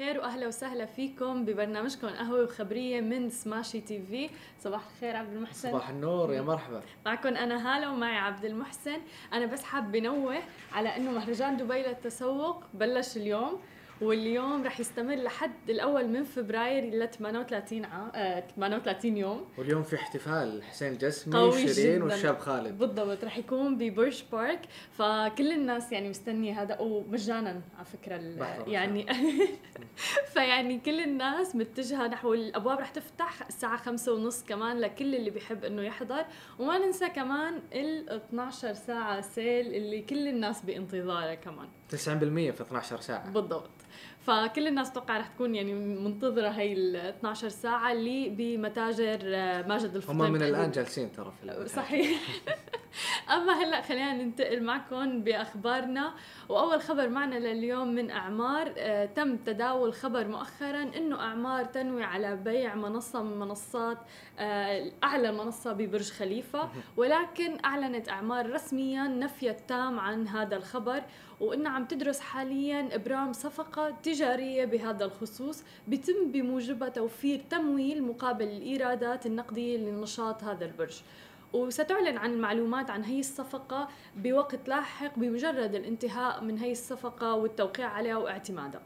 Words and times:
الخير 0.00 0.20
وأهلا 0.20 0.46
وسهلا 0.46 0.86
فيكم 0.86 1.44
ببرنامجكم 1.44 2.08
قهوة 2.08 2.42
وخبرية 2.42 3.00
من 3.00 3.30
سماشي 3.30 3.80
تي 3.80 4.02
في. 4.02 4.30
صباح 4.60 4.80
الخير 4.86 5.16
عبد 5.16 5.32
المحسن. 5.32 5.70
صباح 5.70 5.88
النور 5.88 6.32
يا 6.32 6.40
مرحبا. 6.40 6.80
معكم 7.06 7.28
أنا 7.28 7.76
هالة 7.76 7.92
ومعي 7.92 8.16
عبد 8.16 8.44
المحسن. 8.44 8.96
أنا 9.32 9.46
بس 9.46 9.62
حاب 9.62 9.96
نوه 9.96 10.36
على 10.72 10.96
إنه 10.96 11.10
مهرجان 11.10 11.56
دبي 11.56 11.82
للتسوق 11.82 12.62
بلش 12.74 13.16
اليوم. 13.16 13.60
واليوم 14.00 14.64
رح 14.64 14.80
يستمر 14.80 15.14
لحد 15.14 15.70
الأول 15.70 16.08
من 16.08 16.24
فبراير 16.24 16.84
ل 16.84 17.08
38 17.10 17.84
عام 17.84 18.10
آه 18.14 18.44
38 18.56 19.16
يوم. 19.16 19.44
واليوم 19.58 19.82
في 19.82 19.96
احتفال 19.96 20.62
حسين 20.62 20.92
الجسمي 20.92 21.34
قوي 21.38 21.68
شيرين. 21.68 22.02
والشاب 22.02 22.38
خالد. 22.38 22.78
بالضبط 22.78 23.24
رح 23.24 23.38
يكون 23.38 23.78
ببرج 23.78 24.24
بارك. 24.32 24.60
فكل 24.92 25.52
الناس 25.52 25.92
يعني 25.92 26.08
مستنية 26.08 26.62
هذا 26.62 26.78
ومجانا 26.80 27.60
على 27.76 27.84
فكرة 27.84 28.16
يعني 28.66 29.06
فيعني 30.32 30.78
كل 30.78 31.00
الناس 31.00 31.56
متجهة 31.56 32.06
نحو 32.06 32.34
الأبواب. 32.34 32.78
رح 32.78 32.88
تفتح 32.90 33.46
الساعة 33.46 33.76
خمسة 33.76 34.12
ونص 34.12 34.44
كمان 34.44 34.80
لكل 34.80 35.14
اللي 35.14 35.30
بيحب 35.30 35.64
إنه 35.64 35.82
يحضر. 35.82 36.24
وما 36.58 36.78
ننسى 36.78 37.08
كمان 37.08 37.60
ال 37.72 38.10
12 38.10 38.74
ساعة 38.74 39.20
سيل 39.20 39.74
اللي 39.74 40.02
كل 40.02 40.28
الناس 40.28 40.62
بانتظارها 40.62 41.34
كمان. 41.34 41.68
90% 41.90 41.94
في 41.96 42.60
12 42.60 43.00
ساعة. 43.00 43.30
بالضبط. 43.30 43.70
فكل 44.26 44.66
الناس 44.66 44.92
توقع 44.92 45.18
رح 45.18 45.26
تكون 45.26 45.54
يعني 45.54 45.74
منتظرة 45.74 46.48
هي 46.48 46.72
ال 46.72 46.96
12 46.96 47.48
ساعة 47.48 47.92
اللي 47.92 48.28
بمتاجر 48.28 49.18
آه، 49.24 49.62
ماجد 49.66 49.96
الفطيم 49.96 50.22
هم 50.22 50.32
من. 50.32 50.42
الآن 50.42 50.70
جالسين 50.70 51.12
ترى 51.12 51.32
في 51.40 51.44
المكان. 51.44 51.66
صحيح 51.82 52.20
أما 53.34 53.52
هلأ 53.52 53.82
خلينا 53.82 54.12
ننتقل 54.12 54.62
معكم 54.62 55.22
بأخبارنا 55.22 56.14
وأول 56.48 56.80
خبر 56.80 57.08
معنا 57.08 57.34
لليوم 57.34 57.88
من 57.88 58.10
أعمار 58.10 58.72
آه 58.78 59.06
تم 59.06 59.36
تداول 59.36 59.92
خبر 59.94 60.28
مؤخرا 60.28 60.82
إنه 60.82 61.20
أعمار 61.20 61.64
تنوي 61.64 62.04
على 62.04 62.36
بيع 62.36 62.74
منصة 62.74 63.22
من 63.22 63.38
منصات 63.38 63.98
آه 64.38 64.92
أعلى 65.04 65.32
منصة 65.32 65.72
ببرج 65.72 66.10
خليفة 66.10 66.68
ولكن 66.96 67.58
أعلنت 67.64 68.08
أعمار 68.08 68.52
رسميا 68.52 69.02
نفي 69.08 69.50
التام 69.50 70.00
عن 70.00 70.28
هذا 70.28 70.56
الخبر 70.56 71.02
وانها 71.40 71.72
عم 71.72 71.84
تدرس 71.84 72.20
حاليا 72.20 72.94
إبرام 72.94 73.32
صفقة 73.32 73.90
تجارية 73.90 74.64
بهذا 74.64 75.04
الخصوص 75.04 75.62
بتم 75.88 76.32
بموجبها 76.32 76.88
توفير 76.88 77.40
تمويل 77.50 78.02
مقابل 78.02 78.44
الإيرادات 78.44 79.26
النقدية 79.26 79.76
لنشاط 79.76 80.44
هذا 80.44 80.64
البرج. 80.64 81.02
وستعلن 81.52 82.16
عن 82.16 82.32
المعلومات 82.32 82.90
عن 82.90 83.04
هي 83.04 83.20
الصفقة 83.20 83.88
بوقت 84.16 84.68
لاحق 84.68 85.18
بمجرد 85.18 85.74
الانتهاء 85.74 86.44
من 86.44 86.58
هي 86.58 86.72
الصفقة 86.72 87.34
والتوقيع 87.34 87.88
عليها 87.88 88.16
واعتمادها. 88.16 88.82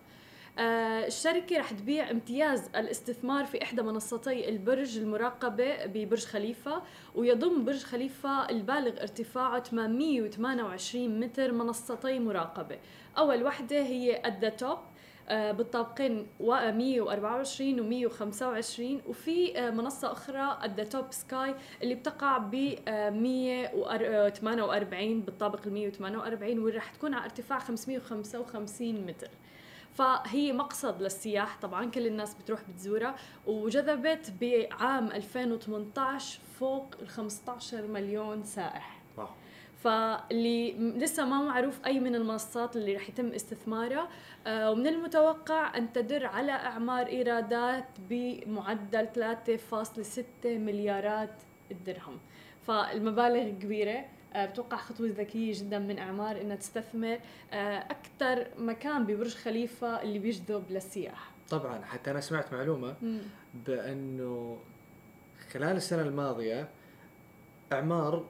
الشركة 0.59 1.59
رح 1.59 1.73
تبيع 1.73 2.11
امتياز 2.11 2.69
الاستثمار 2.77 3.45
في 3.45 3.63
إحدى 3.63 3.83
منصتي 3.83 4.49
البرج 4.49 4.99
المراقبة 4.99 5.87
ببرج 5.87 6.25
خليفة 6.25 6.83
ويضم 7.15 7.65
برج 7.65 7.83
خليفة 7.83 8.51
البالغ 8.51 9.01
ارتفاعه 9.01 9.63
828 9.63 11.21
متر 11.21 11.53
منصتي 11.53 12.19
مراقبة. 12.19 12.79
أول 13.19 13.45
وحدة 13.45 13.77
هي 13.77 14.23
توب 14.59 14.79
آه، 15.29 15.53
بالطابقين 15.53 16.27
و 16.41 16.73
124 16.73 17.81
و 17.81 17.85
125 17.85 19.03
وفي 19.07 19.59
آه، 19.59 19.71
منصة 19.71 20.13
أخرى 20.13 20.59
الذا 20.65 20.85
توب 20.85 21.05
سكاي 21.11 21.55
اللي 21.83 21.95
بتقع 21.95 22.39
ب 22.39 22.55
148 23.13 25.21
بالطابق 25.21 25.61
ال 25.67 25.73
148 25.73 26.59
واللي 26.59 26.79
رح 26.79 26.91
تكون 26.91 27.15
على 27.15 27.25
ارتفاع 27.25 27.59
555 27.59 29.07
متر. 29.07 29.29
فهي 29.95 30.53
مقصد 30.53 31.03
للسياح. 31.03 31.59
طبعا 31.63 31.91
كل 31.91 32.07
الناس 32.07 32.35
بتروح 32.35 32.61
بتزورها. 32.69 33.15
وجذبت 33.47 34.33
بعام 34.41 35.07
2018 35.07 36.41
فوق 36.61 36.95
ال 37.03 37.09
15 37.09 37.87
مليون 37.87 38.43
سائح. 38.43 39.03
واو. 39.17 39.29
فاللي 39.85 40.73
لسه 40.73 41.25
ما 41.25 41.43
معروف 41.43 41.87
أي 41.87 42.01
من 42.01 42.15
المنصات 42.15 42.77
اللي 42.77 42.97
رح 42.97 43.09
يتم 43.09 43.27
استثمارها 43.27 44.09
آه، 44.47 44.71
ومن 44.71 44.87
المتوقع 44.87 45.77
أن 45.77 45.93
تدر 45.93 46.27
على 46.27 46.53
أعمار 46.53 47.07
إيرادات 47.07 47.85
بمعدل 48.11 49.09
3.6 49.09 50.59
مليارات 50.59 51.43
الدرهم 51.71 52.19
فالمبالغ 52.67 53.49
كبيرة. 53.49 54.05
بتوقع 54.37 54.77
خطوة 54.77 55.09
ذكية 55.09 55.53
جدا 55.55 55.79
من 55.79 55.99
أعمار 55.99 56.41
إنها 56.41 56.57
تستثمر 56.57 57.19
أكثر 57.91 58.47
مكان 58.59 59.07
ببرج 59.07 59.35
خليفة 59.35 60.03
اللي 60.03 60.19
بيجذب 60.19 60.65
للسياح. 60.71 61.31
طبعا 61.51 61.85
حتى 61.85 62.11
أنا 62.11 62.21
سمعت 62.21 62.53
معلومة 62.55 62.95
بأنه 63.67 64.59
خلال 65.51 65.77
السنة 65.77 66.03
الماضية 66.03 66.69
أعمار 67.73 68.25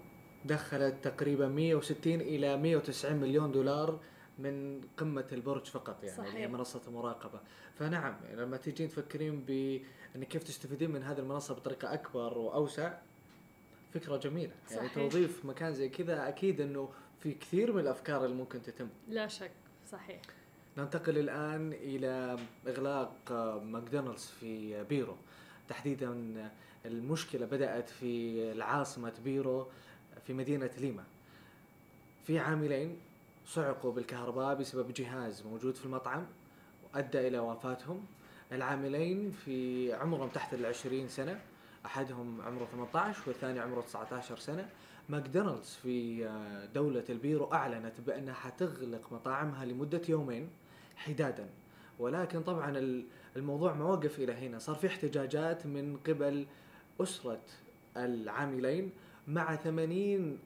دخلت 0.44 0.94
تقريبا 1.02 1.48
160 1.48 2.20
إلى 2.20 2.56
190 2.56 3.16
مليون 3.16 3.52
دولار 3.52 4.00
من 4.38 4.80
قمة 4.96 5.24
البرج 5.32 5.66
فقط 5.66 6.04
يعني 6.04 6.16
صحيح. 6.16 6.34
هي 6.34 6.48
منصة 6.48 6.80
المراقبة 6.88 7.40
فنعم 7.74 8.16
لما 8.34 8.56
تيجين 8.56 8.88
تفكرين 8.88 9.40
بأن 9.40 10.24
كيف 10.24 10.42
تستفيدين 10.42 10.90
من 10.90 11.02
هذه 11.02 11.18
المنصة 11.18 11.54
بطريقة 11.54 11.94
أكبر 11.94 12.38
وأوسع 12.38 12.98
فكرة 13.94 14.16
جميلة. 14.16 14.52
يعني 14.70 14.76
صحيح. 14.88 14.94
توظيف 14.94 15.44
مكان 15.44 15.74
زي 15.74 15.88
كذا 15.88 16.28
أكيد 16.28 16.60
أنه 16.60 16.88
في 17.20 17.32
كثير 17.34 17.72
من 17.72 17.80
الأفكار 17.80 18.24
اللي 18.24 18.36
ممكن 18.36 18.62
تتم. 18.62 18.88
لا 19.08 19.26
شك 19.26 19.50
صحيح. 19.90 20.20
ننتقل 20.78 21.18
الآن 21.18 21.72
إلى 21.72 22.38
إغلاق 22.68 23.14
آه، 23.30 23.58
ماكدونالدز 23.58 24.24
في 24.40 24.84
بيرو. 24.84 25.16
تحديدا 25.68 26.24
المشكلة 26.86 27.46
بدأت 27.46 27.88
في 27.88 28.42
العاصمة 28.52 29.12
بيرو 29.24 29.66
في 30.26 30.32
مدينة 30.32 30.70
ليما. 30.78 31.04
في 32.26 32.38
عاملين 32.38 32.96
صعقوا 33.46 33.92
بالكهرباء 33.92 34.54
بسبب 34.54 34.92
جهاز 34.92 35.42
موجود 35.46 35.74
في 35.74 35.84
المطعم 35.84 36.26
وأدى 36.94 37.28
إلى 37.28 37.38
وفاتهم. 37.38 38.04
العاملين 38.52 39.30
في 39.30 39.92
عمرهم 39.92 40.28
تحت 40.28 40.54
العشرين 40.54 41.08
سنة 41.08 41.40
أحدهم 41.86 42.40
عمره 42.40 42.64
18 42.72 43.18
والثاني 43.26 43.60
عمره 43.60 43.80
19 43.80 44.38
سنة. 44.38 44.68
ماكدونالدز 45.08 45.78
في 45.82 46.26
آه، 46.26 46.64
دولة 46.74 47.04
البيرو 47.10 47.52
أعلنت 47.52 48.00
بأنها 48.06 48.34
حتغلق 48.34 49.12
مطاعمها 49.12 49.64
لمدة 49.64 50.00
يومين 50.08 50.48
حدادا. 50.96 51.46
ولكن 51.98 52.42
طبعا 52.42 52.78
ال- 52.78 53.04
الموضوع 53.36 53.72
ما 53.74 53.84
وقف 53.84 54.18
إلى 54.18 54.32
هنا. 54.32 54.58
صار 54.58 54.74
في 54.76 54.86
احتجاجات 54.86 55.66
من 55.66 55.96
قبل 56.06 56.46
أسرة 57.00 57.40
العاملين 57.96 58.90
مع 59.28 59.56
80 59.56 60.38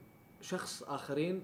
شخص 0.43 0.83
آخرين 0.83 1.43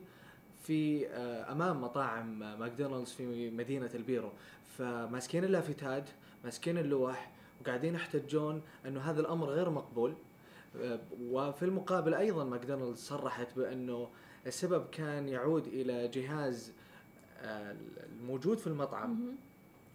في 0.62 1.08
آه، 1.08 1.52
أمام 1.52 1.80
مطاعم 1.80 2.38
ماكدونالدز 2.38 3.12
في 3.12 3.50
مدينة 3.50 3.90
البيرو. 3.94 4.30
فماسكين 4.78 5.44
اللافتات 5.44 6.04
ماسكين 6.44 6.78
اللوح 6.78 7.30
وقاعدين 7.60 7.94
يحتجون 7.94 8.62
إنه 8.86 9.00
هذا 9.00 9.20
الأمر 9.20 9.48
غير 9.48 9.70
مقبول. 9.70 10.14
آه، 10.82 10.98
وفي 11.22 11.62
المقابل 11.64 12.14
أيضا 12.14 12.44
ماكدونالدز 12.44 12.98
صرحت 12.98 13.56
بإنه 13.56 14.08
السبب 14.46 14.86
كان 14.92 15.28
يعود 15.28 15.66
إلى 15.66 16.08
جهاز 16.08 16.72
آه، 17.42 17.76
الموجود 18.12 18.58
في 18.58 18.66
المطعم. 18.66 19.16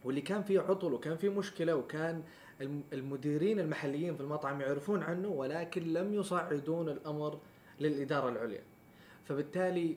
واللي 0.03 0.21
كان 0.21 0.41
فيه 0.43 0.59
عطل 0.59 0.93
وكان 0.93 1.17
فيه 1.17 1.29
مشكلة 1.29 1.75
وكان 1.75 2.23
الم- 2.61 2.83
المديرين 2.93 3.59
المحليين 3.59 4.15
في 4.15 4.21
المطعم 4.21 4.61
يعرفون 4.61 5.03
عنه 5.03 5.27
ولكن 5.27 5.93
لم 5.93 6.13
يصعدون 6.13 6.89
الأمر 6.89 7.39
للإدارة 7.79 8.29
العليا. 8.29 8.61
فبالتالي 9.25 9.95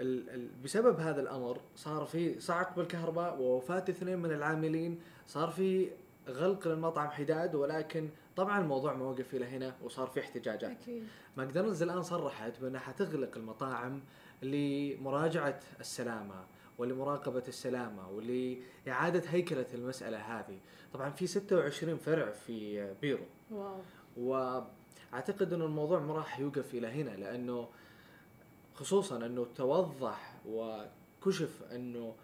ال 0.00 0.30
ال 0.30 0.48
بسبب 0.64 1.00
هذا 1.00 1.20
الأمر 1.20 1.60
صار 1.76 2.04
في 2.04 2.40
صعق 2.40 2.76
بالكهرباء 2.76 3.40
ووفاة 3.40 3.84
اثنين 3.88 4.18
من 4.18 4.32
العاملين 4.32 5.00
صار 5.26 5.48
في 5.50 5.90
غلق 6.28 6.68
للمطعم 6.68 7.08
حداد 7.08 7.54
ولكن 7.54 8.08
طبعا 8.36 8.60
الموضوع 8.60 8.94
ما 8.94 9.04
وقف 9.04 9.34
إلى 9.34 9.44
هنا 9.44 9.74
وصار 9.82 10.06
في 10.06 10.20
احتجاجات. 10.20 10.70
أكيد. 10.82 11.06
ماكدونالدز 11.36 11.82
الآن 11.82 12.02
صرحت 12.02 12.60
بأنها 12.60 12.80
حتغلق 12.80 13.36
المطاعم 13.36 14.00
لمراجعة 14.42 15.60
السلامة 15.80 16.44
ولمراقبة 16.78 17.42
السلامة 17.48 18.10
ولإعادة 18.10 19.22
هيكلة 19.30 19.66
المسألة 19.74 20.18
هذه. 20.18 20.58
طبعا 20.92 21.10
في 21.10 21.26
26 21.26 21.96
فرع 21.96 22.30
في 22.30 22.88
بيرو. 23.02 23.24
واو. 23.50 23.80
وأعتقد 24.16 25.52
إنه 25.52 25.64
الموضوع 25.64 25.98
ما 26.00 26.14
راح 26.14 26.40
يوقف 26.40 26.74
إلى 26.74 26.86
هنا 26.86 27.10
لأنه 27.10 27.68
خصوصا 28.74 29.16
إنه 29.26 29.46
توضح 29.56 30.34
وكشف 30.48 31.62
إنه 31.72 32.14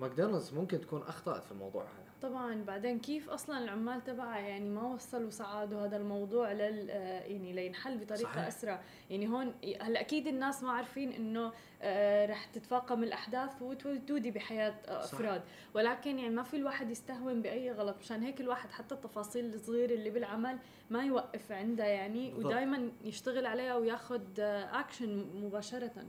ماكدونالدز 0.00 0.54
ممكن 0.54 0.80
تكون 0.80 1.02
أخطأت 1.02 1.44
في 1.44 1.52
الموضوع 1.52 1.82
هذا. 1.82 2.03
طبعا. 2.28 2.64
بعدين 2.64 2.98
كيف 2.98 3.30
أصلا 3.30 3.58
العمال 3.58 4.04
تبعها 4.04 4.38
يعني 4.38 4.68
ما 4.68 4.82
وصلوا 4.82 5.30
سعادوا 5.30 5.86
هذا 5.86 5.96
الموضوع 5.96 6.52
لل 6.52 6.90
آه، 6.90 7.20
يعني 7.20 7.52
لينحل 7.52 7.98
بطريقة 7.98 8.32
صحيح. 8.32 8.46
أسرع. 8.46 8.80
يعني 9.10 9.28
هون 9.28 9.54
هلأ 9.80 10.00
أكيد 10.00 10.26
الناس 10.26 10.62
ما 10.62 10.72
عارفين 10.72 11.12
إنه 11.12 11.52
آه، 11.82 12.26
رح 12.26 12.44
تتفاقم 12.44 13.02
الأحداث 13.02 13.62
وتودي 13.62 14.30
بحياة 14.30 14.74
افراد 14.88 15.40
صح. 15.40 15.46
ولكن 15.74 16.18
يعني 16.18 16.34
ما 16.34 16.42
في 16.42 16.56
الواحد 16.56 16.90
يستهون 16.90 17.42
بأي 17.42 17.72
غلط. 17.72 17.96
مشان 18.00 18.22
هيك 18.22 18.40
الواحد 18.40 18.70
حتى 18.70 18.94
التفاصيل 18.94 19.54
الصغيرة 19.54 19.94
اللي 19.94 20.10
بالعمل 20.10 20.58
ما 20.90 21.04
يوقف 21.04 21.52
عندها 21.52 21.86
يعني 21.86 22.34
ودائما 22.34 22.90
يشتغل 23.04 23.46
عليها 23.46 23.76
وياخذ 23.76 24.22
اكشن 24.38 25.24
مباشرة. 25.34 26.04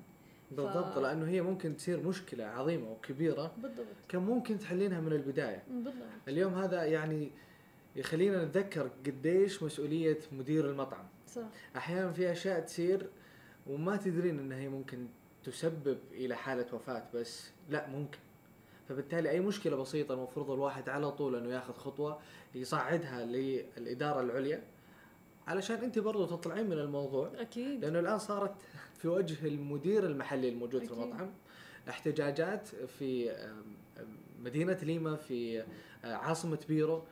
بالضبط 0.51 0.93
ف... 0.93 0.97
لأنه 0.97 1.27
هي 1.27 1.41
ممكن 1.41 1.77
تصير 1.77 1.99
مشكلة 2.07 2.45
عظيمة 2.45 2.91
وكبيرة 2.91 3.51
بالضبط. 3.57 3.85
كان 4.09 4.21
ممكن 4.21 4.59
تحلينها 4.59 5.01
من 5.01 5.11
البداية. 5.11 5.63
بالضبط. 5.69 5.93
اليوم 6.27 6.53
هذا 6.53 6.83
يعني 6.83 7.31
يخلينا 7.95 8.45
نتذكر 8.45 8.89
قديش 9.05 9.63
مسؤولية 9.63 10.19
مدير 10.31 10.69
المطعم. 10.69 11.05
صح. 11.27 11.41
أحيانا 11.75 12.11
في 12.11 12.31
أشياء 12.31 12.59
تصير 12.59 13.09
وما 13.67 13.97
تدرين 13.97 14.39
إنها 14.39 14.57
هي 14.57 14.69
ممكن 14.69 15.07
تسبب 15.43 15.97
إلى 16.11 16.35
حالة 16.35 16.65
وفاة 16.73 17.03
بس 17.13 17.49
لا 17.69 17.87
ممكن. 17.87 18.19
فبالتالي 18.89 19.29
أي 19.29 19.39
مشكلة 19.39 19.75
بسيطة 19.75 20.13
المفروض 20.13 20.51
الواحد 20.51 20.89
على 20.89 21.11
طول 21.11 21.35
إنه 21.35 21.49
ياخذ 21.49 21.73
خطوة 21.73 22.19
يصعدها 22.55 23.25
للإدارة 23.25 24.21
العليا 24.21 24.63
علشان 25.47 25.75
أنت 25.75 25.99
برضو 25.99 26.25
تطلعين 26.25 26.65
من 26.65 26.79
الموضوع. 26.79 27.31
أكيد. 27.39 27.85
لأنه 27.85 27.99
الآن 27.99 28.19
صارت 28.19 28.53
في 29.05 29.09
وجه 29.09 29.47
المدير 29.47 30.05
المحلي 30.05 30.49
الموجود 30.49 30.75
أكيد. 30.75 30.87
في 30.87 30.93
المطعم 30.93 31.31
احتجاجات 31.89 32.67
في 32.67 33.35
مدينة 34.39 34.77
ليما 34.83 35.15
في 35.15 35.63
آه، 36.05 36.13
عاصمة 36.13 36.59
بيرو 36.67 37.03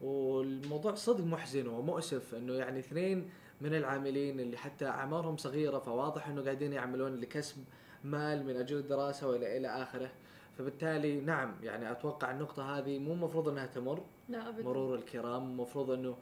والموضوع 0.00 0.94
صدق 0.94 1.24
محزن 1.24 1.66
ومؤسف 1.66 2.34
إنه 2.34 2.54
يعني 2.54 2.78
اثنين 2.78 3.30
من 3.60 3.74
العاملين 3.74 4.40
اللي 4.40 4.56
حتى 4.56 4.86
أعمارهم 4.86 5.36
صغيرة 5.36 5.78
فواضح 5.78 6.28
إنه 6.28 6.42
قاعدين 6.42 6.72
يعملون 6.72 7.14
لكسب 7.16 7.64
مال 8.04 8.46
من 8.46 8.56
أجل 8.56 8.76
الدراسة 8.76 9.28
وإلى 9.28 9.56
إلى 9.56 9.68
آخره 9.68 10.10
فبالتالي 10.58 11.20
نعم 11.20 11.54
يعني 11.62 11.90
أتوقع 11.90 12.30
النقطة 12.30 12.78
هذه 12.78 12.98
مو 12.98 13.12
المفروض 13.12 13.48
إنها 13.48 13.66
تمر 13.66 14.02
لا 14.28 14.48
أبدا. 14.48 14.64
مرور 14.64 14.94
الكرام 14.94 15.42
المفروض 15.50 15.90
إنه 15.90 16.16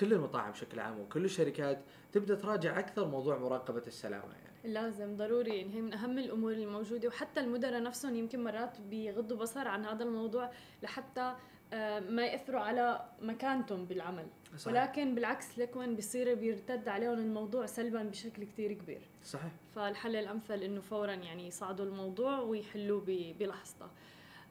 كل 0.00 0.12
المطاعم 0.12 0.50
بشكل 0.50 0.80
عام 0.80 1.00
وكل 1.00 1.24
الشركات 1.24 1.78
تبدأ 2.12 2.34
تراجع 2.34 2.78
أكثر 2.78 3.08
موضوع 3.08 3.38
مراقبة 3.38 3.82
السلامة 3.86 4.32
يعني. 4.32 4.41
لازم 4.64 5.16
ضروري 5.16 5.56
يعني 5.56 5.74
هي 5.74 5.80
من 5.80 5.92
أهم 5.92 6.18
الأمور 6.18 6.52
الموجودة. 6.52 7.08
وحتى 7.08 7.40
المدراء 7.40 7.82
نفسهم 7.82 8.14
يمكن 8.14 8.44
مرات 8.44 8.80
بيغضوا 8.80 9.36
بصر 9.36 9.68
عن 9.68 9.84
هذا 9.84 10.04
الموضوع 10.04 10.50
لحتى 10.82 11.34
آه، 11.72 12.00
ما 12.00 12.26
يأثروا 12.26 12.60
على 12.60 13.04
مكانتهم 13.22 13.84
بالعمل. 13.84 14.26
صحيح. 14.56 14.66
ولكن 14.74 15.14
بالعكس 15.14 15.58
لكون 15.58 15.96
بيصير 15.96 16.34
بيرتد 16.34 16.88
عليهم 16.88 17.18
الموضوع 17.18 17.66
سلبا 17.66 18.02
بشكل 18.02 18.44
كتير 18.44 18.72
كبير. 18.72 19.00
صحيح. 19.24 19.52
فالحل 19.74 20.16
الأمثل 20.16 20.62
إنه 20.62 20.80
فورا 20.80 21.12
يعني 21.12 21.46
يصعدوا 21.46 21.86
الموضوع 21.86 22.38
ويحلوه 22.38 23.34
بلحظته. 23.40 23.86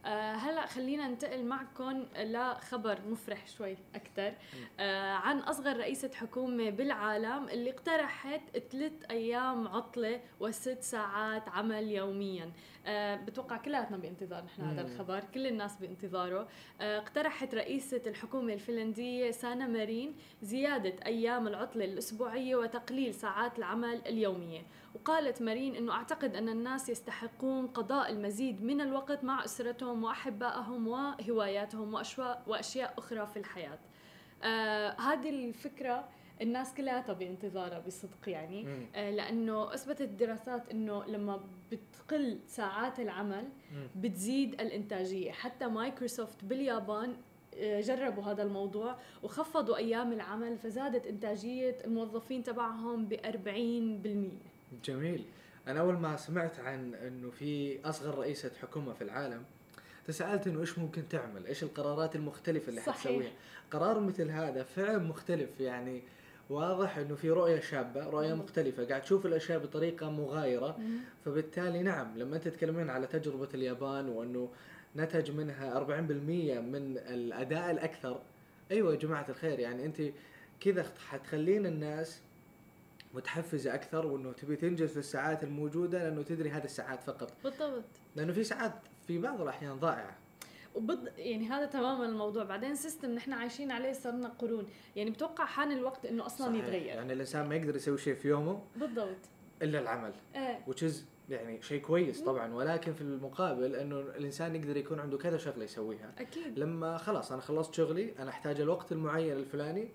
آه 0.06 0.34
هلأ 0.34 0.66
خلينا 0.66 1.08
ننتقل 1.08 1.44
معكم 1.44 2.06
لخبر 2.18 3.00
مفرح 3.10 3.48
شوي 3.48 3.78
أكثر 3.96 4.34
آه 4.80 5.12
عن 5.14 5.40
أصغر 5.40 5.78
رئيسة 5.78 6.12
حكومة 6.16 6.70
بالعالم 6.70 7.50
اللي 7.50 7.70
اقترحت 7.72 8.58
ثلاث 8.72 8.92
أيام 9.12 9.68
عطلة 9.68 10.22
وست 10.40 10.78
ساعات 10.82 11.50
عمل 11.50 11.92
يوميا. 11.92 12.52
آه 12.86 13.16
بتوقع 13.16 13.58
كلياتنا 13.58 13.98
بانتظار 13.98 14.44
نحن 14.44 14.62
هذا 14.62 14.82
الخبر 14.82 15.24
كل 15.34 15.48
الناس 15.48 15.78
بانتظاره. 15.78 16.48
آه 16.82 16.98
اقترحت 16.98 17.56
رئيسة 17.56 18.02
الحكومة 18.08 18.54
الفنلندية 18.54 19.32
سانا 19.32 19.68
مارين 19.68 20.16
زيادة 20.42 21.06
أيام 21.06 21.48
العطلة 21.48 21.86
الأسبوعية 21.86 22.56
وتقليل 22.56 23.14
ساعات 23.14 23.60
العمل 23.60 24.02
اليومية. 24.08 24.62
وقالت 24.96 25.42
مارين 25.42 25.76
إنه 25.76 25.94
أعتقد 25.94 26.36
أن 26.36 26.50
الناس 26.50 26.90
يستحقون 26.90 27.68
قضاء 27.68 28.12
المزيد 28.12 28.64
من 28.64 28.82
الوقت 28.82 29.24
مع 29.24 29.46
أسرتهم 29.46 30.04
وأحبائهم 30.04 30.88
وهواياتهم 30.88 31.94
وأشياء 32.48 32.94
أخرى 32.98 33.28
في 33.28 33.40
الحياة. 33.40 33.80
آه 34.44 34.90
هذه 35.00 35.30
الفكرة 35.30 36.10
الناس 36.42 36.74
كلها 36.74 37.14
بانتظارها 37.14 37.80
بصدق 37.80 38.30
يعني. 38.30 38.68
آه 38.96 39.12
لأنه 39.12 39.74
أثبتت 39.74 40.02
الدراسات 40.02 40.70
إنه 40.70 41.06
لما 41.06 41.42
بتقل 41.72 42.40
ساعات 42.48 43.00
العمل 43.00 43.48
بتزيد 43.96 44.54
الإنتاجية. 44.62 45.32
حتى 45.32 45.68
مايكروسوفت 45.68 46.46
باليابان 46.46 47.16
آه، 47.58 47.82
جربوا 47.82 48.24
هذا 48.24 48.44
الموضوع 48.44 48.98
وخفضوا 49.24 49.78
أيام 49.78 50.14
العمل 50.14 50.58
فزادت 50.58 51.08
إنتاجية 51.08 51.78
الموظفين 51.86 52.44
تبعهم 52.44 53.06
ب 53.06 53.14
40% 53.14 54.86
جميل. 54.86 55.26
أنا 55.68 55.80
أول 55.80 55.98
ما 55.98 56.16
سمعت 56.18 56.60
عن 56.60 56.94
إنه 56.96 57.30
في 57.30 57.80
أصغر 57.86 58.20
رئيسة 58.20 58.52
حكومة 58.62 58.94
في 58.94 59.04
العالم 59.04 59.44
تساءلت 60.08 60.48
إنه 60.48 60.62
إيش 60.62 60.80
ممكن 60.80 61.08
تعمل؟ 61.08 61.46
إيش 61.46 61.64
القرارات 61.64 62.16
المختلفة 62.16 62.70
اللي 62.70 62.82
صحيح. 62.82 62.98
حتسويها؟ 62.98 63.32
قرار 63.72 64.00
مثل 64.00 64.30
هذا 64.30 64.64
فعلا 64.64 64.98
مختلف 64.98 65.60
يعني. 65.60 66.02
واضح 66.52 66.98
إنه 66.98 67.16
في 67.16 67.30
رؤية 67.30 67.60
شابة، 67.60 68.10
رؤية 68.10 68.34
مختلفة، 68.34 68.86
قاعد 68.86 69.02
تشوف 69.02 69.26
الأشياء 69.26 69.60
بطريقة 69.60 70.10
مغايرة، 70.12 70.80
فبالتالي 71.26 71.82
نعم 71.82 72.18
لما 72.18 72.36
أنت 72.36 72.48
تتكلمين 72.48 72.90
على 72.90 73.08
تجربة 73.08 73.50
اليابان 73.54 74.10
وأنه 74.10 74.50
نتج 74.96 75.32
منها 75.32 75.78
40% 75.78 76.60
من 76.60 76.98
الأداء 76.98 77.72
الأكثر، 77.72 78.22
أيوه 78.72 78.92
يا 78.94 78.98
جماعة 78.98 79.26
الخير. 79.30 79.60
يعني 79.60 79.86
أنت 79.86 80.02
كذا 80.60 80.86
حتخلين 81.10 81.66
الناس 81.66 82.22
متحفزة 83.14 83.74
أكثر 83.74 84.08
وأنه 84.08 84.32
تبي 84.32 84.56
تنجز 84.56 84.92
في 84.92 84.98
الساعات 84.98 85.44
الموجودة 85.44 86.04
لأنه 86.04 86.24
تدري 86.24 86.50
هذه 86.50 86.64
الساعات 86.64 87.04
فقط. 87.04 87.34
بالضبط. 87.44 87.84
لأنه 88.16 88.34
في 88.34 88.44
ساعات 88.44 88.74
في 89.08 89.18
بعض 89.18 89.42
الأحيان 89.42 89.80
ضائعة. 89.80 90.21
وبض 90.76 91.08
يعني 91.18 91.48
هذا 91.48 91.66
تماما 91.66 92.06
الموضوع. 92.06 92.44
بعدين 92.44 92.76
سيستم 92.76 93.12
نحن 93.12 93.34
عايشين 93.34 93.72
عليه 93.72 93.94
صار 93.94 94.14
لنا 94.14 94.28
قرون. 94.28 94.68
يعني 94.96 95.10
بتوقع 95.10 95.46
حان 95.46 95.72
الوقت 95.72 96.06
إنه 96.06 96.26
أصلا 96.26 96.48
صحيح. 96.48 96.64
يتغير. 96.64 96.86
يعني 96.86 97.14
الإنسان 97.14 97.50
ما 97.50 97.56
يقدر 97.56 97.76
يسوي 97.76 97.98
شيء 97.98 98.16
في 98.16 98.28
يومه 98.28 98.62
بالضبط. 98.76 99.18
إلا 99.62 99.80
العمل. 99.80 100.14
إيه. 100.36 100.66
Which 100.70 100.82
is 100.82 100.94
يعني 101.30 101.62
شيء 101.62 101.82
كويس 101.82 102.22
طبعا. 102.22 102.54
ولكن 102.54 102.94
في 102.94 103.02
المقابل 103.02 103.76
إنه 103.76 104.00
الإنسان 104.00 104.56
يقدر 104.56 104.78
يكون 104.78 105.00
عنده 105.00 105.18
كذا 105.18 105.38
شغلة 105.38 105.64
يسويها. 105.64 106.12
أكيد. 106.20 106.60
لما 106.60 106.98
خلاص 106.98 107.32
أنا 107.32 107.42
خلصت 107.42 107.74
شغلي 107.74 108.14
أنا 108.20 108.30
أحتاج 108.30 108.62
الوقت 108.62 108.92
المعين 108.92 109.34
الفلاني 109.34 109.90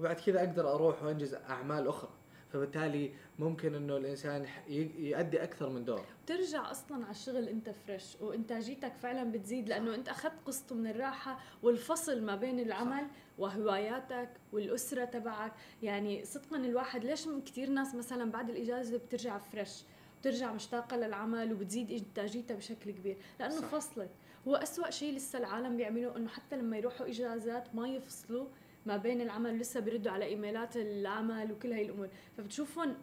وبعد 0.00 0.16
كذا 0.16 0.38
أقدر 0.38 0.74
أروح 0.74 1.02
وأنجز 1.02 1.34
أعمال 1.34 1.88
أخرى. 1.88 2.10
فبالتالي 2.52 3.12
ممكن 3.38 3.74
إنه 3.74 3.96
الإنسان 3.96 4.46
يؤدي 4.68 5.42
أكثر 5.42 5.68
من 5.68 5.84
دور 5.84 6.04
ترجع 6.26 6.70
أصلا 6.70 7.04
على 7.04 7.10
الشغل 7.10 7.48
أنت 7.48 7.70
فريش 7.70 8.16
وإنتاجيتك 8.20 8.92
فعلا 9.02 9.32
بتزيد 9.32 9.68
لأنه 9.68 9.94
أنت 9.94 10.08
أخذت 10.08 10.40
قسط 10.46 10.72
من 10.72 10.86
الراحة 10.86 11.38
والفصل 11.62 12.22
ما 12.22 12.36
بين 12.36 12.60
العمل 12.60 13.02
صح. 13.02 13.38
وهواياتك 13.38 14.28
والأسرة 14.52 15.04
تبعك 15.04 15.52
يعني 15.82 16.24
صدقا 16.24 16.56
الواحد 16.56 17.04
ليش 17.04 17.28
كثير 17.46 17.70
ناس 17.70 17.94
مثلا 17.94 18.30
بعد 18.30 18.50
الإجازة 18.50 18.98
بترجع 18.98 19.38
fresh 19.38 19.82
بترجع 20.20 20.52
مشتاقة 20.52 20.96
للعمل 20.96 21.52
وبتزيد 21.52 21.90
إنتاجيتها 21.90 22.54
بشكل 22.56 22.90
كبير 22.90 23.16
لأنه 23.40 23.60
صح. 23.60 23.66
فصلت 23.66 24.10
هو 24.48 24.54
أسوأ 24.54 24.90
شيء 24.90 25.14
لسه 25.14 25.38
العالم 25.38 25.76
بيعملوه 25.76 26.16
إنه 26.16 26.28
حتى 26.28 26.56
لما 26.56 26.76
يروحوا 26.76 27.06
إجازات 27.08 27.74
ما 27.74 27.88
يفصلوا 27.88 28.46
ما 28.86 28.96
بين 28.96 29.20
العمل 29.20 29.58
لسه 29.58 29.80
بيردوا 29.80 30.12
على 30.12 30.24
emails 30.24 30.76
العمل 30.76 31.52
وكل 31.52 31.72
هاي 31.72 31.82
الأمور. 31.82 32.08
فبتشوفهم 32.36 32.94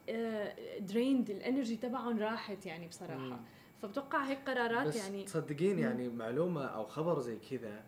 drained 0.80 1.30
ال 1.30 1.36
energy 1.36 1.76
تبعهم 1.76 2.20
راحت 2.20 2.66
يعني 2.66 2.88
بصراحة. 2.88 3.18
مم. 3.18 3.40
فبتوقع 3.82 4.24
هيك 4.24 4.50
قرارات 4.50 4.88
بس 4.88 4.96
يعني 4.96 5.24
تصدقين 5.24 5.80
يعني 5.80 6.10
معلومة 6.10 6.66
أو 6.66 6.86
خبر 6.86 7.20
زي 7.20 7.38
كذا 7.52 7.84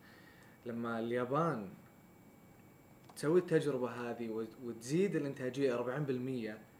لما 0.65 0.99
اليابان 0.99 1.69
تسوي 3.15 3.39
التجربة 3.39 3.89
هذه 3.89 4.47
وتزيد 4.63 5.15
الإنتاجية 5.15 5.75
40% 5.75 6.70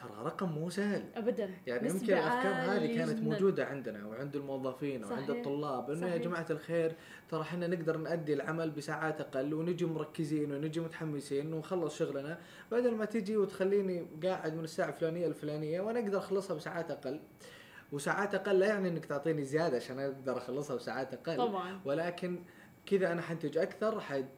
ترى 0.00 0.24
رقم 0.24 0.48
مو 0.48 0.70
سهل. 0.70 1.04
ابدا. 1.16 1.50
يعني 1.66 1.88
يمكن 1.88 2.12
الأفكار 2.12 2.52
هذه 2.52 2.96
كانت 2.96 3.22
موجودة 3.22 3.66
عندنا 3.66 4.06
وعند 4.06 4.36
الموظفين 4.36 5.02
صحيح. 5.04 5.18
وعند 5.18 5.30
الطلاب 5.30 5.90
إنه 5.90 6.06
يا 6.06 6.16
جماعة 6.16 6.46
الخير 6.50 6.92
ترى 7.28 7.40
إحنا 7.40 7.66
نقدر 7.66 7.96
نأدي 7.96 8.34
العمل 8.34 8.70
بساعات 8.70 9.20
أقل 9.20 9.54
ونجي 9.54 9.86
مركزين 9.86 10.52
ونجي 10.52 10.80
متحمسين 10.80 11.52
ونخلص 11.52 11.98
شغلنا 11.98 12.38
بدل 12.72 12.94
ما 12.94 13.04
تجي 13.04 13.36
وتخليني 13.36 14.06
قاعد 14.24 14.54
من 14.54 14.64
الساعة 14.64 14.88
الفلانية 14.88 15.26
الفلانية 15.26 15.80
وأنا 15.80 16.00
أقدر 16.00 16.18
أخلصها 16.18 16.56
بساعات 16.56 16.90
أقل. 16.90 17.20
وساعات 17.92 18.34
أقل 18.34 18.58
لا 18.58 18.66
يعني 18.66 18.88
إنك 18.88 19.04
تعطيني 19.06 19.44
زيادة 19.44 19.76
عشان 19.76 19.98
أقدر 19.98 20.36
أخلصها 20.36 20.76
بساعات 20.76 21.14
أقل. 21.14 21.36
طبعا. 21.36 21.80
ولكن 21.84 22.38
كذا 22.86 23.12
أنا 23.12 23.22
حنتج 23.22 23.58
أكثر 23.58 24.00
حد 24.00 24.28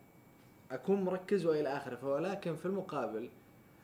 أكون 0.70 1.02
مركز 1.02 1.46
وإلى 1.46 1.68
آخره. 1.68 2.04
ولكن 2.04 2.56
في 2.56 2.66
المقابل 2.66 3.30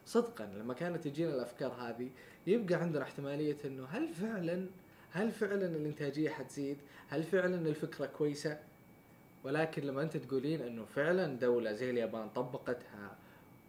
صدقا 0.06 0.44
لما 0.44 0.74
كانت 0.74 1.04
تجينا 1.04 1.34
الأفكار 1.34 1.72
هذه 1.72 2.10
يبقى 2.46 2.74
عندنا 2.74 3.02
احتمالية 3.02 3.56
إنه 3.64 3.84
هل 3.84 4.08
فعلا 4.08 4.66
هل 5.10 5.30
فعلا 5.32 5.66
الإنتاجية 5.66 6.30
حتزيد؟ 6.30 6.76
هل 7.08 7.22
فعلا 7.22 7.68
الفكرة 7.68 8.06
كويسة؟ 8.06 8.58
ولكن 9.44 9.82
لما 9.82 10.02
أنت 10.02 10.16
تقولين 10.16 10.60
إنه 10.62 10.84
فعلا 10.84 11.38
دولة 11.38 11.72
زي 11.72 11.90
اليابان 11.90 12.28
طبقتها 12.28 13.16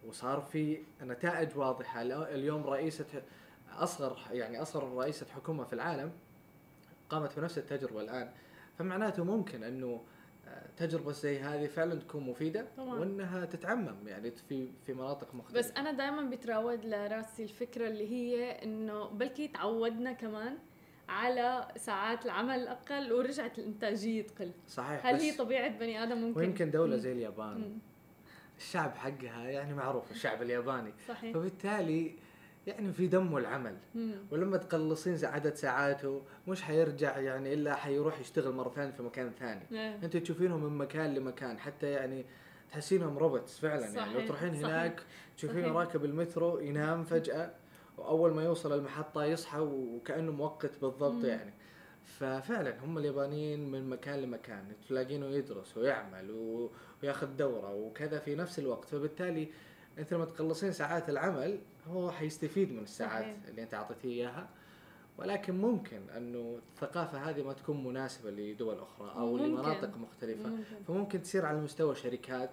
وصار 0.06 0.40
في 0.40 0.78
نتائج 1.02 1.56
واضحة 1.56 2.02
اليوم 2.02 2.66
رئيسة 2.66 3.22
اصغر 3.72 4.18
يعني 4.32 4.62
أصغر 4.62 4.92
رئيسة 4.96 5.26
حكومة 5.26 5.64
في 5.64 5.72
العالم 5.72 6.12
قامت 7.10 7.38
بنفس 7.38 7.58
التجربة 7.58 8.00
الآن 8.00 8.30
فمعناته 8.78 9.24
ممكن 9.24 9.62
إنه 9.64 10.00
تجربة 10.76 11.12
زي 11.12 11.38
هذه 11.38 11.66
فعلا 11.66 12.00
تكون 12.00 12.22
مفيدة 12.22 12.66
طبعا. 12.76 13.00
وإنها 13.00 13.44
تتعمم 13.44 14.08
يعني 14.08 14.30
في 14.30 14.68
في 14.86 14.92
مناطق 14.94 15.34
مختلفة. 15.34 15.58
بس 15.58 15.72
أنا 15.76 15.92
دائما 15.92 16.30
بتراود 16.30 16.84
لراسي 16.84 17.42
الفكرة 17.42 17.88
اللي 17.88 18.10
هي 18.10 18.62
إنه 18.64 19.08
بلكي 19.08 19.48
تعودنا 19.48 20.12
كمان 20.12 20.58
على 21.08 21.68
ساعات 21.76 22.24
العمل 22.26 22.54
الأقل 22.54 23.12
ورجعت 23.12 23.58
الإنتاجية 23.58 24.22
تقل. 24.22 24.52
صحيح 24.68 25.06
هل 25.06 25.14
هي 25.14 25.32
طبيعة 25.36 25.78
بني 25.78 26.02
آدم 26.02 26.18
ممكن؟ 26.18 26.40
ويمكن 26.40 26.70
دولة 26.70 26.96
زي 26.96 27.12
اليابان. 27.12 27.58
مم. 27.58 27.78
الشعب 28.58 28.94
حقها 28.94 29.48
يعني 29.48 29.74
معروف 29.74 30.10
الشعب 30.10 30.42
الياباني. 30.42 30.92
صحيح. 31.08 31.34
فبالتالي 31.34 32.14
يعني 32.68 32.92
في 32.92 33.06
دمه 33.06 33.38
العمل 33.38 33.76
ولما 34.30 34.56
تقلصين 34.56 35.18
عدد 35.22 35.54
ساعاته 35.54 36.22
مش 36.48 36.62
حيرجع 36.62 37.18
يعني 37.18 37.54
إلا 37.54 37.74
حيروح 37.74 38.20
يشتغل 38.20 38.52
مرة 38.52 38.68
ثانية 38.68 38.92
في 38.92 39.02
مكان 39.02 39.30
ثاني 39.38 39.62
إيه. 39.72 39.94
أنت 40.04 40.16
تشوفينهم 40.16 40.64
من 40.64 40.78
مكان 40.78 41.14
لمكان 41.14 41.58
حتى 41.58 41.90
يعني 41.90 42.24
تحسينهم 42.70 43.18
روبوتس 43.18 43.58
فعلا 43.58 43.80
صحيح. 43.80 43.96
يعني 43.96 44.14
لو 44.14 44.26
تروحين 44.26 44.54
هناك 44.54 45.02
تشوفينه 45.36 45.72
راكب 45.72 46.04
المترو 46.04 46.58
ينام 46.58 47.04
فجأة 47.04 47.50
وأول 47.98 48.34
ما 48.34 48.44
يوصل 48.44 48.78
المحطة 48.78 49.24
يصحى 49.24 49.60
وكأنه 49.60 50.32
مؤقت 50.32 50.80
بالضبط 50.80 51.12
مم. 51.12 51.24
يعني 51.24 51.52
ففعلا 52.04 52.84
هم 52.84 52.98
اليابانيين 52.98 53.70
من 53.70 53.88
مكان 53.88 54.18
لمكان 54.18 54.72
تلاقينه 54.88 55.26
يدرس 55.26 55.76
ويعمل 55.76 56.30
وياخذ 57.02 57.26
دورة 57.36 57.74
وكذا 57.74 58.18
في 58.18 58.34
نفس 58.34 58.58
الوقت 58.58 58.88
فبالتالي 58.88 59.48
انت 59.98 60.14
لما 60.14 60.24
تقلصين 60.24 60.72
ساعات 60.72 61.08
العمل 61.08 61.58
هو 61.92 62.10
حيستفيد 62.10 62.72
من 62.72 62.82
الساعات 62.82 63.24
صحيح. 63.24 63.36
اللي 63.48 63.62
أنت 63.62 63.74
اعطيتيه 63.74 64.08
إياها 64.08 64.48
ولكن 65.18 65.60
ممكن 65.60 66.00
أنه 66.16 66.58
الثقافة 66.74 67.30
هذه 67.30 67.42
ما 67.42 67.52
تكون 67.52 67.84
مناسبة 67.84 68.30
لدول 68.30 68.78
أخرى 68.78 69.10
أو 69.16 69.32
ممكن. 69.36 69.44
لمناطق 69.44 69.96
مختلفة 69.96 70.48
ممكن. 70.48 70.62
فممكن 70.88 71.22
تصير 71.22 71.46
على 71.46 71.60
مستوى 71.60 71.94
شركات 71.94 72.50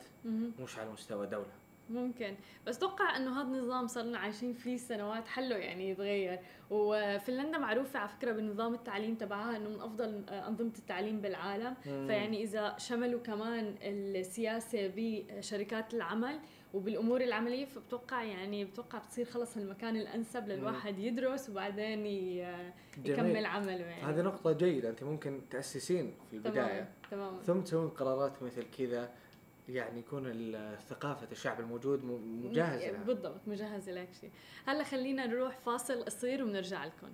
مش 0.59 0.79
على 0.79 0.89
مستوى 0.91 1.27
دولة 1.27 1.51
ممكن 1.89 2.35
بس 2.67 2.77
أتوقع 2.77 3.17
أنه 3.17 3.41
هذا 3.41 3.47
النظام 3.47 3.87
صرنا 3.87 4.17
عايشين 4.17 4.53
فيه 4.53 4.77
سنوات 4.77 5.27
حله 5.27 5.55
يعني 5.57 5.89
يتغير 5.89 6.39
وفنلندا 6.69 7.57
معروفة 7.57 7.99
على 7.99 8.09
فكرة 8.09 8.31
بنظام 8.31 8.73
التعليم 8.73 9.15
تبعها 9.15 9.57
إنه 9.57 9.69
من 9.69 9.79
أفضل 9.81 10.23
أنظمة 10.29 10.71
التعليم 10.79 11.21
بالعالم 11.21 11.75
مم. 11.85 12.07
فيعني 12.07 12.43
إذا 12.43 12.75
شملوا 12.77 13.19
كمان 13.19 13.75
السياسة 13.81 14.91
بشركات 14.95 15.93
العمل 15.93 16.39
وبالأمور 16.75 17.21
العملية 17.21 17.65
فبتوقع 17.65 18.23
يعني 18.23 18.65
بتوقع 18.65 18.99
بتصير 18.99 19.25
خلص 19.25 19.57
المكان 19.57 19.95
الأنسب 19.95 20.47
للواحد 20.47 20.99
يدرس 20.99 21.49
وبعدين 21.49 22.05
يكمل 23.05 23.45
عمله 23.45 23.85
يعني. 23.85 24.01
هذه 24.01 24.21
نقطة 24.21 24.51
جيدة 24.51 24.89
أنت 24.89 25.03
ممكن 25.03 25.41
تأسسين 25.49 26.13
في 26.29 26.35
البداية. 26.35 26.89
تمام. 27.11 27.39
ثم 27.39 27.61
تسوين 27.61 27.89
قرارات 27.89 28.43
مثل 28.43 28.63
كذا 28.77 29.11
يعني 29.69 29.99
يكون 29.99 30.55
ثقافة 30.89 31.27
الشعب 31.31 31.59
الموجود 31.59 32.05
مجهز 32.05 32.83
لها 32.83 33.03
بالضبط 33.03 33.41
مجهز 33.47 33.89
لك 33.89 34.09
شيء. 34.21 34.31
هلأ 34.65 34.83
خلينا 34.83 35.25
نروح 35.25 35.57
فاصل 35.57 36.05
قصير 36.05 36.43
وبنرجع 36.43 36.85
لكم. 36.85 37.07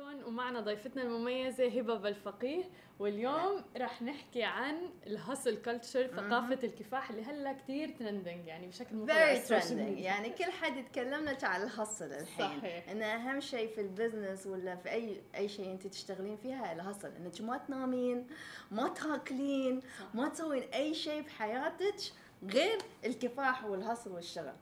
معكم 0.00 0.26
ومعنا 0.26 0.60
ضيفتنا 0.60 1.02
المميزة 1.02 1.78
هبة 1.78 1.94
بالفقيه 1.94 2.64
واليوم 2.98 3.64
رح 3.76 4.02
نحكي 4.02 4.42
عن 4.42 4.90
الهاسل 5.06 5.62
كلتشر 5.62 6.06
ثقافة 6.06 6.58
الكفاح 6.64 7.10
اللي 7.10 7.22
هلأ 7.22 7.52
كثير 7.52 7.88
trending 7.88 8.46
يعني 8.46 8.66
بشكل 8.66 8.96
متوسع 8.96 9.58
trending 9.58 9.98
يعني 9.98 10.30
كل 10.30 10.44
حد 10.44 10.76
يتكلم 10.76 11.24
لك 11.24 11.44
على 11.44 11.64
ال 11.64 11.71
hustle 11.71 12.12
الحين 12.12 12.60
صحيح. 12.60 12.90
انه 12.90 13.06
أهم 13.06 13.40
شيء 13.40 13.68
في 13.74 13.80
ال 13.80 13.87
business 13.87 14.46
ولا 14.46 14.76
في 14.76 14.90
أي 14.90 15.22
أي 15.34 15.48
شيء 15.48 15.70
أنت 15.70 15.86
تشتغلين 15.86 16.36
فيها 16.36 16.72
ال 16.72 16.78
hustle 16.78 17.12
إنك 17.16 17.40
ما 17.40 17.58
تنامين 17.58 18.26
ما 18.70 18.88
تاكلين 18.88 19.80
ما 20.14 20.28
تسوين 20.28 20.62
أي 20.62 20.94
شيء 20.94 21.22
بحياتك 21.22 21.96
غير 22.42 22.78
الكفاح 23.04 23.64
وال 23.64 23.76
hustle 23.76 24.12
والشغل 24.12 24.54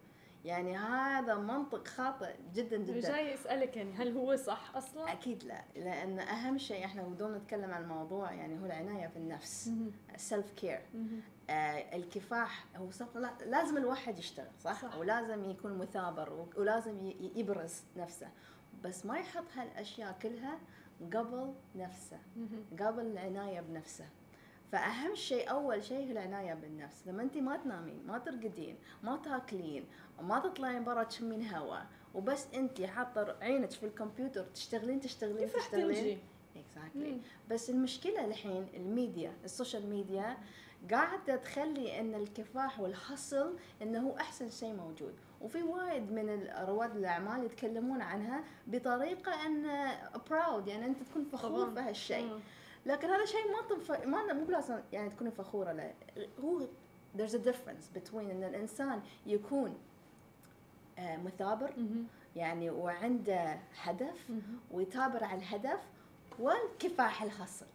يعني 0.47 0.77
هذا 0.77 1.35
منطق 1.35 1.89
خاطئ 1.89 2.35
جدا 2.55 2.77
جدا. 2.77 3.01
جاي 3.01 3.35
اسالك 3.35 3.77
يعني 3.77 3.93
هل 3.93 4.17
هو 4.17 4.37
صح 4.37 4.77
أصلا؟ 4.77 5.13
أكيد 5.13 5.45
لا 5.45 5.65
لأن 5.77 6.19
أهم 6.19 6.59
شيء 6.59 6.85
إحنا 6.85 7.03
بدون 7.03 7.35
نتكلم 7.35 7.71
عن 7.71 7.83
الموضوع 7.83 8.33
يعني 8.33 8.61
هو 8.61 8.67
العناية 8.67 9.07
بالنفس 9.07 9.71
السلف 10.15 10.51
كير 10.51 10.81
آه 11.51 11.97
الكفاح 11.97 12.67
هو 12.77 12.89
لازم 13.47 13.77
الواحد 13.77 14.19
يشتغل 14.19 14.51
صح؟, 14.61 14.83
صح. 14.83 14.99
ولازم 14.99 15.51
يكون 15.51 15.79
مثابر 15.79 16.47
ولازم 16.57 17.13
يبرز 17.37 17.83
نفسه. 17.97 18.29
بس 18.85 19.07
ما 19.07 19.19
يحط 19.19 19.45
هالأشياء 19.55 20.19
كلها 20.23 20.59
قبل 21.13 21.55
نفسه 21.77 22.19
قبل 22.81 23.07
العناية 23.07 23.61
بنفسه. 23.61 24.09
فأهم 24.73 25.15
شيء 25.15 25.51
أول 25.51 25.85
شيء 25.85 25.99
هي 26.07 26.13
العناية 26.13 26.55
بالنفس. 26.55 27.07
لما 27.07 27.23
انت 27.23 27.37
ما 27.37 27.57
تنامين 27.57 28.07
ما 28.07 28.19
ترقدين 28.19 28.77
ما 29.03 29.17
تاكلين 29.17 29.85
وما 30.19 30.39
تطلعين 30.39 30.85
برا 30.85 31.03
تشمين 31.03 31.49
هواء 31.49 31.87
وبس 32.15 32.47
انت 32.55 32.83
حاطة 32.83 33.37
عينك 33.41 33.71
في 33.71 33.87
الكمبيوتر 33.87 34.45
تشتغلين 34.45 35.01
تشتغلين 35.01 35.49
تشتغلين. 35.53 36.19
exactly 36.57 37.21
بس 37.51 37.71
المشكلة 37.71 38.25
الحين 38.25 38.69
ال 38.75 38.84
media 38.84 39.33
ال 39.45 39.51
social 39.51 39.91
media 39.91 40.37
قاعدة 40.91 41.37
تخلي 41.37 42.01
إن 42.01 42.15
الكفاح 42.15 42.81
وال 42.81 43.00
hustle 43.00 43.57
إنه 43.83 44.01
هو 44.09 44.17
أحسن 44.17 44.51
شيء 44.51 44.73
موجود. 44.75 45.15
وفي 45.41 45.63
وايد 45.63 46.13
من 46.13 46.49
رواد 46.59 46.97
الأعمال 46.97 47.45
يتكلمون 47.45 48.03
عنها 48.03 48.45
بطريقة 48.67 49.47
إن 49.47 49.89
proud 50.31 50.69
يعني 50.69 50.87
أنت 50.87 51.03
تكون 51.03 51.25
فخور 51.25 51.69
بهالشيء. 51.69 52.41
لكن 52.87 53.09
هذا 53.09 53.25
شيء 53.25 53.53
ما 53.53 53.69
تنف... 53.69 54.07
ما 54.07 54.33
مو 54.33 54.45
بلازم 54.45 54.79
يعني 54.93 55.11
تكوني 55.11 55.31
فخورة 55.31 55.73
له 55.73 55.95
هو 56.45 56.61
there's 57.19 57.33
a 57.33 57.49
difference 57.49 57.99
between 57.99 58.15
إن 58.15 58.45
الإنسان 58.45 59.01
يكون 59.27 59.79
آه، 60.99 61.17
مثابر 61.17 61.73
يعني 62.37 62.71
وعنده 62.71 63.59
هدف 63.83 64.31
ويثابر 64.71 65.25
على 65.25 65.39
الهدف 65.39 65.81
والكفاح 66.39 67.23
ال 67.23 67.29
hustle 67.29 67.67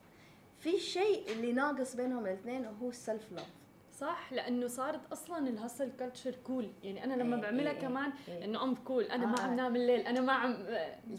في 0.59 0.79
شيء 0.79 1.31
اللي 1.31 1.53
ناقص 1.53 1.95
بينهم 1.95 2.25
الاثنين 2.25 2.67
وهو 2.67 2.89
ال 2.89 2.98
self 2.98 3.31
love 3.31 3.60
صح؟ 4.01 4.33
لأنه 4.33 4.67
صارت 4.67 5.11
أصلا 5.11 5.49
ال 5.49 5.55
hustle 5.55 5.91
culture 5.99 6.35
cool 6.43 6.71
يعني 6.83 7.03
أنا 7.03 7.13
لما 7.13 7.35
إيه 7.35 7.41
بعملها 7.41 7.71
إيه 7.71 7.79
كمان 7.79 8.11
إيه. 8.27 8.45
إنه 8.45 8.63
I'm 8.63 8.75
cool 8.75 9.03
أنا 9.03 9.23
آه. 9.23 9.27
ما 9.27 9.39
عم 9.39 9.55
نام 9.55 9.75
الليل. 9.75 9.99
أنا 9.99 10.21
ما 10.21 10.33
عم 10.33 10.57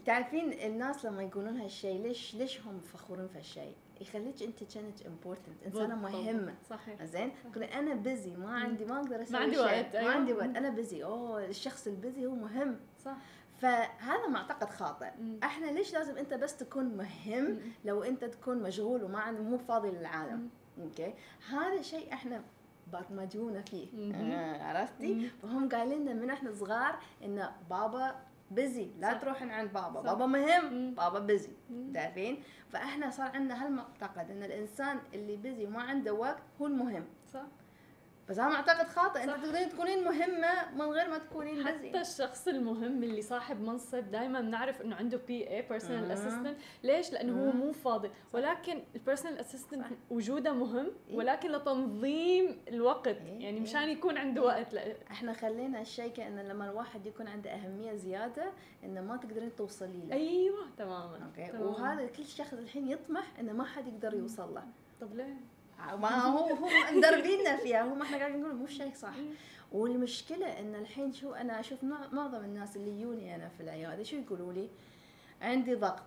تعرفين 0.05 0.53
الناس 0.53 1.05
لما 1.05 1.23
يقولون 1.23 1.57
هالشيء 1.57 2.01
ليش 2.01 2.35
ليش 2.35 2.61
هم 2.61 2.79
فخورين 2.79 3.27
في 3.27 3.37
هالشيء 3.37 3.75
يخليك 4.01 4.43
أنت 4.43 4.73
كانت 4.73 5.01
important 5.01 5.63
إنسانة 5.65 5.95
مهمة. 5.95 6.53
صحيح. 6.69 7.03
زين؟ 7.03 7.31
أنا 7.73 7.93
busy 7.93 8.35
ما 8.35 8.57
عندي 8.57 8.85
ما 8.85 8.97
أقدر 8.97 9.23
أسوي 9.23 9.33
ما 9.33 9.39
عندي 9.39 9.57
وقت. 9.57 9.95
ما 9.95 10.09
عندي 10.09 10.33
وقت. 10.33 10.55
أنا 10.55 10.69
busy 10.69 11.03
أوه 11.03 11.45
الشخص 11.45 11.87
ال 11.87 11.95
busy 11.95 12.25
هو 12.25 12.35
مهم. 12.35 12.79
صح. 13.05 13.15
فهذا 13.57 14.27
معتقد 14.27 14.69
خاطئ. 14.69 15.09
مم. 15.19 15.39
إحنا 15.43 15.65
ليش 15.65 15.93
لازم 15.93 16.17
أنت 16.17 16.33
بس 16.33 16.57
تكون 16.57 16.85
مهم 16.85 17.43
مم. 17.43 17.59
لو 17.85 18.03
أنت 18.03 18.25
تكون 18.25 18.63
مشغول 18.63 19.03
وما 19.03 19.31
مو 19.31 19.57
فاضي 19.57 19.91
للعالم؟ 19.91 20.49
أوكي؟ 20.81 21.13
هذا 21.49 21.81
شيء 21.81 22.13
إحنا 22.13 22.43
برمجونا 22.91 23.61
فيه. 23.61 23.87
آه 24.15 24.63
عرفتي؟ 24.63 25.29
فهم 25.41 25.69
قايلين 25.69 26.01
لنا 26.01 26.13
من 26.13 26.29
إحنا 26.29 26.51
صغار 26.53 26.95
إن 27.23 27.49
بابا 27.69 28.15
بزي 28.51 28.87
لا 28.99 29.13
تروحين 29.13 29.51
عند 29.51 29.73
بابا. 29.73 30.01
صح. 30.01 30.05
بابا 30.13 30.25
مهم. 30.25 30.73
مم. 30.73 30.93
بابا 30.95 31.19
بزي 31.19 31.49
تعرفين؟ 31.93 32.43
فاحنا 32.69 33.09
صار 33.09 33.27
عندنا 33.35 33.65
هالمعتقد 33.65 34.31
إن 34.31 34.43
الإنسان 34.43 34.97
اللي 35.13 35.35
بزي 35.37 35.65
وما 35.65 35.81
عنده 35.81 36.13
وقت 36.13 36.37
هو 36.61 36.67
المهم. 36.67 37.05
صح. 37.33 37.41
بس 38.29 38.39
أنا 38.39 38.49
معتقد 38.49 38.87
خاطئ 38.87 39.23
أنت 39.23 39.29
تقدرين 39.31 39.69
تكونين 39.69 40.03
مهمة 40.03 40.71
من 40.75 40.81
غير 40.81 41.09
ما 41.09 41.17
تكونين 41.17 41.67
حتى 41.67 41.89
busy. 41.89 42.01
الشخص 42.01 42.47
المهم 42.47 43.03
اللي 43.03 43.21
صاحب 43.21 43.61
منصب 43.61 44.11
دائما 44.11 44.41
بنعرف 44.41 44.81
إنه 44.81 44.95
عنده 44.95 45.19
PA 45.27 45.49
personal 45.49 46.11
assistant 46.11 46.57
ليش؟ 46.83 47.13
لأنه 47.13 47.45
هو 47.45 47.51
مو 47.51 47.71
فاضي. 47.71 48.09
ولكن 48.33 48.83
ال 48.95 49.00
personal 49.00 49.37
assistant 49.37 49.85
وجوده 50.09 50.53
مهم 50.53 50.91
إيه؟ 51.09 51.17
ولكن 51.17 51.51
لتنظيم 51.51 52.61
الوقت. 52.67 53.07
إيه؟ 53.07 53.39
يعني 53.39 53.59
مشان 53.59 53.81
إيه؟ 53.81 53.91
يكون 53.97 54.17
عنده 54.17 54.41
وقت 54.41 54.73
لا. 54.73 54.93
إحنا 55.11 55.33
خلينا 55.33 55.81
الشيء 55.81 56.11
كانه 56.11 56.41
لما 56.41 56.69
الواحد 56.69 57.05
يكون 57.05 57.27
عنده 57.27 57.49
أهمية 57.49 57.93
زيادة 57.93 58.51
إنه 58.83 59.01
ما 59.01 59.17
تقدرين 59.17 59.55
توصلي 59.55 60.05
له. 60.07 60.13
أيوه 60.15 60.65
تماما. 60.77 61.19
okay 61.25 61.51
تمام. 61.51 61.61
وهذا 61.67 62.05
كل 62.07 62.25
شخص 62.25 62.53
الحين 62.53 62.87
يطمح 62.87 63.39
إنه 63.39 63.53
ما 63.53 63.63
حد 63.63 63.87
يقدر 63.87 64.13
يوصل 64.13 64.53
له. 64.53 64.63
طب 65.01 65.15
ليه؟ 65.15 65.37
ما 65.79 66.25
هو 66.25 66.37
هو 66.55 66.69
مدربيننا 66.95 67.57
فيها. 67.57 67.81
هم 67.83 68.01
إحنا 68.01 68.17
قاعدين 68.17 68.41
نقول 68.41 68.55
مو 68.55 68.67
شيء 68.67 68.93
صح. 68.93 69.13
والمشكلة 69.71 70.59
إن 70.59 70.75
الحين 70.75 71.13
شو 71.13 71.33
أنا 71.33 71.59
أشوف 71.59 71.83
معظم 71.83 72.43
الناس 72.43 72.75
اللي 72.75 72.99
يجوني 73.01 73.35
أنا 73.35 73.49
في 73.49 73.63
العيادة 73.63 74.03
شو 74.03 74.15
يقولوا 74.15 74.53
لي؟ 74.53 74.69
عندي 75.41 75.75
ضغط 75.75 76.05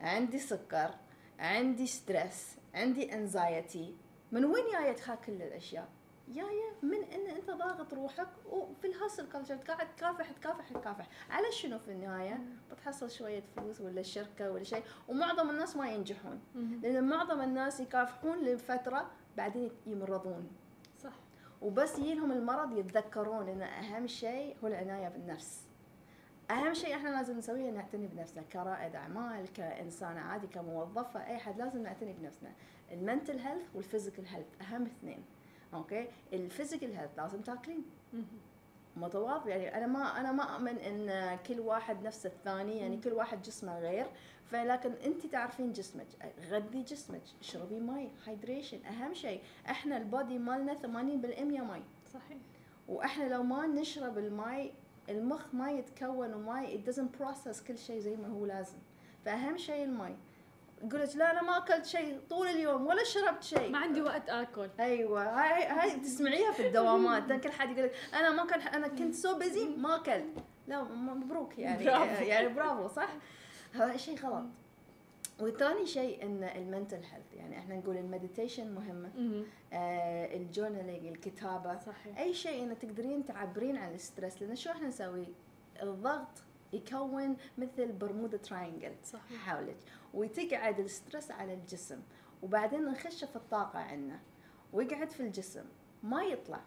عندي 0.00 0.38
سكر 0.38 0.90
عندي 1.38 1.86
stress 1.86 2.46
عندي 2.74 3.14
anxiety 3.14 3.94
من 4.32 4.44
وين 4.44 4.74
هاي 4.74 4.94
كل 5.26 5.32
الأشياء؟ 5.32 5.88
جاية 6.30 6.72
من 6.82 7.04
إن 7.04 7.26
أنت 7.36 7.50
ضاغط 7.50 7.94
روحك 7.94 8.28
وفي 8.50 8.86
ال 8.86 8.92
hustle 8.92 9.28
culture 9.32 9.54
قاعد 9.54 9.94
تكافح 9.96 10.32
تكافح 10.32 10.68
تكافح. 10.72 11.08
على 11.30 11.52
شنو 11.52 11.78
في 11.78 11.90
النهاية؟ 11.90 12.40
بتحصل 12.72 13.10
شوية 13.10 13.42
فلوس 13.56 13.80
ولا 13.80 14.02
شركة 14.02 14.50
ولا 14.50 14.64
شيء 14.64 14.82
ومعظم 15.08 15.50
الناس 15.50 15.76
ما 15.76 15.90
ينجحون. 15.90 16.40
لأن 16.82 17.08
معظم 17.08 17.40
الناس 17.40 17.80
يكافحون 17.80 18.38
لفترة 18.38 19.10
بعدين 19.36 19.70
يمرضون. 19.86 20.48
صح. 20.98 21.12
وبس 21.62 21.98
يجيلهم 21.98 22.32
المرض 22.32 22.78
يتذكرون 22.78 23.48
إن 23.48 23.62
أهم 23.62 24.06
شيء 24.06 24.56
هو 24.64 24.68
العناية 24.68 25.08
بالنفس. 25.08 25.66
أهم 26.50 26.74
شيء 26.74 26.96
إحنا 26.96 27.08
لازم 27.08 27.38
نسويه 27.38 27.70
نعتني 27.70 28.06
بنفسنا 28.06 28.42
كرائد 28.42 28.96
أعمال 28.96 29.52
كانسان 29.52 30.18
عادي 30.18 30.46
كموظفة 30.46 31.26
أي 31.26 31.38
حد 31.38 31.58
لازم 31.58 31.82
نعتني 31.82 32.12
بنفسنا. 32.12 32.52
ال 32.90 32.97
mental 32.97 33.38
health 33.38 33.66
وال 33.74 33.84
physical 33.84 34.26
health 34.26 34.46
أهم 34.60 34.86
اثنين. 34.86 35.24
okay؟ 35.74 36.08
ال 36.32 36.39
physical 36.39 36.96
health 36.96 37.18
لازم 37.18 37.40
تاكلين. 37.40 37.84
متواضع 38.96 39.56
يعني 39.56 39.76
أنا 39.76 39.86
ما 39.86 40.20
أنا 40.20 40.32
ما 40.32 40.42
أؤمن 40.42 40.78
إن 40.78 41.38
كل 41.46 41.60
واحد 41.60 42.02
نفس 42.02 42.26
الثاني 42.26 42.78
يعني 42.78 42.96
كل 42.96 43.12
واحد 43.12 43.42
جسمه 43.42 43.80
غير. 43.80 44.06
فلكن 44.44 44.92
أنت 44.92 45.26
تعرفين 45.26 45.72
جسمك. 45.72 46.06
غذي 46.50 46.82
جسمك 46.82 47.22
اشربي 47.40 47.80
مي 47.80 48.10
hydration 48.26 48.84
أهم 48.84 49.14
شيء. 49.14 49.40
إحنا 49.70 49.96
ال 49.96 50.04
body 50.04 50.38
مالنا 50.38 50.74
80% 50.74 50.82
مي 51.60 51.82
صحيح. 52.14 52.38
وإحنا 52.88 53.24
لو 53.24 53.42
ما 53.42 53.66
نشرب 53.66 54.18
المي 54.18 54.72
المخ 55.08 55.54
ما 55.54 55.70
يتكون 55.70 56.34
وما 56.34 56.66
it 56.66 56.90
doesn't 56.90 57.22
process 57.22 57.66
كل 57.68 57.78
شيء 57.78 57.98
زي 57.98 58.16
ما 58.16 58.28
هو 58.28 58.46
لازم. 58.46 58.78
فأهم 59.24 59.56
شيء 59.56 59.84
المي 59.84 60.16
يقول 60.84 61.00
لك 61.00 61.16
لا 61.16 61.30
أنا 61.30 61.42
ما 61.42 61.56
أكلت 61.56 61.86
شيء 61.86 62.20
طول 62.30 62.46
اليوم 62.46 62.86
ولا 62.86 63.04
شربت 63.04 63.42
شيء. 63.42 63.70
ما 63.70 63.78
عندي 63.78 64.02
وقت 64.02 64.28
آكل. 64.28 64.68
أيوه 64.80 65.22
هاي 65.22 65.64
هاي 65.64 66.00
تسمعيها 66.00 66.52
في 66.52 66.66
الدوامات. 66.66 67.32
كل 67.42 67.50
حد 67.52 67.70
يقول 67.70 67.84
لك 67.84 67.94
أنا 68.14 68.30
ما 68.30 68.46
كان 68.46 68.60
أنا 68.60 68.88
كنت 68.88 69.14
so 69.14 69.38
busy 69.38 69.68
ما 69.68 69.96
أكلت. 69.96 70.38
لا 70.68 70.82
مبروك 70.82 71.58
يعني. 71.58 71.84
برافو. 71.84 72.24
يعني 72.32 72.48
برافو 72.48 72.88
صح؟ 72.88 73.08
هذا 73.74 73.96
شيء 73.96 74.18
غلط. 74.20 74.46
وثاني 75.40 75.86
شيء 75.86 76.22
إن 76.22 76.44
ال 76.44 76.51
mental 76.51 76.96
health 76.96 77.34
يعني 77.34 77.58
إحنا 77.58 77.76
نقول 77.76 77.96
ال 77.96 78.03
meditation 78.03 78.74
مهمة. 78.74 79.10
مهم. 79.16 79.44
آه 79.72 80.36
ال 80.36 80.42
journaling 80.42 81.06
الكتابه 81.06 81.78
صحيح. 81.78 82.18
أي 82.18 82.34
شيء 82.34 82.62
انه 82.62 82.74
تقدرين 82.74 83.24
تعبرين 83.24 83.76
عن 83.76 83.94
ال 83.94 84.01
stress 84.01 84.42
لأن 84.42 84.56
شو 84.56 84.70
إحنا 84.70 84.88
نسوي؟ 84.88 85.26
الضغط 85.82 86.42
يكون 86.72 87.36
مثل 87.58 87.92
Bermuda 87.92 88.36
triangle 88.36 88.92
صحيح. 89.04 89.38
حولك. 89.48 89.76
وتقعد 90.14 90.80
ال 90.80 90.87
stress 90.87 91.30
على 91.30 91.54
الجسم. 91.54 92.00
وبعدين 92.42 92.84
نخش 92.84 93.24
في 93.24 93.36
الطاقة 93.36 93.78
عندنا 93.78 94.18
ويقعد 94.72 95.10
في 95.10 95.20
الجسم. 95.20 95.64
ما 96.02 96.22
يطلع. 96.22 96.60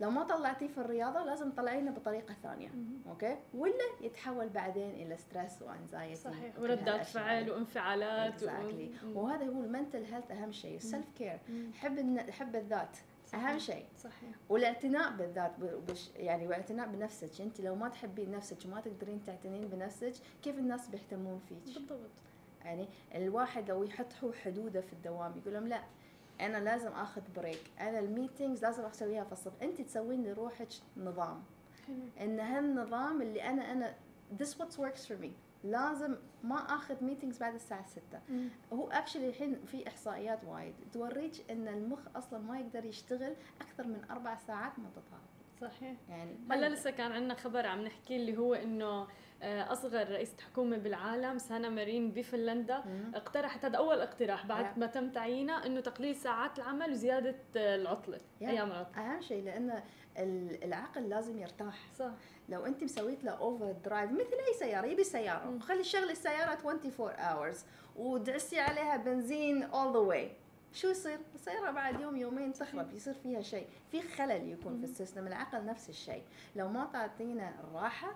لو 0.00 0.10
ما 0.10 0.22
طلعتيه 0.24 0.68
في 0.68 0.78
الرياضة 0.78 1.24
لازم 1.24 1.50
تطلعينه 1.50 1.90
بطريقة 1.90 2.34
ثانية. 2.42 2.70
okay؟ 3.08 3.36
ولا 3.54 3.72
يتحول 4.00 4.48
بعدين 4.48 4.90
إلى 4.90 5.16
stress 5.16 5.62
و 5.62 5.69
anxiety 5.69 6.16
صحيح. 6.16 6.58
وردات 6.58 7.06
فعل 7.06 7.50
وانفعالات 7.50 8.42
و- 8.42 8.46
exactly. 8.46 9.04
مم. 9.04 9.16
وهذا 9.16 9.44
هو 9.46 9.62
ال 9.62 9.68
mental 9.68 10.04
health 10.04 10.30
أهم 10.30 10.52
شيء. 10.52 10.76
ال 10.76 10.82
self 10.82 11.06
care. 11.18 11.38
حب 11.74 12.18
حب 12.30 12.56
الذات. 12.56 12.96
صحيح. 13.32 13.48
أهم 13.48 13.58
شيء. 13.58 13.84
صحيح. 13.96 14.30
والاعتناء 14.48 15.16
بالذات 15.16 15.60
بش 15.60 16.10
يعني 16.16 16.46
واعتناء 16.46 16.88
بنفسك. 16.88 17.40
انت 17.40 17.60
لو 17.60 17.74
ما 17.74 17.88
تحبين 17.88 18.30
نفسك 18.30 18.56
وما 18.66 18.80
تقدرين 18.80 19.22
تعتنين 19.26 19.68
بنفسك 19.68 20.12
كيف 20.42 20.58
الناس 20.58 20.88
بيهتمون 20.88 21.40
فيك؟ 21.48 21.58
بالضبط. 21.64 22.10
يعني 22.64 22.88
الواحد 23.14 23.70
لو 23.70 23.82
يحط 23.84 24.12
حدوده 24.44 24.80
في 24.80 24.92
الدوام 24.92 25.38
يقول 25.38 25.54
لهم 25.54 25.68
لا 25.68 25.80
أنا 26.40 26.58
لازم 26.58 26.92
آخذ 26.92 27.22
break 27.36 27.70
أنا 27.80 27.98
ال 27.98 28.05
meetings 28.05 28.64
لازم 28.64 28.82
أسويها 28.84 29.24
في 29.24 29.32
الصبح. 29.32 29.62
انت 29.62 29.80
تسوين 29.80 30.24
لروحك 30.24 30.68
نظام. 30.96 31.42
حلو. 31.86 31.96
إن 32.20 32.40
هالنظام 32.40 33.22
اللي 33.22 33.42
أنا 33.42 33.72
أنا 33.72 33.94
this 34.38 34.48
what 34.58 34.78
works 34.78 35.06
for 35.08 35.24
me. 35.24 35.30
لازم 35.64 36.16
ما 36.44 36.56
آخذ 36.56 37.04
meetings 37.04 37.38
بعد 37.38 37.54
الساعة 37.54 37.86
6 37.86 38.00
مم. 38.28 38.48
هو 38.72 38.88
actually 38.90 39.28
الحين 39.28 39.64
في 39.66 39.88
إحصائيات 39.88 40.44
وايد 40.44 40.74
توريك 40.92 41.50
إن 41.50 41.68
المخ 41.68 42.00
أصلا 42.16 42.38
ما 42.38 42.58
يقدر 42.60 42.84
يشتغل 42.84 43.36
أكثر 43.60 43.86
من 43.86 44.04
أربع 44.10 44.36
ساعات 44.36 44.72
متتاليه 44.78 45.28
صحيح 45.60 45.96
يعني 46.08 46.36
هلا. 46.50 46.68
لسه 46.68 46.90
كان 46.90 47.12
عندنا 47.12 47.34
خبر 47.34 47.66
عم 47.66 47.80
نحكي 47.84 48.16
اللي 48.16 48.36
هو 48.38 48.54
إنه 48.54 49.06
آه، 49.42 49.72
أصغر 49.72 50.08
رئيسة 50.10 50.36
حكومة 50.50 50.76
بالعالم 50.78 51.38
سانا 51.38 51.68
مارين 51.68 52.10
بفنلندا. 52.12 52.84
اقترحت 53.14 53.64
هذا 53.64 53.76
أول 53.76 54.00
اقتراح 54.00 54.46
بعد. 54.46 54.78
ما 54.78 54.86
تم 54.86 55.10
تعيينها 55.10 55.66
إنه 55.66 55.80
تقليل 55.80 56.16
ساعات 56.16 56.58
العمل 56.58 56.90
وزيادة 56.90 57.36
آه، 57.56 57.76
العطلة 57.76 58.18
Yeah. 58.18 58.42
أيام 58.42 58.70
العطلة 58.70 58.98
أهم 59.14 59.20
شيء 59.20 59.44
لأن 59.44 59.70
ال- 59.70 59.82
العقل 60.18 61.08
لازم 61.08 61.38
يرتاح. 61.38 61.88
صح. 61.98 62.10
لو 62.48 62.66
أنت 62.66 62.84
سويت 62.84 63.24
له 63.24 63.30
overdrive 63.30 64.10
مثل 64.10 64.36
أي 64.48 64.54
سيارة 64.58 64.86
يبي 64.86 65.04
سيارة. 65.04 65.50
مم. 65.50 65.60
خلي 65.60 65.84
شغلي 65.84 66.12
السيارة 66.12 66.50
24 66.52 67.12
hours 67.12 67.58
ودعسي 67.96 68.60
عليها 68.60 68.96
بنزين 68.96 69.68
all 69.70 69.92
the 69.94 70.12
way. 70.12 70.28
شو 70.72 70.88
يصير؟ 70.88 71.18
السيارة 71.34 71.70
بعد 71.70 72.00
يوم 72.00 72.16
يومين 72.16 72.52
تخرب 72.52 72.92
يصير 72.92 73.14
فيها 73.14 73.40
شيء، 73.40 73.66
في 73.90 74.02
خلل 74.02 74.52
يكون. 74.52 74.78
في 74.78 74.84
ال 74.84 74.89
system، 74.89 75.26
العقل 75.26 75.64
نفس 75.64 75.88
الشيء، 75.88 76.22
لو 76.56 76.68
ما 76.68 76.88
تعطينا 76.92 77.54
الراحة 77.60 78.14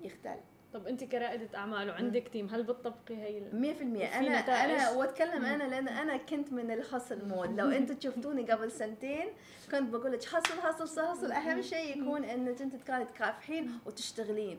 يختل. 0.00 0.36
طب 0.76 0.86
أنت 0.86 1.04
كرائدة 1.04 1.58
اعمال 1.58 1.90
وعندك 1.90 2.28
team 2.28 2.46
هل 2.48 2.62
بتطبقي 2.62 3.16
هي 3.16 3.38
ال- 3.38 3.60
100% 3.60 3.82
وفي 3.82 4.04
أنا؟ 4.18 4.38
أنا 4.64 4.90
وأتكلم. 4.90 5.44
أنا 5.44 5.64
لأن 5.64 5.88
أنا 5.88 6.16
كنت 6.16 6.52
من 6.52 6.70
ال 6.70 6.78
hustle 6.78 7.28
mode. 7.28 7.60
لو 7.60 7.66
أنتم 7.78 7.96
شفتوني 8.00 8.52
قبل 8.52 8.70
سنتين 8.72 9.26
كنت 9.70 9.90
بقول 9.94 10.12
لك 10.12 10.24
hustle 10.24 10.60
hustle 10.60 11.06
hustle 11.08 11.32
أهم 11.32 11.62
شيء 11.62 12.02
يكون 12.02 12.24
انك 12.24 12.62
انت 12.62 12.76
كانت 12.82 13.10
تكافحين 13.10 13.78
وتشتغلين. 13.86 14.58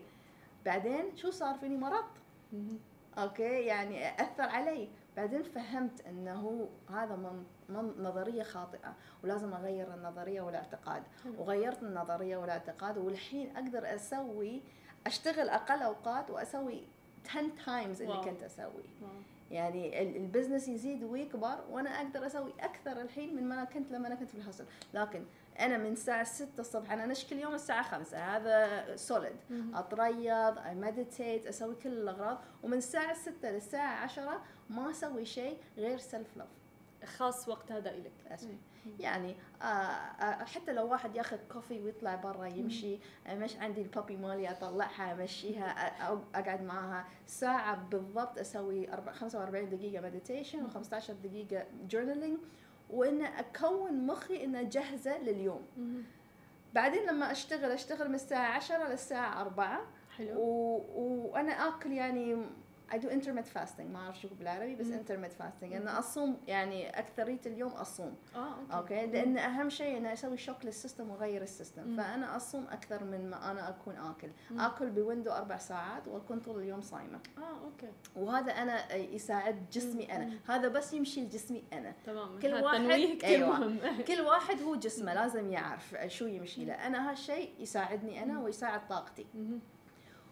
بعدين 0.64 1.16
شو 1.16 1.30
صار 1.30 1.54
فيني؟ 1.58 1.76
مرض. 1.76 2.04
okay؟ 3.18 3.42
يعني 3.42 4.22
أثر 4.22 4.42
علي. 4.42 4.88
بعدين 5.16 5.42
فهمت 5.42 6.06
إنه 6.06 6.68
هذا 6.90 7.16
من, 7.16 7.44
من 7.68 7.92
نظرية 8.04 8.42
خاطئة 8.42 8.94
ولازم 9.24 9.52
أغير 9.54 9.94
النظرية 9.94 10.40
والاعتقاد. 10.40 11.02
وغيرت 11.38 11.82
النظرية 11.82 12.36
والاعتقاد 12.36 12.98
والحين 12.98 13.56
أقدر 13.56 13.94
أسوي 13.94 14.62
أشتغل 15.08 15.48
أقل 15.48 15.82
أوقات 15.82 16.30
وأسوي 16.30 16.82
10 17.28 17.50
times 17.66 18.02
اللي 18.02 18.14
wow. 18.14 18.24
كنت 18.24 18.42
أسوي 18.42 18.64
wow. 19.02 19.10
يعني 19.50 20.02
ال- 20.02 20.16
business 20.16 20.68
يزيد 20.68 21.04
ويكبر 21.04 21.58
وأنا 21.70 21.90
أقدر 21.90 22.26
أسوي 22.26 22.52
أكثر 22.60 23.00
الحين 23.00 23.36
من 23.36 23.48
ما 23.48 23.54
أنا 23.54 23.64
كنت 23.64 23.92
لما 23.92 24.06
أنا 24.08 24.14
كنت 24.14 24.30
في 24.30 24.34
ال 24.34 24.38
hustle 24.38 24.64
لكن 24.94 25.24
أنا 25.60 25.78
من 25.78 25.92
الساعة 25.92 26.24
6 26.24 26.60
الصبح 26.60 26.92
أنا 26.92 27.04
انش 27.04 27.24
كل 27.24 27.36
يوم 27.38 27.54
الساعة 27.54 27.82
5 27.82 28.18
هذا 28.18 28.96
solid. 28.96 29.36
أتريض 29.74 30.58
meditate 30.76 31.46
أسوي 31.46 31.74
كل 31.74 31.88
الأغراض 31.92 32.38
ومن 32.62 32.78
الساعة 32.78 33.14
6 33.14 33.50
للساعة 33.50 34.02
10 34.04 34.40
ما 34.70 34.90
أسوي 34.90 35.24
شيء 35.24 35.58
غير 35.76 35.98
self 35.98 36.36
love 36.36 36.48
خاص 37.04 37.48
وقت 37.48 37.72
هذا 37.72 37.90
إلك 37.90 38.12
يعني 39.00 39.36
آه 39.62 39.64
آه 39.64 40.44
حتى 40.44 40.72
لو 40.72 40.86
واحد 40.90 41.16
ياخذ 41.16 41.36
coffee 41.52 41.80
ويطلع 41.82 42.14
برا 42.14 42.46
يمشي 42.46 42.98
مش 43.28 43.56
عندي 43.56 43.82
ال 43.82 43.88
puppy 43.88 44.16
مالي 44.16 44.50
أطلعها 44.50 45.12
أمشيها 45.12 45.64
أقعد 46.34 46.62
معاها 46.62 47.04
ساعة 47.26 47.76
بالضبط 47.88 48.38
أسوي 48.38 48.86
أربع- 48.86 49.10
45 49.10 49.68
دقيقة 49.70 50.02
meditation 50.02 50.68
و15 50.70 51.10
دقيقة 51.12 51.66
journaling 51.88 52.38
وإن 52.90 53.22
أكون 53.22 54.06
مخي 54.06 54.44
انه 54.44 54.62
جاهزة 54.62 55.18
لليوم. 55.18 55.62
بعدين 56.74 57.06
لما 57.06 57.32
أشتغل 57.32 57.70
أشتغل 57.70 58.08
من 58.08 58.14
الساعة 58.14 58.56
10 58.56 58.88
للساعة 58.88 59.40
4 59.40 59.80
حلو. 60.16 60.40
و... 60.40 61.30
وأنا 61.32 61.52
آكل 61.52 61.92
يعني 61.92 62.46
I 62.90 62.96
do 62.98 63.08
intermittent 63.10 63.58
fasting. 63.58 63.80
ما 63.92 63.98
أعرف 63.98 64.20
شو 64.20 64.28
بالعربي 64.38 64.74
بس 64.76 64.86
مم. 64.86 64.98
intermittent 65.04 65.42
fasting. 65.42 65.72
أنا 65.72 65.98
أصوم 65.98 66.36
يعني 66.46 66.98
أكثرية 66.98 67.40
اليوم 67.46 67.70
أصوم. 67.72 68.14
آه 68.36 68.54
okay. 68.72 69.00
Okay؟ 69.00 69.06
لأن 69.06 69.38
أهم 69.38 69.68
شيء 69.70 69.96
اني 69.96 70.12
أسوي 70.12 70.36
shock 70.36 70.64
لل 70.64 70.76
system 70.76 71.10
واغير 71.10 71.42
ال 71.42 71.49
system 71.49 71.88
مم. 71.88 71.96
فأنا 71.96 72.36
أصوم 72.36 72.66
أكثر 72.70 73.04
من 73.04 73.30
ما 73.30 73.50
أنا 73.50 73.68
أكون 73.68 73.96
آكل. 73.96 74.28
مم. 74.50 74.60
آكل 74.60 74.90
ب 74.90 74.96
window 74.96 75.30
أربع 75.30 75.58
ساعات 75.58 76.08
وأكون 76.08 76.40
طول 76.40 76.58
اليوم 76.62 76.80
صايمة. 76.80 77.18
آه 77.38 77.64
okay. 77.64 77.92
وهذا 78.16 78.52
أنا 78.52 78.94
يساعد 78.94 79.70
جسمي 79.72 80.16
أنا. 80.16 80.24
مم. 80.24 80.38
هذا 80.48 80.68
بس 80.68 80.92
يمشي 80.92 81.20
لجسمي 81.20 81.64
أنا. 81.72 81.94
تمام. 82.06 82.38
كل 82.38 82.54
واحد-. 82.54 82.80
مهم. 83.24 83.78
كل 84.08 84.20
واحد 84.20 84.62
هو 84.62 84.74
جسمه 84.74 85.14
لازم 85.14 85.50
يعرف 85.50 85.94
شو 86.06 86.26
يمشي 86.26 86.64
له. 86.64 86.74
أنا 86.74 87.10
هالشيء 87.10 87.52
يساعدني 87.58 88.22
أنا 88.22 88.32
مم. 88.34 88.42
ويساعد 88.42 88.88
طاقتي. 88.88 89.26
مهم. 89.34 89.60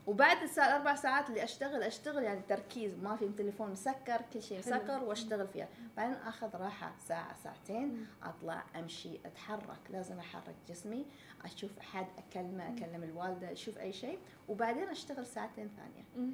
وبعد 0.07 0.43
الساعة 0.43 0.69
الأربع 0.69 0.95
ساعات 0.95 1.29
اللي 1.29 1.45
أشتغل 1.45 1.83
أشتغل 1.83 2.23
يعني 2.23 2.41
تركيز 2.49 2.95
ما 2.99 3.17
في 3.17 3.25
التليفون 3.25 3.71
مسكر 3.71 4.21
كل 4.33 4.43
شيء. 4.43 4.59
مسكر 4.59 5.05
وأشتغل 5.05 5.49
فيها 5.49 5.69
بعدين 5.97 6.15
أخذ 6.15 6.57
راحة 6.57 6.95
ساعة 6.99 7.35
ساعتين. 7.35 8.07
أطلع 8.23 8.65
أمشي 8.77 9.19
أتحرك 9.27 9.91
لازم 9.91 10.19
أحرك 10.19 10.55
جسمي 10.69 11.07
أشوف 11.45 11.79
أحد 11.79 12.07
أكلمه 12.19 12.69
أكلم 12.75 13.03
الوالدة 13.03 13.53
أشوف 13.53 13.79
أي 13.79 13.93
شيء 13.93 14.19
وبعدين 14.49 14.89
أشتغل 14.89 15.27
ساعتين 15.27 15.71
ثانية. 15.77 16.33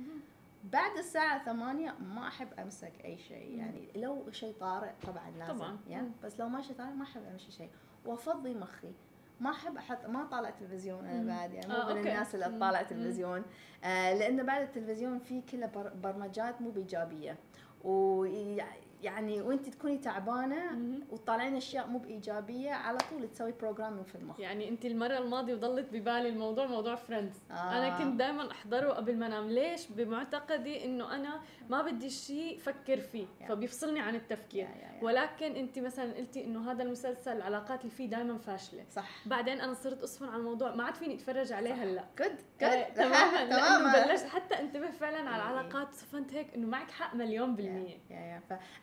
بعد 0.65 0.97
الساعة 0.99 1.45
ثمانية 1.45 1.95
ما 2.01 2.29
أحب 2.29 2.49
أمسك 2.59 2.93
أي 3.05 3.19
شيء 3.19 3.59
يعني 3.59 3.89
لو 3.97 4.31
شيء 4.31 4.55
طارئ 4.61 4.91
طبعا 5.07 5.31
لازم 5.31 5.55
طبعاً. 5.59 5.79
يعني. 5.89 6.11
بس 6.23 6.41
لو 6.41 6.49
ما 6.49 6.63
شيء 6.63 6.77
طارئ 6.77 6.91
ما 6.93 7.05
أحب 7.05 7.23
أمشي 7.33 7.53
شيء 7.53 7.71
وأفضي 8.07 8.55
مخي 8.55 8.93
ما 9.40 9.51
أحب 9.51 9.77
أحط 9.77 10.07
ما 10.07 10.25
طالع 10.25 10.51
تلفزيون 10.51 11.05
أنا. 11.07 11.37
بعد 11.37 11.55
يعني 11.55 11.68
مو 11.68 11.75
آه، 11.75 11.92
من. 11.95 12.01
الناس 12.01 12.35
اللي. 12.35 12.47
تطالع. 12.47 12.83
تلفزيون 12.83 13.42
آه 13.85 14.14
لأنه 14.14 14.42
بعد 14.42 14.62
التلفزيون 14.62 15.18
فيه 15.18 15.42
كله 15.53 15.66
بر- 15.66 15.92
برمجات 15.95 16.61
مو 16.62 16.71
بإيجابية 16.71 17.37
ويعني 17.85 18.82
وانت 19.11 19.69
تكوني 19.69 19.99
تعبانة. 19.99 20.62
وتطالعين 21.11 21.57
أشياء 21.57 21.87
مو 21.87 21.99
بإيجابية 21.99 22.71
على 22.73 22.99
طول 23.11 23.29
تسوي 23.29 23.53
programming 23.53 24.07
في 24.07 24.15
المخ 24.15 24.41
يعني 24.41 24.69
انت 24.69 24.85
المرة 24.85 25.19
الماضية 25.19 25.55
وضلت 25.55 25.87
ببالي 25.93 26.29
الموضوع 26.29 26.67
موضوع 26.67 26.95
Friends 26.95 27.37
آه. 27.51 27.55
أنا 27.55 27.99
كنت 27.99 28.19
دائما 28.19 28.51
أحضره 28.51 28.88
قبل 28.93 29.17
ما 29.17 29.27
أنام. 29.27 29.49
ليش؟ 29.49 29.87
بمعتقدي 29.87 30.85
إنه 30.85 31.15
أنا 31.15 31.41
ما 31.71 31.83
بدي 31.83 32.11
شيء 32.11 32.57
أفكر 32.57 33.01
فيه 33.01 33.27
yeah. 33.41 33.47
فبيفصلني 33.47 34.01
عن 34.01 34.15
التفكير. 34.15 34.62
yeah- 34.65 34.69
yeah- 34.69 34.93
yeah. 34.99 35.05
ولكن 35.05 35.53
انت 35.57 35.79
مثلا 35.79 36.12
قلتي 36.12 36.45
إنه 36.45 36.73
هذا 36.73 36.83
المسلسل 36.83 37.37
العلاقات 37.37 37.81
اللي 37.81 37.91
فيه 37.91 38.07
دائما 38.07 38.38
فاشلة. 38.38 38.85
صح. 38.91 39.27
بعدين 39.27 39.61
أنا 39.61 39.75
صرت 39.75 40.03
اصفن 40.03 40.27
على 40.29 40.37
الموضوع. 40.37 40.75
ما 40.75 40.85
عاد 40.85 40.95
فيني 40.95 41.15
أتفرج 41.15 41.53
عليه 41.53 41.75
هلأ. 41.75 42.05
good 42.19 42.37
good 42.61 42.85
تماما. 42.95 43.45
لأنه 43.45 44.07
بلشت 44.07 44.27
حتى 44.27 44.59
انتبه 44.61 44.91
فعلا 44.91 45.19
على 45.31 45.43
إيه. 45.43 45.51
العلاقات. 45.51 45.95
صفنت 45.95 46.35
هيك 46.35 46.55
إنه 46.55 46.67
معك 46.67 46.91
حق 46.91 47.15
مليون 47.15 47.57
بالمية. 47.57 47.97
yeah 48.11 48.17
yeah 48.17 48.43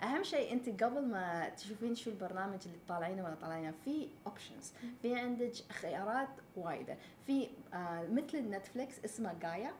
فأهم 0.09 0.23
شيء 0.23 0.53
أنت 0.53 0.83
قبل 0.83 1.05
ما 1.05 1.49
تشوفين 1.49 1.95
شو 1.95 2.09
البرنامج 2.09 2.59
اللي 2.65 2.77
طالعينه 2.87 3.23
ولا 3.23 3.35
طالعينه 3.35 3.73
في 3.85 4.07
options 4.27 4.73
في 5.01 5.15
عندك 5.19 5.51
خيارات 5.71 6.29
وايدة 6.55 6.97
في 7.27 7.47
آه 7.73 8.03
مثل 8.11 8.37
ال 8.37 8.46
Netflix 8.46 9.05
اسمه 9.05 9.33
جايا. 9.41 9.71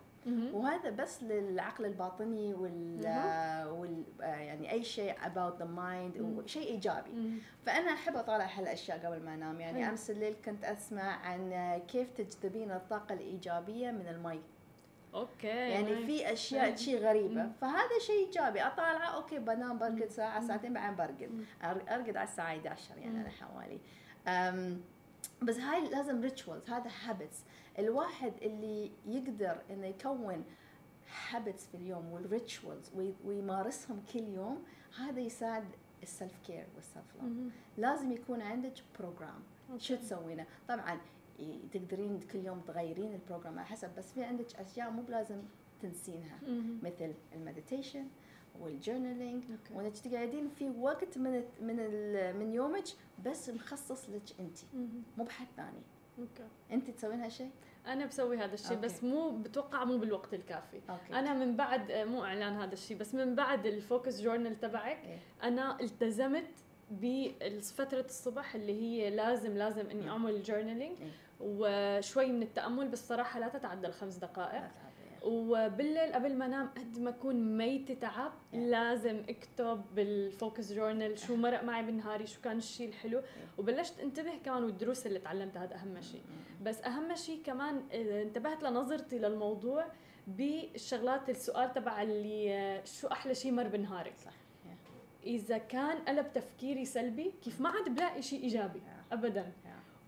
وهذا 0.54 0.89
بس 0.89 1.24
للعقل 1.24 1.86
الباطني 1.86 2.54
وال, 2.54 3.06
آه 3.06 3.72
وال 3.74 4.04
آه 4.22 4.26
يعني 4.26 4.72
أي 4.72 4.84
شيء 4.84 5.13
about 5.13 5.60
the 5.62 5.65
mind 5.65 6.22
مم. 6.22 6.38
وشيء 6.38 6.68
إيجابي. 6.72 7.42
فأنا 7.65 7.94
أحب 7.94 8.15
أطالع 8.15 8.46
هالأشياء 8.46 9.06
قبل 9.06 9.24
ما 9.26 9.34
أنام 9.34 9.60
يعني. 9.62 9.89
امس 9.89 10.10
الليل 10.10 10.36
كنت 10.46 10.63
أسمع 10.63 11.02
عن 11.04 11.78
كيف 11.88 12.10
تجذبين 12.12 12.72
الطاقة 12.72 13.13
الإيجابية 13.13 13.92
من 13.92 14.08
المي 14.08 14.42
okay 15.13 15.47
يعني. 15.48 16.06
في 16.06 16.34
أشياء. 16.34 16.76
شيء 16.76 16.98
غريبة 17.00 17.43
مم. 17.43 17.52
فهذا 17.62 18.00
شيء 18.08 18.26
ايجابي 18.26 18.62
أطالعه 18.62 19.15
okay 19.15 19.39
بنام 19.39 19.78
برقد 19.78 20.08
ساعة. 20.10 20.48
ساعتين 20.48 20.74
بعدين 20.74 20.95
برقد 20.95 21.45
ارقد 21.89 22.17
على 22.17 22.28
الساعة 22.30 22.45
11 22.48 22.98
يعني 22.98 23.10
مم. 23.13 23.19
أنا 23.19 23.30
حوالي 23.30 23.80
أم 24.28 24.82
بس 25.41 25.58
هاي 25.58 25.89
لازم 25.89 26.22
rituals 26.21 26.69
هذا 26.69 26.91
habits 27.06 27.43
الواحد 27.80 28.34
اللي 28.41 28.91
يقدر 29.06 29.58
إنه 29.69 29.88
يكون 29.88 30.43
habits 31.30 31.67
في 31.67 31.78
اليوم 31.78 32.12
وال 32.12 32.29
rituals 32.29 32.91
ويمارسهم 33.26 34.04
كل 34.13 34.19
يوم 34.19 34.63
هذا 35.00 35.19
يساعد 35.19 35.65
ال 36.04 36.11
self 36.11 36.39
care 36.47 36.65
وال 36.75 36.89
self 36.89 37.15
مهم. 37.22 37.52
لازم 37.78 38.12
يكون 38.12 38.41
عندك 38.41 38.74
program 38.99 39.39
شو. 39.78 39.95
تسوينه 39.95 40.45
طبعا 40.67 41.00
تقدرين 41.71 42.19
كل 42.19 42.39
يوم 42.39 42.60
تغيرين 42.60 43.13
ال 43.13 43.19
program 43.19 43.60
على 43.60 43.65
حسب 43.67 43.89
بس 43.97 44.13
في 44.13 44.23
عندك 44.23 44.56
أشياء 44.56 44.91
مو 44.91 45.02
بلازم 45.02 45.41
تنسينها. 45.82 46.39
مثل 46.84 47.13
ال 47.36 47.42
meditation 47.42 48.08
وال 48.60 48.73
journaling 48.73 49.43
okay. 49.52 49.73
وإنك 49.73 49.97
تقعدين 49.97 50.49
في 50.49 50.69
وقت 50.69 51.17
من 51.17 51.43
من 51.62 51.75
من 52.39 52.54
يومك 52.54 52.84
بس 53.25 53.49
مخصص 53.49 54.10
لك 54.10 54.39
انت. 54.39 54.58
مو 55.17 55.23
بحد 55.23 55.47
ثاني 55.58 55.82
okay 56.19 56.47
انت 56.71 56.89
تسوين 56.89 57.19
هالشيء 57.21 57.49
أنا 57.88 58.06
بسوي 58.06 58.38
هذا 58.38 58.54
الشيء 58.54 58.71
okay. 58.71 58.82
بس 58.82 59.04
مو 59.04 59.30
بتوقع 59.30 59.84
مو 59.84 59.97
بالوقت 59.97 60.34
الكافي 60.34 60.82
okay 60.89 61.13
أنا 61.19 61.34
من 61.34 61.56
بعد 61.56 61.91
مو 61.91 62.23
إعلان 62.23 62.54
هذا 62.54 62.73
الشيء 62.73 62.97
بس 62.97 63.15
من 63.15 63.36
بعد 63.36 63.65
ال 63.65 63.75
focus 63.75 64.21
journal 64.21 64.60
تبعك 64.60 64.97
إيه. 65.06 65.17
أنا 65.43 65.80
التزمت 65.82 66.49
بفترة 66.91 68.06
الصبح 68.06 68.56
اللي 68.56 68.82
هي 68.82 69.15
لازم 69.15 69.58
لازم 69.58 69.89
إني. 69.89 70.10
أعمل 70.10 70.43
journaling 70.43 71.02
إيه. 71.02 71.12
وشوي 71.39 72.32
من 72.32 72.41
التأمل 72.41 72.88
بس 72.88 73.08
صراحة 73.08 73.39
لا 73.39 73.47
تتعدى 73.47 73.88
الخمس 73.88 74.15
دقائق 74.15 74.54
يعني. 74.54 74.71
وبالليل 75.23 76.13
قبل 76.13 76.36
ما 76.36 76.45
انام 76.45 76.67
قد 76.78 76.99
ما 76.99 77.10
أكون 77.10 77.58
ميتة 77.58 77.93
تعب. 77.93 78.32
لازم 78.54 79.23
أكتب 79.30 79.82
بال 79.95 80.18
focus 80.18 80.73
journal 80.73 81.19
شو 81.19 81.36
مرق 81.36 81.63
معي 81.63 81.84
بالنهاري 81.84 82.28
شو 82.28 82.41
كان 82.41 82.58
الشيء 82.58 82.89
الحلو 82.89 83.21
وبلشت 83.58 83.99
انتبه 83.99 84.38
كمان 84.45 84.63
والدروس 84.63 85.08
اللي 85.08 85.19
تعلمتها 85.19 85.63
هذا 85.63 85.75
أهم 85.75 86.02
شيء 86.02 86.21
مم. 86.30 86.65
بس 86.65 86.84
أهم 86.84 87.15
شيء 87.15 87.41
كمان 87.43 87.84
انتبهت 87.93 88.63
لنظرتي 88.63 89.19
للموضوع 89.19 89.86
بالشغلات 90.28 91.30
السؤال 91.30 91.73
تبع 91.73 92.02
اللي 92.02 92.82
شو 92.86 93.08
أحلى 93.08 93.36
شيء 93.36 93.52
مر 93.52 93.67
بنهارك 93.67 94.13
صح. 94.17 94.34
إذا 95.23 95.58
كان 95.58 95.97
قلب 95.97 96.34
تفكيري 96.34 96.86
سلبي 96.86 97.34
كيف 97.43 97.62
ما 97.62 97.69
عاد 97.69 97.95
بلاقي 97.95 98.21
شيء 98.21 98.43
إيجابي. 98.43 98.82
ابدا. 99.12 99.52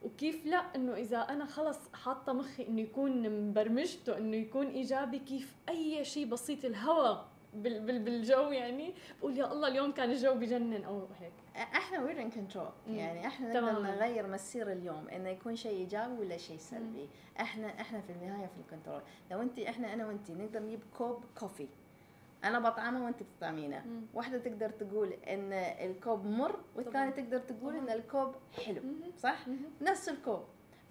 وكيف 0.02 0.46
لا 0.46 0.76
إنه 0.76 0.94
إذا 0.94 1.18
أنا 1.18 1.46
خلص 1.46 1.80
حاطة 1.94 2.34
مخي 2.34 2.68
إنه 2.68 2.82
يكون 2.82 3.30
مبرمجته 3.50 4.18
إنه 4.18 4.38
يكون 4.38 4.68
إيجابي 4.68 5.20
كيف 5.20 5.56
أي 5.70 6.04
شيء 6.06 6.26
بسيط 6.26 6.66
الهواء 6.66 7.28
بال 7.54 7.80
بال 7.80 8.00
بالجو 8.00 8.52
يعني 8.52 8.94
بقول 9.20 9.38
يا 9.38 9.52
الله 9.52 9.68
اليوم 9.68 9.92
كان 9.92 10.12
الجو 10.12 10.34
بجنن 10.34 10.84
أو 10.84 11.08
هيك. 11.20 11.34
إحنا 11.56 12.04
we're 12.04 12.22
in 12.22 12.30
control. 12.30 12.72
يعني 12.88 13.28
إحنا 13.28 13.60
نقدر. 13.60 13.82
نغير 13.82 14.28
مسير 14.28 14.72
اليوم 14.72 15.10
إنه 15.10 15.30
يكون 15.30 15.56
شيء 15.56 15.78
إيجابي 15.78 16.14
ولا 16.14 16.38
شيء 16.38 16.58
سلبي. 16.58 17.10
إحنا 17.40 17.68
إحنا 17.68 18.02
في 18.02 18.10
النهاية 18.10 18.48
في 18.48 18.58
ال 18.58 18.63
control 18.63 19.02
لو 19.32 19.42
انت 19.42 19.60
إحنا 19.60 19.94
أنا 19.94 20.08
وانت 20.08 20.32
نقدر 20.32 20.64
نجيب 20.64 20.84
كوب 20.98 21.24
coffee 21.40 21.68
أنا 22.44 22.60
بطعمه 22.60 23.06
وأنت 23.06 23.24
بتطعمينه. 23.24 23.86
واحدة 24.14 24.38
تقدر 24.38 24.70
تقول 24.70 25.14
إن 25.14 25.54
الكوب 25.54 26.26
مر 26.26 26.60
والثانية 26.76 27.12
تقدر 27.12 27.40
تقول 27.40 27.76
إن. 27.76 27.90
الكوب 27.90 28.36
حلو. 28.66 28.82
صح. 29.18 29.46
نفس 29.82 30.10
الكوب. 30.10 30.44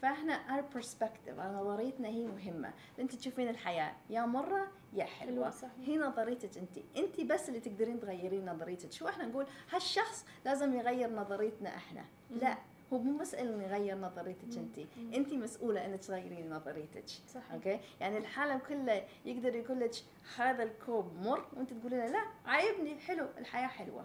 فإحنا 0.02 0.40
our 0.48 0.76
perspective 0.78 1.38
نظريتنا 1.38 2.08
هي 2.08 2.26
مهمة. 2.26 2.72
أنت 2.98 3.14
تشوفين 3.14 3.48
الحياة 3.48 3.92
يا 4.10 4.26
مرة 4.26 4.68
يا 4.92 5.04
حلوة. 5.04 5.32
حلوة، 5.34 5.50
صح. 5.50 5.68
هي 5.84 5.98
نظريتك 5.98 6.58
أنت. 6.58 6.78
أنت 6.96 7.20
بس 7.32 7.48
اللي 7.48 7.60
تقدرين 7.60 8.00
تغيرين 8.00 8.46
نظريتك. 8.50 8.92
شو 8.92 9.08
إحنا 9.08 9.26
نقول؟ 9.26 9.46
هالشخص 9.70 10.26
لازم 10.44 10.74
يغير 10.74 11.10
نظريتنا 11.10 11.76
إحنا. 11.76 12.04
لا. 12.30 12.58
هو 12.92 12.98
مو 12.98 13.18
مسألة 13.18 13.54
إنه 13.54 13.64
يغير 13.64 13.98
نظريتك 13.98 14.58
أنت 14.58 14.78
مم. 14.78 15.12
أنت 15.14 15.32
مسؤولة 15.34 15.86
إنك 15.86 16.00
تغيرين 16.04 16.50
نظريتك 16.50 17.04
صح 17.28 17.52
أوكي؟ 17.52 17.80
يعني 18.00 18.18
العالم 18.18 18.58
كله 18.58 19.04
يقدر 19.24 19.54
يقول 19.54 19.80
لك 19.80 19.94
هذا 20.36 20.62
الكوب 20.62 21.12
مر 21.22 21.44
وأنت 21.56 21.72
تقولين 21.72 21.98
له 21.98 22.06
لا 22.06 22.24
عايبني 22.46 22.98
حلو 22.98 23.26
الحياة 23.38 23.66
حلوة. 23.66 24.04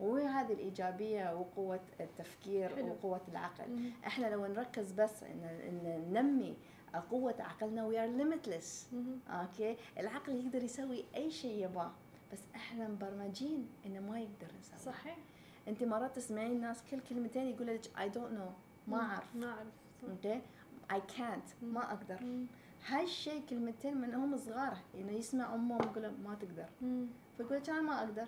وهذه 0.00 0.52
الإيجابية 0.52 1.34
وقوة 1.34 1.80
التفكير 2.00 2.76
حلو. 2.76 2.88
وقوة 2.88 3.20
العقل. 3.28 3.70
مهم. 3.70 3.92
إحنا 4.06 4.26
لو 4.26 4.46
نركز 4.46 4.92
بس 4.92 5.22
إن, 5.22 5.44
إن 5.44 6.04
ننمي 6.12 6.56
قوة 7.10 7.34
عقلنا 7.38 7.86
we 7.86 8.04
are 8.04 8.08
limitless. 8.08 8.90
Okay؟ 9.28 9.76
العقل 9.98 10.34
يقدر 10.44 10.62
يسوي 10.62 11.04
أي 11.16 11.30
شيء 11.30 11.64
يبغاه 11.64 11.92
بس 12.32 12.38
إحنا 12.54 12.88
مبرمجين 12.88 13.68
إنه 13.86 14.00
ما 14.00 14.20
يقدر 14.20 14.48
يسوي 14.60 14.78
صحيح. 14.92 15.18
انت 15.68 15.82
مرات 15.82 16.16
تسمعين 16.16 16.60
ناس 16.60 16.82
كل 16.90 17.00
كلمتين 17.00 17.48
يقول 17.48 17.66
لك 17.66 17.80
I 18.00 18.08
don't 18.08 18.32
know 18.32 18.46
ما 18.86 19.00
أعرف. 19.00 19.36
ما 19.36 19.46
أعرف. 19.46 19.68
okay؟ 20.10 20.40
اي 20.92 21.02
كانت. 21.16 21.44
ما 21.62 21.92
أقدر. 21.92 22.22
مم. 22.22 22.46
هاي 22.86 23.04
الشيء 23.04 23.42
كلمتين 23.50 23.96
من 23.96 24.14
هم 24.14 24.36
صغار 24.36 24.76
إنه 24.94 25.12
يسمع 25.12 25.54
أمهم 25.54 25.82
يقول 25.82 26.12
ما 26.24 26.34
تقدر. 26.34 26.68
فيقول 27.36 27.56
لك 27.56 27.70
أنا 27.70 27.80
ما 27.80 27.98
أقدر. 27.98 28.26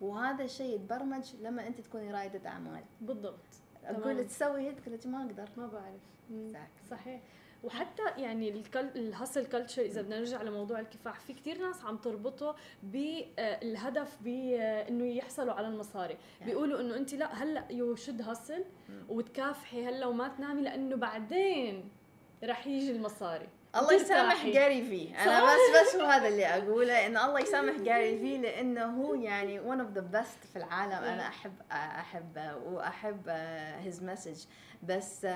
وهذا 0.00 0.44
الشيء 0.44 0.74
يتبرمج 0.74 1.36
لما 1.40 1.66
أنت 1.66 1.80
تكوني 1.80 2.12
رائده 2.12 2.48
أعمال. 2.48 2.84
بالضبط. 3.00 3.44
أقول 3.84 4.26
تسوي 4.28 4.60
هيك 4.60 4.80
تقول 4.80 5.12
ما 5.12 5.22
أقدر. 5.26 5.48
ما 5.56 5.66
بعرف. 5.66 6.00
صحيح. 6.90 7.20
وحتى 7.66 8.02
يعني. 8.16 8.62
الهاسل 8.74 9.46
كلتشر 9.46 9.82
إذا 9.82 10.02
بدنا 10.02 10.18
نرجع 10.18 10.42
لموضوع 10.42 10.80
الكفاح 10.80 11.20
في 11.20 11.32
كتير 11.32 11.58
ناس 11.58 11.84
عم 11.84 11.96
تربطه 11.96 12.56
بالهدف 12.82 14.16
بانه 14.20 15.06
يحصلوا 15.06 15.52
على 15.52 15.68
المصاري. 15.68 16.16
بيقولوا 16.44 16.80
إنه 16.80 16.96
انت 16.96 17.14
لأ 17.14 17.34
هلأ 17.34 17.64
you 17.70 17.94
should 17.94 18.22
hustle 18.22 18.64
وتكافحي 19.08 19.86
هلأ 19.88 20.06
وما 20.06 20.28
تنامي 20.28 20.62
لأنه 20.62 20.96
بعدين 20.96 21.90
رح 22.44 22.66
يجي 22.66 22.90
المصاري. 22.90 23.48
الله 23.76 23.92
يسامح. 23.92 24.46
Gary 24.46 24.82
Vee 24.84 25.18
أنا 25.18 25.44
بس 25.44 25.94
بس 25.94 26.00
هو 26.00 26.06
هذا 26.06 26.28
اللي 26.28 26.46
أقوله 26.46 27.06
ان 27.06 27.16
الله 27.16 27.40
يسامح 27.40 27.76
Gary 27.88 28.18
Vee 28.18 28.38
لأنه 28.38 28.84
هو 28.84 29.14
يعني 29.14 29.60
one 29.60 29.78
of 29.78 29.98
the 29.98 30.16
best 30.16 30.46
في 30.52 30.56
العالم. 30.56 30.92
أنا 30.92 31.28
احب 31.28 31.52
احب 31.72 32.52
وأحب 32.64 33.28
his 33.78 34.04
message 34.04 34.44
بس 34.82 35.26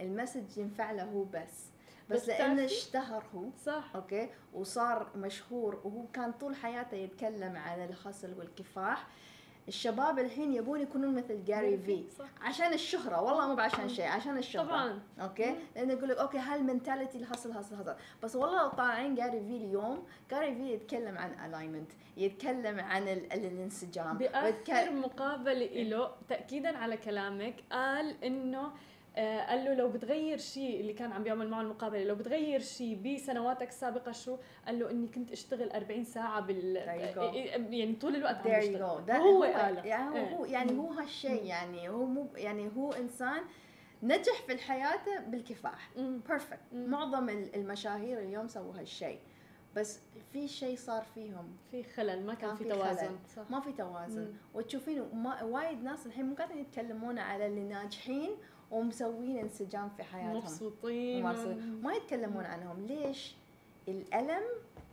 ال 0.00 0.07
message 0.07 0.58
ينفع 0.58 0.92
له 0.92 1.02
هو 1.04 1.24
بس. 1.24 1.66
بس 2.10 2.22
بس 2.22 2.28
لأنه 2.28 2.64
اشتهر 2.64 3.24
هو. 3.34 3.44
صح. 3.64 3.84
okay؟ 3.94 4.28
وصار 4.54 5.08
مشهور 5.16 5.80
وهو 5.84 6.06
كان 6.12 6.32
طول 6.32 6.56
حياته 6.56 6.94
يتكلم 6.96 7.56
عن 7.56 7.84
الخصل 7.84 8.38
والكفاح. 8.38 9.06
الشباب 9.68 10.18
الحين 10.18 10.52
يبون 10.54 10.80
يكونون 10.80 11.14
مثل 11.14 11.44
Gary 11.44 11.78
Vee 11.78 12.04
صح. 12.18 12.24
عشان 12.42 12.72
الشهرة 12.72 13.22
والله 13.22 13.48
مو 13.48 13.54
بعشان 13.54 13.88
شيء 13.88 14.04
عشان 14.06 14.38
الشهرة. 14.38 14.64
طبعاً. 14.66 15.00
okay؟ 15.20 15.54
لأنه 15.76 15.92
يقول 15.92 16.08
لك 16.08 16.16
okay 16.16 16.38
هال 16.38 16.52
mentality 16.52 17.18
ال 17.18 17.23
hustle 17.23 17.52
hustle 17.52 17.74
hustle 17.76 17.94
بس 18.22 18.36
والله 18.36 18.62
لو 18.62 18.68
طالعين 18.68 19.14
Gary 19.14 19.40
Vee 19.40 19.56
اليوم 19.56 20.04
Gary 20.30 20.54
Vee 20.54 20.72
يتكلم 20.72 21.18
عن 21.18 21.46
ال 21.48 21.52
alignment 21.52 21.90
يتكلم 22.16 22.80
عن 22.80 23.02
ال- 23.08 23.32
الانسجام. 23.32 24.18
بأخر 24.18 24.44
ويتكلم 24.44 25.00
مقابلة 25.00 25.82
له 25.82 26.10
تاكيدا 26.28 26.78
على 26.78 26.96
كلامك 26.96 27.54
قال 27.72 28.24
إنه 28.24 28.72
قال 29.18 29.64
له 29.64 29.74
لو 29.74 29.88
بتغير 29.88 30.38
شيء 30.38 30.80
اللي 30.80 30.92
كان 30.92 31.12
عم 31.12 31.22
بيعمل 31.22 31.48
معه 31.48 31.60
المقابلة 31.60 32.04
لو 32.04 32.14
بتغير 32.14 32.60
شيء 32.60 33.14
بسنواتك 33.14 33.68
السابقة 33.68 34.12
شو؟ 34.12 34.36
قال 34.66 34.78
له 34.78 34.90
إني 34.90 35.08
كنت 35.08 35.32
أشتغل 35.32 35.70
40 35.70 36.04
ساعة 36.04 36.40
بال 36.40 36.76
you 36.86 37.16
go. 37.18 37.36
يعني 37.74 37.92
طول 38.00 38.16
الوقت 38.16 38.36
عم 38.46 38.58
بشتغل. 38.58 39.10
هو 39.10 39.42
قال 39.44 39.86
يعني 39.86 40.36
هو, 40.36 40.44
يعني 40.44 40.78
هو 40.78 40.90
هالشيء 40.92 41.44
يعني 41.44 41.88
هو 41.88 42.04
مو 42.06 42.28
يعني 42.36 42.70
هو 42.76 42.92
إنسان 42.92 43.42
نجح 44.02 44.42
في 44.46 44.58
حياته 44.58 45.20
بالكفاح. 45.26 45.90
بيرفكت. 45.96 46.60
معظم 46.72 47.28
ال- 47.28 47.54
المشاهير 47.56 48.18
اليوم 48.18 48.48
سووا 48.48 48.74
هالشيء. 48.80 49.18
بس 49.76 50.00
في 50.32 50.48
شيء 50.48 50.76
صار 50.76 51.04
فيهم. 51.14 51.56
في 51.70 51.82
خلل 51.82 52.26
ما 52.26 52.34
كان, 52.34 52.48
كان 52.48 52.56
في 52.56 52.64
في 52.64 52.70
توازن. 52.70 53.18
صح. 53.36 53.50
ما 53.50 53.60
في 53.60 53.72
توازن. 53.72 54.20
مم. 54.20 54.32
وتشوفين 54.54 55.00
وايد 55.42 55.82
ناس 55.84 56.06
الحين 56.06 56.24
مو 56.26 56.34
قاعدين 56.34 56.58
يتكلمون 56.58 57.18
على 57.18 57.46
اللي 57.46 57.62
ناجحين 57.64 58.30
ومسوين 58.70 59.38
انسجام 59.38 59.90
في 59.96 60.02
حياتهم. 60.02 60.36
مبسوطين. 60.36 61.22
ما 61.82 61.94
يتكلمون 61.94 62.44
عنهم. 62.44 62.86
ليش؟ 62.86 63.34
الألم 63.88 64.42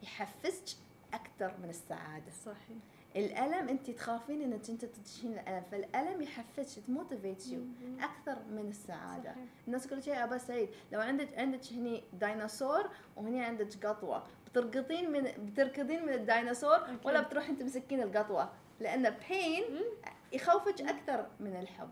يحفزك 0.03 0.77
أكثر 1.13 1.53
من 1.63 1.69
السعادة. 1.69 2.31
صحيح. 2.45 2.77
الألم 3.15 3.69
أنت 3.69 3.89
تخافين 3.91 4.41
إنك 4.41 4.69
أنت 4.69 4.86
تدشين 4.86 5.33
الألم. 5.33 5.63
فالألم 5.71 6.21
يحفزك 6.21 6.83
to 6.88 6.99
motivate 6.99 7.47
you. 7.47 7.62
أكثر 7.99 8.38
من 8.51 8.69
السعادة. 8.69 9.31
صحيح. 9.31 9.45
الناس 9.67 9.88
تقول 9.88 9.99
لك 9.99 10.07
يا 10.07 10.23
أبا 10.23 10.38
سعيد 10.38 10.69
لو 10.91 10.99
عندك 10.99 11.39
عندك 11.39 11.73
هني 11.73 12.03
ديناصور 12.13 12.89
وهني 13.15 13.45
عندك 13.45 13.86
قطوة 13.86 14.23
بترقطين 14.47 15.12
من 15.12 15.23
بتركضين 15.23 16.05
من 16.05 16.13
الديناصور 16.13 16.75
أكيد. 16.75 17.05
ولا 17.05 17.21
بتروحين 17.21 17.57
تمسكين 17.57 18.01
القطوة؟ 18.01 18.49
لأن 18.79 19.09
pain 19.29 19.63
يخوفك 20.33 20.81
أكثر 20.81 21.27
من 21.39 21.55
الحب. 21.55 21.89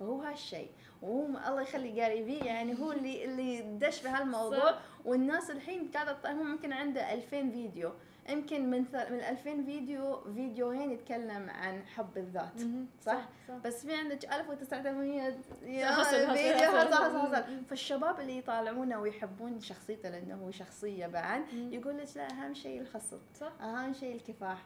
فهو 0.00 0.20
هالشيء. 0.22 0.70
وهو 1.02 1.26
الله 1.26 1.60
يخلي 1.62 1.92
Gary 1.92 2.24
Vee 2.24 2.34
يعني 2.46 2.78
هو 2.80 2.92
اللي 2.92 3.24
اللي 3.24 3.62
دش 3.78 4.00
في 4.00 4.08
هالموضوع 4.08 4.58
صح. 4.72 4.78
والناس 5.04 5.50
الحين 5.50 5.90
قاعدة 5.94 6.16
هو 6.26 6.42
ممكن 6.42 6.72
عنده 6.72 7.12
2000 7.14 7.50
فيديو 7.50 7.92
يمكن 8.28 8.70
من 8.70 8.78
من 9.10 9.20
2000 9.20 9.64
فيديو 9.64 10.20
فيديوهين 10.34 10.90
يتكلم 10.90 11.50
عن 11.50 11.82
حب 11.86 12.16
الذات 12.18 12.60
مم. 12.62 12.86
صح؟ 13.02 13.28
صح 13.48 13.54
بس 13.54 13.86
في 13.86 13.94
عندك 13.94 14.24
1900 14.34 15.36
يا 15.66 15.86
حصل- 15.86 16.00
حصل- 16.26 16.36
فيديو 16.36 16.70
حصل. 16.70 16.94
حصل 16.94 17.34
حصل. 17.34 17.64
فالشباب 17.68 18.20
اللي 18.20 18.38
يطالعونه 18.38 19.00
ويحبون 19.00 19.60
شخصيته 19.60 20.08
لأنه 20.08 20.34
هو 20.34 20.50
شخصية 20.50 21.06
بعد. 21.06 21.42
يقول 21.52 21.98
لك 21.98 22.06
لا 22.16 22.30
أهم 22.30 22.54
شيء 22.54 22.80
الخصب 22.80 23.18
صح 23.40 23.52
أهم 23.62 23.92
شيء 23.92 24.14
الكفاح 24.14 24.64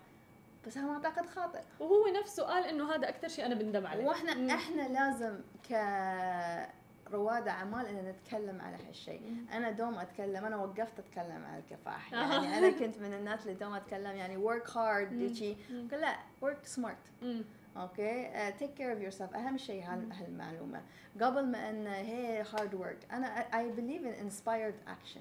بس 0.67 0.79
هذا 0.79 0.87
معتقد 0.87 1.27
خاطئ 1.27 1.61
وهو 1.81 2.07
نفسه 2.21 2.43
قال 2.43 2.65
إنه 2.65 2.95
هذا 2.95 3.09
أكثر 3.09 3.29
شيء 3.29 3.47
أنا 3.47 3.55
بندم 3.55 3.87
عليه 3.87 4.05
وإحنا 4.05 4.35
مم. 4.35 4.51
إحنا 4.51 4.83
لازم 4.89 5.39
كرواد 7.09 7.49
أعمال 7.49 7.87
ان 7.87 8.09
نتكلم 8.09 8.61
على 8.61 8.77
هالشيء. 8.89 9.47
أنا 9.53 9.71
دوم 9.71 9.95
أتكلم 9.99 10.45
أنا 10.45 10.57
وقفت 10.57 10.99
أتكلم 10.99 11.45
عن 11.45 11.59
الكفاح 11.59 12.15
آه. 12.15 12.17
يعني 12.17 12.59
أنا 12.59 12.71
كنت 12.71 12.99
من 12.99 13.13
الناس 13.15 13.43
اللي 13.43 13.55
دوم 13.55 13.75
أتكلم 13.75 14.17
يعني 14.17 14.37
work 14.49 14.67
hard 14.69 15.13
مم. 15.13 15.35
شي 15.35 15.57
مم. 15.71 15.89
قل 15.93 16.01
لا 16.01 16.17
work 16.45 16.79
smart. 16.81 17.25
okay 17.77 18.31
take 18.59 18.75
care 18.75 18.93
of 18.93 19.01
yourself 19.01 19.35
أهم 19.35 19.59
شيء 19.59 19.83
هال- 19.85 20.13
هالمعلومة. 20.13 20.83
قبل 21.21 21.47
ما 21.47 21.71
إن 21.71 21.87
هي 21.87 22.43
hard 22.55 22.75
work 22.75 23.07
أنا 23.13 23.27
I 23.59 23.73
believe 23.73 24.03
in 24.03 24.13
inspired 24.13 24.75
action. 24.89 25.21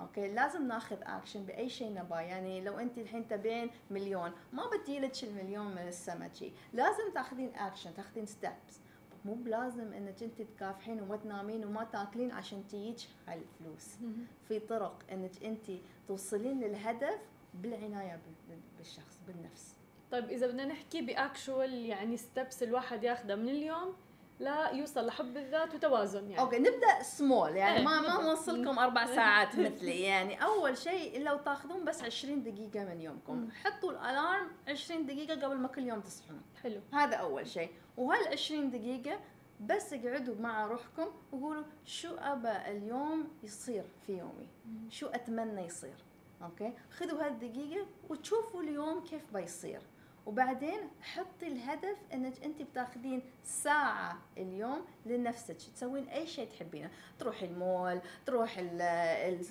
Okay 0.00 0.28
لازم 0.28 0.68
ناخذ 0.68 0.96
اكشن 1.02 1.44
بأي 1.44 1.68
شيء 1.68 1.92
نباه 1.94 2.20
يعني 2.20 2.60
لو 2.60 2.78
أنت 2.78 2.98
الحين 2.98 3.28
تبين 3.28 3.70
مليون 3.90 4.32
ما 4.52 4.62
بتجيلك 4.70 5.24
المليون 5.24 5.66
من 5.66 5.78
السما 5.88 6.30
لازم 6.72 7.12
تاخذين 7.14 7.54
اكشن 7.54 7.94
تاخذين 7.94 8.26
steps 8.26 8.80
مو 9.24 9.34
بلازم 9.34 9.92
إنك 9.92 10.22
أنت 10.22 10.42
تكافحين 10.42 11.00
وما 11.02 11.16
تنامين 11.16 11.64
وما 11.64 11.84
تاكلين 11.84 12.30
عشان 12.32 12.66
تجيك 12.68 12.96
هاي 13.28 13.38
الفلوس 13.38 14.00
مم. 14.00 14.12
في 14.48 14.58
طرق 14.58 15.02
إنك 15.12 15.44
أنت 15.44 15.70
توصلين 16.08 16.60
للهدف 16.60 17.18
بالعناية 17.54 18.20
بال- 18.48 18.58
بالشخص 18.78 19.20
بالنفس. 19.26 19.75
طيب 20.12 20.30
إذا 20.30 20.46
بدنا 20.46 20.64
نحكي 20.64 21.02
ب 21.02 21.12
actual 21.12 21.74
يعني 21.86 22.16
steps 22.16 22.62
الواحد 22.62 23.04
ياخذها 23.04 23.36
من 23.36 23.48
اليوم 23.48 23.96
لا 24.40 24.70
يوصل 24.70 25.06
لحب 25.06 25.36
الذات 25.36 25.74
وتوازن 25.74 26.30
يعني. 26.30 26.40
okay 26.40 26.58
نبدأ 26.58 27.02
سمول 27.02 27.56
يعني 27.56 27.76
إيه، 27.78 27.84
ما 27.84 28.00
ما. 28.00 28.22
نوصلكم 28.22 28.78
أربع 28.78 29.06
ساعات 29.06 29.56
مثلي 29.58 30.00
يعني. 30.00 30.44
أول 30.44 30.78
شيء 30.78 31.22
لو 31.22 31.36
تاخذون 31.36 31.84
بس 31.84 32.02
20 32.02 32.42
دقيقة 32.42 32.84
من 32.84 33.00
يومكم. 33.00 33.48
حطوا 33.64 33.90
ال 33.92 34.01
alarm 34.01 34.48
20 34.68 35.06
دقيقة 35.06 35.46
قبل 35.46 35.56
ما 35.56 35.68
كل 35.68 35.82
يوم 35.82 36.00
تصحون. 36.00 36.42
حلو. 36.62 36.80
هذا 36.92 37.16
أول 37.16 37.46
شيء. 37.46 37.70
وهال 37.96 38.28
20 38.28 38.70
دقيقة 38.70 39.20
بس 39.60 39.92
اقعدوا 39.92 40.34
مع 40.40 40.66
روحكم 40.66 41.06
وقولوا 41.32 41.64
شو 41.84 42.14
أبى 42.18 42.48
اليوم 42.76 43.28
يصير 43.42 43.84
في 44.06 44.18
يومي؟ 44.18 44.48
شو 44.90 45.06
أتمنى 45.06 45.66
يصير؟ 45.66 46.04
okay؟ 46.42 46.72
خذوا 46.90 47.26
هالدقيقه 47.26 47.86
وتشوفوا 48.08 48.62
اليوم 48.62 49.04
كيف 49.04 49.22
بيصير. 49.34 49.80
وبعدين 50.26 50.80
حطي 51.02 51.46
الهدف 51.46 51.96
إنك 52.14 52.44
انت 52.44 52.62
بتاخذين 52.62 53.22
ساعة 53.44 54.18
اليوم 54.38 54.84
لنفسك. 55.06 55.56
تسوين 55.56 56.08
أي 56.08 56.26
شيء 56.26 56.48
تحبينه. 56.50 56.90
تروحي 57.18 57.46
المول 57.46 58.00
تروح 58.26 58.58
ال- 58.58 58.80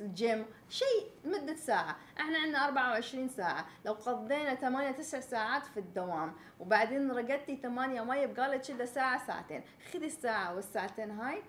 الجيم 0.01 0.45
شيء 0.69 1.11
مده 1.25 1.55
ساعة. 1.55 1.95
إحنا 2.19 2.37
عندنا 2.37 2.65
24 2.65 3.29
ساعة. 3.29 3.65
لو 3.85 3.93
قضينا 3.93 4.55
8 4.55 4.91
9 4.91 5.19
ساعات 5.21 5.65
في 5.65 5.79
الدوام 5.79 6.33
وبعدين 6.59 7.11
رقدتي 7.11 7.55
8 7.55 8.01
ما 8.01 8.15
يبقى 8.17 8.49
لك 8.49 8.69
إلا 8.71 8.85
ساعة 8.85 9.27
ساعتين. 9.27 9.63
خذي 9.93 10.05
الساعة 10.05 10.55
والساعتين 10.55 11.11
هاي 11.11 11.43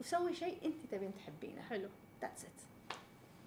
وسوي 0.00 0.34
شيء 0.34 0.58
انت 0.64 0.80
تبين 0.94 1.14
تحبينه. 1.14 1.62
حلو. 1.62 1.88
that's 2.20 2.44
it 2.44 2.60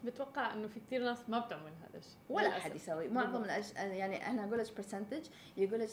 بتوقع 0.06 0.54
إنه 0.54 0.68
في 0.68 0.80
كثير 0.80 1.04
ناس 1.04 1.30
ما 1.30 1.40
بتعمل 1.40 1.72
هذا 1.82 1.98
الشيء 1.98 2.18
ولا. 2.30 2.58
احد 2.58 2.76
يسوي 2.76 3.08
معظم. 3.08 3.44
الأج... 3.44 3.74
يعني 3.76 4.28
أنا 4.28 4.46
أقول 4.46 4.60
لك 4.60 4.76
percentage 4.76 5.26
يقول 5.58 5.80
لك 5.80 5.90
97% 5.90 5.92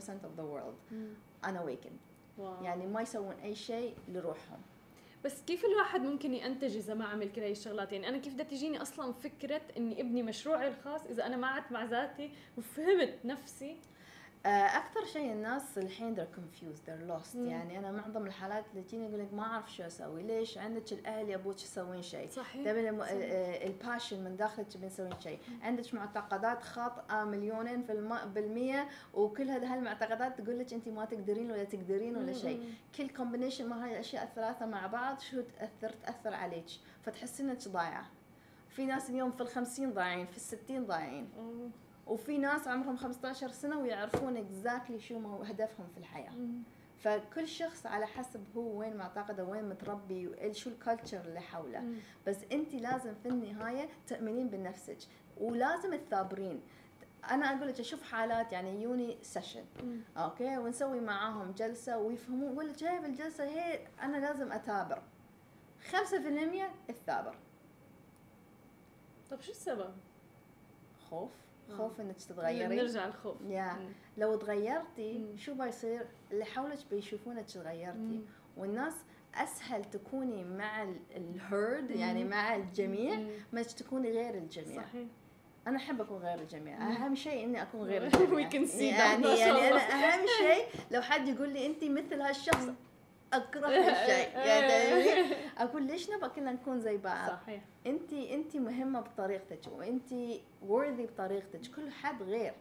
of 0.00 0.38
the 0.38 0.44
world 0.44 0.94
unawakened 1.46 2.12
واو. 2.38 2.64
يعني 2.64 2.86
ما 2.86 3.02
يسوون 3.02 3.34
أي 3.34 3.54
شيء 3.54 3.94
لروحهم 4.08 4.60
بس 5.24 5.42
كيف 5.42 5.64
الواحد 5.64 6.00
ممكن 6.00 6.34
ينتج 6.34 6.76
إذا 6.76 6.94
ما 6.94 7.04
عمل 7.04 7.32
كل 7.32 7.40
هاي 7.40 7.52
الشغلات 7.52 7.92
يعني 7.92 8.08
أنا 8.08 8.18
كيف 8.18 8.34
بدها 8.34 8.46
تجيني 8.46 8.82
أصلا 8.82 9.12
فكرة 9.12 9.60
إني 9.76 10.00
ابني 10.00 10.22
مشروعي 10.22 10.68
الخاص 10.68 11.06
إذا 11.06 11.26
أنا 11.26 11.36
ما 11.36 11.48
قعدت 11.48 11.72
مع 11.72 11.84
ذاتي 11.84 12.30
وفهمت 12.58 13.14
نفسي 13.24 13.76
أكثر 14.46 15.04
شيء 15.12 15.32
الناس 15.32 15.78
الحين 15.78 16.16
they're 16.16 16.36
confused 16.38 16.80
they're 16.88 17.10
lost. 17.10 17.36
مم. 17.36 17.46
يعني 17.46 17.78
أنا 17.78 17.90
معظم 17.92 18.26
الحالات 18.26 18.64
اللي 18.70 18.82
تجيني 18.82 19.04
يقول 19.08 19.20
لك 19.20 19.34
ما 19.34 19.42
أعرف 19.42 19.72
شو 19.72 19.82
أسوي. 19.82 20.22
ليش؟ 20.22 20.58
عندك 20.58 20.92
الأهل 20.92 21.30
يبوك 21.30 21.54
تسوين 21.54 22.02
شيء؟ 22.02 22.28
صحيح 22.30 22.64
تبي 22.64 22.88
الم- 22.88 23.00
صح. 23.02 23.10
ال- 23.10 23.22
ال 23.66 23.73
passion 23.73 24.24
من 24.24 24.36
داخلك 24.36 24.66
تبين 24.68 24.90
تسوين 24.90 25.20
شيء. 25.20 25.38
عندك 25.62 25.94
معتقدات 25.94 26.62
خاطئة 26.62 27.24
مليونين 27.24 27.82
في 27.82 27.92
الم... 27.92 28.18
بالمية 28.34 28.88
وكل 29.14 29.48
هالمعتقدات 29.50 30.40
تقول 30.40 30.58
لك 30.58 30.72
انت 30.72 30.88
ما 30.88 31.04
تقدرين 31.04 31.50
ولا 31.50 31.64
تقدرين 31.64 32.16
ولا 32.16 32.32
شيء. 32.32 32.74
كل 32.96 33.08
combination 33.08 33.66
من 33.66 33.72
هاي 33.72 33.92
الأشياء 33.92 34.24
الثلاثة 34.24 34.66
مع 34.66 34.86
بعض 34.86 35.20
شو 35.20 35.40
تأثر؟ 35.40 35.90
تأثر 36.02 36.34
عليك. 36.34 36.66
فتحسين 37.02 37.50
إنك 37.50 37.68
ضايعه 37.68 38.06
في 38.68 38.86
ناس 38.86 39.10
اليوم 39.10 39.30
في 39.30 39.40
الخمسين 39.40 39.92
ضايعين 39.92 40.26
في 40.26 40.36
الستين 40.36 40.86
ضايعين. 40.86 41.28
وفي 42.06 42.38
ناس 42.38 42.68
عمرهم 42.68 42.96
15 42.96 43.48
سنة 43.48 43.78
ويعرفون 43.80 44.36
exactly 44.36 45.00
شو 45.00 45.42
هدفهم 45.42 45.86
في 45.94 45.98
الحياة. 45.98 46.32
فكل 46.98 47.48
شخص 47.48 47.86
على 47.86 48.06
حسب 48.06 48.44
هو 48.56 48.78
وين 48.78 48.96
معتقده 48.96 49.44
وين 49.44 49.68
متربي 49.68 50.30
وإيش- 50.30 50.52
شو 50.56 50.70
ال 50.70 50.76
culture 50.76 51.20
اللي 51.20 51.40
حوله 51.40 51.80
مم. 51.80 51.94
بس 52.26 52.36
انت 52.52 52.74
لازم 52.74 53.14
في 53.14 53.28
النهاية 53.28 53.88
تؤمنين 54.06 54.48
بنفسك 54.48 54.98
ولازم 55.40 55.94
تثابرين 55.96 56.60
أنا 57.30 57.46
أقول 57.56 57.68
لك 57.68 57.80
أشوف 57.80 58.02
حالات 58.02 58.52
يعني 58.52 58.82
يوني 58.82 59.18
session. 59.22 59.64
okay 60.16 60.58
ونسوي 60.58 61.00
معاهم 61.00 61.50
جلسة 61.52 61.98
ويفهمون 61.98 62.58
ولا 62.58 62.72
جاي 62.72 63.00
بالجلسه 63.00 63.44
هي 63.44 63.86
أنا 64.02 64.16
لازم 64.16 64.52
اثابر 64.52 65.02
5% 65.90 65.94
الثابر 66.90 67.34
طب 69.30 69.40
شو 69.40 69.50
السبب؟ 69.50 69.94
خوف. 71.10 71.30
خوف 71.76 72.00
إنك 72.00 72.16
تتغيري 72.16 72.68
بنرجع 72.76 73.06
الخوف 73.06 73.36
يا 73.48 73.72
مم. 73.72 73.88
لو 74.16 74.36
تغيرتي 74.36 75.18
مم. 75.18 75.36
شو 75.36 75.54
بيصير 75.54 76.06
اللي 76.32 76.44
حولك 76.44 76.78
بيشوفونك 76.90 77.46
تغيرتي. 77.50 78.20
والناس 78.56 78.94
أسهل 79.34 79.84
تكوني 79.84 80.44
مع 80.44 80.82
الهيرد 81.16 81.90
يعني. 81.90 82.24
مع 82.24 82.56
الجميع. 82.56 83.20
ما 83.52 83.62
تكوني 83.62 84.10
غير 84.10 84.34
الجميع 84.34 84.82
صحيح 84.82 85.06
أنا 85.66 85.76
أحب 85.76 86.00
أكون 86.00 86.18
غير 86.18 86.40
الجميع 86.40 86.76
أهم 86.92 87.14
شيء 87.14 87.44
إني 87.44 87.62
أكون 87.62 87.80
غير 87.80 88.04
الجميع 88.06 88.48
يعني 88.82 89.26
يعني. 89.38 89.68
أنا 89.68 89.78
أهم 89.78 90.26
شيء 90.38 90.66
لو 90.90 91.00
حد 91.02 91.28
يقول 91.28 91.48
لي 91.48 91.66
انت 91.66 91.84
مثل 91.84 92.20
هالشخص 92.20 92.66
أكره 93.32 93.66
هالشيء 93.76 94.38
يعني؟ 94.38 95.34
أقول 95.58 95.82
ليش 95.82 96.10
نبغى 96.10 96.30
كلنا 96.30 96.52
نكون 96.52 96.80
زي 96.80 96.96
بعض؟ 96.96 97.30
صحيح. 97.30 97.62
انت 97.86 98.12
انت 98.12 98.56
مهمة 98.56 99.00
بطريقتك 99.00 99.60
وانت 99.72 100.10
worthy 100.68 101.12
بطريقتك. 101.12 101.60
كل 101.76 101.90
حد 101.90 102.22
غير. 102.22 102.52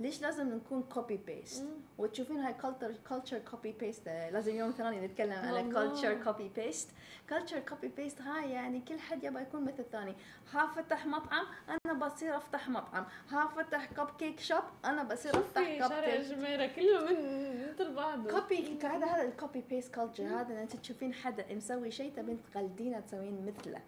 ليش 0.00 0.22
لازم 0.22 0.54
نكون 0.54 0.82
copy 0.82 1.16
paste. 1.16 1.64
وتشوفين 1.98 2.36
هاي 2.36 2.54
culture 2.54 2.92
culture 3.08 3.38
copy 3.38 3.72
paste 3.72 4.08
لازم 4.08 4.56
يوم 4.56 4.70
ثاني 4.70 5.06
نتكلم 5.06 5.32
على. 5.32 5.62
culture 5.62 6.24
copy 6.24 6.50
paste 6.56 6.90
culture 7.30 7.58
copy 7.58 7.88
paste 7.88 8.20
هاي 8.20 8.50
يعني 8.50 8.80
كل 8.80 8.98
حد 8.98 9.24
يبغى 9.24 9.42
يكون 9.42 9.64
مثل 9.64 9.78
الثاني. 9.78 10.14
ها 10.52 10.66
فتح 10.66 11.06
مطعم 11.06 11.46
أنا 11.68 12.06
بصير 12.06 12.36
أفتح 12.36 12.68
مطعم. 12.68 13.06
ها 13.28 13.46
فتح 13.46 13.84
cupcake 13.84 14.40
shop 14.40 14.62
أنا 14.84 15.02
بصير 15.02 15.38
أفتح 15.38 15.62
cup 15.62 15.88
شارع 15.88 16.14
الجميرة 16.14 16.66
كله 16.66 17.00
من 17.04 17.68
مثل 17.68 17.94
بعضه. 17.94 18.40
كوبي 18.40 18.78
هذا 18.82 19.06
هذا 19.06 19.22
الكوبي 19.22 19.64
بيست 19.70 19.94
كلتشر 19.94 20.24
هذا 20.24 20.52
إن 20.52 20.58
أنت 20.58 20.76
تشوفين 20.76 21.14
حدا 21.14 21.54
مسوي 21.54 21.90
شيء 21.90 22.12
تبين 22.16 22.38
تقلدينه 22.52 23.00
تسوين 23.00 23.46
مثله. 23.46 23.80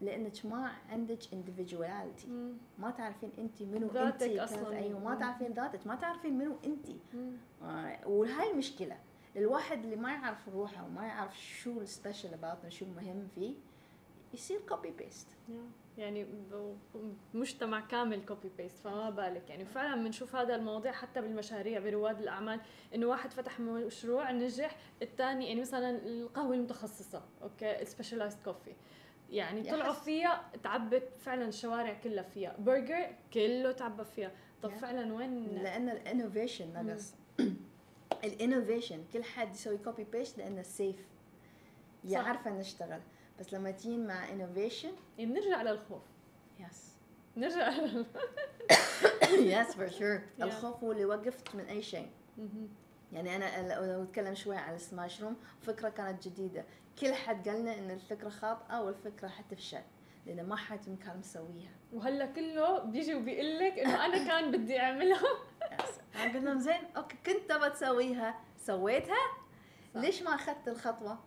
لانك 0.00 0.46
ما 0.46 0.72
عندك 0.88 1.22
individuality 1.22 2.28
مم. 2.28 2.52
ما 2.78 2.90
تعرفين 2.90 3.30
أنت 3.38 3.62
منو 3.62 3.86
أنت 3.90 4.22
أصلاً. 4.22 4.76
أيوه 4.76 4.98
ما. 5.00 5.14
تعرفين 5.14 5.52
ذاتك 5.52 5.86
ما 5.86 5.94
تعرفين 5.94 6.38
منو 6.38 6.56
أنت. 6.64 6.86
آه، 7.62 8.08
وهاي 8.08 8.50
المشكلة 8.52 8.96
الواحد 9.36 9.84
اللي 9.84 9.96
ما 9.96 10.12
يعرف 10.12 10.48
روحه 10.48 10.84
وما 10.84 11.06
يعرف 11.06 11.40
شو 11.40 11.80
ال 11.80 11.87
special 11.87 12.34
about 12.34 12.68
شو 12.68 12.84
المهم 12.84 13.28
فيه 13.34 13.54
يصير 14.34 14.60
copy 14.68 14.90
paste 14.90 15.28
يعني 15.98 16.26
مجتمع 17.34 17.80
كامل 17.80 18.24
copy 18.26 18.50
paste 18.58 18.78
فما 18.78 19.10
بالك 19.10 19.50
يعني 19.50 19.64
فعلا 19.64 20.02
بنشوف 20.04 20.36
هذا 20.36 20.54
المواضيع 20.54 20.92
حتى 20.92 21.20
بالمشاريع 21.20 21.80
برواد 21.80 22.20
الأعمال 22.20 22.60
إنه 22.94 23.06
واحد 23.06 23.32
فتح 23.32 23.60
مشروع 23.60 24.30
نجح 24.30 24.76
الثاني 25.02 25.48
يعني 25.48 25.60
مثلا 25.60 25.90
القهوة 25.90 26.54
المتخصصة 26.54 27.22
okay 27.42 27.84
specialized 27.84 28.38
coffee 28.44 28.72
يعني 29.30 29.70
طلعوا 29.70 29.92
فيها 29.92 30.50
تعبت 30.62 31.08
فعلا 31.18 31.48
الشوارع 31.48 31.94
كلها 31.94 32.22
فيها. 32.22 32.56
برجر 32.58 33.16
كله 33.34 33.72
تعبى 33.72 34.04
فيها. 34.04 34.32
طب. 34.62 34.70
فعلا 34.70 35.14
وين؟ 35.14 35.44
لأن 35.44 35.88
ال 35.88 35.97
innovation 35.97 36.86
نقص 36.86 37.14
ال 38.24 38.31
innovation 38.31 39.04
كل 39.12 39.24
حد 39.24 39.54
يسوي 39.54 39.78
copy 39.78 40.04
paste 40.04 40.38
لأنه 40.38 40.62
safe. 40.62 41.06
يعرف 42.04 42.48
نشتغل 42.48 43.00
بس 43.40 43.54
لما 43.54 43.70
تجين 43.70 44.06
مع 44.06 44.32
innovation 44.32 44.92
بنرجع 45.18 45.62
للخوف. 45.62 46.02
yes 46.60 46.94
نرجع 47.36 47.72
yes 49.30 49.74
for 49.74 49.88
sure. 49.88 50.20
الخوف 50.42 50.84
هو 50.84 50.92
اللي 50.92 51.04
وقفت 51.04 51.54
من 51.54 51.64
أي 51.64 51.82
شيء. 51.82 52.10
يعني 53.12 53.36
أنا 53.36 53.74
لو 53.74 54.02
أتكلم 54.02 54.34
شوي 54.34 54.56
على 54.56 54.76
ال 54.76 54.84
smash 54.84 55.22
room 55.22 55.36
فكرة 55.62 55.88
كانت 55.88 56.28
جديدة. 56.28 56.64
كل 57.00 57.14
حد 57.14 57.48
قالنا 57.48 57.78
إن 57.78 57.90
الفكرة 57.90 58.28
خاطئة 58.28 58.80
والفكرة 58.80 59.28
حتفشل 59.28 59.82
لأن 60.26 60.48
ما 60.48 60.56
حد 60.56 60.98
كان 61.04 61.18
مسويها. 61.18 61.72
وهلا 61.92 62.26
كله 62.26 62.78
بيجي 62.78 63.14
وبيقول 63.14 63.58
لك 63.58 63.78
إنه 63.78 64.06
أنا 64.06 64.28
كان 64.28 64.50
بدي 64.50 64.80
أعملها. 64.80 65.28
قلت 66.14 66.36
لهم 66.36 66.58
زين 66.58 66.80
okay 66.96 67.16
كنت 67.26 67.50
تبغى 67.50 67.70
تسويها 67.70 68.40
سويتها. 68.56 69.16
صح. 69.94 70.00
ليش 70.00 70.22
ما 70.22 70.34
أخذت 70.34 70.68
الخطوة؟ 70.68 71.18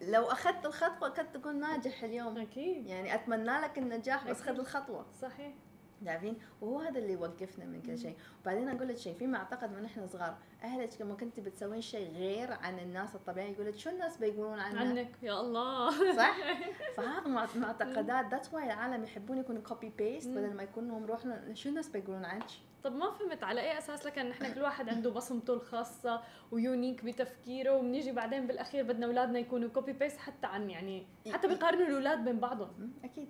لو 0.00 0.24
أخذت 0.24 0.66
الخطوة 0.66 1.08
كنت 1.08 1.36
تكون 1.36 1.60
ناجح 1.60 2.02
اليوم. 2.02 2.38
أكيد. 2.38 2.86
يعني 2.86 3.14
أتمنى 3.14 3.60
لك 3.60 3.78
النجاح 3.78 4.28
بس. 4.30 4.42
خذ 4.42 4.58
الخطوة. 4.58 5.06
صحيح. 5.20 5.54
تعرفين 6.06 6.36
وهو 6.60 6.78
هذا 6.80 6.98
اللي 6.98 7.12
يوقفنا 7.12 7.64
من 7.64 7.82
كل 7.82 7.98
شيء. 7.98 8.16
وبعدين 8.42 8.68
أقول 8.68 8.88
لك 8.88 8.96
شيء 8.96 9.14
في 9.14 9.26
معتقد 9.26 9.72
من 9.72 9.84
إحنا 9.84 10.06
صغار 10.06 10.36
أهلك 10.62 11.00
لما 11.00 11.14
كنت 11.14 11.40
بتسوين 11.40 11.80
شيء 11.80 12.12
غير 12.12 12.52
عن 12.52 12.78
الناس 12.78 13.14
الطبيعي 13.14 13.52
يقول 13.52 13.66
لك 13.66 13.76
شو 13.76 13.90
الناس 13.90 14.16
بيقولون 14.16 14.58
عنك؟ 14.60 14.76
عنك 14.78 15.10
يا 15.22 15.40
الله. 15.40 15.90
صح؟ 16.16 16.36
فهذا 16.96 17.28
مع- 17.28 17.46
معتقدات 17.56 18.30
that's 18.30 18.54
why 18.54 18.64
العالم 18.64 19.04
يحبون 19.04 19.38
يكونوا 19.38 19.62
copy 19.62 19.92
paste. 19.98 20.28
بدل 20.28 20.54
ما 20.54 20.62
يكونوا 20.62 20.98
هم 20.98 21.04
روحنا 21.04 21.54
شو 21.54 21.68
الناس 21.68 21.88
بيقولون 21.88 22.24
عنك؟ 22.24 22.44
طب 22.84 22.92
ما 22.94 23.10
فهمت 23.10 23.44
على 23.44 23.60
أي 23.60 23.78
أساس؟ 23.78 24.06
لكن 24.06 24.28
نحن 24.28 24.54
كل 24.54 24.62
واحد 24.62 24.88
عنده 24.88 25.10
بصمته 25.10 25.54
الخاصة 25.54 26.22
و 26.52 26.59
unique 26.59 27.04
بتفكيره 27.04 27.72
وبنيجي 27.76 28.12
بعدين 28.12 28.46
بالأخير 28.46 28.84
بدنا 28.84 29.06
أولادنا 29.06 29.38
يكونوا 29.38 29.68
copy 29.68 29.92
paste 29.92 30.18
حتى 30.18 30.46
عن 30.46 30.70
يعني 30.70 31.06
حتى 31.32 31.48
بيقارنوا 31.48 31.86
الأولاد 31.86 32.24
بين 32.24 32.38
بعضهم. 32.40 32.92
أكيد 33.04 33.28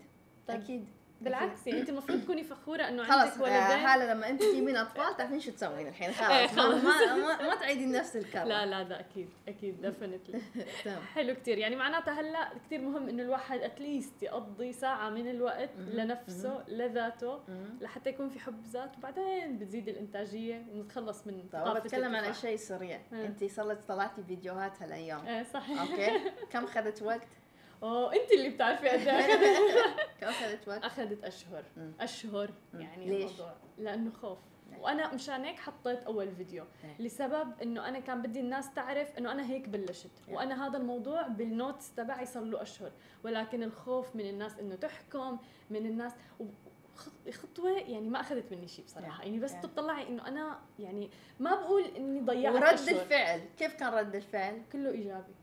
طيب. 0.49 0.61
أكيد. 0.61 0.89
بالعكس 1.21 1.67
يعني 1.67 1.81
انت 1.81 1.89
المفروض 1.89 2.23
تكوني 2.23 2.45
فخورة 2.45 2.83
إنه 2.83 3.05
خلاص 3.05 3.33
عندك 3.33 3.37
آه، 3.37 3.43
ولدين 3.43 3.87
حالة 3.87 4.13
لما 4.15 4.29
انت 4.29 4.43
تجيبين 4.43 4.77
أطفال 4.77 5.17
تعرفين 5.17 5.41
شو 5.41 5.51
تسوين 5.51 5.89
الحين 5.89 6.11
إيه، 6.11 6.47
خلاص. 6.47 6.85
ما, 6.85 7.15
ما, 7.15 7.15
ما, 7.17 7.49
ما 7.49 7.55
تعيدين 7.55 7.93
نفس 7.93 8.17
الكرة 8.17 8.45
لا 8.45 8.67
لا 8.67 8.83
ده 8.83 9.01
أكيد 9.01 9.29
أكيد 9.49 9.81
ديفنتلي 9.81 10.41
تمام. 10.85 11.01
حلو 11.15 11.35
كتير. 11.35 11.59
يعني 11.59 11.77
معناتها 11.77 12.21
هلأ 12.21 12.49
كتير 12.67 12.81
مهم 12.81 13.09
إنه 13.09 13.23
الواحد 13.23 13.61
اتليست 13.61 14.23
يقضي 14.23 14.73
ساعة 14.73 15.11
من 15.11 15.31
الوقت. 15.31 15.71
لنفسه 15.79 16.65
لذاته. 16.69 17.41
لحتى 17.81 18.11
يكون 18.11 18.29
في 18.29 18.39
حب 18.41 18.65
ذات 18.65 18.99
وبعدين 18.99 19.59
بتزيد 19.59 19.89
الإنتاجية 19.89 20.67
ونتخلص 20.73 21.27
من 21.27 21.49
طافة 21.53 21.79
بتكلم 21.81 22.15
الكفاح. 22.15 22.35
شيء 22.41 22.57
سريع 22.57 23.01
إيه. 23.13 23.27
أنت 23.27 23.43
لك 23.59 23.79
طلعتي 23.89 24.23
فيديوهات 24.23 24.83
هالأيام. 24.83 25.27
إيه 25.27 25.43
صح 25.43 25.71
أوكي. 25.71 26.21
كم 26.53 26.67
خذت 26.67 27.03
وقت؟ 27.03 27.29
اوه 27.83 28.13
أنت 28.15 28.33
اللي 28.33 28.49
بتعرفي 28.51 28.89
قد 28.89 28.99
إيه 29.09 29.21
أخذت. 29.21 30.11
كم 30.21 30.31
خذت 30.31 30.69
وقت؟ 30.69 30.85
أخذت 30.85 31.25
أشهر 31.25 31.65
مم. 31.77 31.93
أشهر. 32.01 32.51
يعني 32.75 33.07
ليش؟ 33.07 33.23
الموضوع 33.31 33.55
لأنه 33.79 34.11
خوف؟ 34.11 34.39
وأنا 34.81 35.15
مشان 35.15 35.45
هيك 35.45 35.59
حطيت 35.59 36.03
أول 36.03 36.33
فيديو. 36.35 36.65
لسبب 36.99 37.53
إنه 37.63 37.89
أنا 37.89 37.99
كان 38.01 38.23
بدي 38.23 38.41
الناس 38.41 38.75
تعرف 38.75 39.19
إنه 39.19 39.33
أنا 39.33 39.51
هيك 39.51 39.69
بلشت. 39.69 40.11
وأنا 40.31 40.67
هذا 40.67 40.77
الموضوع 40.79 41.27
بالنوتس 41.27 41.95
تبعي 41.95 42.27
صار 42.27 42.43
له 42.45 42.63
أشهر 42.63 42.91
ولكن 43.25 43.63
الخوف 43.63 44.17
من 44.17 44.29
الناس 44.29 44.59
إنه 44.59 44.75
تحكم 44.75 45.39
من 45.71 45.87
الناس 45.87 46.13
و- 46.41 46.45
خط- 46.97 47.31
خطوة 47.31 47.71
يعني 47.71 48.09
ما 48.11 48.21
أخذت 48.21 48.53
مني 48.53 48.69
شيء 48.69 48.85
بصراحة 48.85 49.23
Yeah. 49.23 49.25
يعني 49.27 49.39
بس. 49.41 49.53
تطلعي 49.63 50.09
إنه 50.09 50.29
أنا 50.29 50.59
يعني 50.79 51.11
ما 51.41 51.55
بقول 51.55 51.83
إني 51.85 52.21
ضيعت 52.21 52.55
ورد 52.55 52.63
أشهر. 52.63 52.89
الفعل 53.01 53.41
كيف 53.59 53.75
كان 53.75 53.89
رد 53.95 54.15
الفعل؟ 54.15 54.63
كله 54.73 54.91
إيجابي 54.91 55.35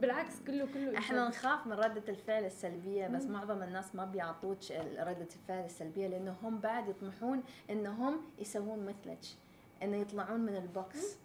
بالعكس 0.00 0.40
كله 0.46 0.66
كله 0.74 0.98
إحنا. 0.98 1.28
نخاف 1.28 1.66
من 1.66 1.72
ردة 1.72 2.02
الفعل 2.08 2.44
السلبية 2.44 3.06
بس 3.08 3.22
مم. 3.22 3.32
معظم 3.32 3.62
الناس 3.62 3.94
ما 3.94 4.04
بيعطوك 4.04 4.58
ردة 4.98 5.28
الفعل 5.36 5.64
السلبية 5.64 6.06
لأنه 6.06 6.36
هم 6.42 6.58
بعد 6.58 6.88
يطمحون 6.88 7.42
إنهم 7.70 8.20
يسوون 8.38 8.86
مثلك 8.86 9.18
إنه 9.82 9.96
يطلعون 9.96 10.40
من 10.40 10.56
ال 10.56 10.68
box. 10.68 11.16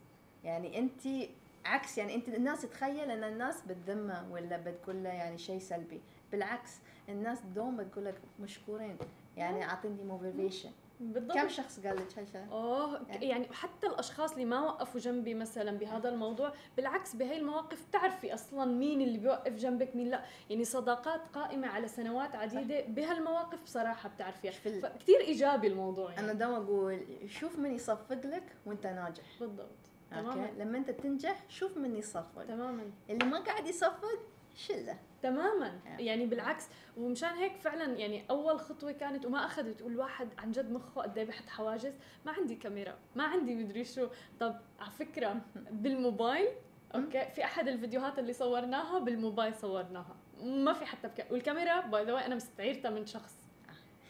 يعني 0.43 0.79
أنت 0.79 1.29
عكس 1.65 1.97
يعني 1.97 2.15
أنت 2.15 2.29
الناس 2.29 2.61
تتخيل 2.61 3.11
إن 3.11 3.23
الناس 3.23 3.61
بتذمه 3.61 4.27
ولا 4.31 4.57
بتقول 4.57 5.03
له 5.03 5.09
يعني 5.09 5.37
شيء 5.37 5.59
سلبي. 5.59 6.01
بالعكس 6.31 6.71
الناس 7.09 7.41
دوم 7.55 7.77
بتقول 7.77 8.05
لك 8.05 8.15
مشكورين 8.39 8.97
يعني 9.37 9.63
أعطيني 9.65 10.03
motivation 10.03 10.71
بالضبط. 10.99 11.33
كم 11.37 11.47
شخص 11.49 11.79
قال 11.79 11.95
لك 11.95 12.19
هالشيء؟ 12.19 12.45
أوه 12.51 13.01
يعني. 13.09 13.25
يعني 13.27 13.47
حتى 13.53 13.87
الأشخاص 13.87 14.31
اللي 14.31 14.45
ما 14.45 14.59
وقفوا 14.61 14.99
جنبي 15.01 15.33
مثلا 15.33 15.77
بهذا 15.77 16.09
الموضوع 16.09 16.53
بالعكس 16.77 17.15
بهي 17.15 17.37
المواقف 17.37 17.87
بتعرفي 17.87 18.33
أصلا 18.33 18.65
مين 18.65 19.01
اللي 19.01 19.17
بيوقف 19.17 19.53
جنبك 19.53 19.95
مين 19.95 20.07
لا. 20.09 20.23
يعني 20.49 20.65
صداقات 20.65 21.27
قائمة 21.27 21.67
على 21.67 21.87
سنوات 21.87 22.35
عديدة 22.35 22.81
بهالمواقف 22.81 23.63
بصراحة 23.63 24.09
بتعرفيها. 24.09 24.51
في 24.51 24.69
ال- 24.69 24.81
فكتير 24.81 25.19
إيجابي 25.19 25.67
الموضوع 25.67 26.11
يعني. 26.11 26.31
أنا 26.31 26.33
دوم 26.33 26.53
أقول 26.53 27.05
شوف 27.27 27.59
من 27.59 27.75
يصفق 27.75 28.25
لك 28.25 28.43
وأنت 28.65 28.87
ناجح. 28.87 29.23
بالضبط. 29.39 29.69
تماما. 30.11 30.47
لما 30.57 30.77
أنت 30.77 30.89
تنجح 30.91 31.43
شوف 31.49 31.77
من 31.77 31.95
يصفق. 31.95 32.43
تماما. 32.47 32.83
اللي 33.09 33.25
ما 33.25 33.39
قاعد 33.39 33.67
يصفق 33.67 34.19
شلة. 34.55 34.99
تماما. 35.21 35.79
Yeah. 35.85 35.99
يعني 35.99 36.25
بالعكس 36.25 36.67
ومشان 36.97 37.29
هيك 37.29 37.57
فعلا 37.57 37.97
يعني 37.97 38.25
أول 38.29 38.59
خطوة 38.59 38.91
كانت 38.91 39.25
وما 39.25 39.45
أخذت 39.45 39.81
والواحد 39.81 40.29
عن 40.37 40.51
جد 40.51 40.71
مخه 40.71 41.01
قد 41.01 41.17
إيه 41.17 41.25
بحط 41.25 41.49
حواجز. 41.49 41.93
ما 42.25 42.31
عندي 42.31 42.55
كاميرا 42.55 42.97
ما 43.15 43.23
عندي 43.23 43.55
مدري 43.55 43.85
شو. 43.85 44.07
طب 44.39 44.55
على 44.79 44.91
فكرة 44.91 45.41
بالموبايل 45.71 46.47
أوكي 46.95 47.25
في 47.35 47.43
أحد 47.43 47.67
الفيديوهات 47.67 48.19
اللي 48.19 48.33
صورناها 48.33 48.99
بالموبايل 48.99 49.55
صورناها. 49.55 50.15
ما 50.43 50.73
في 50.73 50.85
حتى 50.85 51.07
بك... 51.07 51.27
والكاميرا 51.31 51.81
by 51.81 52.05
the 52.05 52.15
way 52.15 52.25
أنا 52.25 52.35
مستعيرتها 52.35 52.91
من 52.91 53.05
شخص 53.05 53.44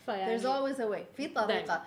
فيعني 0.05 0.39
there's 0.39 0.43
always 0.43 0.77
a 0.79 0.95
way. 0.95 1.15
في 1.15 1.27
طريقة. 1.27 1.83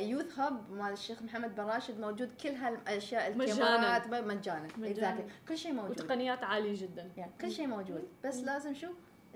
Youth 0.00 0.38
Hub 0.38 0.70
مال 0.70 0.92
الشيخ 0.92 1.22
محمد 1.22 1.54
بن 1.54 1.62
راشد 1.64 2.00
موجود 2.00 2.32
كل 2.42 2.48
هالأشياء 2.48 3.36
مجاناً. 3.36 3.52
الكاميرات 3.52 4.24
مجانا. 4.24 4.68
مجاناً. 4.76 5.16
exactly. 5.18 5.48
كل 5.48 5.58
شيء 5.58 5.72
موجود. 5.72 5.90
وتقنيات 5.90 6.44
عالية 6.44 6.82
جدا. 6.82 7.10
يعني 7.16 7.32
كل 7.40 7.50
شيء 7.52 7.66
موجود. 7.66 8.08
بس 8.24 8.36
مم. 8.36 8.46
لازم 8.46 8.74
شو؟ 8.74 8.88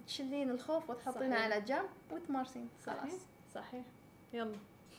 تشيلين 0.07 0.51
الخوف 0.51 0.91
وتحطينه 0.91 1.31
صحيح. 1.37 1.45
على 1.45 1.61
جنب 1.61 1.89
وتمارسين. 2.11 2.69
صحيح؟ 2.87 3.01
خلاص. 3.01 3.13
صحيح. 3.55 3.85
يلا. 4.33 4.57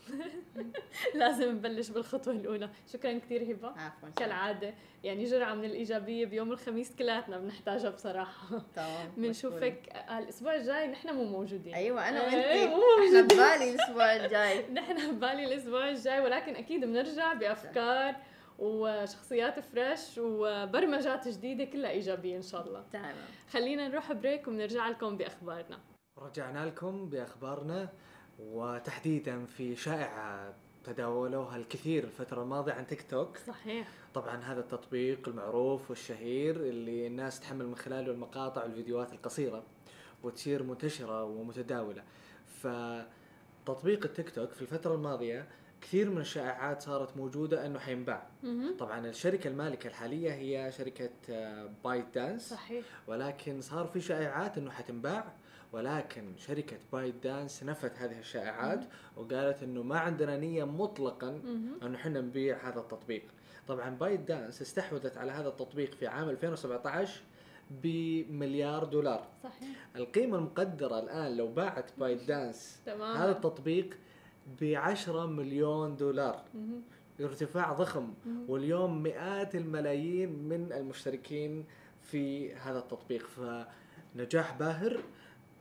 لازم 1.15 1.51
نبلش 1.51 1.89
بالخطوة 1.89 2.33
الأولى. 2.33 2.69
شكرا 2.93 3.17
كثير 3.19 3.51
هبة. 3.51 3.67
عفوا 3.69 4.09
كالعادة. 4.09 4.73
يعني 5.03 5.23
جرعة 5.23 5.53
من 5.53 5.65
الإيجابية 5.65 6.25
بيوم 6.25 6.51
الخميس 6.51 6.95
كلياتنا 6.95 7.37
بنحتاجها 7.37 7.89
بصراحة. 7.89 8.61
تمام 8.75 9.11
بنشوفك 9.17 10.03
الأسبوع 10.19 10.55
الجاي. 10.55 10.87
نحن 10.87 11.15
مو 11.15 11.23
موجودين. 11.23 11.73
أيوه 11.73 12.09
أنا 12.09 12.33
إيه، 12.33 12.65
وانت 12.65 12.73
مو 12.73 12.81
إحنا 13.07 13.21
ببالي 13.21 13.71
الأسبوع 13.71 14.15
الجاي. 14.25 14.71
نحن 14.73 15.11
ببالي 15.15 15.45
الأسبوع 15.45 15.89
الجاي. 15.89 16.19
ولكن 16.19 16.55
أكيد 16.55 16.85
بنرجع 16.85 17.33
بأفكار 17.33 18.15
وشخصيات 18.59 19.59
فريش 19.59 20.17
وبرمجات 20.17 21.27
جديدة 21.27 21.65
كلها 21.65 21.89
إيجابية 21.91 22.37
إن 22.37 22.41
شاء 22.41 22.67
الله. 22.67 22.83
تمام. 22.93 23.15
خلينا 23.51 23.87
نروح 23.87 24.13
بريك 24.13 24.47
وبنرجع 24.47 24.87
لكم 24.89 25.17
بأخبارنا. 25.17 25.79
رجعنا 26.19 26.65
لكم 26.65 27.09
بأخبارنا. 27.09 27.89
وتحديدا 28.39 29.45
في 29.45 29.75
شائعة 29.75 30.53
تداولوها 30.83 31.57
الكثير 31.57 32.03
الفترة 32.03 32.41
الماضية 32.43 32.73
عن 32.73 32.87
تيك 32.87 33.05
توك. 33.09 33.37
صحيح. 33.37 33.87
طبعا 34.13 34.35
هذا 34.37 34.59
التطبيق 34.59 35.27
المعروف 35.29 35.89
والشهير 35.89 36.55
اللي 36.55 37.07
الناس 37.07 37.39
تحمل 37.39 37.67
من 37.67 37.75
خلاله 37.75 38.11
المقاطع 38.11 38.63
والفيديوهات 38.63 39.13
القصيرة 39.13 39.63
وتصير 40.23 40.63
منتشرة 40.63 41.23
ومتداولة. 41.23 42.03
فتطبيق 42.61 44.05
التيك 44.05 44.29
توك 44.29 44.51
في 44.51 44.61
الفترة 44.61 44.95
الماضية 44.95 45.47
كثير 45.81 46.09
من 46.09 46.17
الشائعات 46.21 46.81
صارت 46.81 47.17
موجودة 47.17 47.65
أنه 47.65 47.79
حينباع. 47.79 48.27
طبعا 48.79 49.07
الشركة 49.07 49.47
المالكة 49.47 49.87
الحالية 49.87 50.33
هي 50.33 50.71
شركة 50.71 51.09
آه، 51.29 51.69
بايت 51.83 52.05
دانس 52.15 52.49
صحيح. 52.49 52.85
ولكن 53.07 53.61
صار 53.61 53.87
في 53.87 54.01
شائعات 54.01 54.57
أنه 54.57 54.71
حتنباع. 54.71 55.33
ولكن 55.73 56.33
شركة 56.37 56.77
بايت 56.93 57.15
دانس 57.23 57.63
نفت 57.63 57.97
هذه 57.97 58.19
الشائعات 58.19 58.85
وقالت 59.17 59.63
إنه 59.63 59.83
ما 59.83 59.99
عندنا 59.99 60.37
نية 60.37 60.63
مطلقا. 60.63 61.41
إنه 61.83 61.95
إحنا 61.95 62.21
نبيع 62.21 62.69
هذا 62.69 62.79
التطبيق. 62.79 63.23
طبعا 63.67 63.89
بايت 63.89 64.19
دانس 64.19 64.61
استحوذت 64.61 65.17
على 65.17 65.31
هذا 65.31 65.47
التطبيق 65.47 65.93
في 65.93 66.07
عام 66.07 66.29
2017 66.29 67.21
بمليار 67.83 68.83
دولار. 68.83 69.27
صحيح 69.43 69.69
القيمة 69.95 70.37
المقدرة 70.37 70.99
الآن 70.99 71.37
لو 71.37 71.47
باعت 71.47 71.91
بايت 71.97 72.27
دانس 72.27 72.81
تمام 72.85 73.17
هذا 73.17 73.31
التطبيق 73.31 73.97
ب 74.61 74.73
10 74.75 75.25
مليون 75.25 75.95
دولار. 75.95 76.43
مهم. 76.53 76.81
ارتفاع 77.21 77.73
ضخم 77.73 78.13
مهم. 78.25 78.49
واليوم 78.49 79.03
مئات 79.03 79.55
الملايين 79.55 80.29
من 80.29 80.73
المشتركين 80.73 81.65
في 82.01 82.53
هذا 82.53 82.79
التطبيق 82.79 83.27
فنجاح 83.27 84.57
باهر 84.57 84.99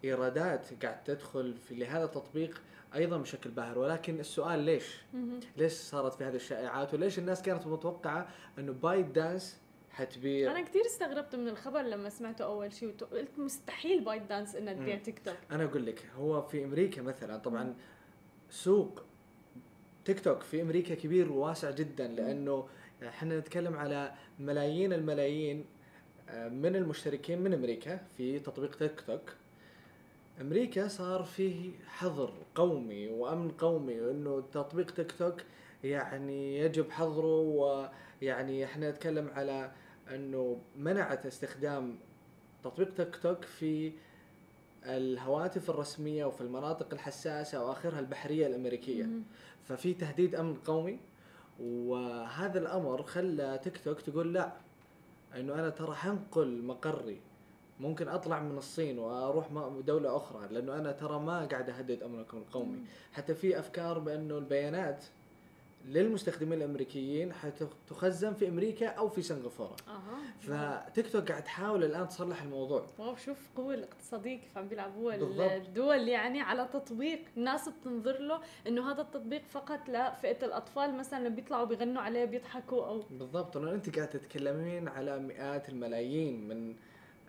إيرادات 0.04 0.84
قاعد 0.84 1.04
تدخل 1.04 1.54
في 1.68 1.74
لهذا 1.74 2.04
التطبيق 2.04 2.62
أيضا 2.94 3.18
بشكل 3.18 3.50
باهر. 3.50 3.78
ولكن 3.78 4.20
السؤال 4.20 4.58
ليش؟ 4.58 4.96
ليش 5.56 5.72
صارت 5.72 6.14
في 6.14 6.24
هذه 6.24 6.36
الشائعات؟ 6.36 6.94
وليش 6.94 7.18
الناس 7.18 7.42
كانت 7.42 7.66
متوقعة 7.66 8.28
أنه 8.58 8.72
بايت 8.72 9.06
دانس 9.06 9.60
حتبيع؟ 9.90 10.50
أنا 10.50 10.60
كثير 10.60 10.82
استغربت 10.86 11.34
من 11.36 11.48
الخبر 11.48 11.80
لما 11.82 12.08
سمعته 12.08 12.44
أول 12.44 12.72
شيء 12.72 12.94
وقلت 13.02 13.38
مستحيل 13.38 14.04
بايت 14.04 14.22
دانس 14.22 14.56
إنها 14.56 14.72
تبيع. 14.72 14.96
تيك 14.96 15.18
توك. 15.18 15.36
أنا 15.50 15.64
أقول 15.64 15.86
لك 15.86 16.06
هو 16.18 16.42
في 16.42 16.64
أمريكا 16.64 17.02
مثلا 17.02 17.36
طبعا 17.36 17.74
سوق 18.50 19.02
تيك 20.04 20.20
توك 20.20 20.42
في 20.42 20.62
أمريكا 20.62 20.94
كبير 20.94 21.32
وواسع 21.32 21.70
جدا 21.70 22.08
لأنه 22.08 22.68
إحنا 23.08 23.38
نتكلم 23.38 23.76
على 23.76 24.14
ملايين 24.38 24.92
الملايين 24.92 25.64
آه، 26.28 26.48
من 26.48 26.76
المشتركين 26.76 27.40
من 27.40 27.54
أمريكا 27.54 27.96
في 28.16 28.38
تطبيق 28.38 28.74
تيك 28.74 29.00
توك. 29.00 29.34
أمريكا 30.42 30.88
صار 30.88 31.22
فيه 31.22 31.70
حظر 31.86 32.32
قومي 32.54 33.08
وأمن 33.08 33.50
قومي 33.50 34.00
وانه 34.00 34.40
تطبيق 34.52 34.90
تيك 34.90 35.12
توك 35.12 35.34
يعني 35.84 36.58
يجب 36.58 36.90
حظره 36.90 37.40
ويعني 37.40 38.64
إحنا 38.64 38.90
نتكلم 38.90 39.30
على 39.34 39.72
إنه 40.14 40.60
منعت 40.76 41.26
استخدام 41.26 41.98
تطبيق 42.64 42.94
تيك 42.94 43.16
توك 43.16 43.44
في 43.44 43.92
الهواتف 44.86 45.70
الرسمية 45.70 46.24
وفي 46.24 46.40
المناطق 46.40 46.88
الحساسة 46.92 47.64
وآخرها 47.66 48.00
البحرية 48.00 48.46
الأمريكية 48.46 49.04
مهم. 49.04 49.22
ففي 49.64 49.94
تهديد 49.94 50.34
أمن 50.34 50.54
قومي 50.54 50.98
وهذا 51.60 52.58
الأمر 52.58 53.02
خلى 53.02 53.60
تيك 53.64 53.78
توك 53.84 54.00
تقول 54.00 54.34
لا 54.34 54.52
إنه 55.36 55.54
أنا 55.54 55.70
ترى 55.70 55.94
حنقل 55.94 56.62
مقري 56.62 57.20
ممكن 57.82 58.08
أطلع 58.08 58.40
من 58.40 58.58
الصين 58.58 58.98
وأروح 58.98 59.48
دولة 59.86 60.16
أخرى 60.16 60.48
لأنه 60.50 60.74
أنا 60.74 60.92
ترى 60.92 61.18
ما 61.18 61.44
قاعد 61.46 61.70
أهدد 61.70 62.02
امنكم 62.02 62.36
القومي. 62.36 62.76
مم. 62.76 62.84
حتى 63.12 63.34
في 63.34 63.58
أفكار 63.58 63.98
بأنه 63.98 64.38
البيانات 64.38 65.04
للمستخدمين 65.88 66.58
الأمريكيين 66.58 67.32
حتخزن 67.32 68.34
في 68.34 68.48
أمريكا 68.48 68.86
أو 68.86 69.08
في 69.08 69.22
سنغافورة. 69.22 69.76
أها. 69.88 70.86
فتيك 70.88 71.12
توك 71.12 71.30
قاعد 71.30 71.44
تحاول 71.44 71.84
الآن 71.84 72.08
تصلح 72.08 72.42
الموضوع. 72.42 72.86
واو 72.98 73.16
شوف 73.16 73.38
القوة 73.50 73.74
الاقتصادية 73.74 74.36
كيف 74.36 74.58
عم 74.58 74.68
بيلعبوها. 74.68 75.56
الدول 75.56 76.08
يعني 76.08 76.40
على 76.40 76.68
تطبيق 76.72 77.20
الناس 77.36 77.68
بتنظر 77.68 78.18
له 78.18 78.40
إنه 78.66 78.92
هذا 78.92 79.00
التطبيق 79.02 79.42
فقط 79.50 79.80
لفئة 79.88 80.44
الأطفال 80.46 80.94
مثلا 80.98 81.28
بيطلعوا 81.28 81.64
بيغنوا 81.64 82.02
عليه 82.02 82.24
بيضحكوا 82.24 82.86
أو 82.86 83.02
بالضبط. 83.10 83.56
انه 83.56 83.70
انت 83.70 83.96
قاعد 83.96 84.08
تتكلمين 84.08 84.88
على 84.88 85.18
مئات 85.18 85.68
الملايين 85.68 86.48
من 86.48 86.74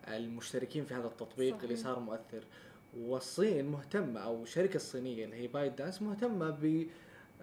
المشتركين 0.07 0.85
في 0.85 0.93
هذا 0.93 1.07
التطبيق 1.07 1.51
صحيح. 1.51 1.63
اللي 1.63 1.75
صار 1.75 1.99
مؤثر 1.99 2.43
والصين 2.97 3.65
مهتمة 3.65 4.19
أو 4.19 4.43
الشركة 4.43 4.75
الصينية 4.75 5.25
اللي 5.25 5.35
هي 5.35 5.47
بايت 5.47 5.77
دانس 5.77 6.01
مهتمة 6.01 6.57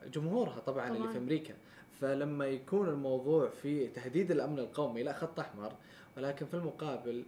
بجمهورها 0.06 0.58
طبعا, 0.60 0.88
اللي 0.88 0.98
طبعاً. 0.98 1.12
في 1.12 1.18
أمريكا 1.18 1.54
فلما 2.00 2.46
يكون 2.46 2.88
الموضوع 2.88 3.48
في 3.48 3.86
تهديد 3.86 4.30
الأمن 4.30 4.58
القومي 4.58 5.02
لا 5.02 5.12
خط 5.12 5.40
أحمر 5.40 5.72
ولكن 6.16 6.46
في 6.46 6.54
المقابل 6.54 7.24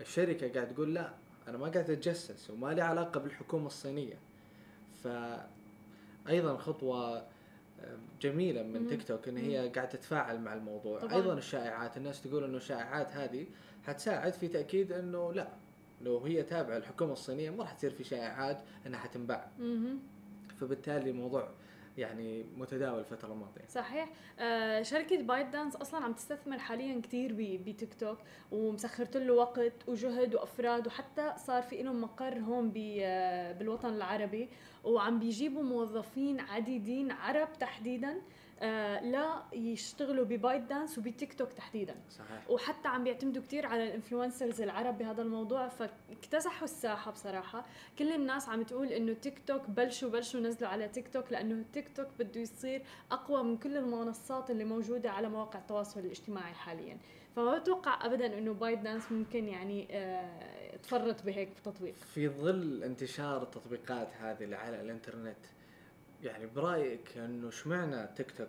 الشركة 0.00 0.52
قاعد 0.52 0.74
تقول 0.74 0.94
لا 0.94 1.10
أنا 1.48 1.58
ما 1.58 1.68
قاعد 1.68 1.90
أتجسس 1.90 2.50
وما 2.50 2.74
لي 2.74 2.80
علاقة 2.82 3.20
بالحكومة 3.20 3.66
الصينية 3.66 4.14
فايضا 5.04 6.56
خطوة 6.56 7.26
جميلة 8.20 8.62
من. 8.62 8.86
تيك 8.86 9.02
توك 9.08 9.28
إن 9.28 9.36
هي 9.36 9.56
قاعدة 9.68 9.90
تتفاعل 9.90 10.40
مع 10.40 10.54
الموضوع 10.54 11.00
طبعاً. 11.00 11.14
أيضا 11.14 11.34
الشائعات 11.34 11.96
الناس 11.96 12.22
تقول 12.22 12.44
إنه 12.44 12.56
الشائعات 12.56 13.12
هذه 13.12 13.46
حتساعد 13.86 14.32
في 14.32 14.48
تأكيد 14.48 14.92
إنه 14.92 15.32
لا 15.32 15.48
لو 16.02 16.18
هي 16.18 16.42
تابعة 16.42 16.76
الحكومة 16.76 17.12
الصينية 17.12 17.50
ما 17.50 17.62
راح 17.62 17.72
تصير 17.72 17.90
في 17.90 18.04
شائعات 18.04 18.58
إنها 18.86 18.98
حتنباع. 18.98 19.50
فبالتالي 20.60 21.10
الموضوع 21.10 21.48
يعني 21.98 22.44
متداول 22.56 22.98
الفترة 23.00 23.32
الماضية. 23.32 23.66
صحيح. 23.68 24.08
آه 24.38 24.82
شركة 24.82 25.22
بايت 25.22 25.46
دانس 25.46 25.76
أصلا 25.76 26.04
عم 26.04 26.12
تستثمر 26.12 26.58
حاليا 26.58 27.00
كثير 27.00 27.32
بتيك 27.66 27.94
توك 27.94 28.18
ومسخرت 28.52 29.16
له 29.16 29.34
وقت 29.34 29.88
وجهد 29.88 30.34
وأفراد 30.34 30.86
وحتى 30.86 31.32
صار 31.36 31.62
في 31.62 31.82
لهم 31.82 32.00
مقر 32.00 32.38
هون 32.38 32.72
آه، 33.00 33.52
بالوطن 33.52 33.94
العربي 33.94 34.48
وعم 34.84 35.18
بيجيبوا 35.18 35.62
موظفين 35.62 36.40
عديدين 36.40 37.10
عرب 37.10 37.48
تحديدا 37.60 38.22
آه 38.60 39.00
لا 39.00 39.42
يشتغلوا 39.52 40.24
ببايت 40.24 40.62
دانس 40.62 40.98
وبتيك 40.98 41.34
توك 41.34 41.52
تحديدا. 41.52 41.94
صحيح. 42.10 42.50
وحتى 42.50 42.88
عم 42.88 43.04
بيعتمدوا 43.04 43.42
كتير 43.42 43.66
على 43.66 43.84
ال 43.84 43.90
influencers 43.90 44.60
العرب 44.60 44.98
بهذا 44.98 45.22
الموضوع 45.22 45.68
فاكتسحوا 45.68 46.64
الساحة 46.64 47.10
بصراحة. 47.10 47.66
كل 47.98 48.12
الناس 48.12 48.48
عم 48.48 48.62
تقول 48.62 48.88
إنه 48.88 49.12
تيك 49.12 49.42
توك 49.46 49.70
بلشوا 49.70 50.10
بلشوا 50.10 50.40
نزلوا 50.40 50.70
على 50.70 50.88
تيك 50.88 51.08
توك 51.12 51.32
لأنه 51.32 51.64
تيك 51.72 51.96
توك 51.96 52.08
بده 52.18 52.40
يصير 52.40 52.82
أقوى 53.10 53.42
من 53.42 53.56
كل 53.56 53.76
المنصات 53.76 54.50
اللي 54.50 54.64
موجودة 54.64 55.10
على 55.10 55.28
مواقع 55.28 55.58
التواصل 55.58 56.00
الاجتماعي 56.00 56.54
حاليا. 56.54 56.98
فما 57.36 57.58
بتوقع 57.58 58.06
ابدا 58.06 58.38
إنه 58.38 58.52
بايت 58.54 58.78
دانس 58.78 59.12
ممكن 59.12 59.48
يعني 59.48 59.88
آه 59.90 60.76
تفرط 60.76 61.22
بهيك 61.22 61.48
تطبيق 61.64 61.94
في 61.94 62.28
ظل 62.28 62.82
انتشار 62.84 63.42
التطبيقات 63.42 64.08
هذه 64.20 64.44
اللي 64.44 64.56
على 64.56 64.80
الإنترنت 64.80 65.36
يعني 66.22 66.46
برأيك 66.46 67.18
إنه 67.18 67.48
إشمعنى 67.48 68.06
تيك 68.16 68.30
توك 68.30 68.48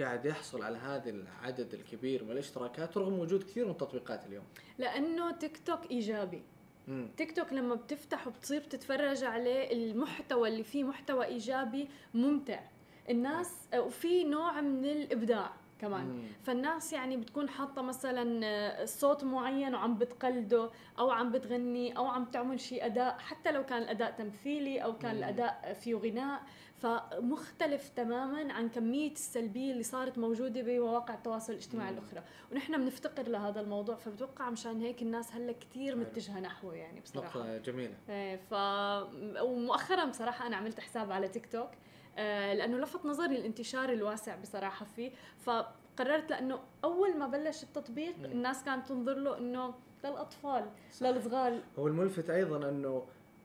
قاعد 0.00 0.24
يحصل 0.24 0.62
على 0.62 0.78
هذا 0.78 1.10
العدد 1.10 1.74
الكبير 1.74 2.24
من 2.24 2.30
الاشتراكات 2.30 2.96
رغم 2.98 3.18
وجود 3.18 3.42
كثير 3.42 3.64
من 3.64 3.70
التطبيقات 3.70 4.26
اليوم؟ 4.26 4.44
لأنه 4.78 5.30
تيك 5.30 5.58
توك 5.66 5.90
إيجابي. 5.90 6.42
مم. 6.88 7.08
تيك 7.16 7.36
توك 7.36 7.52
لما 7.52 7.74
بتفتح 7.74 8.26
وبتصير 8.26 8.60
بتتفرج 8.60 9.24
عليه 9.24 9.72
المحتوى 9.72 10.48
اللي 10.48 10.64
فيه 10.64 10.84
محتوى 10.84 11.24
إيجابي 11.24 11.88
ممتع. 12.14 12.60
الناس 13.10 13.50
وفي 13.76 14.24
نوع 14.24 14.60
من 14.60 14.84
الإبداع. 14.84 15.52
كمان 15.78 16.06
مم. 16.06 16.22
فالناس 16.42 16.92
يعني 16.92 17.16
بتكون 17.16 17.48
حاطة 17.48 17.82
مثلا 17.82 18.40
آه، 18.46 18.84
صوت 18.84 19.24
معين 19.24 19.74
وعم 19.74 19.98
بتقلده 19.98 20.70
أو 20.98 21.10
عم 21.10 21.32
بتغني 21.32 21.96
أو 21.96 22.06
عم 22.06 22.24
تعمل 22.24 22.60
شيء 22.60 22.86
أداء 22.86 23.18
حتى 23.18 23.52
لو 23.52 23.66
كان 23.66 23.82
الأداء 23.82 24.10
تمثيلي 24.10 24.78
أو 24.78 24.98
كان 24.98 25.12
مم. 25.12 25.18
الأداء 25.18 25.72
فيه 25.80 25.94
غناء 25.94 26.42
فمختلف 26.76 27.88
تماما 27.88 28.52
عن 28.52 28.68
كمية 28.68 29.12
السلبية 29.12 29.72
اللي 29.72 29.82
صارت 29.82 30.18
موجودة 30.18 30.62
بمواقع 30.62 31.14
التواصل 31.14 31.52
الاجتماعي 31.52 31.92
مم. 31.92 31.98
الأخرى 31.98 32.22
ونحن 32.52 32.76
بنفتقر 32.84 33.28
لهذا 33.28 33.60
الموضوع 33.60 33.94
فبتوقع 33.94 34.50
مشان 34.50 34.80
هيك 34.80 35.02
الناس 35.02 35.32
هلأ 35.32 35.52
كثير. 35.52 35.96
متجهة 35.96 36.40
نحوه 36.40 36.74
يعني 36.74 37.00
بصراحة 37.00 37.40
نقطة 37.40 37.56
جميلة 37.58 37.94
إيه 38.08 38.36
ف 38.36 38.54
ومؤخرا 39.42 40.04
بصراحة 40.04 40.46
أنا 40.46 40.56
عملت 40.56 40.80
حساب 40.80 41.12
على 41.12 41.28
تيك 41.28 41.46
توك 41.46 41.68
لأنه 42.16 42.78
لفت 42.78 43.06
نظري 43.06 43.36
الانتشار 43.36 43.92
الواسع 43.92 44.36
بصراحة 44.36 44.86
فيه. 44.96 45.10
فقررت 45.40 46.30
لأنه 46.30 46.58
أول 46.84 47.18
ما 47.18 47.26
بلش 47.26 47.62
التطبيق. 47.62 48.14
الناس 48.24 48.64
كانت 48.64 48.88
تنظر 48.88 49.14
له 49.14 49.38
إنه 49.38 49.74
للأطفال 50.04 50.64
للصغار. 51.00 51.60
هو 51.78 51.86
الملفت 51.86 52.30
أيضا 52.30 52.68
أنه 52.68 53.02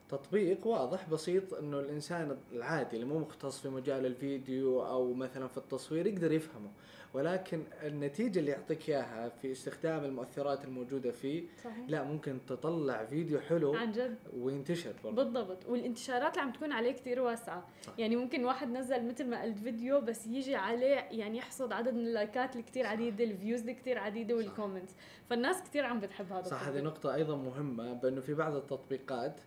تطبيق 0.10 0.68
واضح 0.68 1.10
بسيط 1.10 1.54
أنه 1.54 1.80
الإنسان 1.80 2.38
العادي 2.52 2.96
اللي 2.96 3.06
مو 3.06 3.20
مختص 3.20 3.62
في 3.62 3.70
مجال 3.70 4.06
الفيديو 4.06 4.86
أو 4.86 5.14
مثلا 5.14 5.48
في 5.48 5.58
التصوير 5.58 6.08
يقدر 6.08 6.32
يفهمه. 6.32 6.70
ولكن 7.14 7.64
النتيجة 7.84 8.40
اللي 8.40 8.52
يعطيك 8.52 8.90
إياها 8.90 9.30
في 9.30 9.52
استخدام 9.52 10.06
المؤثرات 10.06 10.66
الموجودة 10.66 11.12
فيه 11.12 11.44
صحيح 11.64 11.90
لا 11.90 12.04
ممكن 12.04 12.40
تطلع 12.48 13.06
فيديو 13.06 13.40
حلو 13.40 13.74
عن 13.74 13.92
جد 13.92 14.16
وينتشر 14.38 14.94
برضه 15.04 15.24
بالضبط 15.24 15.66
والانتشارات 15.68 16.32
اللي 16.34 16.42
عم 16.42 16.52
تكون 16.52 16.72
عليه 16.72 16.92
كتير 16.92 17.22
واسعة 17.22 17.68
صح. 17.86 17.94
يعني 17.98 18.16
ممكن 18.16 18.46
واحد 18.46 18.70
نزل 18.72 19.08
مثل 19.08 19.28
ما 19.30 19.44
قلت 19.44 19.58
فيديو 19.58 20.02
بس 20.02 20.28
يجي 20.28 20.56
عليه 20.56 20.96
يعني 20.96 21.38
يحصد 21.38 21.72
عدد 21.74 21.94
من 21.94 22.08
اللايكات 22.08 22.56
الكتير 22.56 22.84
صح. 22.84 22.90
عديدة 22.92 23.24
ال 23.24 23.31
views 23.31 23.68
الكتير 23.68 23.98
عديدة 23.98 24.36
صح. 24.42 24.46
وال 24.48 24.57
comments 24.57 24.94
فالناس 25.30 25.62
كتير 25.64 25.86
عم 25.86 26.00
بتحب 26.00 26.32
هذا 26.34 26.42
صح 26.42 26.62
هذه 26.62 26.68
التطبيق. 26.68 26.84
نقطة 26.84 27.16
أيضا 27.16 27.36
مهمة 27.36 27.94
بأنه 27.94 28.22
في 28.22 28.34
بعض 28.34 28.56
التطبيقات 28.56 29.42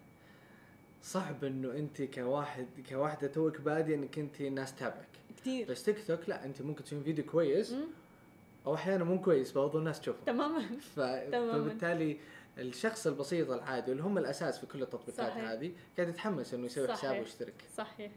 صعب 1.02 1.44
إنه 1.44 1.72
أنت 1.72 2.02
كواحد 2.02 2.66
كواحدة 2.88 3.28
to 3.28 3.60
a 3.60 3.65
nobody 3.65 3.94
إنك 3.94 4.18
أنت 4.18 4.40
الناس 4.40 4.74
تتابعك 4.74 5.08
كتير. 5.42 5.66
بس 5.70 5.84
تيك 5.84 6.06
توك 6.06 6.28
لا 6.28 6.44
انت 6.44 6.62
ممكن 6.62 6.84
تسوين 6.84 7.02
فيديو 7.02 7.24
كويس 7.24 7.72
مم، 7.72 7.84
أو 8.66 8.74
أحيانا 8.74 9.04
مو 9.04 9.20
كويس 9.20 9.52
برضو 9.52 9.78
الناس 9.78 10.00
تشوفه. 10.00 10.18
تماما. 10.26 10.60
ف... 10.96 11.00
فبالتالي 11.52 12.16
الشخص 12.58 13.06
البسيط 13.06 13.50
العادي 13.50 13.92
اللي 13.92 14.02
هم 14.02 14.18
الأساس 14.18 14.58
في 14.58 14.66
كل 14.66 14.82
التطبيقات 14.82 15.30
صحيح. 15.30 15.44
هذه 15.44 15.72
قاعد 15.96 16.08
يتحمس 16.08 16.54
إنه 16.54 16.66
يسوي. 16.66 16.92
حساب 16.92 17.18
ويشترك. 17.18 17.54
صحيح. 17.76 18.10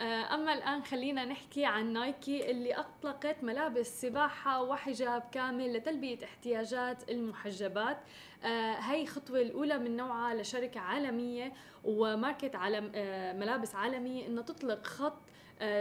آه، 0.00 0.34
أما 0.34 0.52
الآن 0.54 0.82
خلينا 0.84 1.24
نحكي 1.24 1.64
عن 1.64 1.92
نايكي 1.92 2.50
اللي 2.50 2.74
أطلقت 2.74 3.36
ملابس 3.44 4.00
سباحة 4.00 4.62
وحجاب 4.62 5.22
كامل 5.32 5.72
لتلبية 5.76 6.24
احتياجات 6.24 7.10
المحجبات. 7.10 7.98
آه، 8.44 8.72
هي 8.74 9.06
خطوة 9.06 9.40
الأولى 9.40 9.78
من 9.78 9.96
نوعها 9.96 10.34
لشركة 10.34 10.80
عالمية 10.80 11.52
وماركة 11.84 12.58
عالم 12.58 12.92
آه، 12.94 13.32
ملابس 13.32 13.74
عالمية 13.74 14.26
إنها 14.26 14.42
تطلق 14.42 14.86
خط 14.86 15.12
آه، 15.12 15.31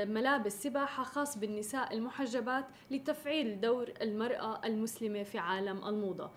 ملابس 0.05 0.63
سباحة 0.63 1.03
خاص 1.03 1.37
بالنساء 1.37 1.93
المحجبات 1.93 2.65
لتفعيل 2.91 3.61
دور 3.61 3.89
المرأة 4.01 4.61
المسلمة 4.65 5.23
في 5.23 5.37
عالم 5.37 5.87
الموضة. 5.87 6.31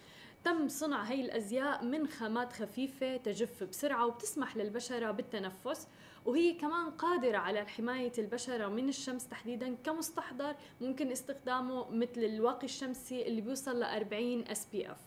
تم 0.44 0.68
صنع 0.68 1.02
هي 1.02 1.20
الأزياء 1.20 1.84
من 1.84 2.06
خامات 2.08 2.52
خفيفة 2.52 3.16
تجف 3.16 3.64
بسرعة 3.64 4.06
وبتسمح 4.06 4.56
للبشرة 4.56 5.10
بالتنفس 5.10 5.88
وهي 6.24 6.52
كمان 6.52 6.90
قادرة 6.90 7.38
على 7.38 7.66
حماية 7.66 8.12
البشرة 8.18 8.66
من 8.68 8.88
الشمس 8.88 9.28
تحديدا 9.28 9.74
كمستحضر 9.84 10.54
ممكن 10.80 11.12
استخدامه 11.12 11.90
مثل 11.90 12.20
الواقي 12.24 12.64
الشمسي 12.64 13.26
اللي 13.26 13.40
بيوصل 13.40 13.80
ل 13.80 13.84
40 13.84 14.44
SPF 14.48 14.98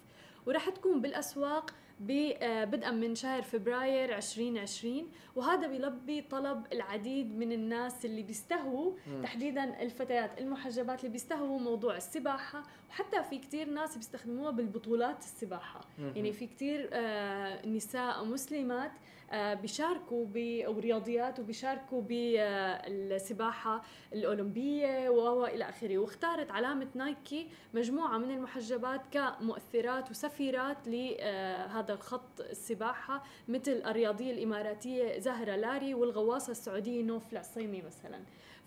ورح 0.47 0.69
تكون 0.69 1.01
بالأسواق 1.01 1.71
آه، 2.09 2.63
بدءا 2.63 2.91
من 2.91 3.15
شهر 3.15 3.41
فبراير 3.41 4.17
2020 4.17 5.09
وهذا 5.35 5.67
بيلبي 5.67 6.21
طلب 6.21 6.65
العديد 6.73 7.37
من 7.37 7.51
الناس 7.51 8.05
اللي 8.05 8.23
بيستهووا 8.23 8.93
مم. 9.07 9.21
تحديدا 9.21 9.81
الفتيات 9.81 10.41
المحجبات 10.41 10.99
اللي 10.99 11.11
بيستهووا 11.11 11.59
موضوع 11.59 11.97
السباحة 11.97 12.63
وحتى 12.89 13.23
في 13.23 13.37
كتير 13.37 13.69
ناس 13.69 13.97
بيستخدموها 13.97 14.51
بالبطولات 14.51 15.19
السباحة. 15.19 15.81
يعني 16.15 16.33
في 16.33 16.47
كتير 16.47 16.89
آه، 16.93 17.67
نساء 17.67 18.25
مسلمات 18.25 18.91
بيشاركوا 19.34 20.25
ب 20.25 20.38
أو 20.38 20.80
رياضيات 20.80 21.39
وبيشاركوا 21.39 22.01
بالسباحة 22.01 23.84
الأولمبية 24.13 25.09
و 25.09 25.45
إلى 25.45 25.69
آخره. 25.69 25.97
واختارت 25.97 26.51
علامة 26.51 26.88
نايكي 26.95 27.47
مجموعة 27.73 28.17
من 28.17 28.32
المحجبات 28.32 29.01
كمؤثرات 29.11 30.11
وسفيرات 30.11 30.78
لهذا 30.88 31.93
الخط 31.93 32.41
السباحة 32.41 33.23
مثل 33.47 33.82
الرياضية 33.86 34.32
الإماراتية 34.32 35.19
زهرة 35.19 35.55
لاري 35.55 35.93
والغواصة 35.93 36.51
السعودية 36.51 37.03
نوف 37.03 37.34
العصيمي 37.34 37.82
مثلا. 37.82 38.19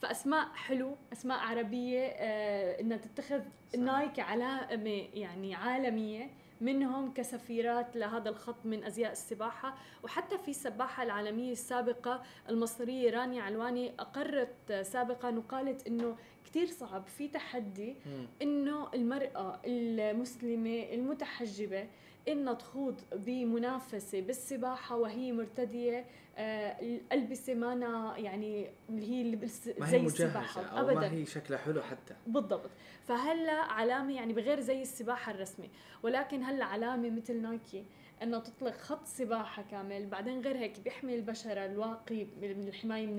فأسماء 0.03 0.49
حلو 0.55 0.97
أسماء 1.13 1.39
عربية 1.39 2.01
آه، 2.07 2.81
إنها 2.81 2.97
تتخذ 2.97 3.41
صح. 3.73 3.79
نايك 3.79 4.21
علامة 4.21 5.05
يعني 5.15 5.55
عالمية. 5.55 6.31
منهم 6.61 7.13
كسفيرات 7.13 7.97
لهذا 7.97 8.29
الخط 8.29 8.57
من 8.65 8.85
أزياء 8.85 9.13
السباحة 9.13 9.75
وحتى 10.03 10.39
في 10.39 10.51
السباحة 10.51 11.03
العالمية 11.03 11.53
السابقة 11.53 12.23
المصرية 12.49 13.11
رانيا 13.11 13.43
علواني 13.43 13.93
أقرت 13.99 14.73
سابقا 14.83 15.31
وقالت 15.31 15.87
إنه 15.87 16.17
كثير 16.45 16.67
صعب 16.67 17.07
في 17.07 17.29
تحدي. 17.29 17.97
إنه 18.43 18.89
المرأة 18.95 19.61
المسلمة 19.67 20.83
المتحجبة 20.93 21.89
إنها 22.29 22.53
تخوض 22.55 23.01
بمنافسة 23.13 24.21
بالسباحة 24.21 24.97
وهي 24.97 25.33
مرتدية 25.33 26.05
آه، 26.41 26.81
الألبسة 26.81 27.55
مانا 27.55 28.15
يعني 28.17 28.71
اللي 28.89 29.11
هي 29.11 29.37
ما 29.81 29.87
زي 29.87 30.07
السباحة 30.07 30.63
أو 30.63 30.87
ما 30.87 31.13
هي 31.13 31.27
شكلها 31.27 31.59
حلو 31.59 31.83
حتى. 31.83 32.15
بالضبط. 32.27 32.71
فهلا 33.09 33.53
علامة 33.53 34.15
يعني 34.15 34.33
بغير 34.33 34.61
زي 34.61 34.83
السباحة 34.83 35.33
الرسمي. 35.33 35.71
ولكن 36.03 36.43
هلا 36.43 36.65
علامة 36.65 37.11
مثل 37.11 37.43
نايكي. 37.43 37.85
إنه 38.23 38.39
تطلق 38.39 38.77
خط 38.77 39.07
سباحة 39.07 39.65
كامل 39.71 40.07
بعدين 40.07 40.41
غير 40.41 40.57
هيك 40.57 40.81
بيحمي 40.81 41.15
البشره 41.15 41.65
الواقي 41.65 42.25
من 42.43 42.69
الحماية 42.69 43.07
من 43.07 43.17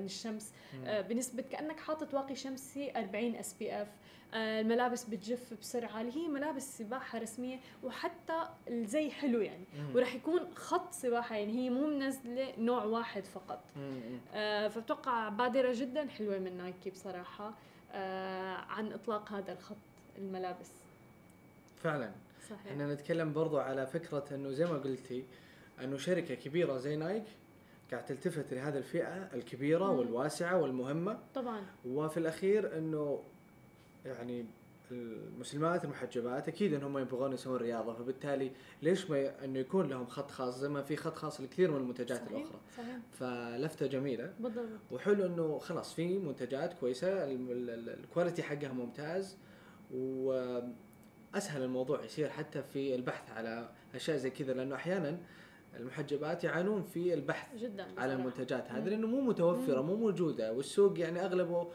من 0.00 0.04
الشمس. 0.04 0.52
آه، 0.86 1.00
بنسبة 1.00 1.42
كأنك 1.42 1.80
حاطط 1.80 2.14
واقي 2.14 2.34
شمسي 2.36 2.92
40 2.96 3.36
SPF 3.36 3.88
الملابس 4.34 5.04
بتجف 5.04 5.54
بسرعة 5.60 6.00
اللي 6.00 6.16
هي 6.16 6.28
ملابس 6.28 6.78
سباحة 6.78 7.18
رسمية 7.18 7.58
وحتى 7.82 8.48
الزي 8.68 9.10
حلو 9.10 9.40
يعني. 9.40 9.64
ورح 9.94 10.14
يكون 10.14 10.54
خط 10.54 10.92
سباحة 10.92 11.36
يعني 11.36 11.52
هي 11.52 11.70
مو 11.70 11.86
منزلة 11.86 12.52
نوع 12.58 12.84
واحد 12.84 13.24
فقط. 13.24 13.60
آه، 14.34 14.68
فبتوقع 14.68 15.28
بادرة 15.28 15.72
جدا 15.74 16.08
حلوة 16.08 16.38
من 16.38 16.56
نايكي 16.56 16.90
بصراحة 16.90 17.54
آه، 17.92 18.54
عن 18.56 18.92
إطلاق 18.92 19.32
هذا 19.32 19.52
الخط 19.52 19.76
الملابس 20.18 20.70
فعلا 21.82 22.10
صحيح. 22.50 22.66
إحنا 22.72 22.94
نتكلم 22.94 23.32
برضو 23.32 23.58
على 23.58 23.86
فكرة 23.86 24.24
إنه 24.34 24.50
زي 24.50 24.64
ما 24.64 24.78
قلتي 24.78 25.24
إنه 25.84 25.96
شركة 25.96 26.34
كبيرة 26.34 26.76
زي 26.78 26.96
نايك 26.96 27.24
قاعد 27.90 28.04
تلتفت 28.06 28.54
لهذه 28.54 28.78
الفئة 28.78 29.28
الكبيرة 29.34 29.92
مم. 29.92 29.98
والواسعة 29.98 30.60
والمهمة. 30.62 31.18
طبعا. 31.34 31.60
وفي 31.86 32.16
الأخير 32.16 32.78
إنه 32.78 33.22
يعني 34.06 34.44
المسلمات 34.92 35.84
المحجبات 35.84 36.48
أكيد 36.48 36.74
إنهم 36.74 36.98
يبغون 36.98 37.32
يسوون 37.32 37.56
رياضة. 37.56 37.94
فبالتالي 37.94 38.50
ليش 38.82 39.10
ما 39.10 39.44
إنه 39.44 39.58
يكون 39.58 39.88
لهم 39.88 40.06
خط 40.06 40.30
خاص؟ 40.30 40.58
زي 40.58 40.68
ما 40.68 40.82
في 40.82 40.96
خط 40.96 41.14
خاص 41.16 41.40
لكثير 41.40 41.70
من 41.70 41.76
المنتجات 41.76 42.18
صحيح 42.18 42.30
الأخرى. 42.32 42.58
صحيح. 42.76 42.96
فلفتة 43.12 43.86
جميلة. 43.86 44.32
بالضبط. 44.40 44.68
وحلو 44.90 45.26
إنه 45.26 45.58
خلاص 45.58 45.94
في 45.94 46.18
منتجات 46.18 46.72
كويسة 46.72 47.24
ال- 47.24 47.30
ال- 47.52 47.70
ال- 47.70 47.88
الكواليتي 48.04 48.42
حقها 48.42 48.72
ممتاز. 48.72 49.36
واسهل 51.34 51.62
الموضوع 51.62 52.04
يصير 52.04 52.28
حتى 52.28 52.62
في 52.62 52.94
البحث 52.94 53.30
على 53.30 53.68
أشياء 53.94 54.16
زي 54.16 54.30
كذا 54.30 54.52
لأنه 54.52 54.74
أحيانا 54.74 55.18
المحجبات 55.76 56.44
يعانون 56.44 56.82
في 56.82 57.14
البحث 57.14 57.56
جدا 57.56 57.82
على 57.82 57.92
بصراحة. 57.92 58.12
المنتجات 58.12 58.70
هذه. 58.70 58.88
لأنه 58.88 59.06
مو 59.06 59.20
متوفرة 59.20 59.80
مم. 59.82 59.86
مو 59.86 59.96
موجودة 59.96 60.52
والسوق 60.52 60.98
يعني 60.98 61.24
أغلبه 61.24 61.68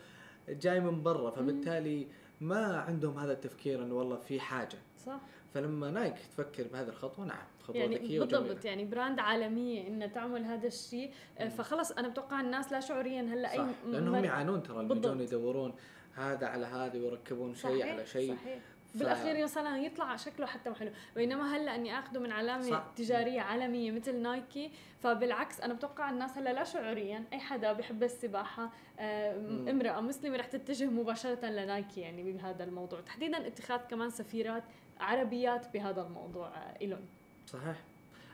جاي 0.49 0.79
من 0.79 1.03
برا 1.03 1.31
فبالتالي 1.31 2.07
ما 2.41 2.77
عندهم 2.77 3.17
هذا 3.17 3.33
التفكير 3.33 3.83
إنه 3.83 3.95
والله 3.95 4.15
في 4.15 4.39
حاجة 4.39 4.77
صح 5.05 5.19
فلما 5.53 5.91
نايك 5.91 6.15
تفكر 6.19 6.67
بهذه 6.73 6.87
الخطوة 6.87 7.25
نعم 7.25 7.45
خطوه 7.63 7.77
يعني 7.77 7.95
ذكيه 7.95 8.19
بالضبط 8.19 8.65
يعني 8.65 8.85
براند 8.85 9.19
عالمية 9.19 9.87
انها 9.87 10.07
تعمل 10.07 10.43
هذا 10.43 10.67
الشيء 10.67 11.11
آه،. 11.37 11.49
فخلص 11.49 11.91
أنا 11.91 12.07
بتوقع 12.07 12.41
الناس 12.41 12.71
لا 12.71 12.79
شعوريا 12.79 13.21
هلأ 13.21 13.51
أي 13.51 13.57
صح 13.57 13.65
لأنهم 13.87 14.25
يعانون 14.25 14.63
ترى 14.63 14.85
بالضبط. 14.85 15.05
يجون 15.05 15.21
يدورون 15.21 15.73
هذا 16.13 16.47
على 16.47 16.65
هذا 16.65 16.99
ويركبون 16.99 17.55
شيء 17.55 17.85
على 17.89 18.05
شيء 18.05 18.35
صحيح 18.35 18.59
بالأخير 18.95 19.43
مثلا 19.43 19.77
يطلع 19.77 20.15
شكله 20.15 20.45
حتى 20.45 20.73
حلو 20.73 20.91
بينما 21.15 21.55
هلا 21.55 21.75
إني 21.75 21.99
اخذه 21.99 22.19
من 22.19 22.31
علامة 22.31 22.69
صح. 22.69 22.93
تجارية 22.95 23.41
عالمية 23.41 23.91
مثل 23.91 24.15
نايكي 24.15 24.71
فبالعكس 24.99 25.61
أنا 25.61 25.73
بتوقع 25.73 26.09
الناس 26.09 26.37
هلا 26.37 26.53
لا 26.53 26.63
شعوريا 26.63 27.23
أي 27.33 27.39
حدا 27.39 27.73
بحب 27.73 28.03
السباحة 28.03 28.71
آه،. 28.99 29.35
امرأة 29.69 30.01
مسلمة 30.01 30.37
رح 30.37 30.45
تتجه 30.45 30.85
مباشرة 30.85 31.45
لنايكي 31.45 32.01
يعني 32.01 32.31
بهذا 32.31 32.63
الموضوع 32.63 33.01
تحديدا 33.01 33.47
اتخاذ 33.47 33.79
كمان 33.79 34.09
سفيرات 34.09 34.63
عربيات 34.99 35.73
بهذا 35.73 36.01
الموضوع 36.01 36.47
آه، 36.47 36.77
إلهم 36.81 37.05
صحيح 37.47 37.83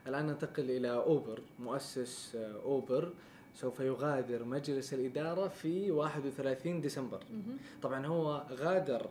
الآن 0.08 0.26
ننتقل 0.26 0.72
إلى 0.72 0.92
أوبر 0.92 1.42
مؤسس 1.60 2.36
آه، 2.36 2.62
أوبر 2.64 3.14
سوف 3.54 3.80
يغادر 3.80 4.44
مجلس 4.44 4.94
الإدارة 4.94 5.48
في 5.48 5.92
31 5.92 6.82
ديسمبر. 6.82 7.24
طبعا 7.82 8.06
هو 8.06 8.46
غادر 8.52 9.10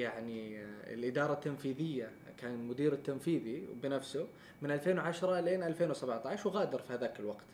يعني 0.00 0.64
الإدارة 0.94 1.32
التنفيذية 1.32 2.10
كان 2.38 2.54
المدير 2.54 2.92
التنفيذي 2.92 3.68
بنفسه 3.82 4.26
من 4.62 4.70
2010 4.70 5.40
لين 5.40 5.62
2017 5.62 6.48
وغادر 6.48 6.78
في 6.78 6.92
هذاك 6.92 7.20
الوقت 7.20 7.44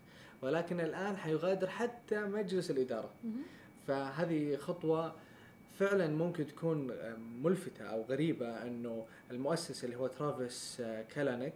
ولكن 0.42 0.80
الآن 0.80 1.16
حيغادر 1.16 1.66
حتى 1.66 2.20
مجلس 2.20 2.70
الإدارة. 2.70 3.10
فهذه 3.86 4.56
خطوة 4.56 5.14
فعلا 5.78 6.06
ممكن 6.08 6.46
تكون 6.46 6.92
ملفتة 7.42 7.84
أو 7.84 8.02
غريبة 8.02 8.62
أنه 8.62 9.06
المؤسس 9.30 9.84
اللي 9.84 9.96
هو 9.96 10.06
ترافيس 10.06 10.82
كالانيك 11.14 11.54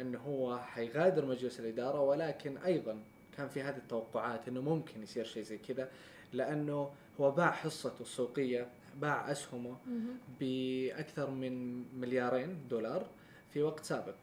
أنه 0.00 0.18
هو 0.18 0.58
حيغادر 0.58 1.26
مجلس 1.26 1.60
الإدارة 1.60 2.00
ولكن 2.00 2.56
أيضا 2.58 2.98
كان 3.36 3.48
في 3.48 3.62
هذه 3.62 3.76
التوقعات 3.76 4.48
أنه 4.48 4.60
ممكن 4.60 5.02
يصير 5.02 5.24
شيء 5.24 5.42
زي 5.42 5.58
كذا 5.58 5.88
لأنه 6.32 6.90
هو 7.20 7.30
باع 7.30 7.50
حصته 7.50 8.02
السوقية 8.02 8.68
باع 9.00 9.30
أسهمه 9.30 9.76
مهم. 9.86 10.16
بأكثر 10.40 11.30
من 11.30 11.84
مليارين 12.00 12.58
دولار 12.70 13.06
في 13.52 13.62
وقت 13.62 13.84
سابق. 13.84 14.14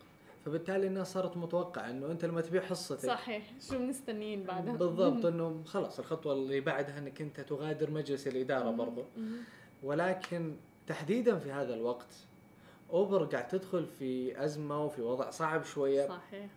فبالتالي 0.45 0.87
الناس 0.87 1.13
صارت 1.13 1.37
متوقعة 1.37 1.89
أنه 1.89 2.11
أنت 2.11 2.25
لما 2.25 2.41
تبيع 2.41 2.61
حصتك 2.61 3.07
صحيح. 3.07 3.51
شو 3.69 3.79
مستنيين 3.79 4.43
بعدها؟ 4.43 4.75
بالضبط 4.75 5.25
إنه 5.25 5.63
خلاص 5.65 5.99
الخطوة 5.99 6.33
اللي 6.33 6.59
بعدها 6.59 6.99
إنك 6.99 7.21
أنت 7.21 7.39
تغادر 7.39 7.91
مجلس 7.91 8.27
الإدارة 8.27 8.71
برضو. 8.71 9.03
مهم. 9.17 9.37
ولكن 9.83 10.55
تحديدا 10.87 11.39
في 11.39 11.51
هذا 11.51 11.73
الوقت 11.73 12.15
أوبر 12.93 13.23
قاعد 13.25 13.47
تدخل 13.47 13.85
في 13.99 14.43
أزمة 14.45 14.85
وفي 14.85 15.01
وضع 15.01 15.29
صعب 15.29 15.63
شوية. 15.63 16.07
صحيح. 16.07 16.47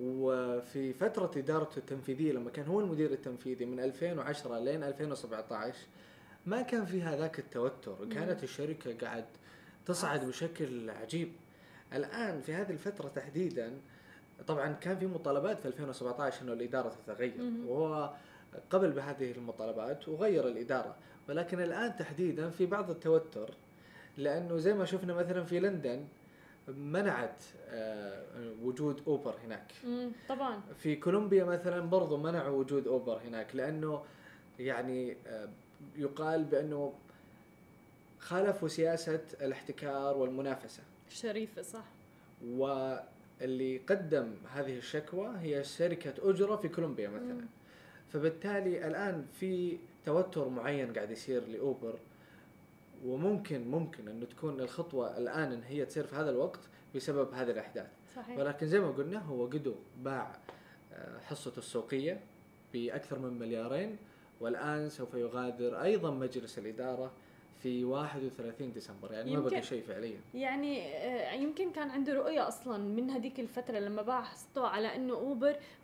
وفي 0.00 0.92
فترة 0.92 1.30
إدارته 1.36 1.78
التنفيذية 1.78 2.32
لما 2.32 2.50
كان 2.50 2.66
هو 2.66 2.80
المدير 2.80 3.12
التنفيذي 3.12 3.64
من 3.64 3.80
2010 3.80 4.58
لين 4.58 4.82
2017 4.82 5.76
ما 6.48 6.62
كان 6.62 6.84
في 6.84 7.02
هذاك 7.02 7.38
التوتر. 7.38 7.96
كانت 8.12 8.44
الشركة 8.44 8.96
قاعد 9.06 9.24
تصعد 9.86 10.24
بشكل 10.24 10.90
عجيب. 10.90 11.32
الآن 11.92 12.40
في 12.40 12.54
هذه 12.54 12.70
الفترة 12.70 13.08
تحديدا 13.08 13.72
طبعا 14.46 14.72
كان 14.72 14.98
في 14.98 15.06
مطالبات 15.06 15.58
في 15.58 15.68
2017 15.68 16.42
إنه 16.42 16.52
الإدارة 16.52 16.88
تتغير. 17.06 17.32
وهو 17.66 18.12
قبل 18.70 18.90
بهذه 18.90 19.32
المطالبات 19.32 20.08
وغير 20.08 20.48
الإدارة. 20.48 20.96
ولكن 21.28 21.60
الآن 21.60 21.96
تحديدا 21.96 22.50
في 22.50 22.66
بعض 22.66 22.90
التوتر 22.90 23.50
لأنه 24.16 24.56
زي 24.58 24.74
ما 24.74 24.84
شفنا 24.84 25.14
مثلا 25.14 25.44
في 25.44 25.60
لندن 25.60 26.04
منعت 26.68 27.44
آه، 27.68 28.22
وجود 28.62 29.02
أوبر 29.06 29.34
هناك. 29.44 29.72
طبعا. 30.28 30.60
في 30.78 30.96
كولومبيا 30.96 31.44
مثلا 31.44 31.80
برضو 31.80 32.16
منعوا 32.16 32.58
وجود 32.58 32.86
أوبر 32.86 33.20
هناك 33.26 33.56
لأنه 33.56 34.02
يعني 34.58 35.16
آه، 35.26 35.48
يقال 35.96 36.44
بأنه 36.44 36.92
خالفوا 38.18 38.68
سياسة 38.68 39.20
الاحتكار 39.40 40.16
والمنافسة. 40.16 40.82
شريفة 41.10 41.62
صح. 41.62 41.84
واللي 42.46 43.78
قدم 43.78 44.34
هذه 44.52 44.78
الشكوى 44.78 45.34
هي 45.40 45.64
شركة 45.64 46.30
أجرة 46.30 46.56
في 46.56 46.68
كولومبيا 46.68 47.08
مثلا. 47.08 47.34
مم. 47.34 47.46
فبالتالي 48.12 48.86
الآن 48.86 49.26
في 49.40 49.78
توتر 50.06 50.48
معين 50.48 50.92
قاعد 50.92 51.10
يصير 51.10 51.46
لأوبر. 51.46 51.98
وممكن 53.04 53.68
ممكن 53.70 54.08
انه 54.08 54.26
تكون 54.26 54.60
الخطوة 54.60 55.18
الآن 55.18 55.52
إن 55.52 55.62
هي 55.62 55.84
تصير 55.86 56.04
في 56.04 56.16
هذا 56.16 56.30
الوقت 56.30 56.60
بسبب 56.96 57.34
هذه 57.34 57.50
الأحداث. 57.50 57.86
صحيح. 58.16 58.38
ولكن 58.38 58.66
زي 58.66 58.80
ما 58.80 58.90
قلنا 58.90 59.18
هو 59.18 59.46
قدو 59.46 59.74
باع 60.02 60.36
آه، 60.92 61.18
حصته 61.18 61.58
السوقية 61.58 62.20
بأكثر 62.74 63.18
من 63.18 63.38
مليارين. 63.38 63.96
والآن 64.40 64.88
سوف 64.88 65.14
يغادر 65.14 65.82
أيضا 65.82 66.10
مجلس 66.10 66.58
الإدارة 66.58 67.10
في 67.62 67.84
31 67.84 68.72
ديسمبر 68.72 69.12
يعني 69.12 69.36
ما 69.36 69.40
بقى 69.40 69.62
شيء 69.62 69.82
فعليا 69.82 70.20
يعني 70.34 70.96
آه، 70.96 71.32
يمكن 71.32 71.70
كان 71.70 71.90
عنده 71.90 72.12
رؤية 72.14 72.48
أصلا 72.48 72.78
من 72.78 73.10
هذيك 73.10 73.40
الفترة 73.40 73.78
لما 73.78 74.02
باع 74.02 74.22
حصته 74.22 74.66
على 74.66 74.88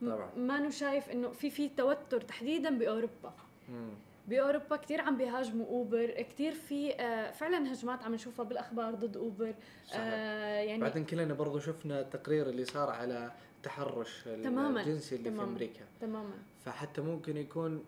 م- 0.02 0.10
طبعاً. 0.10 0.30
ما 0.36 0.58
نو 0.60 0.70
شايف 0.70 1.10
إنه 1.10 1.28
في 1.30 1.50
في 1.50 1.68
توتر 1.68 2.20
تحديدا 2.20 2.78
بأوروبا 2.78 3.32
مم. 3.68 3.90
بأوروبا 4.28 4.76
كثير 4.76 5.00
عم 5.00 5.16
بيهاجموا 5.16 5.66
أوبر 5.66 6.06
كثير 6.10 6.52
في 6.52 6.94
آه، 6.94 7.30
فعلا 7.30 7.72
هجمات 7.72 8.02
عم 8.02 8.14
نشوفها 8.14 8.44
بالأخبار 8.44 8.94
ضد 8.94 9.16
أوبر 9.16 9.54
صحيح. 9.86 10.00
آه، 10.00 10.60
يعني 10.60 10.80
بعدين 10.82 11.04
كلنا 11.04 11.34
برضو 11.34 11.58
شفنا 11.58 12.00
التقرير 12.00 12.48
اللي 12.48 12.64
صار 12.64 12.90
على 12.90 13.32
التحرش 13.56 14.22
تماماً، 14.24 14.80
الجنسي 14.80 15.16
اللي 15.16 15.30
تماماً. 15.30 15.44
في 15.44 15.50
أمريكا 15.52 15.84
تماما 16.00 16.34
فحتى 16.64 17.00
ممكن 17.00 17.36
يكون 17.36 17.84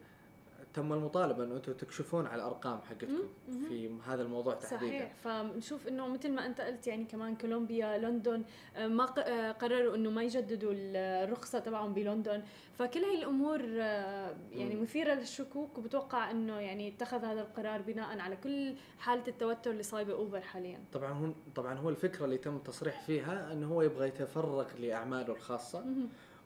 تم 0.77 0.93
المطالبة 0.93 1.45
إنه 1.45 1.57
أنتم 1.57 1.73
تكشفون 1.73 2.27
على 2.27 2.43
الأرقام 2.43 2.81
حقتكم. 2.81 3.23
في 3.69 3.91
هذا 4.07 4.23
الموضوع 4.23 4.55
تحديدا 4.55 4.77
صحيح 4.77 5.15
فنشوف 5.15 5.89
إنه 5.89 6.09
مثل 6.09 6.33
ما 6.33 6.47
أنت 6.47 6.61
قلت 6.61 6.87
يعني 6.87 7.05
كمان 7.05 7.37
كولومبيا 7.37 7.99
لندن 7.99 8.43
آه، 8.77 8.87
ما 8.87 9.15
آه، 9.19 9.53
قرروا 9.53 9.95
إنه 9.95 10.11
ما 10.11 10.23
يجددوا 10.23 10.73
الرخصة 10.75 11.59
تبعهم 11.59 11.95
بلندن 11.95 12.43
فكل 12.79 13.01
هاي 13.01 13.19
الأمور 13.19 13.61
آه، 13.81 14.37
يعني. 14.53 14.77
مثيرة 14.77 15.15
للشكوك 15.15 15.79
وبتوقع 15.79 16.31
إنه 16.31 16.61
يعني 16.61 16.89
اتخذ 16.89 17.25
هذا 17.25 17.41
القرار 17.41 17.83
بناء 17.83 18.19
على 18.19 18.37
كل 18.37 18.75
حالة 18.99 19.23
التوتر 19.29 19.71
اللي 19.71 19.83
صايبة 19.83 20.13
أوبر 20.13 20.41
حاليا 20.41 20.79
طبعا 20.93 21.13
هو 21.13 21.33
طبعا 21.55 21.75
هو 21.75 21.91
الفكرة 21.91 22.25
اللي 22.25 22.39
تم 22.39 22.57
التصريح 22.57 23.03
فيها 23.03 23.53
إنه 23.53 23.67
هو 23.67 23.83
يبغى 23.83 24.09
يتفرغ 24.09 24.67
لأعماله 24.79 25.33
الخاصة. 25.33 25.85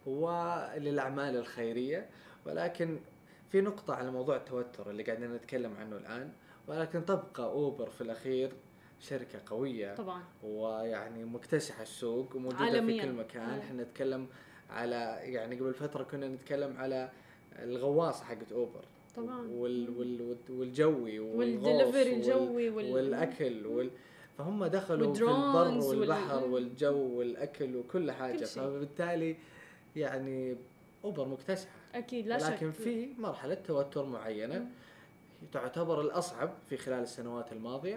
وللأعمال 0.07 1.37
الخيرية 1.37 2.07
ولكن 2.47 2.99
في 3.53 3.61
نقطة 3.61 3.95
على 3.95 4.11
موضوع 4.11 4.37
التوتر 4.37 4.91
اللي 4.91 5.03
قاعدين 5.03 5.33
نتكلم 5.35 5.73
عنه 5.81 5.97
الآن 5.97 6.33
ولكن 6.69 7.05
تبقى 7.05 7.45
أوبر 7.45 7.91
في 7.91 8.01
الأخير 8.01 8.53
شركة 9.01 9.39
قوية 9.47 9.95
طبعا 9.95 10.23
ويعني 10.43 11.25
مكتسحة 11.25 11.83
السوق 11.83 12.37
عالمياً. 12.55 13.03
في 13.03 13.09
كل 13.09 13.15
مكان. 13.15 13.59
إحنا 13.59 13.83
نتكلم 13.83 14.27
على 14.71 15.19
يعني 15.23 15.57
قبل 15.61 15.75
فترة 15.75 16.03
كنا 16.03 16.29
نتكلم 16.29 16.77
على 16.77 17.11
الغواصه 17.59 18.25
حقت 18.25 18.53
أوبر 18.53 18.85
طبعاً. 19.17 19.47
وال 19.51 19.91
وال 19.99 20.37
والجوي 20.51 21.19
والدليفري 21.19 22.11
وال- 22.11 22.17
الجوي 22.21 22.71
وال- 22.71 22.93
والأكل 22.93 23.67
وال 23.67 23.91
فهم 24.39 24.65
دخلوا 24.67 25.15
في 25.15 25.21
البر 25.23 25.69
وال- 25.69 25.99
والبحر. 26.01 26.45
والجو 26.45 27.19
والأكل 27.19 27.77
وكل 27.77 28.11
حاجة 28.11 28.39
كل 28.39 28.47
شيء. 28.47 28.63
فبالتالي 28.63 29.37
يعني 29.97 30.57
أوبر 31.05 31.29
مكتسحة 31.29 31.80
أكيد 31.95 32.27
لا 32.27 32.39
شك 32.39 32.47
لكن 32.53 32.71
في 32.73 33.09
مرحلة 33.19 33.55
توتر 33.55 34.05
معينة 34.07 34.59
مم. 34.59 34.69
تعتبر 35.53 36.01
الأصعب 36.01 36.51
في 36.69 36.77
خلال 36.77 37.03
السنوات 37.03 37.53
الماضية 37.53 37.97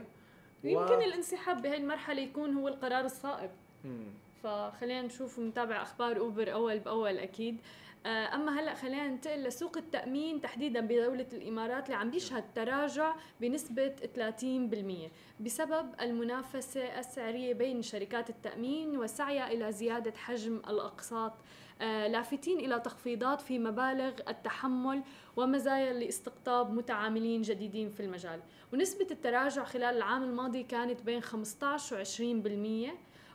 و- 0.63 0.67
يمكن 0.67 1.01
الانسحاب 1.01 1.61
بهي 1.61 1.77
المرحلة 1.77 2.21
يكون 2.21 2.53
هو 2.53 2.67
القرار 2.67 3.05
الصائب 3.05 3.49
مم. 3.85 4.03
فخلينا 4.43 5.01
نشوف 5.01 5.39
ونتابع 5.39 5.81
أخبار 5.81 6.17
أوبر 6.17 6.53
أول 6.53 6.79
بأول 6.79 7.17
أكيد 7.17 7.57
آه، 8.05 8.35
أما 8.35 8.59
هلأ 8.59 8.73
خلينا 8.73 9.07
ننتقل 9.07 9.43
لسوق 9.43 9.77
التأمين 9.77 10.41
تحديدا 10.41 10.79
بدولة 10.81 11.25
الإمارات 11.33 11.85
اللي 11.85 11.95
عم 11.97 12.11
بيشهد 12.11 12.43
تراجع 12.55 13.15
بنسبة 13.41 13.95
30% 14.15 15.11
بسبب 15.39 15.89
المنافسة 16.01 16.99
السعرية 16.99 17.53
بين 17.53 17.81
شركات 17.81 18.29
التأمين 18.29 18.97
وسعيها 18.97 19.51
إلى 19.51 19.71
زيادة 19.71 20.11
حجم 20.11 20.55
الأقساط 20.69 21.33
لافتين 21.80 22.59
إلى 22.59 22.80
تخفيضات 22.80 23.41
في 23.41 23.59
مبالغ 23.59 24.13
التحمل 24.28 25.03
ومزايا 25.36 25.93
لاستقطاب 25.93 26.74
متعاملين 26.74 27.41
جديدين 27.41 27.89
في 27.89 27.99
المجال. 27.99 28.39
ونسبة 28.74 29.07
التراجع 29.11 29.63
خلال 29.63 29.95
العام 29.95 30.24
الماضي 30.24 30.63
كانت 30.63 31.01
بين 31.01 31.21
15 31.21 31.95
و 31.95 32.03
20% 32.03 32.91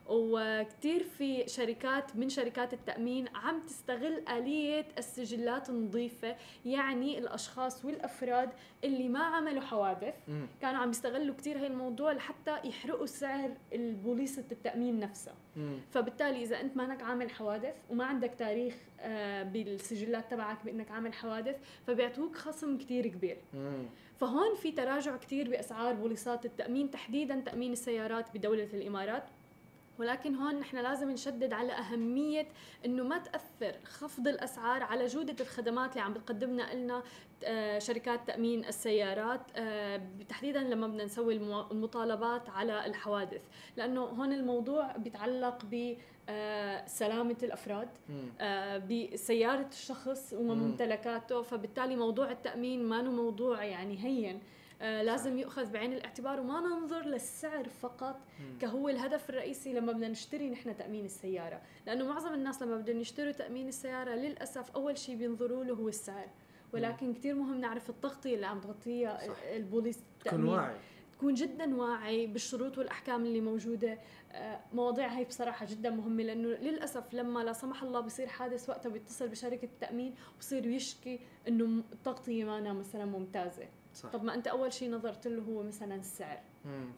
وكتير 0.08 1.02
في 1.02 1.48
شركات 1.48 2.16
من 2.16 2.28
شركات 2.28 2.72
التأمين 2.72 3.28
عم 3.34 3.60
تستغل 3.66 4.28
آلية 4.28 4.86
السجلات 4.98 5.70
النظيفة 5.70 6.36
يعني 6.64 7.18
الأشخاص 7.18 7.84
والأفراد 7.84 8.50
اللي 8.84 9.08
ما 9.08 9.18
عملوا 9.20 9.60
حوادث. 9.60 10.14
كانوا 10.60 10.80
عم 10.80 10.90
يستغلوا 10.90 11.34
كتير 11.34 11.58
هاي 11.58 11.66
الموضوع 11.66 12.12
لحتى 12.12 12.56
يحرقوا 12.64 13.06
سعر 13.06 13.50
البوليصة 13.72 14.44
التأمين 14.52 15.00
نفسها. 15.00 15.34
فبالتالي 15.90 16.42
إذا 16.42 16.60
أنت 16.60 16.76
مانك 16.76 17.02
عامل 17.02 17.30
حوادث 17.30 17.74
وما 17.90 18.04
عندك 18.04 18.34
تاريخ 18.38 18.74
آه، 19.00 19.42
بالسجلات 19.42 20.30
تبعك 20.30 20.64
بأنك 20.64 20.90
عامل 20.90 21.12
حوادث 21.14 21.56
فبيعطوك 21.86 22.36
خصم 22.36 22.78
كتير 22.78 23.06
كبير. 23.06 23.38
فهون 24.16 24.54
في 24.54 24.72
تراجع 24.72 25.16
كتير 25.16 25.50
بأسعار 25.50 25.94
بوليصات 25.94 26.44
التأمين 26.46 26.90
تحديدا 26.90 27.40
تأمين 27.40 27.72
السيارات 27.72 28.36
بدولة 28.36 28.68
الإمارات 28.74 29.24
ولكن 29.98 30.34
هون 30.34 30.54
نحن 30.54 30.76
لازم 30.76 31.10
نشدد 31.10 31.52
على 31.52 31.72
أهمية 31.72 32.48
إنه 32.84 33.02
ما 33.02 33.18
تأثر 33.18 33.78
خفض 33.84 34.28
الأسعار 34.28 34.82
على 34.82 35.06
جودة 35.06 35.36
الخدمات 35.40 35.90
اللي 35.90 36.00
عم 36.00 36.12
بتقدمنا 36.12 36.74
لنا 36.74 37.02
آه، 37.44 37.78
شركات 37.78 38.26
تأمين 38.26 38.64
السيارات 38.64 39.40
آه، 39.56 40.02
تحديدا 40.28 40.60
لما 40.60 40.86
بدنا 40.86 41.04
نسوي 41.04 41.36
المطالبات 41.70 42.48
على 42.50 42.86
الحوادث. 42.86 43.42
لأنه 43.76 44.00
هون 44.00 44.32
الموضوع 44.32 44.96
بيتعلق 44.96 45.64
ب 45.64 45.96
آه، 46.30 46.86
سلامة 46.86 47.36
الأفراد 47.42 47.88
بسيارة 48.90 49.68
الشخص 49.72 50.34
وممتلكاته. 50.38 51.42
فبالتالي 51.42 51.96
موضوع 51.96 52.30
التأمين 52.30 52.84
ما 52.84 53.02
موضوع 53.02 53.64
يعني 53.64 54.04
هين. 54.04 54.40
لازم 54.80 55.38
يؤخذ 55.38 55.70
بعين 55.70 55.92
الاعتبار 55.92 56.40
وما 56.40 56.60
ننظر 56.60 57.06
للسعر 57.06 57.68
فقط 57.68 58.20
كهو 58.60 58.88
الهدف 58.88 59.30
الرئيسي 59.30 59.72
لما 59.72 59.92
بدنا 59.92 60.08
نشتري 60.08 60.50
نحن 60.50 60.76
تأمين 60.76 61.04
السيارة. 61.04 61.60
لأنه 61.86 62.08
معظم 62.08 62.34
الناس 62.34 62.62
لما 62.62 62.76
بدهم 62.76 63.00
يشتروا 63.00 63.32
تأمين 63.32 63.68
السيارة 63.68 64.14
للأسف 64.14 64.70
أول 64.70 64.98
شيء 64.98 65.16
بينظروا 65.16 65.64
له 65.64 65.74
هو 65.74 65.88
السعر. 65.88 66.28
ولكن 66.72 67.14
كثير 67.14 67.34
مهم 67.34 67.60
نعرف 67.60 67.90
التغطية 67.90 68.34
اللي 68.34 68.46
عم 68.46 68.60
تغطيها 68.60 69.20
البوليس 69.56 69.98
تكون 70.24 70.44
واعي. 70.44 70.76
تكون 71.12 71.34
جدا 71.34 71.76
واعي 71.76 72.26
بالشروط 72.26 72.78
والأحكام 72.78 73.24
اللي 73.26 73.40
موجودة. 73.40 73.98
آه، 74.32 74.60
مواضيع 74.72 75.06
هي 75.06 75.24
بصراحة 75.24 75.66
جدا 75.70 75.90
مهمة 75.90 76.22
لأنه 76.22 76.48
للأسف 76.48 77.14
لما 77.14 77.40
لا 77.40 77.52
سمح 77.52 77.82
الله 77.82 78.00
بصير 78.00 78.26
حادث 78.26 78.68
وقتها 78.68 78.90
بيتصل 78.90 79.28
بشركة 79.28 79.64
التامين 79.64 80.14
وبصير 80.36 80.66
يشكي 80.66 81.20
إنه 81.48 81.82
التغطية 81.92 82.44
مانا 82.44 82.72
مثلا 82.72 83.04
ممتازة. 83.04 83.68
صح. 83.98 84.08
طب 84.08 84.24
ما 84.24 84.34
أنت 84.34 84.46
أول 84.46 84.72
شيء 84.72 84.90
نظرت 84.90 85.26
له 85.26 85.42
هو 85.42 85.62
مثلا 85.62 85.94
السعر. 85.94 86.40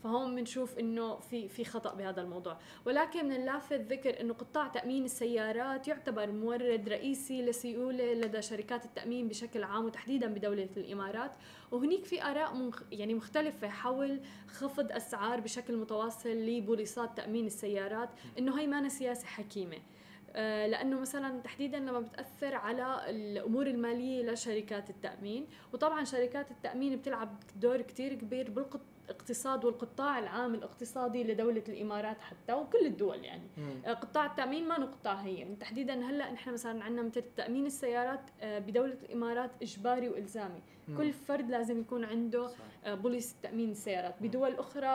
فهون 0.05 0.37
بنشوف 0.37 0.79
إنه 0.79 1.19
في 1.19 1.49
في 1.49 1.65
خطأ 1.65 1.95
بهذا 1.95 2.23
الموضوع. 2.23 2.59
ولكن 2.87 3.25
من 3.25 3.33
اللافت 3.33 3.81
ذكر 3.93 4.21
إنه 4.21 4.35
قطاع 4.35 4.69
تأمين 4.69 5.05
السيارات 5.05 5.89
يعتبر 5.89 6.31
مورد 6.31 6.89
رئيسي 6.89 7.43
لسيولة 7.43 8.15
لدى 8.15 8.43
شركات 8.43 8.85
التأمين 8.85 9.29
بشكل 9.29 9.65
عام 9.65 9.85
وتحديدا 9.85 10.27
بدولة 10.27 10.69
الإمارات. 10.77 11.33
وهنيك 11.71 12.05
في 12.05 12.23
آراء 12.23 12.55
مخ 12.55 12.83
يعني 12.93 13.15
مختلفة 13.15 13.69
حول 13.69 14.21
خفض 14.49 14.93
أسعار 14.93 15.41
بشكل 15.41 15.77
متواصل 15.77 16.29
لبوليصات 16.29 17.17
تأمين 17.17 17.47
السيارات. 17.47 18.09
إنه 18.39 18.61
هي 18.61 18.67
ما 18.67 18.89
سياسة 18.89 19.27
حكيمة. 19.27 19.79
لأنه 20.35 21.01
مثلا 21.01 21.41
تحديدا 21.41 21.79
لما 21.79 22.01
بتأثر 22.01 22.55
على 22.55 23.11
الأمور 23.11 23.67
المالية 23.67 24.31
لشركات 24.31 24.91
التأمين 24.91 25.47
وطبعا 25.73 26.05
شركات 26.05 26.51
التأمين 26.51 26.97
بتلعب 26.97 27.37
دور 27.57 27.81
كتير 27.81 28.15
كبير 28.15 28.51
بالقط 28.51 28.81
الاقتصاد 29.11 29.65
والقطاع 29.65 30.19
العام 30.19 30.55
الاقتصادي 30.55 31.25
لدولة 31.25 31.63
الإمارات 31.69 32.21
حتى 32.21 32.53
وكل 32.53 32.87
الدول 32.87 33.25
يعني 33.25 33.43
مم. 33.57 33.83
آه، 33.87 33.93
قطاع 33.93 34.27
التأمين 34.27 34.69
ما 34.69 34.75
قطاع 34.75 35.15
هي 35.15 35.35
يعني 35.35 35.57
تحديدا 35.57 35.95
هلأ 36.05 36.33
نحن 36.33 36.53
مثلا 36.53 36.85
عندنا 36.85 37.03
مثل 37.03 37.23
تأمين 37.37 37.67
السيارات 37.67 38.21
آه، 38.41 38.59
بدولة 38.59 38.97
الإمارات 39.03 39.51
إجباري 39.63 40.09
وإلزامي 40.09 40.61
مم. 40.89 40.97
كل 40.97 41.13
فرد 41.13 41.51
لازم 41.51 41.81
يكون 41.81 42.05
عنده 42.05 42.47
صح. 42.49 42.95
بوليس 42.95 43.35
تأمين 43.43 43.71
السيارات 43.71 44.15
بدول 44.21 44.55
أخرى 44.55 44.87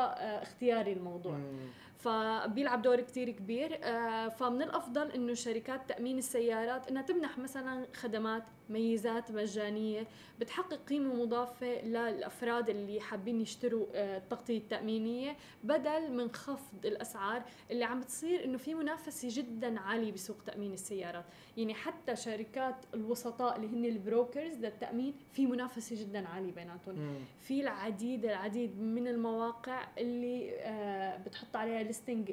اختياري 0.42 0.94
الموضوع 0.94 1.32
مم. 1.34 1.60
فبيلعب 1.98 2.82
دور 2.82 3.02
كتير 3.02 3.30
كبير. 3.30 3.80
آه، 3.84 4.28
فمن 4.28 4.62
الأفضل 4.62 5.12
إنه 5.12 5.34
شركات 5.34 5.90
تأمين 5.90 6.18
السيارات 6.18 6.88
إنها 6.88 7.02
تمنح 7.02 7.38
مثلا 7.38 7.86
خدمات 7.94 8.44
ميزات 8.70 9.32
مجانية 9.32 10.08
بتحقق 10.40 10.80
قيمة 10.90 11.14
مضافة 11.14 11.82
للأفراد 11.82 12.70
اللي 12.70 13.02
حابين 13.02 13.42
يشتروا 13.42 13.86
آه، 13.94 14.18
التغطية 14.18 14.58
التأمينية 14.58 15.36
بدل 15.64 16.12
من 16.12 16.32
خفض 16.32 16.86
الأسعار 16.86 17.42
اللي 17.72 17.84
عم 17.86 18.00
بتصير 18.02 18.44
إنه 18.46 18.58
في 18.58 18.74
منافسة 18.74 19.28
جدا 19.32 19.80
عالية 19.80 20.12
بسوق 20.12 20.38
تأمين 20.46 20.74
السيارات. 20.74 21.26
يعني 21.58 21.74
حتى 21.74 22.16
شركات 22.16 22.76
الوسطاء 22.94 23.56
اللي 23.56 23.68
هن 23.68 23.86
البروكرز 23.86 24.56
للتامين 24.56 25.14
في 25.34 25.46
منافسة 25.46 25.96
جدا 26.04 26.28
عالية 26.28 26.52
بيناتهم. 26.52 26.96
في 27.40 27.62
العديد 27.62 28.26
العديد 28.26 28.80
من 28.80 29.08
المواقع 29.08 29.88
اللي 29.98 30.52
آه، 30.60 31.18
بتحط 31.18 31.56
عليها 31.56 31.84
ليستنج 31.84 32.32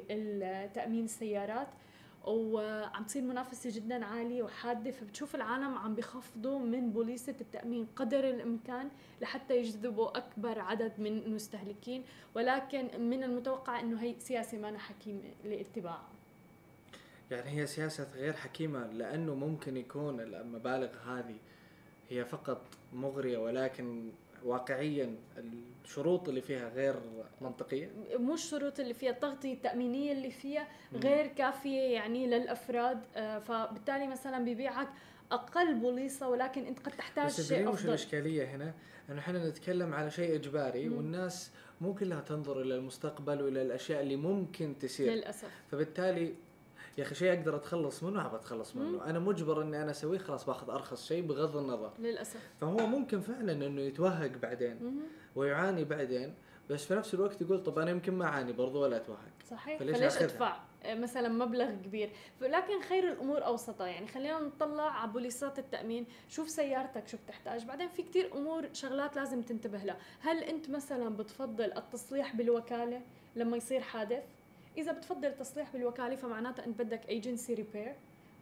تامين 0.73 1.03
السيارات 1.05 1.67
وعم 2.27 3.03
تصير 3.03 3.21
منافسة 3.21 3.69
جدا 3.73 4.05
عالية 4.05 4.43
وحادة. 4.43 4.91
فبتشوف 4.91 5.35
العالم 5.35 5.77
عم 5.77 5.95
بيخفضوا 5.95 6.59
من 6.59 6.91
بوليسة 6.91 7.35
التأمين 7.41 7.87
قدر 7.95 8.29
الإمكان 8.29 8.89
لحتى 9.21 9.57
يجذبوا 9.57 10.17
أكبر 10.17 10.59
عدد 10.59 10.91
من 10.97 11.17
المستهلكين. 11.17 12.03
ولكن 12.35 12.87
من 12.99 13.23
المتوقع 13.23 13.79
إنه 13.79 14.01
هي 14.01 14.15
سياسة 14.19 14.57
ما 14.57 14.77
حكيمه 14.77 15.21
لاتباعها 15.45 16.12
يعني 17.33 17.61
هي 17.61 17.67
سياسة 17.67 18.07
غير 18.15 18.33
حكيمة 18.33 18.87
لأنه 18.87 19.35
ممكن 19.35 19.77
يكون 19.77 20.19
المبالغ 20.19 20.89
هذه 21.07 21.35
هي 22.09 22.25
فقط 22.25 22.61
مغرية 22.93 23.37
ولكن 23.37 24.09
واقعيا 24.43 25.15
الشروط 25.85 26.29
اللي 26.29 26.41
فيها 26.41 26.69
غير 26.69 26.95
منطقية. 27.41 27.89
مو 28.19 28.33
الشروط 28.33 28.79
اللي 28.79 28.93
فيها 28.93 29.11
التغطيه 29.11 29.53
التأمينية 29.53 30.11
اللي 30.11 30.31
فيها 30.31 30.67
غير 30.93 31.27
كافية 31.27 31.81
يعني 31.81 32.27
للأفراد. 32.27 32.99
آه، 33.15 33.39
فبالتالي 33.39 34.07
مثلا 34.07 34.45
ببيعك 34.45 34.87
أقل 35.31 35.73
بوليصة 35.75 36.27
ولكن 36.29 36.65
أنت 36.65 36.79
قد 36.79 36.91
تحتاج 36.91 37.25
بس 37.25 37.47
شيء 37.47 37.69
أفضل. 37.69 37.89
الإشكالية 37.89 38.45
هنا؟ 38.45 38.73
انه 39.09 39.19
إحنا 39.19 39.49
نتكلم 39.49 39.93
على 39.93 40.11
شيء 40.11 40.35
إجباري 40.35 40.89
مم. 40.89 40.97
والناس 40.97 41.51
مو 41.81 41.93
كلها 41.93 42.21
تنظر 42.21 42.61
إلى 42.61 42.75
المستقبل 42.75 43.41
وإلى 43.41 43.61
الأشياء 43.61 44.01
اللي 44.01 44.15
ممكن 44.15 44.75
تصير 44.79 45.11
للأسف. 45.11 45.49
فبالتالي 45.71 46.33
يا 46.97 47.03
أخي 47.03 47.15
شيء 47.15 47.33
أقدر 47.33 47.55
أتخلص 47.55 48.03
منه 48.03 48.25
أبغى 48.25 48.35
أتخلص 48.35 48.75
منه، 48.75 48.89
مم. 48.89 48.99
أنا 48.99 49.19
مجبر 49.19 49.61
إني 49.61 49.81
أنا 49.81 49.91
أسويه 49.91 50.17
خلاص 50.17 50.45
باخذ 50.45 50.69
أرخص 50.69 51.07
شيء 51.07 51.27
بغض 51.27 51.57
النظر. 51.57 51.91
للأسف. 51.99 52.39
فهو 52.61 52.77
ممكن 52.77 53.21
فعلا 53.21 53.51
إنه 53.51 53.81
يتوهق 53.81 54.31
بعدين 54.41 54.83
مم. 54.83 54.99
ويعاني 55.35 55.83
بعدين 55.83 56.33
بس 56.69 56.85
في 56.85 56.95
نفس 56.95 57.13
الوقت 57.13 57.41
يقول 57.41 57.63
طب 57.63 57.79
أنا 57.79 57.91
يمكن 57.91 58.13
ما 58.13 58.25
أعاني 58.25 58.53
برضو 58.53 58.83
ولا 58.83 58.97
أتوهق. 58.97 59.31
صحيح. 59.49 59.79
فليش, 59.79 59.97
فليش 59.97 60.17
أدفع؟ 60.17 60.57
مثلا 60.85 61.29
مبلغ 61.29 61.71
كبير. 61.71 62.09
لكن 62.41 62.81
خير 62.81 63.11
الأمور 63.11 63.45
اوسطها 63.45 63.87
يعني 63.87 64.07
خلينا 64.07 64.39
نطلع 64.39 64.83
على 64.83 65.11
بوليصات 65.11 65.59
التأمين. 65.59 66.05
شوف 66.29 66.49
سيارتك 66.49 67.07
شو 67.07 67.17
بتحتاج 67.25 67.65
بعدين 67.65 67.87
في 67.87 68.03
كتير 68.03 68.33
أمور 68.33 68.69
شغلات 68.73 69.15
لازم 69.15 69.41
تنتبه 69.41 69.77
لها. 69.77 69.97
هل 70.19 70.43
أنت 70.43 70.69
مثلا 70.69 71.09
بتفضل 71.17 71.71
التصليح 71.77 72.35
بالوكالة 72.35 73.01
لما 73.35 73.57
يصير 73.57 73.81
حادث؟ 73.81 74.23
إذا 74.77 74.91
بتفضل 74.91 75.35
تصليح 75.35 75.73
بالوكالة 75.73 76.15
فمعناتها 76.15 76.65
انت 76.65 76.81
بدك 76.81 77.09
agency 77.09 77.53
repair 77.53 77.95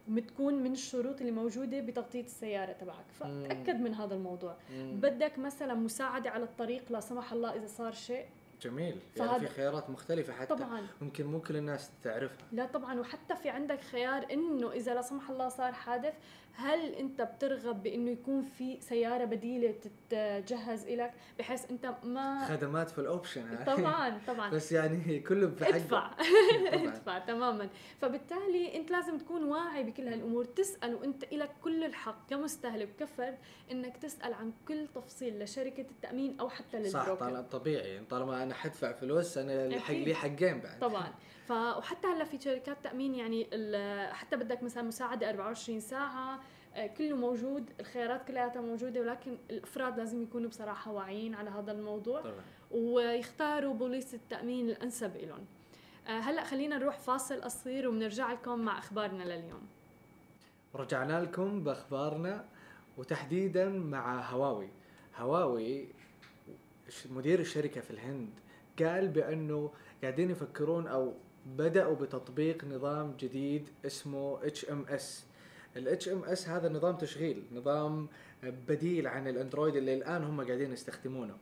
بتكون 0.08 0.54
من 0.54 0.72
الشروط 0.72 1.20
اللي 1.20 1.32
موجودة 1.32 1.80
بتغطية 1.80 2.24
السيارة 2.24 2.72
تبعك. 2.72 3.04
فتاكد 3.10 3.80
من 3.80 3.94
هذا 3.94 4.14
الموضوع. 4.14 4.56
مم. 4.70 5.00
بدك 5.00 5.38
مثلا 5.38 5.74
مساعدة 5.74 6.30
على 6.30 6.44
الطريق 6.44 6.92
لا 6.92 7.00
سمح 7.00 7.32
الله 7.32 7.54
إذا 7.56 7.66
صار 7.66 7.92
شيء. 7.92 8.26
جميل. 8.62 8.96
يعني 9.16 9.40
في 9.40 9.54
خيارات 9.54 9.90
مختلفة 9.90 10.32
حتى 10.32 10.54
طبعا. 10.54 10.86
ممكن 11.00 11.26
مو 11.26 11.40
كل 11.40 11.56
الناس 11.56 11.90
تعرفها. 12.04 12.46
لا 12.52 12.66
طبعا 12.66 13.00
وحتى 13.00 13.36
في 13.36 13.48
عندك 13.48 13.80
خيار 13.80 14.26
إنه 14.32 14.72
إذا 14.72 14.94
لا 14.94 15.02
سمح 15.02 15.30
الله 15.30 15.48
صار 15.48 15.72
حادث 15.72 16.14
هل 16.54 16.94
أنت 16.94 17.22
بترغب 17.22 17.82
بإنه 17.82 18.10
يكون 18.10 18.42
في 18.42 18.80
سيارة 18.80 19.24
بديلة 19.24 19.74
تتجهز 20.10 20.88
لك 20.88 21.12
بحيث 21.38 21.70
أنت 21.70 21.94
ما 22.04 22.44
خدمات 22.48 22.90
في 22.90 22.98
الأوبشن. 22.98 23.58
طبعا 23.76 24.20
طبعا. 24.26 24.50
بس 24.50 24.72
يعني 24.72 25.20
كله 25.20 25.46
بحق 25.46 25.74
ادفع. 25.74 26.10
ادفع 26.72 27.18
تماما. 27.18 27.68
فبالتالي 28.00 28.76
أنت 28.76 28.90
لازم 28.90 29.18
تكون 29.18 29.44
واعي 29.44 29.84
بكل 29.84 30.08
هالأمور. 30.08 30.44
تسأل 30.44 30.94
وانت 30.94 31.24
لك 31.32 31.50
كل 31.62 31.84
الحق 31.84 32.28
كمستهلك 32.30 32.88
كفرد 33.00 33.38
إنك 33.70 33.96
تسأل 33.96 34.34
عن 34.34 34.52
كل 34.68 34.86
تفصيل 34.94 35.42
لشركة 35.42 35.86
التأمين 35.90 36.40
أو 36.40 36.48
حتى 36.48 36.78
للبروكر. 36.78 37.30
صح 37.32 37.40
طبيعي. 37.40 38.04
طالما 38.10 38.42
أنا 38.42 38.51
حدفع 38.52 38.92
فلوس 38.92 39.38
أنا 39.38 39.66
الحق 39.66 39.94
لي 39.94 40.14
حقين 40.14 40.60
بعد. 40.60 40.78
طبعا. 40.80 41.12
ف 41.48 41.50
وحتى 41.52 42.06
هلا 42.06 42.24
في 42.24 42.40
شركات 42.40 42.76
تأمين 42.84 43.14
يعني 43.14 43.46
حتى 44.12 44.36
بدك 44.36 44.62
مثلا 44.62 44.82
مساعدة 44.82 45.30
24 45.30 45.80
ساعة 45.80 46.40
آه، 46.74 46.86
كله 46.86 47.16
موجود 47.16 47.70
الخيارات 47.80 48.28
كلها 48.28 48.60
موجودة 48.60 49.00
ولكن 49.00 49.36
الأفراد 49.50 49.98
لازم 49.98 50.22
يكونوا 50.22 50.48
بصراحة 50.48 50.90
واعيين 50.92 51.34
على 51.34 51.50
هذا 51.50 51.72
الموضوع 51.72 52.20
طبعا. 52.20 52.44
ويختاروا 52.70 53.74
بوليس 53.74 54.14
التأمين 54.14 54.70
الأنسب 54.70 55.16
لهم 55.16 55.44
آه، 56.06 56.10
هلا 56.20 56.44
خلينا 56.44 56.78
نروح 56.78 56.98
فاصل 56.98 57.40
قصير 57.42 57.88
وبنرجع 57.88 58.32
لكم 58.32 58.58
مع 58.58 58.78
أخبارنا 58.78 59.22
لليوم. 59.22 59.66
رجعنا 60.74 61.20
لكم 61.20 61.64
بأخبارنا 61.64 62.44
وتحديدا 62.98 63.68
مع 63.68 64.20
هواوي. 64.20 64.68
هواوي 65.18 65.88
مدير 67.10 67.40
الشركة 67.40 67.80
في 67.80 67.90
الهند 67.90 68.30
قال 68.78 69.08
بأنه 69.08 69.70
قاعدين 70.02 70.30
يفكرون 70.30 70.86
أو 70.86 71.12
بدأوا 71.46 71.94
بتطبيق 71.94 72.64
نظام 72.64 73.16
جديد 73.20 73.68
اسمه 73.86 74.46
HMS 74.46 75.24
ال 75.76 76.08
HMS 76.08 76.48
هذا 76.48 76.68
نظام 76.68 76.96
تشغيل 76.96 77.44
نظام 77.52 78.08
بديل 78.42 79.06
عن 79.06 79.28
الأندرويد 79.28 79.76
اللي 79.76 79.94
الآن 79.94 80.24
هم 80.24 80.44
قاعدين 80.44 80.72
يستخدمونه. 80.72 81.36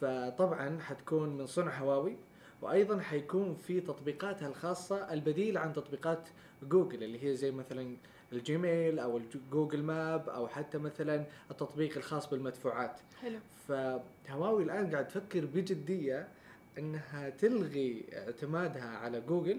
فطبعا 0.00 0.80
حتكون 0.80 1.36
من 1.38 1.46
صنع 1.46 1.78
هواوي 1.78 2.16
وأيضا 2.62 3.00
حيكون 3.00 3.54
في 3.54 3.80
تطبيقاتها 3.80 4.48
الخاصة 4.48 5.12
البديل 5.12 5.58
عن 5.58 5.72
تطبيقات 5.72 6.28
جوجل 6.62 7.02
اللي 7.04 7.24
هي 7.24 7.36
زي 7.36 7.50
مثلا 7.50 7.96
ال 8.32 8.43
Gmail 8.43 8.98
أو 8.98 9.20
Google 9.52 9.82
Map 9.82 10.28
أو 10.28 10.48
حتى 10.48 10.78
مثلا 10.78 11.24
التطبيق 11.50 11.96
الخاص 11.96 12.30
بالمدفوعات. 12.30 12.96
حلو. 13.22 13.38
فهواوي 13.68 14.62
الآن 14.62 14.90
قاعد 14.90 15.08
تفكر 15.08 15.44
بجدية 15.46 16.28
إنها 16.78 17.30
تلغي 17.30 18.04
اعتمادها 18.12 18.88
على 18.96 19.20
جوجل 19.20 19.58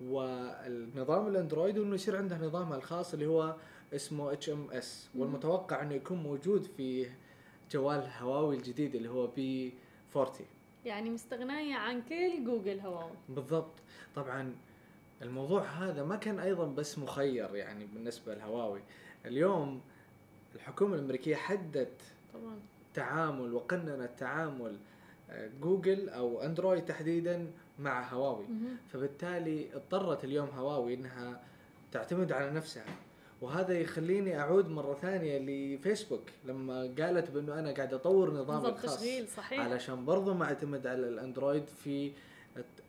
والنظام 0.00 1.26
الأندرويد 1.26 1.78
وإنه 1.78 1.94
يصير 1.94 2.16
عندها 2.16 2.38
نظامها 2.38 2.76
الخاص 2.76 3.12
اللي 3.14 3.26
هو 3.26 3.56
اسمه 3.94 4.32
HMS 4.32 5.08
والمتوقع 5.14 5.82
إنه 5.82 5.94
يكون 5.94 6.18
موجود 6.22 6.64
في 6.76 7.06
جوال 7.72 8.08
هواوي 8.20 8.56
الجديد 8.56 8.94
اللي 8.94 9.08
هو 9.08 9.26
P40 9.26 10.34
يعني 10.84 11.10
مستغنية 11.10 11.74
عن 11.76 12.02
كل 12.02 12.44
جوجل 12.44 12.80
هواوي. 12.80 13.10
بالضبط. 13.28 13.72
طبعا 14.16 14.54
الموضوع 15.22 15.62
هذا 15.62 16.04
ما 16.04 16.16
كان 16.16 16.38
أيضا 16.38 16.66
بس 16.66 16.98
مخير 16.98 17.54
يعني 17.56 17.86
بالنسبة 17.86 18.34
لهواوي. 18.34 18.80
اليوم 19.26 19.80
الحكومة 20.54 20.94
الأمريكية 20.94 21.36
حدت 21.36 22.02
طبعا. 22.34 22.58
تعامل 22.94 23.54
وقننت 23.54 24.10
تعامل 24.18 24.76
آه، 25.30 25.50
جوجل 25.62 26.08
أو 26.08 26.42
أندرويد 26.42 26.84
تحديدا 26.84 27.50
مع 27.78 28.08
هواوي. 28.08 28.44
فبالتالي 28.92 29.74
اضطرت 29.74 30.24
اليوم 30.24 30.48
هواوي 30.48 30.94
إنها 30.94 31.40
تعتمد 31.92 32.32
على 32.32 32.50
نفسها. 32.50 32.84
وهذا 33.40 33.80
يخليني 33.80 34.38
أعود 34.40 34.68
مرة 34.68 34.94
ثانية 34.94 35.38
لفيسبوك. 35.38 36.22
لما 36.44 36.80
قالت 36.98 37.30
بأنه 37.30 37.58
أنا 37.58 37.72
قاعد 37.72 37.94
أطور 37.94 38.34
نظام 38.34 38.62
صحيح. 39.26 39.60
علشان 39.60 40.04
برضو 40.04 40.34
ما 40.34 40.44
أعتمد 40.44 40.86
على 40.86 41.08
الأندرويد 41.08 41.66
في 41.66 42.12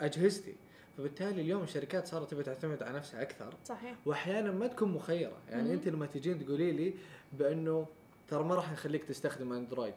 أجهزتي. 0.01 0.55
فبالتالي 0.97 1.41
اليوم 1.41 1.63
الشركات 1.63 2.07
صارت 2.07 2.31
تبي 2.31 2.43
تعتمد 2.43 2.83
على 2.83 2.97
نفسها 2.97 3.21
أكثر 3.21 3.53
صحيح 3.65 3.95
وأحيانا 4.05 4.51
ما 4.51 4.67
تكون 4.67 4.91
مخيرة 4.91 5.37
يعني 5.49 5.63
مم. 5.63 5.71
أنت 5.71 5.87
لما 5.87 6.05
تجين 6.05 6.45
تقولي 6.45 6.71
لي 6.71 6.93
بأنه 7.33 7.85
ترى 8.27 8.43
ما 8.43 8.55
راح 8.55 8.71
نخليك 8.71 9.03
تستخدم 9.03 9.53
أندرويد 9.53 9.93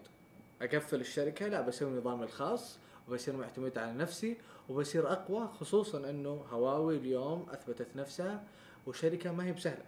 أقفل 0.62 1.00
الشركة 1.00 1.48
لا 1.48 1.60
بسوي 1.60 1.90
نظامي 1.90 2.24
الخاص 2.24 2.78
وبصير 3.08 3.36
معتمد 3.36 3.78
على 3.78 3.92
نفسي 3.92 4.36
وبصير 4.68 5.12
أقوى 5.12 5.48
خصوصا 5.60 6.10
أنه 6.10 6.44
هواوي 6.50 6.96
اليوم 6.96 7.46
أثبتت 7.50 7.86
نفسها 7.96 8.44
وشركة 8.86 9.32
ما 9.32 9.44
هي 9.44 9.52
بسهلة 9.52 9.84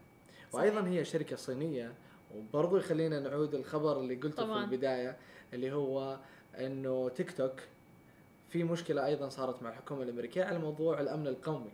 صحيح. 0.53 0.55
وأيضا 0.55 0.89
هي 0.89 1.05
شركة 1.05 1.37
صينية 1.37 1.93
وبرضو 2.35 2.77
يخلينا 2.77 3.21
نعود 3.21 3.55
الخبر 3.55 4.01
اللي 4.01 4.15
قلته 4.15 4.43
طبعاً. 4.43 4.67
في 4.67 4.73
البداية 4.73 5.17
اللي 5.55 5.73
هو 5.73 6.19
أنه 6.59 7.09
تيك 7.09 7.33
توك 7.33 7.61
في 8.49 8.65
مشكلة 8.65 9.07
أيضا 9.07 9.29
صارت 9.29 9.63
مع 9.63 9.71
الحكومة 9.71 10.03
الأمريكية 10.03 10.45
على 10.45 10.59
موضوع 10.59 11.01
الأمن 11.01 11.27
القومي. 11.27 11.71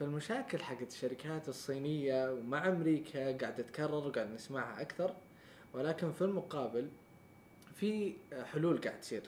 فالمشاكل 0.00 0.58
حقت 0.58 0.88
الشركات 0.92 1.48
الصينية 1.48 2.32
ومع 2.32 2.68
أمريكا 2.68 3.24
قاعدة 3.24 3.50
تتكرر 3.50 4.08
وقاعد 4.08 4.30
نسمعها 4.34 4.80
أكثر. 4.82 5.14
ولكن 5.74 6.12
في 6.12 6.22
المقابل 6.22 6.88
في 7.74 8.12
حلول 8.52 8.80
قاعد 8.80 9.00
تصير. 9.00 9.22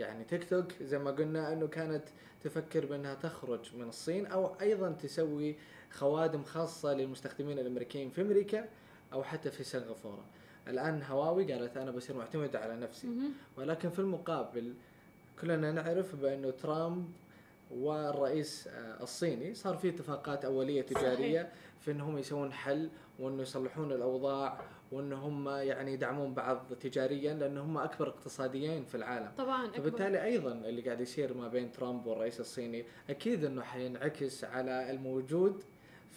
يعني 0.00 0.24
تيك 0.24 0.48
توك 0.50 0.72
زي 0.82 0.98
ما 0.98 1.10
قلنا 1.10 1.52
أنه 1.52 1.66
كانت 1.66 2.02
تفكر 2.44 2.86
بأنها 2.86 3.14
تخرج 3.14 3.74
من 3.76 3.88
الصين 3.88 4.26
أو 4.26 4.54
أيضا 4.60 4.90
تسوي 4.92 5.56
خوادم 5.90 6.44
خاصة 6.44 6.94
للمستخدمين 6.94 7.58
الأمريكيين 7.58 8.10
في 8.10 8.20
أمريكا 8.20 8.68
أو 9.12 9.22
حتى 9.22 9.50
في 9.50 9.64
سنغافورة. 9.64 10.24
الآن 10.68 11.02
هواوي 11.02 11.52
قالت 11.52 11.76
أنا 11.76 11.90
بصير 11.90 12.16
معتمدة 12.16 12.58
على 12.58 12.76
نفسي. 12.76 13.08
ولكن 13.56 13.90
في 13.90 13.98
المقابل 13.98 14.74
كلنا 15.40 15.72
نعرف 15.72 16.14
بانه 16.16 16.50
ترامب 16.50 17.06
والرئيس 17.70 18.68
الصيني 19.00 19.54
صار 19.54 19.76
في 19.76 19.88
اتفاقات 19.88 20.44
أولية 20.44 20.82
تجارية 20.82 21.52
في 21.80 21.90
انهم 21.90 22.18
يسوون 22.18 22.52
حل 22.52 22.90
وإنه 23.18 23.42
يصلحون 23.42 23.92
الأوضاع 23.92 24.60
وانهم 24.92 25.48
يعني 25.48 25.92
يدعمون 25.92 26.34
بعض 26.34 26.72
تجاريا 26.80 27.34
لأن 27.34 27.58
هم 27.58 27.78
أكبر 27.78 28.08
اقتصاديين 28.08 28.84
في 28.84 28.94
العالم 28.94 29.30
طبعا 29.38 29.64
أكبر. 29.64 29.76
فبالتالي 29.78 30.24
أيضا 30.24 30.52
اللي 30.52 30.82
قاعد 30.82 31.00
يصير 31.00 31.34
ما 31.34 31.48
بين 31.48 31.72
ترامب 31.72 32.06
والرئيس 32.06 32.40
الصيني 32.40 32.84
أكيد 33.10 33.44
إنه 33.44 33.62
حينعكس 33.62 34.44
على 34.44 34.90
الموجود 34.90 35.62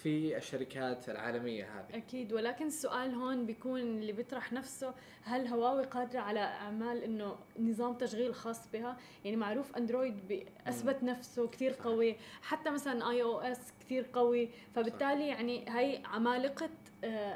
في 0.03 0.37
الشركات 0.37 1.09
العالمية 1.09 1.63
هذه. 1.63 1.97
أكيد 1.97 2.33
ولكن 2.33 2.67
السؤال 2.67 3.13
هون 3.15 3.45
بيكون 3.45 3.79
اللي 3.79 4.11
بيطرح 4.11 4.53
نفسه 4.53 4.93
هل 5.23 5.47
هواوي 5.47 5.83
قادرة 5.83 6.19
على 6.19 6.39
أعمال 6.39 7.03
إنه 7.03 7.35
نظام 7.59 7.93
تشغيل 7.93 8.35
خاص 8.35 8.71
بها؟ 8.71 8.97
يعني 9.25 9.37
معروف 9.37 9.75
أندرويد 9.75 10.45
أثبت 10.67 11.03
نفسه 11.03 11.47
كثير. 11.47 11.73
قوي 11.83 12.15
حتى 12.41 12.69
مثلا 12.69 13.09
آي 13.09 13.23
أو 13.23 13.39
إس 13.39 13.73
كثير 13.79 14.07
قوي 14.13 14.49
فبالتالي 14.75 15.27
يعني 15.27 15.65
هي 15.69 16.01
عمالقة 16.05 16.69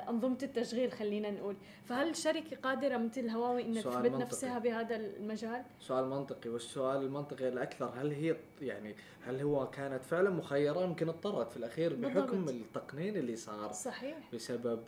أنظمة 0.09 0.37
التشغيل 0.43 0.91
خلينا 0.91 1.31
نقول. 1.31 1.55
فهل 1.85 2.15
شركة 2.15 2.57
قادرة 2.57 2.97
مثل 2.97 3.29
هواوي 3.29 3.61
إنها 3.61 3.81
تثبت. 3.81 4.11
نفسها 4.11 4.59
بهذا 4.59 4.95
المجال؟ 4.95 5.63
سؤال 5.79 6.05
منطقي. 6.09 6.49
والسؤال 6.49 7.01
المنطقي 7.01 7.47
الأكثر 7.47 7.93
هل 7.95 8.11
هي 8.11 8.35
يعني 8.61 8.95
هل 9.25 9.41
هو 9.41 9.69
كانت 9.69 10.03
فعلا 10.03 10.29
مخيرة؟ 10.29 10.81
يمكن 10.83 11.09
اضطرت 11.09 11.51
في 11.51 11.57
الأخير 11.57 11.95
بحكم 11.95 12.45
بالضبط. 12.45 12.49
التقنين 12.49 13.17
اللي 13.17 13.35
صار 13.35 13.71
صحيح. 13.71 14.17
بسبب 14.33 14.83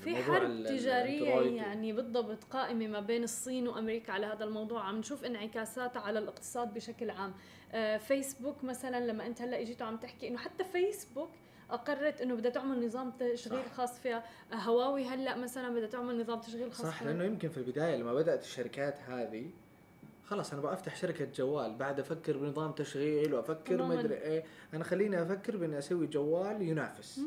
في 0.00 0.16
حرب 0.16 0.64
تجارية. 0.64 1.56
يعني 1.56 1.92
بالضبط 1.92 2.44
قائمة 2.44 2.86
ما 2.86 3.00
بين 3.00 3.22
الصين 3.24 3.68
وأمريكا 3.68 4.12
على 4.12 4.26
هذا 4.26 4.44
الموضوع. 4.44 4.82
عم 4.82 4.98
نشوف 4.98 5.24
انعكاساتها 5.24 6.00
على 6.02 6.18
الاقتصاد 6.18 6.74
بشكل 6.74 7.10
عام. 7.10 7.34
آه، 7.72 7.96
فيسبوك 7.96 8.64
مثلا 8.64 9.06
لما 9.06 9.26
أنت 9.26 9.42
هلأ 9.42 9.60
إجيت 9.60 9.82
وعم 9.82 9.96
تحكي 9.96 10.28
إنه 10.28 10.38
حتى 10.38 10.64
فيسبوك 10.64 11.30
أقرت 11.70 12.20
إنه 12.20 12.34
بدها 12.34 12.50
تعمل 12.50 12.86
نظام 12.86 13.10
تشغيل 13.10 13.64
صح. 13.64 13.72
خاص 13.72 13.98
فيها 13.98 14.24
هواوي 14.52 15.04
هلأ 15.04 15.36
مثلا 15.36 15.74
بدها 15.74 15.88
تعمل 15.88 16.20
نظام 16.20 16.40
تشغيل 16.40 16.72
خاص 16.72 16.86
صح 16.86 16.98
فيها 16.98 17.12
لأنه 17.12 17.24
يمكن 17.24 17.48
في 17.48 17.56
البداية 17.58 17.96
لما 17.96 18.14
بدأت 18.14 18.42
الشركات 18.42 19.00
هذه 19.00 19.50
خلاص 20.24 20.52
أنا 20.52 20.62
بفتح 20.62 20.96
شركة 20.96 21.28
جوال 21.34 21.74
بعد 21.74 22.00
أفكر 22.00 22.36
بنظام 22.36 22.72
تشغيل 22.72 23.34
وأفكر. 23.34 23.82
ما 23.82 24.00
ادري 24.00 24.14
إيه 24.14 24.44
أنا 24.74 24.84
خليني 24.84 25.22
أفكر 25.22 25.56
بإني 25.56 25.78
أسوي 25.78 26.06
جوال 26.06 26.62
ينافس. 26.62 27.20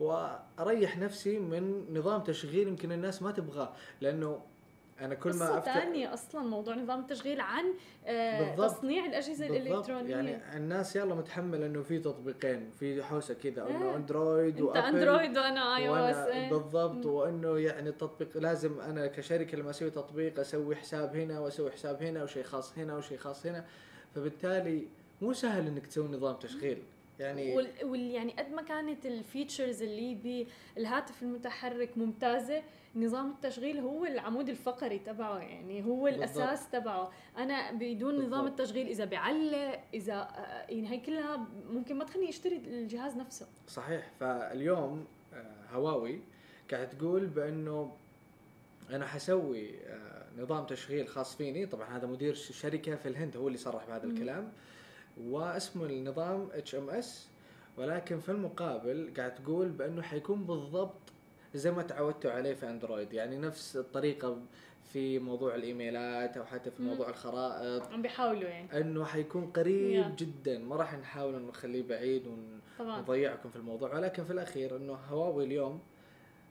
وأريح 0.00 0.98
نفسي 0.98 1.38
من 1.38 1.84
نظام 1.94 2.20
تشغيل 2.22 2.68
يمكن 2.68 2.92
الناس 2.92 3.22
ما 3.22 3.30
تبغاه 3.30 3.72
لأنه 4.00 4.42
أنا 5.04 5.14
كل 5.14 5.34
ما 5.34 5.58
افتح 5.58 5.78
ثانية 5.78 6.14
أصلا 6.14 6.42
موضوع 6.42 6.74
نظام 6.74 7.00
التشغيل 7.00 7.40
عن 7.40 7.64
آه، 8.06 8.48
بالضبط. 8.48 8.70
تصنيع 8.70 9.04
الأجهزة 9.04 9.48
بالضبط 9.48 9.66
الإلكترونية 9.66 10.10
يعني 10.10 10.56
الناس 10.56 10.96
يلا 10.96 11.14
متحمل 11.14 11.62
إنه 11.62 11.82
في 11.82 11.98
تطبيقين 11.98 12.70
في 12.70 13.02
حوسة 13.02 13.34
كذا 13.34 13.70
إنه 13.70 13.90
إيه. 13.90 13.96
اندرويد 13.96 14.60
وأبل 14.60 14.78
أندرويد 14.78 15.38
وأنا 15.38 15.76
iOS 15.76 16.16
وأنا 16.16 16.32
إيه. 16.32 16.50
بالضبط. 16.50 17.06
وإنه 17.06 17.58
يعني 17.58 17.88
التطبيق 17.88 18.36
لازم 18.36 18.80
أنا 18.80 19.06
كشركة 19.06 19.58
لما 19.58 19.70
أسوي 19.70 19.90
تطبيق 19.90 20.40
أسوي 20.40 20.76
حساب 20.76 21.16
هنا 21.16 21.40
وأسوي 21.40 21.70
حساب 21.70 22.02
هنا 22.02 22.22
وشيء 22.22 22.42
خاص 22.42 22.78
هنا 22.78 22.96
وشيء 22.96 23.18
خاص 23.18 23.46
هنا 23.46 23.64
فبالتالي 24.14 24.86
مو 25.22 25.32
سهل 25.32 25.66
إنك 25.66 25.86
تسوي 25.86 26.08
نظام 26.08 26.36
تشغيل 26.36 26.82
يعني 27.20 27.56
وال 27.82 28.00
يعني 28.00 28.32
قد 28.32 28.50
ما 28.50 28.62
كانت 28.62 29.06
ال 29.06 29.14
features 29.14 29.82
اللي 29.82 30.14
بالهاتف 30.76 31.22
المتحرك 31.22 31.98
ممتازة 31.98 32.62
نظام 32.96 33.30
التشغيل 33.30 33.78
هو 33.78 34.04
العمود 34.04 34.48
الفقري 34.48 34.98
تبعه 34.98 35.38
يعني 35.38 35.84
هو 35.84 36.04
بالضبط. 36.04 36.18
الأساس 36.22 36.70
تبعه 36.70 37.12
أنا 37.38 37.72
بدون 37.72 38.14
نظام 38.14 38.42
بالضبط. 38.44 38.60
التشغيل 38.60 38.88
إذا 38.88 39.04
بعلق 39.04 39.80
إذا 39.94 40.14
آه، 40.14 40.70
يعني 40.70 40.90
هي 40.90 40.98
كلها 40.98 41.46
ممكن 41.70 41.98
ما 41.98 42.04
تخليني 42.04 42.28
أشتري 42.28 42.56
الجهاز 42.56 43.16
نفسه 43.16 43.46
صحيح 43.68 44.10
فاليوم 44.20 45.04
آه، 45.34 45.54
هواوي 45.72 46.20
قاعد 46.70 46.90
تقول 46.90 47.26
بأنه 47.26 47.92
أنا 48.90 49.06
حسوي 49.06 49.78
آه، 49.86 50.26
نظام 50.38 50.66
تشغيل 50.66 51.08
خاص 51.08 51.36
فيني 51.36 51.66
طبعا 51.66 51.96
هذا 51.96 52.06
مدير 52.06 52.34
شركة 52.34 52.96
في 52.96 53.08
الهند 53.08 53.36
هو 53.36 53.46
اللي 53.46 53.58
صرح 53.58 53.86
بهذا. 53.86 54.04
الكلام 54.04 54.52
واسمه 55.20 55.84
النظام 55.86 56.48
HMS 56.52 57.28
ولكن 57.76 58.20
في 58.20 58.28
المقابل 58.28 59.12
قاعد 59.16 59.34
تقول 59.34 59.68
بأنه 59.68 60.02
حيكون 60.02 60.44
بالضبط 60.44 61.11
زي 61.54 61.70
ما 61.70 61.82
تعودتوا 61.82 62.30
عليه 62.30 62.54
في 62.54 62.68
اندرويد 62.70 63.12
يعني 63.12 63.36
نفس 63.36 63.76
الطريقة 63.76 64.38
في 64.92 65.18
موضوع 65.18 65.54
الإيميلات 65.54 66.36
أو 66.36 66.44
حتى 66.44 66.70
في 66.70 66.82
مم. 66.82 66.88
موضوع 66.88 67.08
الخرائط. 67.08 67.82
عم 67.92 68.02
بيحاولوا 68.02 68.48
يعني. 68.48 68.80
إنه 68.80 69.04
حيكون 69.04 69.46
قريب 69.46 69.90
يا. 69.90 70.14
جدا. 70.18 70.58
ما 70.58 70.76
راح 70.76 70.94
نحاول 70.94 71.34
إنه 71.34 71.48
نخليه 71.48 71.82
بعيد 71.82 72.26
ون... 72.26 72.60
طبعا. 72.78 73.00
نضيعكم 73.00 73.50
في 73.50 73.56
الموضوع. 73.56 73.94
ولكن 73.94 74.24
في 74.24 74.32
الأخير 74.32 74.76
إنه 74.76 74.92
هواوي 74.92 75.44
اليوم 75.44 75.80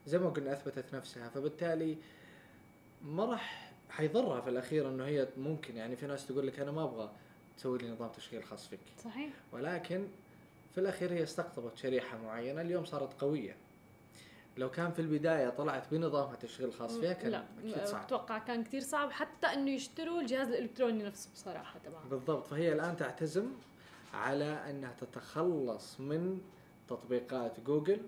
زي 0.06 0.18
ما 0.20 0.30
قلنا 0.30 0.54
أثبتت 0.54 0.94
نفسها. 0.96 1.30
فبالتالي 1.30 1.98
ما 3.06 3.26
راح 3.26 3.72
حيضرها 3.90 4.42
في 4.42 4.50
الأخير 4.50 4.90
إنه 4.90 5.06
هي 5.06 5.28
ممكن. 5.38 5.78
يعني 5.78 5.96
في 5.96 6.08
ناس 6.08 6.28
تقول 6.28 6.48
لك 6.48 6.60
أنا 6.60 6.72
ما 6.72 6.84
أبغى 6.84 7.12
تسوي 7.58 7.78
لي 7.78 7.90
نظام 7.92 8.10
تشغيل 8.10 8.44
خاص 8.44 8.68
فيك. 8.68 8.80
صحيح. 9.04 9.30
ولكن 9.52 10.08
في 10.72 10.78
الأخير 10.78 11.14
هي 11.14 11.24
استقطبت 11.24 11.78
شريحة 11.78 12.18
معينة. 12.18 12.62
اليوم 12.62 12.86
صارت 12.86 13.22
قوية. 13.22 13.56
لو 14.62 14.72
كان 14.72 14.92
في 14.92 15.00
البداية 15.00 15.50
طلعت 15.50 15.84
بنظامها 15.92 16.36
تشغيل 16.36 16.74
خاص 16.74 16.98
فيها 16.98 17.14
كان 17.14 17.32
لا 17.32 17.44
أكيد 17.66 17.86
صعب. 17.86 18.04
أتوقع 18.04 18.38
كان 18.38 18.64
كثير 18.64 18.82
صعب 18.82 19.12
حتى 19.12 19.48
إنه 19.48 19.72
يشتروا 19.72 20.22
الجهاز 20.22 20.48
الإلكتروني 20.48 21.04
نفسه 21.04 21.30
بصراحة 21.34 21.80
تبعه 21.80 22.04
بالضبط. 22.10 22.48
فهي 22.48 22.74
الآن 22.74 22.98
تعتزم 22.98 23.46
على 24.14 24.70
إنها 24.70 24.94
تتخلص 25.02 26.00
من 26.00 26.42
تطبيقات 26.88 27.60
جوجل. 27.60 28.00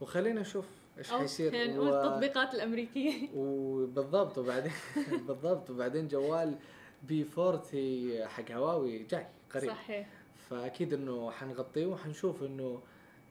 وخلينا 0.00 0.40
نشوف 0.40 0.64
إيش 0.98 1.10
حيصير. 1.12 1.50
خلينا 1.50 1.74
نقول 1.74 1.88
و- 1.88 2.00
التطبيقات 2.00 2.54
الأمريكية. 2.54 3.28
وبالضبط 3.36 4.38
وبعدين 4.38 4.72
بالضبط 5.28 5.70
وبعدين 5.70 6.08
جوال 6.08 6.54
بي 7.02 7.26
40 7.38 8.28
حق 8.28 8.50
هواوي 8.50 8.98
جاي 8.98 9.26
قريب. 9.54 9.70
صحيح. 9.70 10.08
فأكيد 10.50 10.92
إنه 10.92 11.30
حنغطيه 11.30 11.86
وحنشوف 11.86 12.42
إنه 12.42 12.80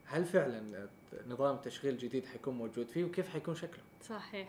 هل 0.06 0.26
فعلا 0.26 0.88
نظام 1.28 1.58
تشغيل 1.58 1.98
جديد 1.98 2.26
حيكون 2.26 2.54
موجود 2.54 2.88
فيه 2.88 3.04
وكيف 3.04 3.30
حيكون 3.30 3.56
شكله. 3.56 3.84
صحيح. 4.02 4.48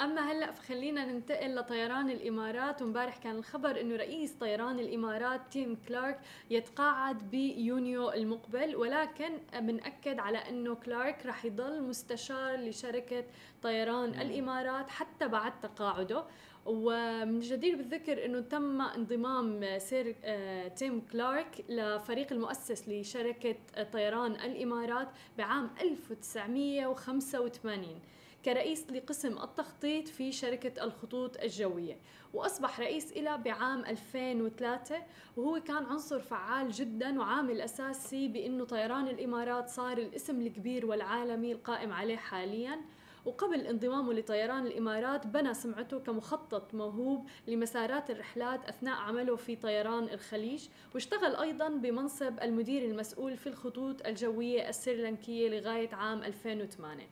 أما 0.00 0.32
هلأ 0.32 0.50
فخلينا 0.52 1.04
ننتقل 1.04 1.54
لطيران 1.54 2.10
الإمارات. 2.10 2.82
وامبارح 2.82 3.16
كان 3.16 3.36
الخبر 3.36 3.80
إنه 3.80 3.96
رئيس 3.96 4.32
طيران 4.32 4.78
الإمارات 4.78 5.40
تيم 5.50 5.76
كلارك 5.88 6.20
يتقاعد 6.50 7.30
بيونيو 7.30 8.12
المقبل 8.12 8.76
ولكن 8.76 9.38
بنأكد 9.54 10.18
على 10.18 10.38
إنه 10.38 10.74
كلارك 10.74 11.26
رح 11.26 11.44
يضل 11.44 11.82
مستشار 11.82 12.56
لشركة 12.56 13.24
طيران 13.62 14.08
الإمارات 14.08 14.90
حتى 14.90 15.28
بعد 15.28 15.60
تقاعده. 15.60 16.24
ومن 16.66 17.36
الجدير 17.36 17.76
بالذكر 17.76 18.24
إنه 18.24 18.40
تم 18.40 18.80
انضمام 18.80 19.78
سير 19.78 20.16
آه، 20.24 20.68
تيم 20.68 21.00
كلارك 21.00 21.64
لفريق 21.68 22.32
المؤسس 22.32 22.88
لشركة 22.88 23.54
طيران 23.92 24.32
الإمارات 24.32 25.08
بعام 25.38 25.70
1985 25.80 28.00
كرئيس 28.44 28.90
لقسم 28.90 29.38
التخطيط 29.38 30.08
في 30.08 30.32
شركة 30.32 30.84
الخطوط 30.84 31.36
الجوية. 31.36 31.96
وأصبح 32.34 32.80
رئيس 32.80 33.12
إلى 33.12 33.38
بعام 33.38 33.84
2003 33.84 34.96
وهو 35.36 35.60
كان 35.60 35.84
عنصر 35.84 36.20
فعال 36.20 36.70
جدا 36.70 37.20
وعامل 37.20 37.60
أساسي 37.60 38.28
بأنه 38.28 38.64
طيران 38.64 39.08
الإمارات 39.08 39.68
صار 39.68 39.98
الاسم 39.98 40.40
الكبير 40.40 40.86
والعالمي 40.86 41.52
القائم 41.52 41.92
عليه 41.92 42.16
حاليا. 42.16 42.80
وقبل 43.24 43.66
انضمامه 43.66 44.12
لطيران 44.12 44.66
الإمارات 44.66 45.26
بنى 45.26 45.54
سمعته 45.54 45.98
كمخطط 46.00 46.74
موهوب 46.74 47.26
لمسارات 47.48 48.10
الرحلات 48.10 48.68
أثناء 48.68 48.94
عمله 48.98 49.36
في 49.36 49.56
طيران 49.56 50.04
الخليج. 50.04 50.68
واشتغل 50.94 51.36
أيضا 51.36 51.68
بمنصب 51.68 52.40
المدير 52.42 52.84
المسؤول 52.84 53.36
في 53.36 53.46
الخطوط 53.46 54.06
الجوية 54.06 54.68
السريلانكية 54.68 55.48
لغاية 55.48 55.94
عام 55.94 56.22
2008 56.22 57.04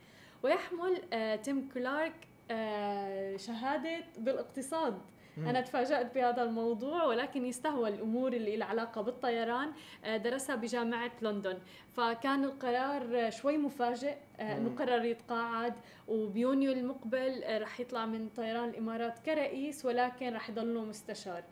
ويحمل 0.42 1.02
آه 1.12 1.36
تيم 1.36 1.68
كلارك 1.74 2.14
آه 2.50 3.36
شهادة 3.36 4.04
بالاقتصاد. 4.18 4.98
أنا 5.46 5.60
تفاجأت 5.60 6.14
بهذا 6.14 6.42
الموضوع 6.42 7.04
ولكن 7.04 7.46
يستهوى 7.46 7.88
الأمور 7.88 8.32
اللي 8.32 8.56
لها 8.56 8.66
علاقة 8.66 9.00
بالطيران. 9.00 9.72
آه، 10.04 10.16
درسها 10.16 10.56
بجامعة 10.56 11.12
لندن. 11.22 11.58
فكان 11.96 12.44
القرار 12.44 13.30
شوي 13.30 13.58
مفاجئ. 13.58 14.16
آه، 14.40 14.56
أنه 14.56 14.76
قرر 14.76 15.04
يتقاعد 15.04 15.74
وبيونيو 16.08 16.72
المقبل 16.72 17.44
آه، 17.44 17.58
رح 17.58 17.80
يطلع 17.80 18.06
من 18.06 18.28
طيران 18.28 18.68
الإمارات 18.68 19.18
كرئيس 19.18 19.84
ولكن 19.84 20.34
رح 20.34 20.50
يضله 20.50 20.84
مستشار. 20.84 21.42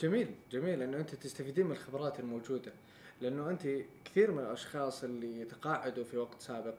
جميل 0.00 0.34
جميل 0.50 0.82
انه 0.82 0.96
أنت 0.96 1.14
تستفيدين 1.14 1.66
من 1.66 1.72
الخبرات 1.72 2.20
الموجودة. 2.20 2.72
لأنه 3.20 3.50
أنت 3.50 3.68
كثير 4.04 4.30
من 4.30 4.38
الأشخاص 4.38 5.04
اللي 5.04 5.40
يتقاعدوا 5.40 6.04
في 6.04 6.16
وقت 6.16 6.40
سابق. 6.40 6.74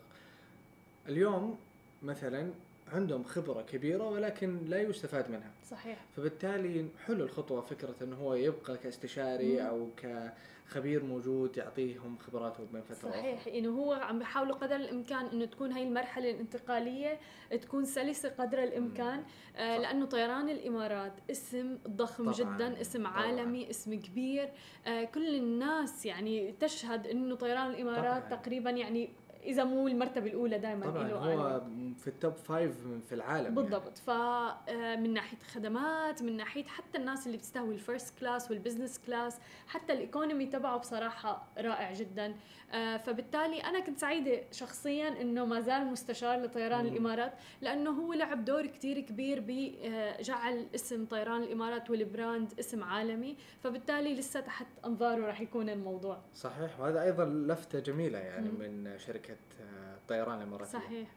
اليوم 1.07 1.57
مثلا 2.03 2.51
عندهم 2.93 3.23
خبرة 3.23 3.61
كبيرة 3.61 4.09
ولكن 4.09 4.59
لا 4.65 4.81
يستفاد 4.81 5.29
منها 5.31 5.51
صحيح 5.69 6.05
فبالتالي 6.17 6.85
حلو 7.05 7.23
الخطوة 7.23 7.61
فكرة 7.61 7.95
إنه 8.01 8.15
هو 8.15 8.33
يبقى 8.33 8.77
كاستشاري 8.77 9.61
مم. 9.61 9.67
أو 9.67 9.89
كخبير 9.97 11.03
موجود 11.03 11.57
يعطيهم 11.57 12.17
خبراته 12.17 12.63
بين 12.73 12.81
فتره 12.81 13.09
صحيح 13.11 13.47
انه 13.47 13.69
هو 13.69 13.93
عم 13.93 14.19
بيحاولوا 14.19 14.55
قدر 14.55 14.75
الإمكان 14.75 15.25
إنه 15.25 15.45
تكون 15.45 15.71
هاي 15.71 15.83
المرحلة 15.83 16.31
الانتقالية 16.31 17.19
تكون 17.61 17.85
سلسة 17.85 18.29
قدر 18.29 18.63
الإمكان 18.63 19.23
آه 19.55 19.75
صح. 19.77 19.81
لأنه 19.81 20.05
طيران 20.05 20.49
الإمارات 20.49 21.13
اسم 21.31 21.77
ضخم 21.87 22.31
طبعاً، 22.31 22.55
جدا 22.57 22.81
اسم 22.81 22.99
طبعاً. 23.03 23.13
عالمي 23.13 23.69
اسم 23.69 23.93
كبير 23.99 24.49
آه 24.87 25.03
كل 25.03 25.35
الناس 25.35 26.05
يعني 26.05 26.51
تشهد 26.59 27.07
إنه 27.07 27.35
طيران 27.35 27.69
الإمارات 27.69 28.23
طبعاً. 28.25 28.35
تقريبا 28.41 28.69
يعني 28.69 29.09
إذا 29.47 29.63
مو 29.63 29.87
المرتبة 29.87 30.27
الأولى 30.27 30.57
دائما 30.57 30.85
طبعا 30.85 31.07
له 31.07 31.15
هو. 31.15 31.61
في 31.97 32.07
ال 32.07 32.14
top 32.14 32.33
five 32.33 32.71
في 33.09 33.15
العالم 33.15 33.43
يعني. 33.43 33.55
بالضبط 33.55 33.97
فمن 33.97 35.13
ناحية 35.13 35.37
خدمات 35.53 36.23
من 36.23 36.37
ناحية 36.37 36.63
حتى 36.63 36.97
الناس 36.97 37.27
اللي 37.27 37.37
بتستهوي 37.37 37.73
ال 37.73 37.81
first 37.81 38.19
class 38.19 38.51
وال 38.51 38.61
business 38.61 38.99
class 39.07 39.39
حتى 39.67 39.93
الايكونومي 39.93 40.45
تبعه 40.45 40.77
بصراحة 40.77 41.47
رائع 41.57 41.93
جدا 41.93 42.35
آه، 42.73 42.97
فبالتالي 42.97 43.59
أنا 43.59 43.79
كنت 43.79 43.97
سعيدة 43.99 44.41
شخصيا 44.51 45.21
إنه 45.21 45.45
ما 45.45 45.59
زال 45.61 45.85
مستشار 45.87 46.41
لطيران 46.43 46.85
مم. 46.85 46.91
الإمارات 46.91 47.33
لأنه 47.61 47.89
هو 47.91 48.13
لعب 48.13 48.45
دور 48.45 48.65
كتير 48.65 48.99
كبير 48.99 49.43
بجعل 49.47 50.65
اسم 50.75 51.05
طيران 51.05 51.43
الإمارات 51.43 51.89
والبراند 51.89 52.53
اسم 52.59 52.83
عالمي 52.83 53.35
فبالتالي 53.63 54.15
لسه 54.15 54.39
تحت 54.39 54.67
أنظاره 54.85 55.25
راح 55.25 55.41
يكون 55.41 55.69
الموضوع 55.69 56.21
صحيح 56.35 56.79
وهذا 56.79 57.03
أيضا 57.03 57.25
لفتة 57.25 57.79
جميلة 57.79 58.19
يعني 58.19 58.49
مم. 58.49 58.59
من 58.59 58.97
شركة 58.97 59.36
آه، 59.61 59.95
الطيران 59.95 60.37
الإماراتية 60.37 60.71
صحيح 60.79 61.07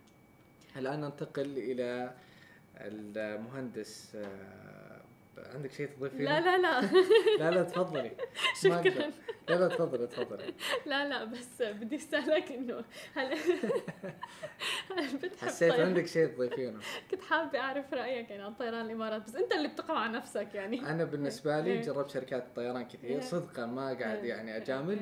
الآن 0.76 1.00
ننتقل 1.00 1.58
إلى 1.58 2.14
المهندس 2.80 4.12
آه، 4.16 5.00
عندك 5.54 5.72
شيء 5.72 5.86
تضيفين؟ 5.86 6.22
لا 6.24 6.40
لا 6.40 6.58
لا 6.58 6.80
لا 7.38 7.50
لا 7.50 7.62
تفضلي 7.62 8.10
شكرا. 8.62 9.10
لا 9.48 9.54
لا 9.54 9.68
تفضلي 9.68 10.06
تفضلي 10.06 10.54
لا 10.86 11.08
لا 11.08 11.24
بس 11.24 11.62
بدي 11.62 11.96
أسألك 11.96 12.52
إنه 12.52 12.84
هل 13.14 13.32
هل 14.98 15.16
بتحب 15.16 15.48
حسيت؟ 15.48 15.72
عندك 15.72 16.06
شيء 16.06 16.26
تضيفينه 16.26 16.80
كنت 17.10 17.22
حابة 17.22 17.58
أعرف 17.58 17.94
رأيك 17.94 18.30
يعني 18.30 18.42
عن 18.42 18.54
طيران 18.54 18.86
الإمارات 18.86 19.22
بس 19.22 19.34
أنت 19.34 19.52
اللي 19.52 19.68
بتقع 19.68 19.98
على 19.98 20.12
نفسك 20.12 20.48
يعني 20.54 20.80
أنا 20.80 21.04
بالنسبة 21.04 21.60
لي 21.60 21.70
إيه. 21.70 21.80
جربت 21.82 22.10
شركات 22.10 22.42
الطيران 22.42 22.84
كثير 22.88 23.10
إيه. 23.10 23.20
صدقا 23.20 23.66
ما 23.66 23.82
قاعد 23.86 24.18
إيه. 24.24 24.28
يعني 24.28 24.56
أجامل. 24.56 25.00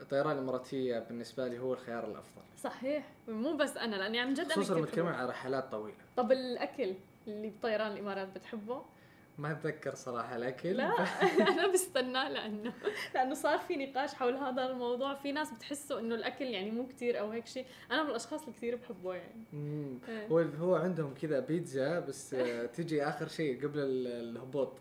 الطيران 0.00 0.32
الإماراتية 0.32 0.98
بالنسبة 0.98 1.48
لي 1.48 1.58
هو 1.58 1.72
الخيار 1.72 2.04
الأفضل 2.04 2.42
صحيح 2.56 3.04
مو 3.28 3.56
بس 3.56 3.76
أنا 3.76 3.96
لأني 3.96 4.20
عن 4.20 4.34
جد 4.34 4.52
خصوصا 4.52 4.74
لما 4.74 4.84
بحبه. 4.86 5.10
على 5.10 5.28
رحلات 5.28 5.70
طويلة 5.70 5.96
طب 6.16 6.32
الأكل 6.32 6.94
اللي 7.26 7.50
بطيران 7.50 7.92
الإمارات 7.92 8.28
بتحبه؟ 8.28 8.82
ما 9.38 9.52
أتذكر 9.52 9.94
صراحة 9.94 10.36
الأكل 10.36 10.68
لا 10.76 10.84
أنا 11.52 11.72
بستناه 11.72 12.28
لأنه 12.28 12.72
لأنه 13.14 13.34
صار 13.34 13.58
في 13.58 13.76
نقاش 13.86 14.14
حول 14.14 14.34
هذا 14.36 14.66
الموضوع 14.70 15.14
في 15.14 15.32
ناس 15.32 15.50
بتحسوا 15.52 16.00
إنه 16.00 16.14
الأكل 16.14 16.44
يعني 16.44 16.70
مو 16.70 16.86
كتير 16.86 17.20
أو 17.20 17.30
هيك 17.30 17.46
شيء 17.46 17.66
أنا 17.90 18.02
من 18.02 18.10
الأشخاص 18.10 18.40
اللي 18.40 18.52
كتير 18.52 18.76
بحبه 18.76 19.14
يعني 19.14 19.44
مم. 19.52 19.98
إيه. 20.08 20.26
هو 20.26 20.38
هو 20.38 20.74
عندهم 20.74 21.14
كذا 21.14 21.40
بيتزا 21.40 22.00
بس 22.00 22.30
تجي 22.76 23.02
آخر 23.04 23.28
شيء 23.28 23.66
قبل 23.66 23.78
ال- 23.78 24.06
الهبوط 24.36 24.72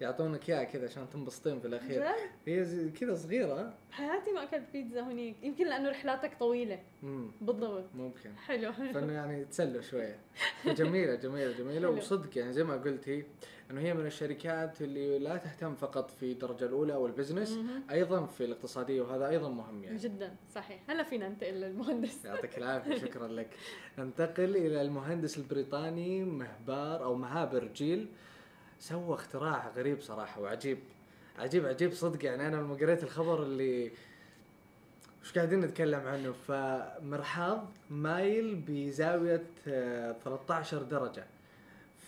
يعطونك 0.00 0.50
إياها 0.50 0.64
كذا 0.64 0.84
عشان 0.84 1.06
تنبسطين 1.12 1.60
في 1.60 1.66
الأخير؟ 1.66 2.04
هي 2.46 2.88
كذا 2.90 3.14
صغيرة. 3.14 3.74
بحياتي 3.90 4.32
ما 4.32 4.42
أكلت 4.42 4.64
بيتزا 4.72 5.00
هنيك. 5.00 5.36
يمكن 5.42 5.66
لأنه 5.66 5.90
رحلاتك 5.90 6.38
طويلة. 6.40 6.78
امم 7.02 7.30
بالضبط. 7.40 7.84
ممكن. 7.94 8.36
حلو. 8.36 8.72
فإنه 8.72 9.12
يعني 9.12 9.44
تسلوا 9.44 9.80
شوية. 9.82 10.18
جميلة 10.66 11.14
جميلة 11.14 11.52
جميلة. 11.58 11.80
حلو. 11.88 11.96
وصدق 11.96 12.38
يعني 12.38 12.52
زي 12.52 12.64
ما 12.64 12.76
قلتي 12.76 13.24
إنه 13.70 13.80
هي 13.80 13.94
من 13.94 14.06
الشركات 14.06 14.82
اللي 14.82 15.18
لا 15.18 15.36
تهتم 15.36 15.74
فقط 15.74 16.10
في 16.10 16.32
الدرجة 16.32 16.64
الأولى 16.64 16.94
أو 16.94 17.06
البزنس 17.06 17.52
مهم. 17.52 17.82
أيضا 17.90 18.26
في 18.26 18.44
الاقتصادية 18.44 19.02
وهذا 19.02 19.28
أيضا 19.28 19.48
مهم 19.48 19.84
يعني. 19.84 19.96
جدا. 19.98 20.34
صحيح. 20.54 20.80
هلا 20.88 21.02
فينا 21.02 21.28
ننتقل 21.28 21.54
للمهندس. 21.54 22.24
يعطيك 22.24 22.56
العافية. 22.58 22.98
شكرا 22.98 23.28
لك. 23.28 23.48
ننتقل 23.98 24.56
إلى 24.56 24.82
المهندس 24.82 25.38
البريطاني 25.38 26.24
مهبار 26.24 27.04
أو 27.04 27.14
مهابر 27.14 27.64
جيل. 27.64 28.08
سوى 28.80 29.14
اختراع 29.14 29.68
غريب 29.76 30.00
صراحة 30.00 30.40
وعجيب. 30.40 30.78
عجيب 31.38 31.66
عجيب 31.66 31.92
صدق. 31.92 32.24
يعني 32.24 32.46
أنا 32.46 32.56
لما 32.56 32.74
قريت 32.74 33.02
الخبر 33.02 33.42
اللي 33.42 33.90
وش 35.22 35.32
قاعدين 35.34 35.60
نتكلم 35.60 36.00
عنه 36.06 36.32
فمرحاض 36.48 37.68
مايل 37.90 38.62
بزاوية 38.68 39.42
آه، 39.68 40.16
13 40.24 40.82
درجة. 40.82 41.24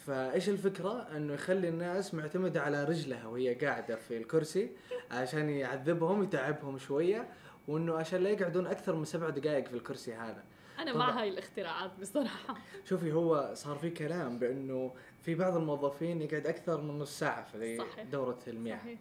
فإيش 0.06 0.48
الفكرة؟ 0.48 1.06
إنه 1.16 1.34
يخلي 1.34 1.68
الناس 1.68 2.14
معتمدة 2.14 2.62
على 2.62 2.84
رجلها 2.84 3.26
وهي 3.26 3.54
قاعدة 3.54 3.96
في 3.96 4.16
الكرسي 4.16 4.70
عشان 5.10 5.50
يعذبهم 5.50 6.22
يتعبهم 6.22 6.78
شوية 6.78 7.28
وإنه 7.68 7.94
عشان 7.94 8.20
لا 8.22 8.30
يقعدون 8.30 8.66
أكثر 8.66 8.94
من 8.96 9.04
سبع 9.04 9.28
دقائق 9.28 9.66
في 9.66 9.74
الكرسي 9.74 10.14
هذا. 10.14 10.42
أنا. 10.78 10.96
مع 10.96 11.20
هاي 11.20 11.28
الاختراعات 11.28 11.90
بصراحة. 12.00 12.56
شوفي 12.84 13.12
هو 13.12 13.50
صار 13.54 13.76
في 13.78 13.90
كلام 13.90 14.38
بأنه 14.38 14.94
في 15.22 15.34
بعض 15.34 15.56
الموظفين 15.56 16.22
يقعد 16.22 16.46
أكثر 16.46 16.80
من 16.80 16.98
نص 16.98 17.18
ساعة 17.18 17.44
في. 17.44 17.84
دورة 18.12 18.38
المياه. 18.46 18.78
صحيح. 18.78 18.98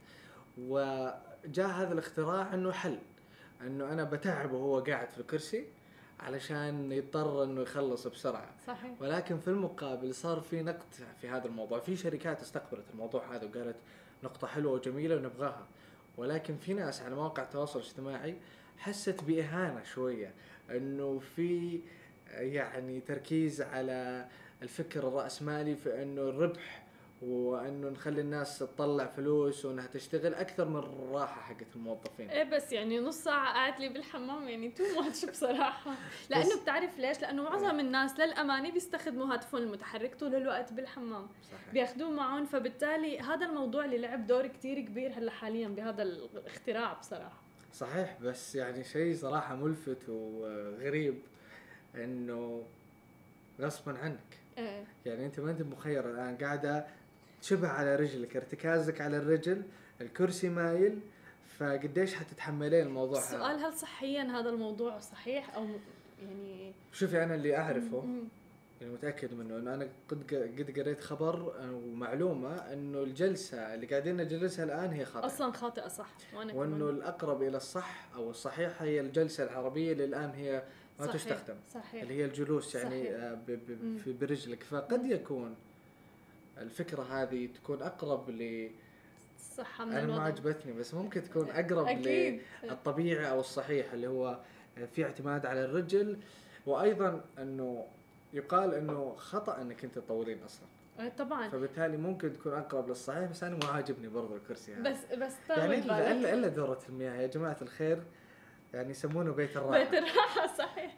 وجاء 0.57 1.67
هذا 1.67 1.93
الاختراع 1.93 2.53
أنه 2.53 2.71
حل 2.71 2.99
أنه 3.61 3.93
أنا 3.93 4.03
بتعبه 4.03 4.55
وهو 4.55 4.79
قاعد 4.79 5.09
في 5.09 5.19
الكرسي 5.19 5.65
علشان 6.19 6.91
يضطر 6.91 7.43
أنه 7.43 7.61
يخلص 7.61 8.07
بسرعة. 8.07 8.49
صحيح. 8.67 9.01
ولكن 9.01 9.39
في 9.39 9.47
المقابل 9.47 10.15
صار 10.15 10.39
في 10.39 10.63
نقد 10.63 10.93
في 11.21 11.29
هذا 11.29 11.45
الموضوع. 11.45 11.79
في 11.79 11.95
شركات 11.95 12.41
استقبلت 12.41 12.85
الموضوع 12.93 13.35
هذا 13.35 13.45
وقالت 13.45 13.75
نقطة 14.23 14.47
حلوة 14.47 14.73
وجميلة 14.73 15.15
ونبغاها. 15.15 15.67
ولكن 16.17 16.57
في 16.57 16.73
ناس 16.73 17.01
على 17.01 17.15
مواقع 17.15 17.43
التواصل 17.43 17.79
الاجتماعي 17.79 18.37
حست 18.77 19.23
بإهانة 19.23 19.83
شوية. 19.83 20.33
إنه 20.71 21.19
في 21.19 21.79
يعني 22.31 22.99
تركيز 22.99 23.61
على 23.61 24.27
الفكر 24.61 25.07
الرأسمالي 25.07 25.75
في 25.75 26.03
إنه 26.03 26.21
الربح 26.21 26.87
وإنه 27.21 27.89
نخلي 27.89 28.21
الناس 28.21 28.59
تطلع 28.59 29.05
فلوس 29.05 29.65
وإنها 29.65 29.87
تشتغل 29.87 30.33
أكثر 30.33 30.69
من 30.69 30.75
الراحة 30.75 31.41
حقت 31.41 31.75
الموظفين. 31.75 32.29
إيه 32.29 32.43
بس 32.43 32.71
يعني 32.71 32.99
نص 32.99 33.15
ساعة 33.23 33.53
قاعد 33.53 33.79
لي 33.79 33.89
بالحمام 33.89 34.49
يعني 34.49 34.69
تو 34.69 34.83
ماتش 35.01 35.25
بصراحة. 35.25 35.91
لأنه 36.29 36.61
بتعرف 36.61 36.99
ليش؟ 36.99 37.21
لأنه 37.21 37.43
معظم 37.43 37.79
الناس 37.79 38.19
للأمانة 38.19 38.71
بيستخدموا 38.71 39.33
هاتفهم 39.33 39.63
المتحرك 39.63 40.15
طول 40.15 40.35
الوقت 40.35 40.73
بالحمام. 40.73 41.27
صحيح. 41.43 41.73
بياخذوه 41.73 42.09
معهم 42.09 42.45
فبالتالي 42.45 43.19
هذا 43.19 43.45
الموضوع 43.45 43.85
اللي 43.85 43.97
لعب 43.97 44.27
دور 44.27 44.47
كتير 44.47 44.79
كبير 44.79 45.11
هلأ 45.17 45.31
حاليا 45.31 45.67
بهذا 45.67 46.03
الاختراع 46.03 46.93
بصراحة. 46.93 47.46
صحيح 47.73 48.17
بس 48.21 48.55
يعني 48.55 48.83
شيء 48.83 49.15
صراحة 49.15 49.55
ملفت 49.55 50.09
وغريب 50.09 51.15
إنه 51.95 52.63
غصبا 53.59 53.97
عنك. 53.97 54.19
إيه. 54.57 54.83
يعني 55.05 55.25
أنت 55.25 55.39
ما 55.39 55.51
أنت 55.51 55.61
مخير 55.61 56.09
الآن 56.11 56.37
قاعدة 56.37 56.85
شبه 57.41 57.67
على 57.67 57.95
رجلك 57.95 58.35
ارتكازك 58.35 59.01
على 59.01 59.17
الرجل 59.17 59.63
الكرسي 60.01 60.49
مايل 60.49 60.99
فقديش 61.57 62.15
حتتحملين 62.15 62.87
الموضوع 62.87 63.19
هذا؟ 63.19 63.25
السؤال 63.25 63.59
هل 63.59 63.73
صحيا 63.73 64.23
هذا 64.23 64.49
الموضوع 64.49 64.99
صحيح 64.99 65.55
أو 65.55 65.67
يعني 66.21 66.73
شوفي 66.93 67.23
أنا 67.23 67.35
اللي 67.35 67.57
أعرفه 67.57 68.03
اللي 68.81 68.93
متأكد 68.93 69.33
منه 69.33 69.57
إنه 69.57 69.73
أنا 69.73 69.87
قد 70.09 70.23
قد 70.59 70.79
قريت 70.79 71.01
خبر 71.01 71.53
ومعلومة 71.71 72.55
إنه 72.73 73.03
الجلسة 73.03 73.73
اللي 73.73 73.85
قاعدين 73.87 74.17
نجلسها 74.17 74.65
الآن 74.65 74.91
هي 74.93 75.05
خطا 75.05 75.25
أصلا 75.25 75.51
خاطئة 75.51 75.87
صح؟ 75.87 76.09
وأنا 76.35 76.53
وإنه 76.53 76.89
الأقرب 76.89 77.41
إلى 77.43 77.57
الصح 77.57 78.07
أو 78.15 78.29
الصحيح 78.29 78.81
هي 78.81 78.99
الجلسة 78.99 79.43
العربية 79.43 79.91
اللي 79.91 80.05
الآن 80.05 80.29
هي 80.29 80.63
ما 80.99 81.05
صحيح. 81.07 81.15
تستخدم. 81.21 81.55
صحيح. 81.73 82.01
اللي 82.01 82.13
هي 82.13 82.25
الجلوس 82.25 82.75
يعني. 82.75 83.09
آه، 83.15 83.33
ب- 83.33 83.45
ب- 83.51 83.83
مم. 83.83 83.97
في 83.97 84.13
برجلك. 84.13 84.63
فقد 84.63 85.05
يكون 85.05 85.55
الفكرة 86.57 87.03
هذه 87.03 87.49
تكون 87.55 87.81
أقرب 87.81 88.29
ل 88.29 88.69
صحة 89.57 89.85
من 89.85 89.91
أنا 89.91 89.99
ما 90.01 90.05
الوضع. 90.07 90.23
عجبتني 90.23 90.73
بس 90.73 90.93
ممكن 90.93 91.23
تكون 91.23 91.49
أقرب 91.49 91.87
للطبيعي 92.63 93.29
أو 93.29 93.39
الصحيح 93.39 93.93
اللي 93.93 94.07
هو 94.07 94.39
في 94.95 95.05
اعتماد 95.05 95.45
على 95.45 95.65
الرجل. 95.65 96.17
وأيضا 96.65 97.25
إنه 97.39 97.85
يقال 98.33 98.73
إنه 98.73 99.15
خطأ 99.15 99.61
إنك 99.61 99.83
أنت 99.83 99.95
تطولين 99.99 100.43
أصلا. 100.43 100.67
آه، 100.99 101.09
طبعا. 101.09 101.49
فبالتالي 101.49 101.97
ممكن 101.97 102.33
تكون 102.33 102.53
أقرب 102.53 102.87
للصحيح 102.89 103.23
بس 103.29 103.43
أنا 103.43 103.55
مو 103.63 103.71
عاجبني 103.73 104.07
برضو 104.07 104.35
الكرسي 104.35 104.73
هذا. 104.75 104.89
بس 104.91 104.97
بس 105.17 105.33
طول 105.47 105.57
يعني 105.57 105.75
الا 105.75 105.97
بالك. 105.99 106.11
الا 106.11 106.33
إلا 106.33 106.47
دورة 106.47 106.79
المياه. 106.89 107.21
يا 107.21 107.27
جماعة 107.27 107.57
الخير 107.61 108.03
يعني 108.73 108.89
يسمونه 108.91 109.31
بيت 109.31 109.57
الراحة. 109.57 109.79
بيت 109.83 109.93
الراحة 109.93 110.47
صحيح. 110.57 110.95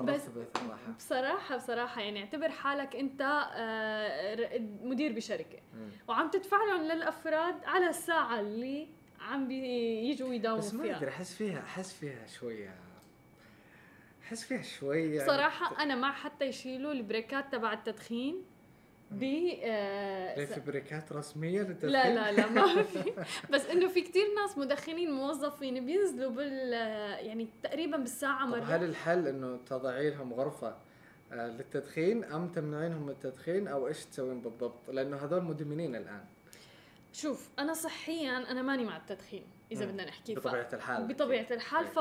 بس- 0.00 0.26
بيت 0.28 0.56
الراحة. 0.56 0.92
بصراحة 0.98 1.56
بصراحة 1.56 2.00
يعني 2.00 2.20
اعتبر 2.20 2.48
حالك 2.48 2.96
أنت 2.96 3.20
آه، 3.54 4.58
مدير 4.82 5.12
بشركة. 5.12 5.58
مم. 5.74 5.88
وعم 6.08 6.30
تدفع 6.30 6.56
لهم 6.56 6.82
للأفراد 6.82 7.54
على 7.64 7.88
الساعة 7.88 8.40
اللي 8.40 8.88
عم 9.20 9.48
بيجوا 9.48 10.34
يداوموا 10.34 10.60
بس 10.62 10.74
ما 10.74 10.82
فيها. 10.82 10.96
أدري 10.96 11.08
أحس 11.10 11.34
فيها 11.34 11.58
أحس 11.60 11.92
فيها 11.92 12.26
شوية 12.26 12.74
احس 14.26 14.44
فيها 14.44 14.62
شوي 14.62 15.14
يعني 15.14 15.26
صراحة 15.26 15.82
أنا 15.82 15.94
مع 15.94 16.12
حتى 16.12 16.44
يشيلوا 16.44 16.92
البريكات 16.92 17.52
تبع 17.52 17.72
التدخين 17.72 18.42
ب 19.10 19.22
آه، 19.62 20.44
في 20.44 20.60
بريكات 20.60 21.12
رسمية 21.12 21.60
للتدخين؟ 21.62 21.90
لا 21.90 22.14
لا 22.14 22.32
لا 22.32 22.50
ما 22.50 22.82
في. 22.92 23.12
بس 23.50 23.66
إنه 23.66 23.88
في 23.88 24.00
كتير 24.00 24.24
ناس 24.42 24.58
مدخنين 24.58 25.10
موظفين 25.10 25.86
بينزلوا 25.86 26.30
بال 26.30 26.72
يعني 27.26 27.48
تقريبا 27.62 27.96
بالساعة 27.96 28.50
طب 28.50 28.56
مرة. 28.56 28.64
هل 28.64 28.84
الحل 28.84 29.26
إنه 29.28 29.58
تضعي 29.66 30.10
لهم 30.10 30.32
غرفة 30.32 30.76
آه، 31.32 31.46
للتدخين 31.48 32.24
أم 32.24 32.48
تمنعينهم 32.48 33.02
من 33.02 33.10
التدخين 33.10 33.68
أو 33.68 33.88
إيش 33.88 34.04
تسوين 34.04 34.40
بالضبط؟ 34.40 34.90
لأنه 34.90 35.16
هذول 35.16 35.42
مدمنين 35.44 35.96
الآن. 35.96 36.24
شوف 37.12 37.48
أنا 37.58 37.74
صحيا 37.74 38.36
أنا 38.36 38.62
ماني 38.62 38.84
مع 38.84 38.96
التدخين. 38.96 39.44
إذا. 39.72 39.84
بدنا 39.84 40.04
نحكي. 40.04 40.34
بطبيعة 40.34 40.68
الحال. 40.72 41.06
بطبيعة 41.06 41.46
الحال 41.50 41.86
إيه. 41.86 41.92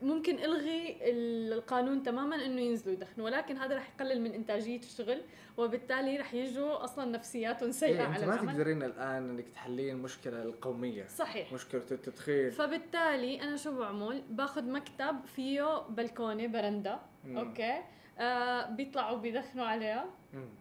فممكن 0.00 0.38
إلغي 0.38 0.98
القانون 1.02 2.02
تماما 2.02 2.46
إنه 2.46 2.60
ينزلوا 2.60 2.94
يدخنوا 2.94 3.26
ولكن 3.26 3.56
هذا 3.56 3.76
رح 3.76 3.90
يقلل 3.94 4.20
من 4.20 4.32
إنتاجية 4.32 4.78
الشغل 4.78 5.22
وبالتالي 5.56 6.16
رح 6.16 6.34
يجوا 6.34 6.84
أصلا 6.84 7.04
نفسياتهم 7.04 7.70
سيئة 7.70 7.90
إيه 7.90 8.02
على 8.02 8.26
ما 8.26 8.34
العمل 8.34 8.48
تقدرين 8.52 8.82
الآن 8.82 9.30
إنك 9.30 9.48
تحلين 9.48 9.94
المشكلة 9.94 10.42
القومية. 10.42 11.06
صحيح. 11.06 11.52
مشكلة 11.52 11.84
التدخين. 11.90 12.50
فبالتالي 12.50 13.42
أنا 13.42 13.56
شو 13.56 13.78
بعمل؟ 13.78 14.22
باخذ 14.30 14.70
مكتب 14.70 15.24
فيه 15.24 15.80
بلكونه 15.88 16.46
برندا. 16.46 17.00
أوكي؟ 17.26 17.82
آه 18.18 18.70
بيطلعوا 18.70 19.16
بيدخنوا 19.18 19.64
عليها. 19.64 20.06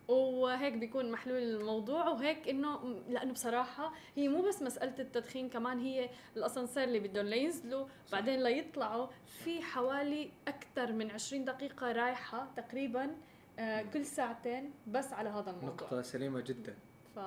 وهيك 0.07 0.73
بيكون 0.73 1.11
محلول 1.11 1.37
الموضوع. 1.37 2.09
وهيك 2.09 2.49
إنه 2.49 3.01
لأنه 3.09 3.33
بصراحة 3.33 3.93
هي 4.15 4.27
مو 4.27 4.41
بس 4.41 4.61
مسألة 4.61 4.95
التدخين 4.99 5.49
كمان 5.49 5.79
هي 5.79 6.09
الأسانسير 6.37 6.83
اللي 6.83 6.99
بدهم 6.99 7.25
لينزلوا. 7.25 7.87
بعدين 8.11 8.43
ليطلعوا 8.43 9.07
في 9.25 9.61
حوالي 9.61 10.31
أكثر 10.47 10.91
من 10.91 11.11
20 11.11 11.45
دقيقة 11.45 11.91
رايحة 11.91 12.47
تقريبا 12.55 13.15
آه 13.59 13.81
كل 13.81 14.05
ساعتين 14.05 14.73
بس 14.87 15.13
على 15.13 15.29
هذا 15.29 15.49
الموضوع. 15.49 15.69
نقطة 15.69 16.01
سليمة 16.01 16.41
جدا. 16.41 16.75
ف 17.15 17.19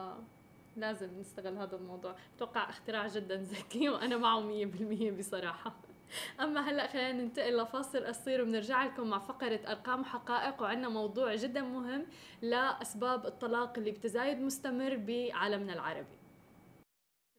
لازم 0.76 1.20
نستغل 1.20 1.56
هذا 1.56 1.76
الموضوع. 1.76 2.14
أتوقع 2.36 2.68
اختراع 2.70 3.06
جدا 3.06 3.36
ذكي 3.36 3.88
وأنا 3.88 4.16
معه 4.16 4.40
100% 4.40 5.18
بصراحة. 5.18 5.74
اما 6.40 6.70
هلا 6.70 6.86
خلينا 6.86 7.12
ننتقل 7.12 7.56
لفاصل 7.56 8.06
قصير 8.06 8.42
وبنرجع 8.42 8.84
لكم 8.84 9.06
مع 9.06 9.18
فقرة 9.18 9.60
أرقام 9.68 10.00
وحقائق 10.00 10.62
وعندنا 10.62 10.88
موضوع 10.88 11.34
جدا 11.34 11.60
مهم 11.62 12.06
لأسباب 12.42 13.26
الطلاق 13.26 13.78
اللي 13.78 13.90
بتزايد 13.90 14.40
مستمر 14.40 14.96
بعالمنا 14.96 15.72
العربي. 15.72 16.18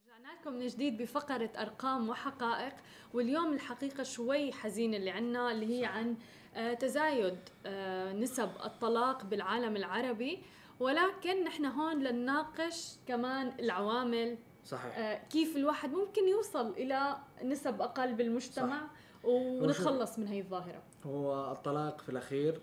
رجعنا 0.05 0.39
لكم 0.41 0.53
من 0.53 0.67
جديد 0.67 0.97
بفقرة 0.97 1.49
أرقام 1.57 2.09
وحقائق 2.09 2.73
واليوم 3.13 3.53
الحقيقة 3.53 4.03
شوي 4.03 4.51
حزينة 4.51 4.97
اللي 4.97 5.11
عنا 5.11 5.51
اللي 5.51 5.79
هي 5.79 5.85
عن 5.85 6.15
آه، 6.55 6.73
تزايد 6.73 7.37
آه، 7.65 8.13
نسب 8.13 8.49
الطلاق 8.65 9.23
بالعالم 9.23 9.75
العربي. 9.75 10.43
ولكن 10.79 11.43
نحن 11.43 11.65
هون 11.65 12.03
لنناقش 12.03 12.95
كمان 13.07 13.53
العوامل 13.59 14.37
صحيح. 14.69 14.97
آه، 14.97 15.27
كيف 15.27 15.57
الواحد 15.57 15.93
ممكن 15.93 16.27
يوصل 16.27 16.69
إلى 16.71 17.17
نسب 17.43 17.81
أقل 17.81 18.13
بالمجتمع 18.13 18.81
ونتخلص 19.23 20.19
من 20.19 20.27
هي 20.27 20.39
الظاهرة؟ 20.39 20.83
هو 21.05 21.51
الطلاق 21.51 22.01
في 22.01 22.09
الأخير 22.09 22.61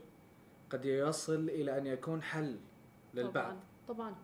قد 0.70 0.84
يصل 0.84 1.48
إلى 1.48 1.78
أن 1.78 1.86
يكون 1.86 2.22
حل 2.22 2.58
للبعض. 3.14 3.32
طبعا 3.34 3.60
طبعا. 3.88 4.14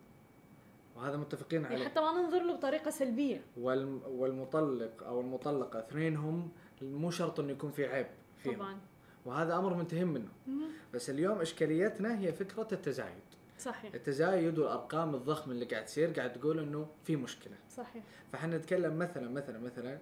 وهذا 0.96 1.16
متفقين 1.16 1.62
يعني 1.62 1.74
عليه 1.74 1.84
حتى 1.84 2.00
ما 2.00 2.12
ننظر 2.12 2.42
له 2.42 2.56
بطريقة 2.56 2.90
سلبية. 2.90 3.44
والم 3.56 4.02
والمطلق 4.06 5.02
أو 5.02 5.20
المطلقة 5.20 5.78
اثنينهم 5.78 6.50
مو 6.82 7.10
شرط 7.10 7.40
إنه 7.40 7.52
يكون 7.52 7.70
في 7.70 7.86
عيب 7.86 8.06
فيهم. 8.36 8.54
طبعا. 8.56 8.80
وهذا 9.24 9.56
أمر 9.56 9.74
منتهين 9.74 10.06
منه. 10.06 10.28
مم. 10.46 10.68
بس 10.94 11.10
اليوم 11.10 11.40
إشكاليتنا 11.40 12.18
هي 12.18 12.32
فكرة 12.32 12.68
التزايد 12.72 13.31
صحيح. 13.64 13.94
التزايد 13.94 14.58
والأرقام 14.58 15.14
الضخمه 15.14 15.52
اللي 15.52 15.64
قاعد 15.64 15.84
تصير 15.84 16.10
قاعد 16.10 16.32
تقول 16.32 16.58
إنه 16.58 16.86
في 17.04 17.16
مشكلة. 17.16 17.54
صحيح. 17.76 18.02
فاحنا 18.32 18.56
نتكلم 18.56 18.98
مثلا 18.98 19.28
مثلا 19.30 19.58
مثلا 19.58 19.98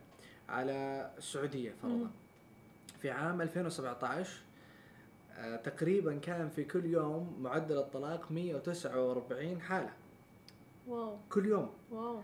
على 0.48 1.10
السعودية 1.18 1.72
فرضا. 1.82 1.94
مم. 1.94 2.10
في 3.02 3.10
عام 3.10 3.42
2017 3.42 4.30
آه، 5.36 5.56
تقريبا 5.56 6.18
كان 6.18 6.48
في 6.48 6.64
كل 6.64 6.84
يوم 6.84 7.36
معدل 7.42 7.78
الطلاق 7.78 8.32
149 8.32 9.60
حالة. 9.60 9.92
واو. 10.86 11.16
كل 11.30 11.46
يوم. 11.46 11.70
واو. 11.90 12.20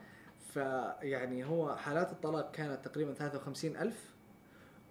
فيعني 0.55 1.45
هو 1.45 1.77
حالات 1.77 2.13
الطلاق 2.13 2.51
كانت 2.51 2.85
تقريبا 2.89 3.13
53 3.15 3.77
ألف. 3.77 4.16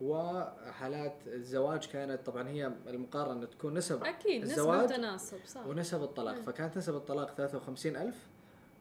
وحالات 0.02 1.16
الزواج 1.28 1.88
كانت 1.88 2.26
طبعا 2.26 2.50
هي 2.50 2.72
المقارنة 2.88 3.46
تكون 3.46 3.74
نسب 3.74 4.04
أكيد 4.04 4.42
نسبة 4.42 4.52
الزواج 4.54 4.84
وتناسب 4.84 5.38
صح. 5.46 5.68
ونسب 5.68 6.04
الطلاق. 6.04 6.36
مم. 6.36 6.42
فكانت 6.42 6.78
نسب 6.78 6.96
الطلاق 6.96 7.34
53 7.36 7.96
ألف 7.96 8.28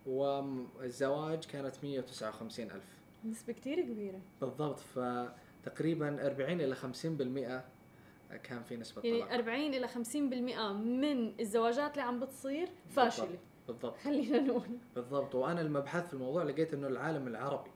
والزواج 0.07 1.45
كانت 1.45 1.75
159 1.83 2.71
ألف. 2.71 2.85
نسبة 3.25 3.53
كتير 3.53 3.81
كبيرة. 3.81 4.21
بالضبط 4.41 4.79
فتقريبا 4.79 6.27
40 6.27 6.61
إلى 6.61 6.75
50% 6.75 7.63
كان 8.43 8.63
في 8.63 8.77
نسبة 8.77 9.03
يعني 9.05 9.21
طلاق 9.21 9.33
40 9.35 9.75
إلى 9.75 9.89
50% 9.89 10.73
من 10.73 11.41
الزواجات 11.41 11.91
اللي 11.91 12.03
عم 12.03 12.21
بتصير 12.21 12.69
فاشلة. 12.91 13.39
بالضبط. 13.69 13.97
خلينا 13.97 14.39
نقول. 14.41 14.79
بالضبط 14.95 15.35
وأنا 15.35 15.61
لما 15.61 15.81
بحثت 15.81 16.07
في 16.07 16.15
الموضوع 16.15 16.43
لقيت 16.43 16.75
إنه 16.75 16.87
العالم 16.87 17.27
العربي 17.29 17.71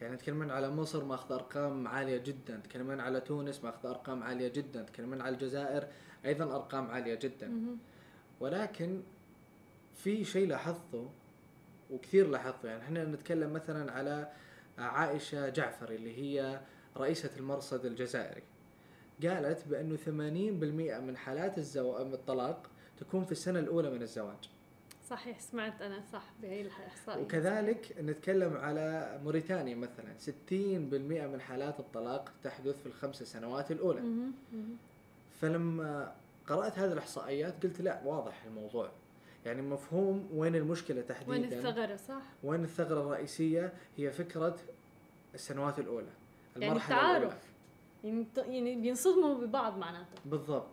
يعني 0.00 0.16
تكلمين 0.16 0.50
على 0.50 0.70
مصر 0.70 1.04
ماخذ 1.04 1.32
أرقام 1.34 1.88
عالية 1.88 2.16
جدا 2.18 2.60
تكلمين 2.64 3.00
على 3.00 3.20
تونس 3.20 3.64
ماخذ 3.64 3.88
أرقام 3.88 4.22
عالية 4.22 4.48
جدا 4.48 4.82
تكلمين 4.82 5.20
على 5.20 5.34
الجزائر 5.34 5.86
أيضا 6.24 6.44
أرقام 6.56 6.86
عالية 6.90 7.14
جدا. 7.14 7.46
ولكن 8.40 9.02
في 9.94 10.24
شيء 10.24 10.48
لاحظته 10.48 11.10
وكثير 11.90 12.28
لاحظته 12.28 12.68
يعني 12.68 12.82
إحنا 12.82 13.04
نتكلم 13.04 13.52
مثلا 13.52 13.92
على 13.92 14.28
عائشة 14.78 15.48
جعفر 15.48 15.90
اللي 15.90 16.18
هي 16.18 16.60
رئيسة 16.96 17.30
المرصد 17.36 17.84
الجزائري. 17.86 18.42
قالت 19.22 19.68
بأنه 19.68 19.96
80% 19.96 20.08
من 21.00 21.16
حالات 21.16 21.58
الزو... 21.58 21.96
الطلاق 21.98 22.70
تكون 23.00 23.24
في 23.24 23.32
السنة 23.32 23.58
الأولى 23.58 23.90
من 23.90 24.02
الزواج. 24.02 24.50
صحيح 25.10 25.40
سمعت 25.40 25.82
أنا 25.82 26.00
صح 26.12 26.24
بهي 26.42 26.60
الإحصائية. 26.60 27.22
وكذلك 27.22 27.94
نتكلم 28.00 28.56
على 28.56 29.18
موريتانيا 29.24 29.74
مثلا. 29.74 30.14
60% 30.18 31.26
من 31.26 31.40
حالات 31.40 31.80
الطلاق 31.80 32.32
تحدث 32.44 32.80
في 32.80 32.86
الخمس 32.86 33.22
سنوات 33.22 33.70
الأولى. 33.70 34.00
مهم. 34.00 34.32
مهم. 34.52 34.76
فلما 35.40 36.12
قرأت 36.46 36.78
هذه 36.78 36.92
الإحصائيات 36.92 37.62
قلت 37.62 37.80
لا 37.80 38.00
واضح 38.04 38.44
الموضوع. 38.44 38.90
يعني 39.46 39.62
مفهوم 39.62 40.28
وين 40.34 40.56
المشكلة 40.56 41.00
تحديدا؟ 41.00 41.30
وين 41.30 41.44
الثغرة 41.44 41.96
صح؟ 41.96 42.22
وين 42.44 42.64
الثغرة 42.64 43.00
الرئيسية؟ 43.00 43.72
هي 43.96 44.10
فكرة 44.10 44.56
السنوات 45.34 45.78
الأولى 45.78 46.06
يعني 46.56 46.68
المرحله 46.68 47.00
الأولى. 47.00 47.16
التعارف 47.24 47.42
يعني 48.04 48.26
يعني 48.36 48.76
بينصدموا 48.76 49.34
ببعض 49.34 49.78
معناته. 49.78 50.20
بالضبط. 50.24 50.66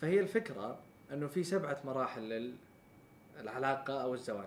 فهي 0.00 0.20
الفكرة 0.20 0.78
إنه 1.12 1.26
في 1.26 1.44
سبعة 1.44 1.80
مراحل 1.84 2.22
لل- 2.22 2.54
العلاقة 3.40 4.02
أو 4.02 4.14
الزواج. 4.14 4.46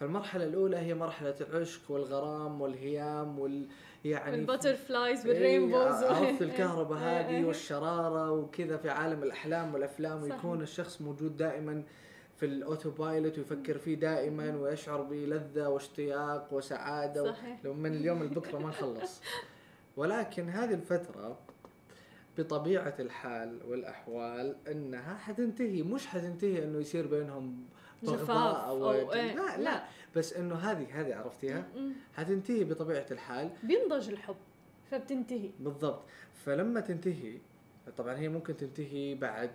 فالمرحلة 0.00 0.44
الأولى 0.44 0.76
هي 0.76 0.94
مرحلة 0.94 1.34
العشق 1.40 1.90
والغرام 1.90 2.60
والهيام 2.60 3.38
وال 3.38 3.66
يعني 4.04 4.36
البتر 4.36 4.74
فلايز 4.74 5.26
إيه، 5.26 5.34
والرينبوز 5.34 6.04
عرفت 6.04 6.42
الكهرباء 6.42 6.98
هذه. 6.98 7.44
والشرارة 7.44 8.30
وكذا 8.30 8.76
في 8.76 8.90
عالم 8.90 9.22
الأحلام 9.22 9.74
والأفلام 9.74 10.20
صحيح. 10.20 10.34
ويكون 10.34 10.62
الشخص 10.62 11.00
موجود 11.00 11.36
دائما 11.36 11.82
في 12.36 12.46
ال 12.46 12.55
auto 12.55 12.90
pilot 12.90 13.38
ويفكر 13.38 13.78
فيه 13.78 13.94
دائما 13.94 14.56
ويشعر 14.56 15.02
بلذة 15.02 15.68
واشتياق 15.68 16.48
وسعادة 16.52 17.32
صحيح 17.32 17.64
من 17.64 17.94
اليوم 17.94 18.24
لبكره 18.24 18.58
ما 18.58 18.68
نخلص 18.68 19.20
ولكن 19.96 20.48
هذه 20.48 20.74
الفترة 20.74 21.38
بطبيعة 22.38 22.94
الحال 22.98 23.60
والأحوال 23.68 24.56
إنها 24.68 25.16
حتنتهي 25.16 25.82
مش 25.82 26.06
حتنتهي 26.06 26.64
إنه 26.64 26.78
يصير 26.78 27.06
بينهم 27.06 27.64
جفاف 28.02 28.56
أو, 28.56 28.90
أو 28.90 29.12
إيه. 29.12 29.34
لا 29.34 29.58
لا. 29.58 29.84
بس 30.16 30.32
إنه 30.32 30.54
هذه 30.54 31.00
هذه 31.00 31.14
عرفتيها. 31.14 31.64
حتنتهي 32.16 32.64
بطبيعة 32.64 33.06
الحال. 33.10 33.50
بينضج 33.62 34.08
الحب 34.08 34.36
فبتنتهي. 34.90 35.50
بالضبط. 35.60 36.02
فلما 36.44 36.80
تنتهي 36.80 37.38
طبعا 37.96 38.14
هي 38.18 38.28
ممكن 38.28 38.56
تنتهي 38.56 39.14
بعد 39.14 39.50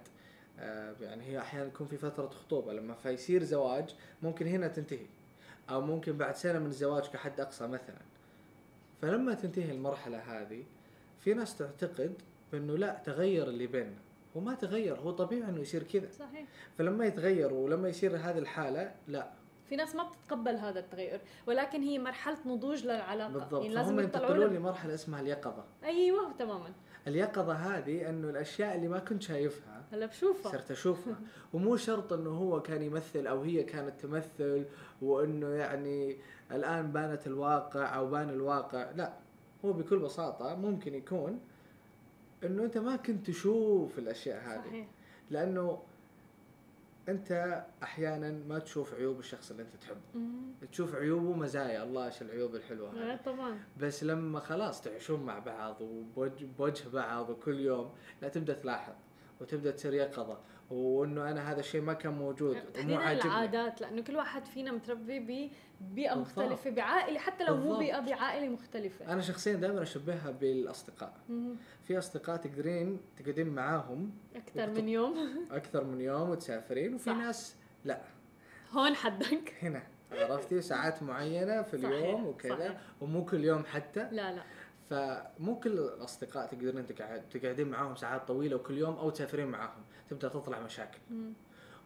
آه، 0.59 0.95
يعني 1.01 1.23
هي 1.23 1.39
أحيانا 1.39 1.67
يكون 1.67 1.87
في 1.87 1.97
فترة 1.97 2.27
خطوبة. 2.27 2.73
لما 2.73 2.93
فيصير 2.93 3.43
زواج 3.43 3.95
ممكن 4.23 4.47
هنا 4.47 4.67
تنتهي. 4.67 5.05
أو 5.69 5.81
ممكن 5.81 6.17
بعد 6.17 6.35
سنة 6.35 6.59
من 6.59 6.65
الزواج 6.65 7.03
كحد 7.07 7.39
أقصى 7.39 7.67
مثلا. 7.67 8.01
فلما 9.01 9.33
تنتهي 9.33 9.71
المرحلة 9.71 10.17
هذه 10.17 10.63
في 11.19 11.33
ناس 11.33 11.57
تعتقد 11.57 12.13
انه 12.53 12.77
لا 12.77 13.01
تغير 13.05 13.47
اللي 13.47 13.67
بيننا. 13.67 13.97
هو 14.37 14.41
ما 14.41 14.53
تغير 14.55 14.95
هو 14.99 15.11
طبيعي 15.11 15.49
إنه 15.49 15.61
يصير 15.61 15.83
كذا. 15.83 16.09
صحيح. 16.11 16.45
فلما 16.77 17.05
يتغير 17.05 17.53
ولما 17.53 17.89
يصير 17.89 18.15
هذه 18.17 18.37
الحالة 18.37 18.91
لا. 19.07 19.31
في 19.69 19.75
ناس 19.75 19.95
ما 19.95 20.03
بتتقبل 20.03 20.55
هذا 20.55 20.79
التغير 20.79 21.21
ولكن 21.47 21.81
هي 21.81 21.99
مرحلة 21.99 22.37
نضوج 22.45 22.83
للعلاقة. 22.85 23.29
بالضبط. 23.33 23.61
يعني 23.63 23.73
لازم 23.75 23.99
يطلعوا 23.99 24.33
لها- 24.37 24.47
لمرحلة 24.47 24.93
اسمها 24.93 25.21
اليقظة. 25.21 25.63
أيوه 25.83 26.31
تماما. 26.39 26.71
اليقظة 27.07 27.53
هذه 27.53 28.09
إنه 28.09 28.29
الأشياء 28.29 28.75
اللي 28.75 28.87
ما 28.87 28.99
كنت 28.99 29.21
شايفها 29.21 29.83
هلا 29.91 30.05
بشوفها. 30.05 30.51
صرت 30.51 30.71
أشوفها. 30.71 31.15
ومو 31.53 31.75
شرط 31.75 32.13
إنه 32.13 32.29
هو 32.29 32.61
كان 32.61 32.81
يمثل 32.81 33.27
أو 33.27 33.41
هي 33.41 33.63
كانت 33.63 34.01
تمثل 34.01 34.65
وإنه 35.01 35.47
يعني 35.49 36.17
الآن 36.51 36.91
بانت 36.91 37.27
الواقع 37.27 37.95
أو 37.95 38.09
بان 38.09 38.29
الواقع 38.29 38.91
لا. 38.95 39.13
هو 39.65 39.73
بكل 39.73 39.99
بساطة 39.99 40.55
ممكن 40.55 40.93
يكون 40.93 41.39
إنه 42.43 42.63
أنت 42.63 42.77
ما 42.77 42.95
كنت 42.95 43.27
تشوف 43.27 43.99
الأشياء 43.99 44.41
هذه. 44.41 44.67
صحيح. 44.67 44.87
لأنه 45.29 45.81
أنت 47.09 47.63
أحيانا 47.83 48.31
ما 48.31 48.59
تشوف 48.59 48.93
عيوب 48.93 49.19
الشخص 49.19 49.51
اللي 49.51 49.63
أنت 49.63 49.75
تحبه. 49.81 49.99
مم. 50.15 50.51
تشوف 50.71 50.95
عيوبه 50.95 51.29
ومزايا 51.29 51.83
الله 51.83 52.05
إيش 52.05 52.21
العيوب 52.21 52.55
الحلوة 52.55 52.91
هذه. 52.91 53.19
طبعا. 53.25 53.59
بس 53.79 54.03
لما 54.03 54.39
خلاص 54.39 54.81
تعيشون 54.81 55.23
مع 55.23 55.39
بعض 55.39 55.81
وبوجه 55.81 56.45
بوجه 56.57 56.89
بعض 56.93 57.29
وكل 57.29 57.59
يوم 57.59 57.89
لا 58.21 58.29
تبدأ 58.29 58.53
تلاحظ 58.53 58.93
وتبدأ 59.41 59.71
تصير 59.71 59.93
يقظة 59.93 60.37
وانه 60.71 61.31
أنا 61.31 61.51
هذا 61.51 61.59
الشيء 61.59 61.81
ما 61.81 61.93
كان 61.93 62.13
موجود. 62.13 62.55
ومو 62.55 62.71
تحديدا 62.73 62.97
عاجبني. 62.97 63.25
العادات 63.25 63.81
لأنه 63.81 64.01
كل 64.01 64.15
واحد 64.15 64.45
فينا 64.45 64.71
متربي 64.71 65.51
ببيئه. 65.81 66.15
مختلفة 66.15 66.69
بعائلة 66.69 67.19
حتى 67.19 67.43
لو 67.43 67.57
مو. 67.57 67.77
بيئة 67.77 67.99
بعائلة 67.99 68.49
مختلفة. 68.49 69.13
أنا 69.13 69.21
شخصيا 69.21 69.53
دائما 69.53 69.81
أشبهها 69.81 70.31
بالأصدقاء. 70.31 71.13
مم. 71.29 71.55
في 71.83 71.97
أصدقاء 71.97 72.37
تقدرين 72.37 72.99
تقعدين 73.17 73.47
معاهم. 73.47 74.11
أكثر 74.35 74.69
من 74.69 74.89
يوم. 74.89 75.47
أكثر 75.51 75.83
من 75.83 76.01
يوم 76.01 76.29
وتسافرين 76.29 76.93
وفي 76.93 77.03
صح. 77.03 77.15
ناس 77.15 77.55
لا. 77.85 78.01
هون 78.71 78.95
حدك. 78.95 79.53
هنا. 79.61 79.83
عرفتي؟ 80.11 80.61
ساعات 80.61 81.03
معينة 81.03 81.61
في 81.61 81.73
اليوم 81.73 82.27
وكذا. 82.27 82.77
ومو 83.01 83.25
كل 83.25 83.43
يوم 83.43 83.65
حتى. 83.65 84.07
لا 84.11 84.33
لا. 84.33 84.43
فمو 84.89 85.59
كل 85.59 85.71
الأصدقاء 85.71 86.47
تقدرين 86.47 86.87
تقعد 86.87 87.29
تقعدين 87.29 87.67
معاهم 87.67 87.95
ساعات 87.95 88.27
طويلة 88.27 88.55
وكل 88.55 88.77
يوم 88.77 88.95
أو 88.95 89.09
تسافرين 89.09 89.47
معاهم. 89.47 89.83
تبدأ 90.11 90.27
تطلع 90.29 90.59
مشاكل 90.59 90.97
مم. 91.09 91.33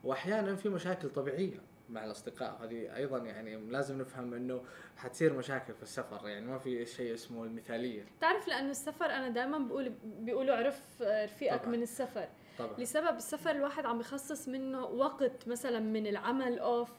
واحيانا 0.03 0.56
في 0.56 0.69
مشاكل 0.69 1.10
طبيعية 1.10 1.61
مع 1.89 2.06
الأصدقاء 2.06 2.64
هذه 2.64 2.95
أيضا 2.95 3.18
يعني 3.18 3.56
لازم 3.57 3.97
نفهم 4.02 4.34
إنه 4.34 4.61
حتصير 4.97 5.34
مشاكل 5.34 5.73
في 5.73 5.84
السفر 5.84 6.27
يعني 6.27 6.45
ما 6.45 6.57
في 6.57 6.85
شيء 6.85 7.14
اسمه 7.14 7.43
المثالية 7.43 8.06
تعرف 8.22 8.47
لأنه 8.47 8.69
السفر 8.72 9.06
أنا 9.06 9.30
دائما 9.30 9.57
بقول 9.57 9.93
بيقولوا 10.03 10.56
عرف 10.56 11.02
رفيقك 11.02 11.60
طبعاً. 11.61 11.72
من 11.72 11.81
السفر 11.81 12.27
طبعا 12.60 12.77
لسبب 12.80 13.15
السفر 13.18 13.52
الواحد 13.52 13.85
عم 13.85 13.99
بخصص 13.99 14.47
منه 14.47 14.84
وقت 14.85 15.47
مثلا 15.47 15.80
من 15.80 16.07
العمل 16.07 16.60
off 16.60 16.90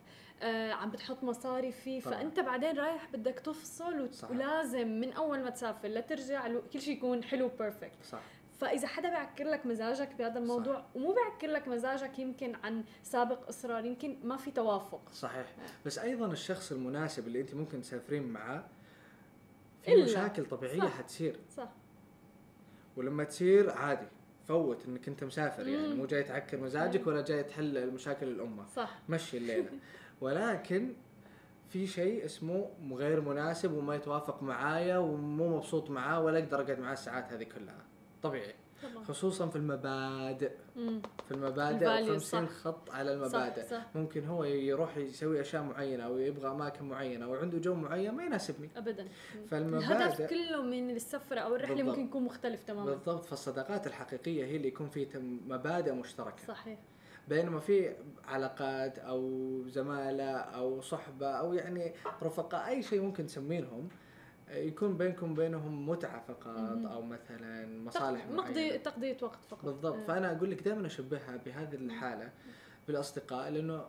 آه 0.42 0.72
عم 0.72 0.90
بتحط 0.90 1.24
مصاري 1.24 1.72
فيه 1.72 2.00
طبعاً. 2.00 2.14
فأنت 2.16 2.40
بعدين 2.40 2.78
رايح 2.78 3.10
بدك 3.12 3.38
تفصل 3.40 4.00
وت- 4.00 4.14
صح. 4.14 4.30
ولازم 4.30 4.88
من 4.88 5.12
أول 5.12 5.40
ما 5.42 5.50
تسافر 5.50 5.88
لترجع 5.88 6.48
كل 6.72 6.80
شيء 6.80 6.96
يكون 6.96 7.24
حلو 7.24 7.48
perfect 7.58 8.04
صح 8.04 8.22
فإذا 8.58 8.86
حدا 8.88 9.08
بيعكر 9.08 9.44
لك 9.44 9.66
مزاجك 9.66 10.14
بهذا 10.18 10.38
الموضوع 10.38 10.84
ومو 10.94 11.12
بيعكر 11.14 11.46
لك 11.46 11.68
مزاجك 11.68 12.18
يمكن 12.18 12.54
عن 12.64 12.84
سابق 13.02 13.48
إصرار 13.48 13.84
يمكن 13.84 14.16
ما 14.24 14.36
في 14.36 14.50
توافق. 14.50 15.00
صحيح. 15.12 15.46
بس 15.86 15.98
أيضا 15.98 16.26
الشخص 16.26 16.72
المناسب 16.72 17.26
اللي 17.26 17.40
أنت 17.40 17.54
ممكن 17.54 17.80
تسافرين 17.82 18.28
معاه 18.28 18.64
في 19.82 19.94
إلا. 19.94 20.04
مشاكل 20.04 20.46
طبيعية 20.46 20.80
صح. 20.80 20.98
حتصير. 20.98 21.36
صح. 21.56 21.68
ولما 22.96 23.24
تصير 23.24 23.70
عادي 23.70 24.06
فوت 24.48 24.86
إنك 24.86 25.08
أنت 25.08 25.24
مسافر 25.24 25.68
يعني 25.68 25.88
مم. 25.88 25.96
مو 25.96 26.06
جاي 26.06 26.22
تعكر 26.22 26.60
مزاجك 26.60 27.06
ولا 27.06 27.24
جاي 27.24 27.42
تحل 27.42 27.78
المشاكل 27.78 28.28
الامه 28.28 28.66
صح. 28.66 28.98
مشي 29.08 29.36
الليلة. 29.36 29.70
ولكن 30.20 30.92
في 31.68 31.86
شيء 31.86 32.24
اسمه 32.24 32.70
غير 32.92 33.20
مناسب 33.20 33.72
وما 33.72 33.94
يتوافق 33.94 34.42
معايا 34.42 34.98
ومو 34.98 35.56
مبسوط 35.56 35.90
معاه 35.90 36.20
ولا 36.24 36.38
أقدر 36.38 36.60
اقعد 36.62 36.78
معاه 36.80 36.92
الساعات 36.92 37.32
هذه 37.32 37.44
كلها. 37.44 37.85
طبيعي. 38.28 38.54
طبعا. 38.82 39.04
خصوصا 39.04 39.48
في 39.48 39.56
المبادئ. 39.56 40.50
مم. 40.76 41.02
في 41.28 41.34
المبادئ 41.34 41.86
الvalues، 41.86 42.10
50 42.10 42.46
صح. 42.46 42.52
خط 42.52 42.90
على 42.90 43.12
المبادئ. 43.12 43.62
صح. 43.62 43.70
صح 43.70 43.86
ممكن 43.94 44.24
هو 44.24 44.44
يروح 44.44 44.96
يسوي 44.96 45.40
أشياء 45.40 45.62
معينة 45.62 46.04
أو 46.04 46.18
يبغى 46.18 46.48
أماكن 46.48 46.88
معينة 46.88 47.24
أو 47.24 47.34
عنده 47.34 47.58
جو 47.58 47.74
معين 47.74 48.14
ما 48.14 48.24
يناسبني. 48.24 48.70
ابدا. 48.76 49.02
الهدف 49.02 49.50
فالمبادئ 49.50 50.26
كله 50.26 50.62
من 50.62 50.90
السفره 50.90 51.40
أو 51.40 51.54
الرحلة 51.56 51.74
بالضبط. 51.76 51.90
ممكن 51.98 52.08
يكون 52.08 52.22
مختلف 52.22 52.62
تماما. 52.64 52.90
بالضبط. 52.90 53.24
فالصداقات 53.24 53.86
الحقيقية 53.86 54.44
هي 54.44 54.56
اللي 54.56 54.68
يكون 54.68 54.88
في 54.88 55.06
مبادئ 55.46 55.92
مشتركة. 55.92 56.46
صحيح. 56.48 56.78
بينما 57.28 57.60
في 57.60 57.92
علاقات 58.24 58.98
أو 58.98 59.20
زمالة 59.68 60.30
أو 60.36 60.80
صحبة 60.80 61.26
أو 61.26 61.54
يعني 61.54 61.94
رفقاء 62.22 62.68
أي 62.68 62.82
شيء 62.82 63.00
ممكن 63.00 63.26
تسمينهم 63.26 63.88
يكون 64.50 64.96
بينكم 64.96 65.34
بينهم 65.34 65.88
متعة 65.88 66.24
فقط. 66.28 66.56
أو 66.92 67.02
مثلا 67.02 67.82
مصالح 67.84 68.26
مقضي 68.26 68.78
تقضية 68.78 69.16
وقت 69.22 69.44
فقط. 69.48 69.64
بالضبط. 69.64 69.94
آه. 69.96 70.06
فأنا 70.06 70.32
أقول 70.36 70.50
لك 70.50 70.62
دائما 70.62 70.86
أشبهها 70.86 71.36
بهذه 71.36 71.74
الحالة 71.74 72.30
بالأصدقاء 72.86 73.50
لأنه 73.50 73.84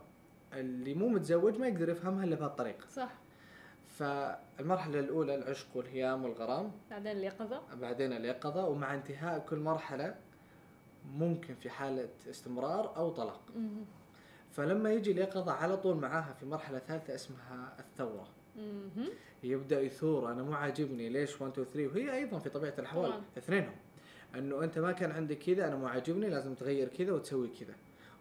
اللي 0.53 0.93
مو 0.93 1.07
متزوج 1.07 1.57
ما 1.59 1.67
يقدر 1.67 1.89
يفهمها 1.89 2.23
إلا 2.23 2.35
بهالطريقه 2.35 2.87
صح. 2.87 3.11
فالمرحلة 3.87 4.99
الأولى 4.99 5.35
العشق 5.35 5.67
والهيام 5.75 6.23
والغرام. 6.23 6.71
بعدين 6.91 7.11
اليقظة 7.17 7.61
بعدين 7.81 8.13
اليقظه 8.13 8.67
ومع 8.67 8.93
انتهاء 8.95 9.39
كل 9.39 9.59
مرحلة 9.59 10.15
ممكن 11.15 11.55
في 11.55 11.69
حالة 11.69 12.09
استمرار 12.29 12.97
أو 12.97 13.09
طلاق. 13.09 13.41
فلما 14.51 14.91
يجي 14.91 15.11
اليقظة 15.11 15.51
على 15.51 15.77
طول 15.77 15.95
معاها 15.97 16.33
في 16.33 16.45
مرحلة 16.45 16.79
ثالثة 16.79 17.15
اسمها 17.15 17.75
الثورة. 17.79 18.27
يبدأ 19.43 19.81
يثور 19.81 20.31
أنا 20.31 20.43
مو 20.43 20.53
عاجبني 20.53 21.09
ليش 21.09 21.41
1 21.41 21.51
2 21.51 21.67
3 21.73 21.87
وهي 21.87 22.17
أيضا 22.17 22.39
في 22.39 22.49
طبيعة 22.49 22.73
الأحوال 22.79 23.09
طبعاً. 23.09 23.21
اثنينهم. 23.37 23.75
أنه 24.35 24.63
أنت 24.63 24.79
ما 24.79 24.91
كان 24.91 25.11
عندك 25.11 25.37
كذا 25.37 25.67
أنا 25.67 25.75
مو 25.75 25.87
عاجبني 25.87 26.29
لازم 26.29 26.53
تغير 26.53 26.87
كذا 26.87 27.11
وتسوي 27.13 27.47
كذا. 27.59 27.73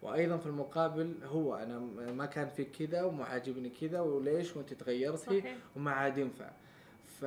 وأيضا 0.02 0.36
في 0.36 0.46
المقابل 0.46 1.14
هو 1.24 1.54
أنا 1.54 1.78
ما 2.12 2.26
كان 2.26 2.48
فيك 2.48 2.70
كذا 2.70 3.02
ومو 3.02 3.22
عاجبني 3.22 3.70
كذا 3.80 4.00
وليش 4.00 4.56
وأنت 4.56 4.74
تغيرتي؟ 4.74 5.42
وما 5.76 5.90
عاد 5.90 6.18
ينفع. 6.18 6.50
ف 7.20 7.24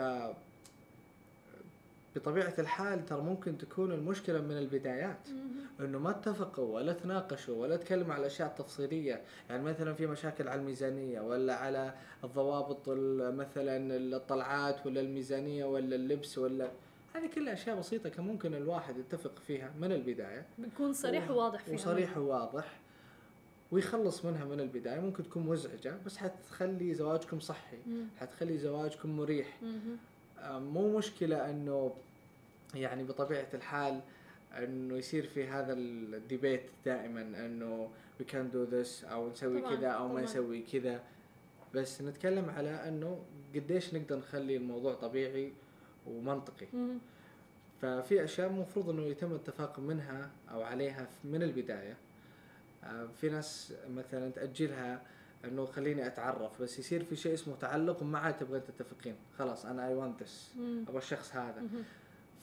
بطبيعة 2.15 2.53
الحال 2.59 3.05
ترى 3.05 3.21
ممكن 3.21 3.57
تكون 3.57 3.91
المشكلة 3.91 4.41
من 4.41 4.57
البدايات. 4.57 5.27
إنه 5.79 5.99
ما 5.99 6.09
اتفقوا 6.09 6.75
ولا 6.75 6.93
تناقشوا 6.93 7.55
ولا 7.61 7.75
تكلموا 7.75 8.13
على 8.13 8.21
الأشياء 8.21 8.47
التفصيلية. 8.49 9.21
يعني 9.49 9.63
مثلا 9.63 9.93
في 9.93 10.07
مشاكل 10.07 10.47
على 10.47 10.61
الميزانية 10.61 11.21
ولا 11.21 11.55
على 11.55 11.93
الضوابط 12.23 12.89
ال- 12.89 13.35
مثلا 13.35 13.77
الطلعات 13.97 14.85
ولا 14.85 15.01
الميزانية 15.01 15.65
ولا 15.65 15.95
اللبس 15.95 16.37
ولا 16.37 16.71
هذه 17.13 17.27
كلها 17.35 17.53
أشياء 17.53 17.79
بسيطة 17.79 18.09
كان 18.09 18.25
ممكن 18.25 18.53
الواحد 18.53 18.97
يتفق 18.97 19.39
فيها 19.47 19.71
من 19.81 19.91
البداية. 19.91 20.45
بيكون 20.57 20.93
صريح 20.93 21.31
وواضح 21.31 21.63
فيها. 21.63 21.73
وصريح 21.75 22.17
وواضح. 22.17 22.79
ويخلص 23.71 24.25
منها 24.25 24.45
من 24.45 24.59
البداية. 24.59 24.99
ممكن 24.99 25.23
تكون 25.23 25.43
مزعجة 25.43 25.97
بس 26.05 26.17
حتخلي 26.17 26.93
زواجكم 26.93 27.39
صحي 27.39 27.77
مم. 27.87 28.07
حتخلي 28.19 28.57
زواجكم 28.57 29.17
مريح. 29.17 29.57
مهم. 29.61 29.97
آه، 30.43 30.59
مو 30.59 30.97
مشكلة 30.97 31.49
إنه 31.49 31.93
يعني 32.75 33.03
بطبيعة 33.03 33.47
الحال 33.53 33.99
إنه 34.57 34.97
يصير 34.97 35.25
في 35.27 35.47
هذا 35.47 35.73
الديبيت 35.73 36.61
دائما 36.85 37.21
إنه 37.21 37.89
we 38.21 38.23
can 38.31 38.53
do 38.53 38.71
this 38.73 39.05
أو 39.11 39.29
نسوي 39.29 39.61
كذا 39.61 39.87
أو 39.87 40.03
ما 40.07 40.13
طبعاً. 40.13 40.23
نسوي 40.23 40.61
كذا 40.61 41.01
بس 41.75 42.01
نتكلم 42.01 42.49
على 42.49 42.87
إنه 42.87 43.19
قديش 43.55 43.93
نقدر 43.93 44.17
نخلي 44.17 44.57
الموضوع 44.57 44.93
طبيعي 44.93 45.53
ومنطقي. 46.07 46.67
ففي 47.81 48.23
أشياء 48.23 48.47
المفروض 48.49 48.89
إنه 48.89 49.01
يتم 49.01 49.31
التفاق 49.31 49.79
منها 49.79 50.29
أو 50.51 50.61
عليها 50.63 51.07
من 51.23 51.43
البداية 51.43 51.95
آه، 52.83 53.07
في 53.21 53.29
ناس 53.29 53.73
مثلا 53.95 54.29
تأجلها 54.31 55.01
إنه 55.45 55.65
خليني 55.65 56.07
أتعرف 56.07 56.61
بس 56.61 56.79
يصير 56.79 57.03
في 57.03 57.15
شيء 57.15 57.33
اسمه 57.33 57.55
تعلق 57.55 58.01
وما 58.01 58.19
عاد 58.19 58.37
تبغين 58.37 58.61
تتفقين 58.63 59.15
خلاص 59.37 59.65
أنا 59.65 59.87
اي 59.87 59.95
ونت 59.95 60.23
ذس 60.23 60.53
مم. 60.57 60.83
أبغى 60.87 60.97
الشخص 60.97 61.35
هذا 61.35 61.61
مهم. 61.61 61.83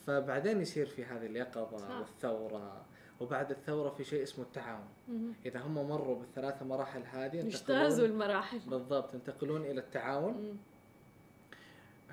فبعدين 0.07 0.61
يصير 0.61 0.85
في 0.85 1.05
هذه 1.05 1.25
اليقظة 1.25 1.77
صح. 1.77 1.99
والثورة 1.99 2.85
وبعد 3.19 3.51
الثورة 3.51 3.89
في 3.89 4.03
شيء 4.03 4.23
اسمه 4.23 4.45
التعاون 4.45 4.87
مهم. 5.07 5.33
إذا 5.45 5.59
هم 5.59 5.73
مروا 5.89 6.15
بالثلاثه 6.19 6.65
مراحل 6.65 7.03
هذه 7.11 7.35
يجتازوا 7.37 8.05
المراحل 8.07 8.59
بالضبط 8.59 9.13
ينتقلون 9.13 9.61
إلى 9.61 9.79
التعاون 9.81 10.33
مم. 10.33 10.57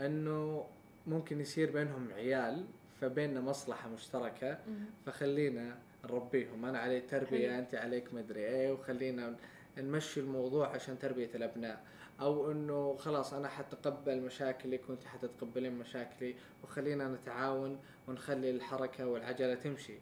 إنه 0.06 0.64
ممكن 1.06 1.40
يصير 1.40 1.70
بينهم 1.70 2.08
عيال 2.12 2.64
فبيننا 3.00 3.40
مصلحة 3.40 3.88
مشتركة. 3.88 4.58
فخلينا 5.06 5.76
نربيهم 6.04 6.64
أنا 6.64 6.78
علي 6.78 7.00
تربية. 7.00 7.58
أنت 7.58 7.74
عليك 7.74 8.14
مدري 8.14 8.40
إيه 8.46 8.72
وخلينا 8.72 9.36
نمشي 9.78 10.20
الموضوع 10.20 10.68
عشان 10.68 10.98
تربية 10.98 11.30
الأبناء 11.34 11.84
أو 12.20 12.50
إنه 12.52 12.96
خلاص 12.96 13.34
أنا 13.34 13.48
حتقبل 13.48 14.20
مشاكلك 14.20 14.80
وانت 14.88 15.04
حتتقبلين 15.04 15.72
مشاكلي 15.78 16.34
وخلينا 16.64 17.08
نتعاون 17.08 17.78
ونخلي 18.08 18.50
الحركة 18.50 19.06
والعجلة 19.06 19.54
تمشي. 19.54 19.94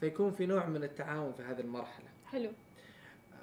فيكون 0.00 0.32
في 0.32 0.46
نوع 0.46 0.66
من 0.66 0.84
التعاون 0.84 1.32
في 1.32 1.42
هذه 1.42 1.60
المرحلة. 1.60 2.06
حلو. 2.26 2.50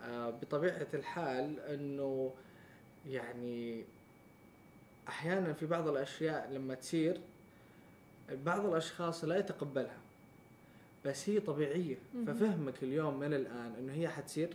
آه، 0.04 0.30
بطبيعة 0.30 0.88
الحال 0.94 1.60
إنه 1.60 2.34
يعني 3.08 3.86
أحيانا 5.08 5.54
في 5.54 5.66
بعض 5.66 5.88
الأشياء 5.88 6.50
لما 6.52 6.76
تصير 6.76 7.22
بعض 8.32 8.66
الأشخاص 8.66 9.24
لا 9.24 9.38
يتقبلها 9.38 9.98
بس 11.06 11.30
هي 11.30 11.40
طبيعية. 11.40 11.98
ففهمك 12.28 12.84
اليوم 12.84 13.20
من 13.20 13.34
الآن 13.34 13.76
إنه 13.80 13.94
هي 13.94 14.10
حتصير؟ 14.10 14.50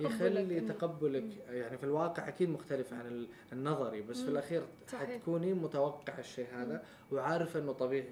يخلي 0.00 0.60
تقبلك 0.60 1.22
مم. 1.22 1.32
يعني 1.50 1.78
في 1.78 1.84
الواقع 1.84 2.28
أكيد 2.28 2.48
مختلف 2.48 2.92
عن 2.92 3.06
ال- 3.06 3.28
النظري 3.52 4.02
بس 4.02 4.16
في 4.16 4.22
مم. 4.24 4.28
الأخير 4.30 4.62
صحيح. 4.88 5.10
حتكوني 5.10 5.54
متوقع 5.54 6.18
الشيء 6.18 6.46
هذا 6.54 6.82
وعارفة 7.12 7.60
إنه 7.60 7.72
طبيعي 7.72 8.08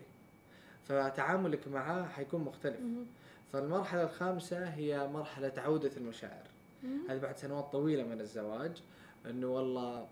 فتعاملك 0.89 1.69
معاه 1.69 2.05
حيكون 2.07 2.41
مختلف 2.41 2.81
مهم. 2.81 3.07
فالمرحلة 3.53 4.03
الخامسة 4.03 4.65
هي 4.69 5.07
مرحلة 5.09 5.53
عودة 5.57 5.91
المشاعر. 5.97 6.47
هذه 7.09 7.19
بعد 7.19 7.37
سنوات 7.37 7.65
طويلة 7.73 8.03
من 8.05 8.21
الزواج 8.21 8.83
إنه 9.27 9.47
والله 9.47 10.07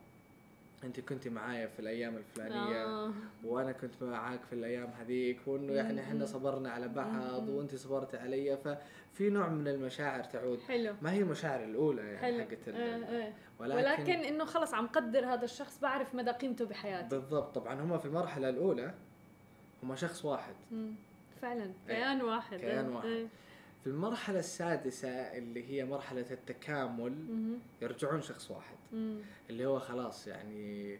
انت 0.84 1.00
كنت 1.00 1.28
معايا 1.28 1.66
في 1.66 1.80
الأيام 1.80 2.16
الفلانية 2.16 2.84
آه. 2.84 3.12
وأنا 3.44 3.72
كنت 3.72 4.02
معاك 4.02 4.40
في 4.44 4.52
الأيام 4.52 4.90
هذيك 5.00 5.38
وإنه 5.46 5.72
يعني. 5.72 6.00
إحنا 6.00 6.26
صبرنا 6.26 6.70
على 6.70 6.88
بعض. 6.88 7.48
وأنت 7.48 7.74
صبرتي 7.74 8.16
علي 8.16 8.56
ففي 8.56 9.30
نوع 9.30 9.48
من 9.48 9.68
المشاعر 9.68 10.24
تعود 10.24 10.60
حلو 10.60 10.94
ما 11.02 11.12
هي 11.12 11.20
المشاعر 11.20 11.64
الأولى 11.64 12.02
يعني 12.02 12.18
حلو 12.18 12.44
حقت 12.44 12.68
آه، 12.68 12.72
آه. 12.72 13.32
ولكن, 13.58 13.76
ولكن 13.76 14.12
إنه 14.12 14.44
خلص 14.44 14.74
عم 14.74 14.86
قدر 14.86 15.26
هذا 15.26 15.44
الشخص 15.44 15.80
بعرف 15.80 16.14
مدى 16.14 16.30
قيمته 16.30 16.64
بحياتي 16.64 17.08
بالضبط 17.08 17.54
طبعا 17.54 17.80
هم 17.80 17.98
في 17.98 18.06
المرحلة 18.06 18.48
الأولى 18.48 18.94
هم 19.82 19.96
شخص 19.96 20.24
واحد 20.24 20.54
مم. 20.70 20.94
فعلا 21.42 21.72
كيان 21.86 22.22
واحد 22.22 22.58
كيان 22.58 22.86
آه، 22.86 22.96
واحد. 22.96 23.28
في 23.84 23.90
المرحلة 23.90 24.38
السادسة 24.38 25.08
اللي 25.08 25.70
هي 25.70 25.84
مرحلة 25.84 26.26
التكامل. 26.30 27.14
يرجعون 27.82 28.22
شخص 28.22 28.50
واحد. 28.50 28.76
اللي 29.50 29.66
هو 29.66 29.78
خلاص 29.78 30.26
يعني 30.26 30.98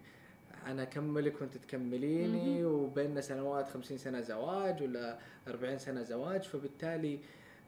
أنا 0.67 0.83
أكملك 0.83 1.41
وأنت 1.41 1.57
تكمليني. 1.57 2.65
وبيننا 2.65 3.21
سنوات 3.21 3.69
50 3.69 3.99
سنة 3.99 4.21
زواج 4.21 4.83
ولا 4.83 5.19
40 5.49 5.79
سنة 5.79 6.03
زواج 6.03 6.43
فبالتالي 6.43 7.19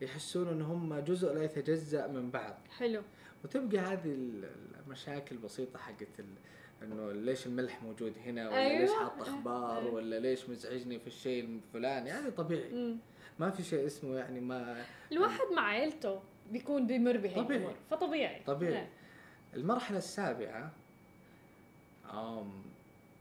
يحسون 0.01 0.48
إن 0.48 0.62
هم 0.62 0.98
جزء 0.98 1.32
لا 1.32 1.44
يتجزأ 1.44 2.06
من 2.06 2.30
بعض 2.30 2.55
حلو 2.78 3.02
وتبقى 3.44 3.78
هذه 3.78 4.05
ال- 4.12 4.51
المشاكل 4.86 5.36
البسيطه 5.36 5.78
حقت 5.78 6.09
إنه 6.82 7.12
ليش 7.12 7.47
الملح 7.47 7.82
موجود 7.82 8.12
هنا 8.26 8.48
ولا 8.48 8.59
أيوة. 8.66 8.80
ليش 8.80 8.90
حاط 8.90 9.20
أخبار 9.20 9.78
أيوة. 9.78 9.94
ولا 9.94 10.18
ليش 10.20 10.48
مزعجني 10.48 10.98
في 10.98 11.06
الشيء 11.06 11.44
الفلاني 11.44 12.10
هذا 12.10 12.30
طبيعي 12.30 12.72
مم. 12.72 12.97
ما 13.38 13.50
في 13.50 13.62
شيء 13.62 13.86
اسمه 13.86 14.16
يعني 14.16 14.40
ما 14.40 14.84
الواحد 15.12 15.44
مع 15.56 15.62
عيلته 15.66 16.20
بيكون 16.52 16.86
بيمر 16.86 17.16
بهي 17.16 17.34
طبيعي. 17.34 17.58
الأمور، 17.58 17.74
فطبيعي. 17.90 18.42
طبيعي. 18.46 18.82
آه. 18.82 18.86
المرحلة 19.54 19.98
السابعة 19.98 20.72
آم 22.12 22.52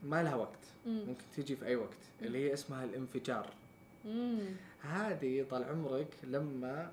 ما 0.04 0.24
لها 0.24 0.36
وقت. 0.36 0.60
مم. 0.86 1.04
ممكن 1.08 1.24
تيجي 1.36 1.56
في 1.56 1.66
أي 1.66 1.76
وقت. 1.76 1.98
اللي 2.22 2.50
هي 2.50 2.54
اسمها 2.54 2.84
الانفجار. 2.84 3.50
مم. 4.06 4.40
هذه 4.82 5.46
طال 5.50 5.64
عمرك 5.64 6.08
لما 6.24 6.92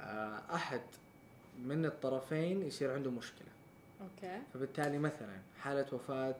آه، 0.00 0.40
أحد 0.54 0.80
من 1.64 1.84
الطرفين 1.84 2.62
يصير 2.66 2.92
عنده 2.94 3.10
مشكلة. 3.10 3.48
أوكي. 4.00 4.38
فبالتالي 4.54 4.98
مثلا 4.98 5.36
حالة 5.60 5.86
وفاة 5.92 6.34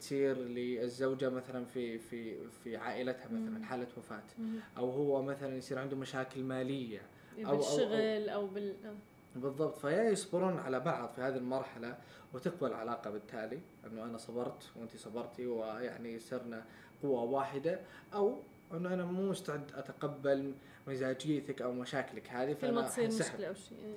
تصير 0.00 0.36
للزوجة 0.38 1.28
مثلا 1.30 1.64
في 1.64 1.98
في 1.98 2.34
في 2.64 2.76
عائلتها 2.76 3.28
مم. 3.30 3.46
مثلا 3.46 3.64
حالة 3.64 3.86
وفاة 3.96 4.22
مم. 4.38 4.54
أو 4.78 4.90
هو 4.90 5.22
مثلا 5.22 5.56
يصير 5.56 5.78
عنده 5.78 5.96
مشاكل 5.96 6.42
مالية 6.42 6.98
أو- 6.98 7.46
أو- 7.46 7.50
بالشغل 7.50 8.28
أو 8.28 8.46
بال 8.46 8.74
آه. 8.84 8.94
بالضبط 9.36 9.78
فيا 9.78 10.02
يصبرون 10.02 10.58
على 10.58 10.80
بعض 10.80 11.08
في 11.08 11.20
هذه 11.20 11.36
المرحلة 11.36 11.98
وتقوى 12.34 12.70
العلاقة 12.70 13.10
بالتالي 13.10 13.58
إنه 13.86 14.04
أنا 14.04 14.18
صبرت 14.18 14.70
وانت 14.76 14.96
صبرتي 14.96 15.46
ويعني 15.46 16.18
صرنا 16.18 16.64
قوة 17.02 17.22
واحدة 17.22 17.80
أو 18.14 18.38
إنه 18.74 18.94
أنا 18.94 19.04
مو 19.04 19.30
مستعد 19.30 19.72
أتقبل 19.74 20.54
مزاجيتك 20.88 21.62
أو 21.62 21.72
مشاكلك 21.72 22.28
هذه 22.30 22.52
كل 22.52 22.72
ما 22.72 22.82
فانا 22.82 23.08
تصير. 23.08 23.26
مشكلة 23.26 23.48
أو 23.48 23.54
شيء 23.54 23.78
إيه. 23.84 23.96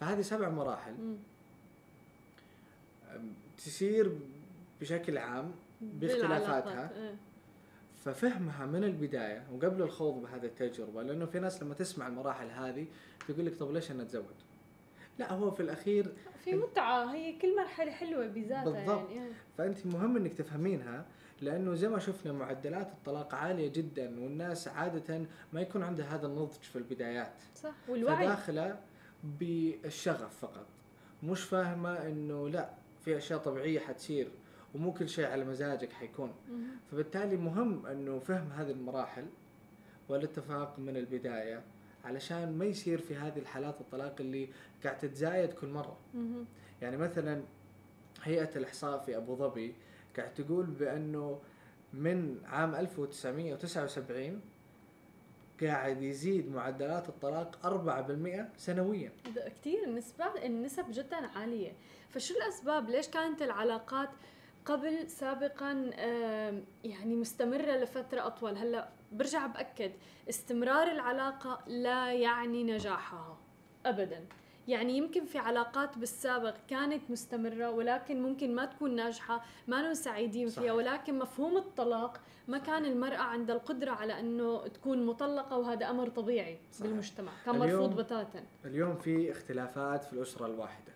فهذه 0.00 0.20
سبع 0.20 0.48
مراحل 0.48 0.92
مم. 0.92 1.16
تصير 3.58 4.12
بشكل 4.80 5.18
عام 5.18 5.52
باختلافاتها 5.80 6.90
إيه. 6.96 7.14
ففهمها 8.04 8.66
من 8.66 8.84
البداية 8.84 9.46
وقبل 9.52 9.82
الخوض 9.82 10.22
بهذه 10.22 10.44
التجربة 10.44 11.02
لأنه 11.02 11.26
في 11.26 11.38
ناس 11.38 11.62
لما 11.62 11.74
تسمع 11.74 12.06
المراحل 12.06 12.46
هذه 12.50 12.86
تقول 13.28 13.46
لك 13.46 13.56
طب 13.56 13.72
ليش 13.72 13.90
أنا 13.90 14.02
أتزوج؟ 14.02 14.24
لا 15.18 15.32
هو 15.32 15.50
في 15.50 15.60
الأخير 15.60 16.12
في 16.44 16.54
متعة 16.54 17.14
هي 17.14 17.38
كل 17.38 17.56
مرحلة 17.56 17.90
حلوة 17.90 18.26
بذاتها 18.26 18.64
بالضبط. 18.64 19.10
يعني. 19.10 19.32
فأنت 19.58 19.86
مهم 19.86 20.16
إنك 20.16 20.34
تفهمينها 20.34 21.04
لأنه 21.40 21.74
زي 21.74 21.88
ما 21.88 21.98
شفنا 21.98 22.32
معدلات 22.32 22.92
الطلاق 22.92 23.34
عالية 23.34 23.68
جدا 23.68 24.20
والناس 24.20 24.68
عادة 24.68 25.26
ما 25.52 25.60
يكون 25.60 25.82
عندها 25.82 26.14
هذا 26.14 26.26
النضج 26.26 26.62
في 26.62 26.76
البدايات 26.76 27.32
صح 27.54 27.74
والوعي 27.88 28.26
فداخلة 28.26 28.78
بالشغف 29.24 30.38
فقط 30.40 30.66
مش 31.22 31.42
فاهمة 31.42 32.06
إنه 32.06 32.48
لا 32.48 32.70
في 33.04 33.16
أشياء 33.16 33.38
طبيعية 33.38 33.78
حتصير 33.78 34.28
ومو 34.74 34.92
كل 34.92 35.08
شيء 35.08 35.26
على 35.26 35.44
مزاجك 35.44 35.92
حيكون. 35.92 36.34
فبالتالي 36.90 37.36
مهم 37.36 37.86
إنه 37.86 38.18
فهم 38.18 38.52
هذه 38.52 38.70
المراحل 38.70 39.26
والاتفاق 40.08 40.78
من 40.78 40.96
البداية 40.96 41.62
علشان 42.04 42.58
ما 42.58 42.64
يصير 42.64 42.98
في 42.98 43.16
هذه 43.16 43.38
الحالات 43.38 43.80
الطلاق 43.80 44.16
اللي 44.20 44.48
قاعد 44.84 44.98
تتزايد 44.98 45.52
كل 45.52 45.66
مرة. 45.68 45.96
يعني 46.82 46.96
مثلا 46.96 47.42
هيئة 48.22 48.56
الإحصاء 48.56 48.98
في 48.98 49.16
أبو 49.16 49.36
ظبي 49.36 49.74
قاعد 50.16 50.34
تقول 50.34 50.66
بأنه 50.66 51.40
من 51.92 52.40
عام 52.44 52.74
1979 52.74 54.40
قاعد 55.62 56.02
يزيد 56.02 56.50
معدلات 56.50 57.08
الطلاق 57.08 57.58
4% 57.62 58.48
سنويا. 58.56 59.12
كثير 59.60 59.84
النسبة 59.84 60.46
النسب 60.46 60.84
جدا 60.90 61.16
عالية. 61.16 61.72
فشو 62.10 62.34
الأسباب؟ 62.34 62.90
ليش 62.90 63.08
كانت 63.08 63.42
العلاقات 63.42 64.08
قبل 64.64 65.10
سابقا 65.10 65.90
يعني 66.84 67.16
مستمرة 67.16 67.76
لفترة 67.76 68.26
أطول. 68.26 68.56
هلأ 68.56 68.88
برجع 69.12 69.46
بأكد 69.46 69.92
استمرار 70.28 70.92
العلاقة 70.92 71.60
لا 71.66 72.12
يعني 72.12 72.64
نجاحها 72.64 73.38
أبدا. 73.86 74.24
يعني 74.68 74.96
يمكن 74.96 75.24
في 75.24 75.38
علاقات 75.38 75.98
بالسابق 75.98 76.54
كانت 76.68 77.10
مستمرة 77.10 77.70
ولكن 77.70 78.22
ممكن 78.22 78.54
ما 78.54 78.64
تكون 78.64 78.96
ناجحة 78.96 79.44
ما 79.68 79.80
نكون 79.80 79.94
سعيدين 79.94 80.48
فيها 80.48 80.56
صحيح. 80.62 80.72
ولكن 80.72 81.18
مفهوم 81.18 81.56
الطلاق 81.56 82.20
ما 82.48 82.58
كان 82.58 82.84
المرأة 82.84 83.18
عندها 83.18 83.56
القدرة 83.56 83.90
على 83.90 84.20
أنه 84.20 84.66
تكون 84.66 85.06
مطلقة 85.06 85.58
وهذا 85.58 85.90
أمر 85.90 86.08
طبيعي 86.08 86.58
صحيح. 86.72 86.86
بالمجتمع. 86.86 87.32
كان 87.46 87.58
مرفوض 87.58 87.96
بتاتا. 87.96 88.44
اليوم 88.64 88.96
في 88.96 89.30
اختلافات 89.30 90.04
في 90.04 90.12
الأسرة 90.12 90.46
الواحدة. 90.46 90.92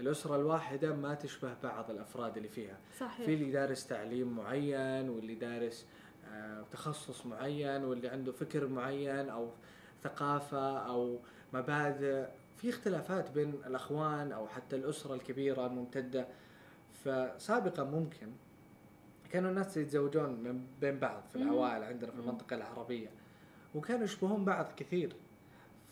الأسرة 0.00 0.36
الواحدة 0.36 0.94
ما 0.94 1.14
تشبه 1.14 1.54
بعض 1.62 1.90
الأفراد 1.90 2.36
اللي 2.36 2.48
فيها. 2.48 2.78
صحيح. 3.00 3.26
في 3.26 3.34
اللي 3.34 3.50
دارس 3.50 3.86
تعليم 3.86 4.36
معين 4.36 5.08
واللي 5.08 5.34
دارس 5.34 5.86
آه، 6.32 6.64
تخصص 6.72 7.26
معين 7.26 7.84
واللي 7.84 8.08
عنده 8.08 8.32
فكر 8.32 8.66
معين 8.66 9.28
أو 9.28 9.50
ثقافة 10.02 10.78
أو 10.78 11.18
مبادئ. 11.52 12.26
في 12.56 12.70
اختلافات 12.70 13.30
بين 13.30 13.54
الأخوان 13.66 14.32
أو 14.32 14.48
حتى 14.48 14.76
الأسرة 14.76 15.14
الكبيرة 15.14 15.66
الممتدة. 15.66 16.26
فسابقا 17.04 17.84
ممكن 17.84 18.28
كانوا 19.30 19.50
الناس 19.50 19.76
يتزوجون 19.76 20.30
من 20.30 20.66
بين 20.80 20.98
بعض 20.98 21.22
في. 21.32 21.36
العوائل 21.36 21.84
عندنا 21.84 22.10
في. 22.10 22.18
المنطقة 22.18 22.56
العربية. 22.56 23.08
وكانوا 23.74 24.04
يشبهون 24.04 24.44
بعض 24.44 24.66
كثير. 24.76 25.16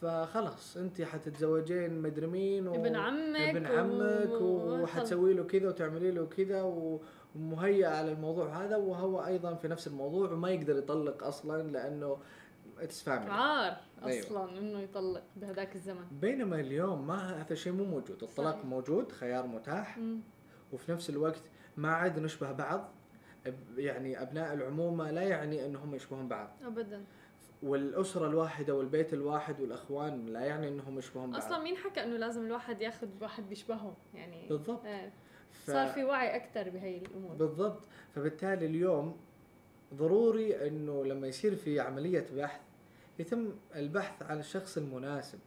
فخلاص 0.02 0.76
انت 0.76 1.02
حتتزوجين 1.02 2.02
مدري 2.02 2.26
مين 2.26 2.68
و... 2.68 2.74
ابن 2.74 2.96
عمك 2.96 3.36
ابن 3.40 3.66
و- 3.66 3.78
عمك 3.78 4.40
و- 4.40 4.82
وحتسوي 4.82 5.34
له 5.34 5.44
كذا 5.44 5.68
وتعملي 5.68 6.10
له 6.10 6.26
كذا 6.26 6.62
ومهيئ 7.34 7.84
على 7.86 8.12
الموضوع 8.12 8.64
هذا 8.64 8.76
وهو 8.76 9.24
أيضا 9.26 9.54
في 9.54 9.68
نفس 9.68 9.86
الموضوع 9.86 10.32
وما 10.32 10.50
يقدر 10.50 10.76
يطلق 10.78 11.24
أصلا 11.24 11.62
لأنه 11.62 12.18
it's 12.78 13.02
family 13.02 13.30
عار 13.32 13.76
أيوة. 14.04 14.26
أصلا 14.26 14.58
إنه 14.58 14.80
يطلق 14.80 15.22
بهذاك 15.36 15.74
الزمن 15.76 16.04
بينما 16.20 16.60
اليوم 16.60 17.06
ما 17.06 17.14
هذا 17.40 17.52
الشيء 17.52 17.72
مو 17.72 17.84
موجود 17.84 18.22
الطلاق 18.22 18.52
صحيح. 18.54 18.64
موجود 18.66 19.12
خيار 19.12 19.46
متاح 19.46 19.98
مم. 19.98 20.20
وفي 20.72 20.92
نفس 20.92 21.10
الوقت 21.10 21.42
ما 21.76 21.92
عاد 21.92 22.18
نشبه 22.18 22.52
بعض 22.52 22.88
يعني 23.76 24.22
أبناء 24.22 24.54
العمومة 24.54 25.10
لا 25.10 25.22
يعني 25.22 25.66
أنهم 25.66 25.94
يشبهون 25.94 26.28
بعض 26.28 26.48
ابدا 26.66 27.04
والأسرة 27.62 28.26
الواحدة 28.26 28.74
والبيت 28.74 29.12
الواحد 29.14 29.60
والأخوان 29.60 30.26
لا 30.26 30.40
يعني 30.40 30.68
إنهم 30.68 30.98
يشبهون 30.98 31.30
بعض. 31.30 31.42
أصلا 31.42 31.58
مين 31.62 31.76
حكى 31.76 32.04
إنه 32.04 32.16
لازم 32.16 32.46
الواحد 32.46 32.82
ياخذ 32.82 33.08
واحد 33.20 33.48
بيشبهه 33.48 33.96
يعني 34.14 34.48
بالضبط. 34.48 34.84
إيه 34.84 35.12
ف... 35.50 35.66
صار 35.70 35.86
في 35.86 36.04
وعي 36.04 36.36
أكثر 36.36 36.70
بهي 36.70 36.98
الأمور. 36.98 37.34
بالضبط. 37.36 37.80
فبالتالي 38.14 38.66
اليوم 38.66 39.16
ضروري 39.94 40.68
إنه 40.68 41.04
لما 41.04 41.26
يصير 41.26 41.56
في 41.56 41.80
عملية 41.80 42.26
بحث 42.36 42.60
يتم 43.18 43.52
البحث 43.76 44.22
عن 44.22 44.38
الشخص 44.40 44.76
المناسب 44.78 45.38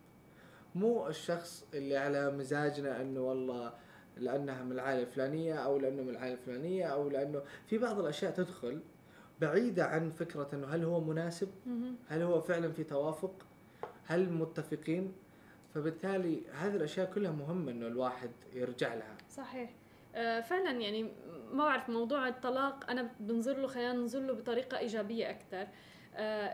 مو 0.76 1.08
الشخص 1.08 1.66
اللي 1.74 1.98
على 1.98 2.32
مزاجنا 2.32 3.02
إنه 3.02 3.20
والله 3.20 3.74
لأنها 4.18 4.64
من 4.64 4.72
العائلة 4.72 5.02
الفلانية 5.02 5.54
أو 5.54 5.78
لأنه 5.78 6.02
من 6.02 6.10
العائلة 6.10 6.34
الفلانية 6.34 6.86
أو 6.86 7.10
لأنه 7.10 7.42
في 7.68 7.78
بعض 7.78 8.00
الأشياء 8.00 8.32
تدخل 8.32 8.82
بعيدة 9.42 9.86
عن 9.86 10.12
فكرة 10.12 10.50
إنه 10.54 10.68
هل 10.68 10.84
هو 10.84 11.02
مناسب؟ 11.02 11.50
هل 12.08 12.22
هو 12.22 12.42
فعلا 12.42 12.72
في 12.72 12.84
توافق؟ 12.84 13.46
هل 14.06 14.30
متفقين؟ 14.34 15.14
فبالتالي 15.74 16.42
هذه 16.54 16.76
الأشياء 16.76 17.14
كلها 17.14 17.32
مهمة 17.32 17.72
إنه 17.72 17.88
الواحد 17.88 18.32
يرجع 18.54 18.94
لها. 18.94 19.18
صحيح 19.30 19.70
آه، 20.16 20.42
فعلا 20.42 20.72
يعني 20.72 21.04
ما 21.54 21.66
بعرف 21.66 21.90
موضوع 21.90 22.28
الطلاق 22.28 22.90
أنا 22.90 23.10
بنظر 23.20 23.58
له 23.58 23.68
خلينا 23.68 23.94
ننظر 23.94 24.20
له 24.20 24.34
بطريقة 24.34 24.78
إيجابية 24.78 25.30
أكثر 25.30 25.68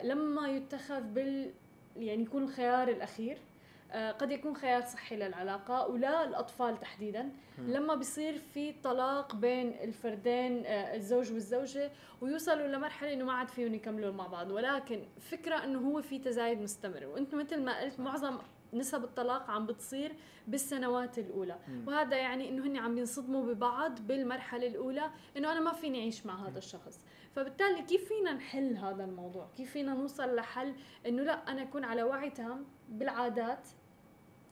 لما 0.08 0.48
يتخذ 0.48 1.02
بال 1.02 1.52
يعني 1.98 2.22
يكون 2.24 2.44
الخيار 2.44 2.88
الأخير 2.88 3.38
آه، 3.38 3.51
قد 3.94 4.32
يكون 4.32 4.56
خيار 4.56 4.82
صحي 4.82 5.16
للعلاقة 5.16 5.88
ولا 5.88 6.24
الأطفال 6.28 6.80
تحديدا. 6.80 7.30
لما 7.58 7.96
بيصير 7.96 8.38
في 8.38 8.74
طلاق 8.84 9.36
بين 9.36 9.68
الفردين 9.68 10.66
آه، 10.66 10.96
الزوج 10.96 11.32
والزوجة 11.34 11.92
ويوصلوا 12.22 12.68
لمرحلة 12.68 13.14
إنه 13.14 13.26
ما 13.26 13.34
عاد 13.34 13.48
فيهم 13.50 13.74
يكملوا 13.74 14.14
مع 14.14 14.28
بعض. 14.28 14.52
ولكن 14.52 15.04
فكرة 15.20 15.64
إنه 15.64 15.80
هو 15.80 16.02
في 16.02 16.20
تزايد 16.20 16.62
مستمر. 16.62 17.06
وأنت 17.06 17.36
مثل 17.36 17.62
ما 17.62 17.80
قلت 17.80 18.00
معظم 18.00 18.38
نسب 18.74 19.04
الطلاق 19.04 19.50
عم 19.50 19.66
بتصير 19.66 20.16
بالسنوات 20.48 21.20
الأولى. 21.20 21.58
مم. 21.68 21.88
وهذا 21.88 22.18
يعني 22.18 22.50
إنه 22.50 22.66
هن 22.66 22.78
عم 22.78 22.96
بينصدموا 22.96 23.54
ببعض 23.54 24.00
بالمرحلة 24.00 24.68
الأولى 24.68 25.12
إنه 25.38 25.52
أنا 25.52 25.60
ما 25.60 25.74
فيني 25.74 26.00
أعيش 26.00 26.26
مع 26.26 26.48
هذا 26.48 26.58
الشخص. 26.58 27.06
فبالتالي 27.36 27.82
كيف 27.82 28.08
فينا 28.08 28.34
نحل 28.34 28.78
هذا 28.78 29.04
الموضوع؟ 29.04 29.50
كيف 29.58 29.72
فينا 29.72 29.94
نوصل 29.94 30.36
لحل 30.36 30.74
إنه 31.06 31.24
لا 31.24 31.52
أنا 31.52 31.62
أكون 31.62 31.84
على 31.84 32.04
وعي 32.04 32.30
تام 32.30 32.66
بالعادات 32.90 33.68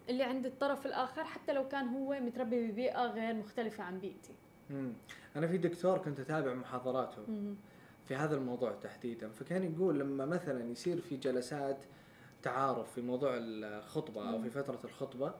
اللي 0.10 0.24
عند 0.24 0.46
الطرف 0.46 0.86
الآخر 0.86 1.24
حتى 1.24 1.54
لو 1.54 1.68
كان 1.68 1.88
هو 1.88 2.20
متربي 2.20 2.72
ببيئة 2.72 3.06
غير 3.08 3.34
مختلفة 3.34 3.84
عن 3.84 4.00
بيئتي. 4.00 4.34
مم. 4.70 4.94
أنا 5.36 5.48
في 5.48 5.58
دكتور 5.58 5.98
كنت 5.98 6.20
أتابع 6.20 6.54
محاضراته 6.54 7.26
في 8.08 8.16
هذا 8.16 8.36
الموضوع 8.36 8.72
تحديدا 8.72 9.30
فكان 9.30 9.74
يقول 9.74 10.00
لما 10.00 10.26
مثلا 10.26 10.72
يصير 10.72 11.02
في 11.02 11.18
جلسات 11.18 11.78
تعارف 12.44 12.92
في 12.94 13.02
موضوع 13.02 13.32
الخطبة 13.34 14.30
أو 14.30 14.38
مم. 14.38 14.44
في 14.44 14.50
فترة 14.50 14.80
الخطبة 14.84 15.34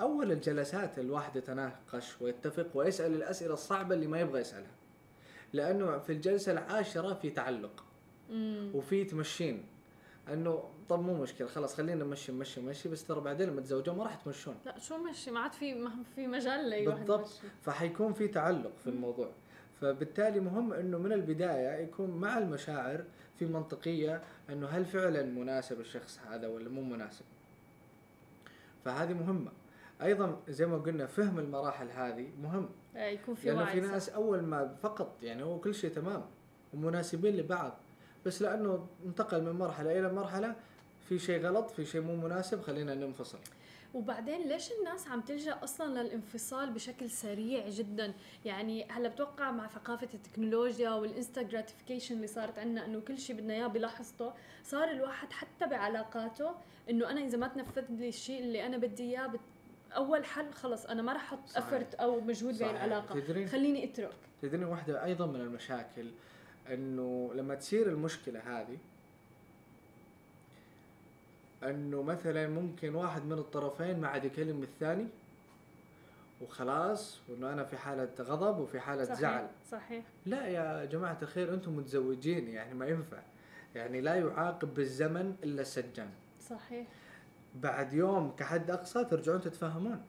أول 0.00 0.32
الجلسات 0.32 0.98
الواحد 0.98 1.36
يتناقش 1.36 2.22
ويتفق 2.22 2.66
ويسأل 2.74 3.14
الأسئلة 3.14 3.54
الصعبة 3.54 3.94
اللي 3.94 4.06
ما 4.06 4.20
يبغى 4.20 4.40
يسألها. 4.40 4.70
لأنه 5.52 5.98
في 5.98 6.12
الجلسة 6.12 6.52
العاشرة 6.52 7.14
في 7.14 7.30
تعلق 7.30 7.84
امم 8.30 8.70
وفي 8.74 9.04
تمشين. 9.04 9.66
أنه 10.32 10.62
طب 10.88 11.02
مو 11.02 11.22
مشكلة 11.22 11.48
خلاص 11.48 11.74
خلينا 11.76 12.04
نمشي 12.04 12.32
نمشي 12.32 12.60
نمشي 12.60 12.88
بس 12.88 13.04
ترى 13.06 13.20
بعدين 13.20 13.48
لما 13.48 13.60
تزوجون 13.60 13.96
ما 13.96 14.04
راح 14.04 14.14
تمشون. 14.14 14.54
لا 14.66 14.78
شو 14.78 14.98
مشي؟ 14.98 15.30
ما 15.30 15.40
عاد 15.40 15.52
في 15.52 15.74
ما 15.74 15.90
في 16.14 16.26
مجال 16.26 16.70
لأي 16.70 16.86
واحد 16.88 16.98
بالضبط. 16.98 17.28
فحيكون 17.62 18.12
في 18.12 18.28
تعلق 18.28 18.72
في. 18.84 18.90
الموضوع. 18.90 19.30
فبالتالي 19.80 20.40
مهم 20.40 20.72
إنه 20.72 20.98
من 20.98 21.12
البداية 21.12 21.82
يكون 21.82 22.10
مع 22.10 22.38
المشاعر 22.38 23.04
في 23.38 23.44
منطقية 23.46 24.22
إنه 24.50 24.66
هل 24.66 24.84
فعلا 24.84 25.22
مناسب 25.22 25.80
الشخص 25.80 26.20
هذا 26.30 26.48
ولا 26.48 26.68
مو 26.68 26.82
مناسب. 26.82 27.24
فهذه 28.84 29.12
مهمة. 29.12 29.50
أيضا 30.02 30.40
زي 30.48 30.66
ما 30.66 30.76
قلنا 30.78 31.06
فهم 31.06 31.38
المراحل 31.38 31.88
هذه 31.90 32.28
مهم. 32.42 32.68
آه، 32.96 33.06
يكون 33.06 33.34
في 33.34 33.50
لأنه 33.50 33.64
في. 33.64 33.80
ناس 33.80 34.08
أول 34.08 34.42
ما 34.42 34.74
فقط 34.82 35.16
يعني 35.22 35.42
هو 35.42 35.58
كل 35.60 35.74
شيء 35.74 35.90
تمام 35.90 36.22
ومناسبين 36.74 37.36
لبعض 37.36 37.72
بس 38.26 38.42
لأنه 38.42 38.86
انتقل 39.06 39.42
من 39.42 39.52
مرحلة 39.52 39.98
إلى 39.98 40.12
مرحلة 40.12 40.56
في 41.08 41.18
شيء 41.18 41.46
غلط 41.46 41.70
في 41.70 41.84
شيء 41.86 42.00
مو 42.00 42.16
مناسب 42.16 42.62
خلينا 42.62 42.94
ننفصل 42.94 43.38
وبعدين 43.94 44.48
ليش 44.48 44.70
الناس 44.72 45.08
عم 45.08 45.20
تلجأ 45.20 45.58
أصلا 45.64 46.02
للانفصال 46.02 46.70
بشكل 46.70 47.10
سريع 47.10 47.68
جدا 47.68 48.12
يعني 48.44 48.84
هلا 48.90 49.08
بتوقع 49.08 49.50
مع 49.50 49.66
ثقافة 49.66 50.08
التكنولوجيا 50.14 50.90
والإنستا 50.90 51.42
جراتيفيكيشن 51.42 52.16
اللي 52.16 52.26
صارت 52.26 52.58
عندنا 52.58 52.84
إنه 52.86 53.00
كل 53.00 53.18
شيء 53.18 53.36
بدنا 53.36 53.54
إياه 53.54 53.66
بلحظته 53.66 54.32
صار 54.64 54.90
الواحد 54.90 55.32
حتى 55.32 55.66
بعلاقاته 55.66 56.50
إنه 56.90 57.10
أنا 57.10 57.20
إذا 57.20 57.38
ما 57.38 57.48
تنفذ 57.48 57.84
لي 57.90 58.08
الشيء 58.08 58.40
اللي 58.42 58.66
أنا 58.66 58.76
بدي 58.76 59.02
إياه 59.02 59.26
بت... 59.26 59.40
أول 59.96 60.24
حل 60.24 60.52
خلص 60.52 60.86
أنا 60.86 61.02
ما 61.02 61.12
راح 61.12 61.32
أحط. 61.32 61.56
افرت 61.56 61.94
أو 61.94 62.20
مجهود 62.20 62.58
بهي 62.58 62.68
صحيح. 62.68 62.82
العلاقه 62.82 63.20
تدرين 63.20 63.48
خليني 63.48 63.84
أترك 63.84 64.14
تدرين 64.42 64.64
واحدة 64.64 65.04
أيضا 65.04 65.26
من 65.26 65.40
المشاكل 65.40 66.10
إنه 66.70 67.30
لما 67.34 67.54
تصير 67.54 67.88
المشكلة 67.88 68.40
هذه 68.40 68.78
إنه 71.70 72.02
مثلا 72.02 72.48
ممكن 72.48 72.94
واحد 72.94 73.24
من 73.24 73.32
الطرفين 73.38 74.00
ما 74.00 74.08
عاد 74.08 74.24
يكلم 74.24 74.62
الثاني 74.62 75.06
وخلاص 76.42 77.18
وإنه 77.28 77.52
أنا 77.52 77.64
في 77.64 77.76
حالة 77.76 78.08
غضب 78.20 78.58
وفي 78.58 78.80
حالة 78.80 79.04
صحيح 79.04 79.18
زعل. 79.20 79.46
صحيح. 79.70 80.04
لا 80.26 80.46
يا 80.46 80.84
جماعة 80.84 81.18
الخير 81.22 81.54
أنتم 81.54 81.76
متزوجين 81.76 82.48
يعني 82.48 82.74
ما 82.74 82.86
ينفع. 82.86 83.18
يعني 83.74 84.00
لا 84.00 84.14
يعاقب 84.14 84.74
بالزمن 84.74 85.36
إلا 85.44 85.62
السجان 85.62 86.10
صحيح. 86.40 86.86
بعد 87.54 87.92
يوم 87.92 88.36
كحد 88.38 88.70
أقصى 88.70 89.04
ترجعون 89.04 89.40
تتفاهمون. 89.40 90.02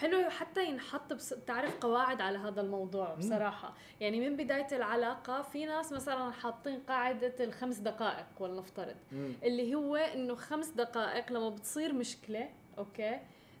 حلو 0.00 0.30
حتى 0.30 0.66
ينحط 0.66 1.12
بس 1.12 1.28
تعرف 1.28 1.78
قواعد 1.80 2.20
على 2.20 2.38
هذا 2.38 2.60
الموضوع 2.60 3.14
مم. 3.14 3.18
بصراحة 3.18 3.74
يعني 4.00 4.30
من 4.30 4.36
بداية 4.36 4.76
العلاقة 4.76 5.42
في 5.42 5.66
ناس 5.66 5.92
مثلا 5.92 6.30
حاطين 6.30 6.80
قاعدة 6.80 7.34
الخمس 7.40 7.76
دقائق 7.78 8.26
ولنفترض. 8.40 8.96
اللي 9.42 9.74
هو 9.74 9.96
إنه 9.96 10.34
خمس 10.34 10.68
دقائق 10.68 11.32
لما 11.32 11.48
بتصير 11.48 11.92
مشكلة 11.92 12.48
okay 12.78 13.18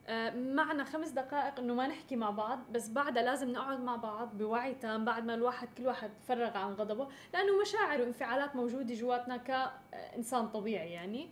آه، 0.08 0.30
معنى 0.30 0.84
خمس 0.84 1.08
دقائق 1.08 1.58
إنه 1.58 1.74
ما 1.74 1.86
نحكي 1.86 2.16
مع 2.16 2.30
بعض 2.30 2.58
بس 2.72 2.88
بعدها 2.88 3.22
لازم 3.22 3.52
نقعد 3.52 3.80
مع 3.80 3.96
بعض 3.96 4.38
بوعي 4.38 4.74
تام 4.74 5.04
بعد 5.04 5.24
ما 5.24 5.34
الواحد 5.34 5.68
كل 5.78 5.86
واحد 5.86 6.10
فرغ 6.28 6.56
عن 6.56 6.72
غضبه 6.72 7.08
لأنه 7.34 7.60
مشاعر 7.60 8.00
وانفعالات 8.00 8.56
موجودة 8.56 8.94
جواتنا 8.94 9.36
كإنسان 9.36 10.48
طبيعي 10.48 10.92
يعني 10.92 11.28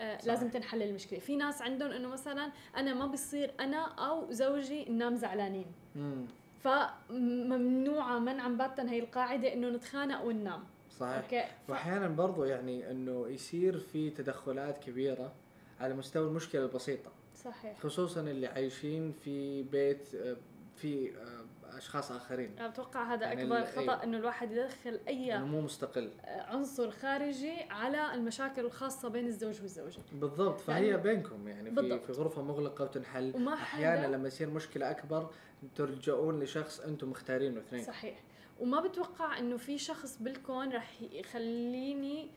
آه،. 0.00 0.18
لازم 0.26 0.48
تنحل 0.48 0.82
المشكلة. 0.82 1.18
في 1.18 1.36
ناس 1.36 1.62
عندهم 1.62 1.90
إنه 1.90 2.08
مثلا 2.08 2.50
أنا 2.76 2.94
ما 2.94 3.06
بصير 3.06 3.50
أنا 3.60 3.84
أو 3.84 4.32
زوجي 4.32 4.84
ننام 4.84 5.16
زعلانين. 5.16 5.66
مم. 5.96 6.26
فممنوعه 6.64 8.18
منعا 8.18 8.48
باتا 8.48 8.90
هي 8.90 8.98
القاعدة 8.98 9.52
إنه 9.52 9.68
نتخانق 9.68 10.24
وننام. 10.24 10.64
صحيح. 10.98 11.16
okay؟ 11.16 11.42
ف... 11.66 11.70
واحيانا 11.70 12.08
برضو 12.08 12.44
يعني 12.44 12.90
إنه 12.90 13.28
يصير 13.28 13.78
في 13.78 14.10
تدخلات 14.10 14.78
كبيرة 14.84 15.32
على 15.80 15.94
مستوى 15.94 16.28
المشكلة 16.28 16.64
البسيطة. 16.64 17.10
صحيح. 17.44 17.78
خصوصا 17.80 18.20
اللي 18.20 18.46
عايشين 18.46 19.12
في 19.12 19.62
بيت 19.62 20.14
آه، 20.14 20.36
في 20.76 21.10
آه، 21.16 21.39
أشخاص 21.80 22.12
آخرين. 22.12 22.58
أتوقع 22.58 23.14
هذا 23.14 23.26
يعني 23.26 23.42
أكبر 23.42 23.64
خطأ 23.64 23.80
إيه. 23.80 24.04
إنه 24.04 24.16
الواحد 24.16 24.52
يدخل 24.52 25.00
أي 25.08 25.36
إنه 25.36 25.46
مو 25.46 25.60
مستقل. 25.60 26.10
عنصر 26.24 26.90
خارجي 26.90 27.62
على 27.70 28.14
المشاكل 28.14 28.64
الخاصة 28.64 29.08
بين 29.08 29.26
الزوج 29.26 29.60
والزوجة. 29.60 29.98
بالضبط 30.12 30.60
فهي 30.60 30.88
يعني- 30.88 31.02
بينكم. 31.02 31.48
يعني 31.48 31.68
في 31.70 31.74
بالضبط. 31.76 32.02
في 32.04 32.12
غرفة 32.12 32.42
مغلقة 32.42 32.84
وتنحل. 32.84 33.32
وما 33.36 33.54
أحيانا 33.54 34.06
لما 34.16 34.28
يصير 34.28 34.50
مشكلة 34.50 34.90
أكبر 34.90 35.30
ترجعون 35.76 36.40
لشخص 36.42 36.80
أنتم 36.80 37.10
مختارينه 37.10 37.60
اثنين. 37.60 37.84
صحيح. 37.84 38.18
وما 38.60 38.80
بتوقع 38.80 39.38
إنه 39.38 39.56
في 39.56 39.78
شخص 39.78 40.16
بالكون 40.20 40.72
رح 40.72 40.90
يخليني 41.12 42.28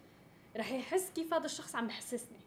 رح 0.57 0.72
يحس 0.72 1.11
كيف 1.15 1.34
هذا 1.34 1.45
الشخص 1.45 1.76
عم 1.76 1.88
بحسسني. 1.88 2.38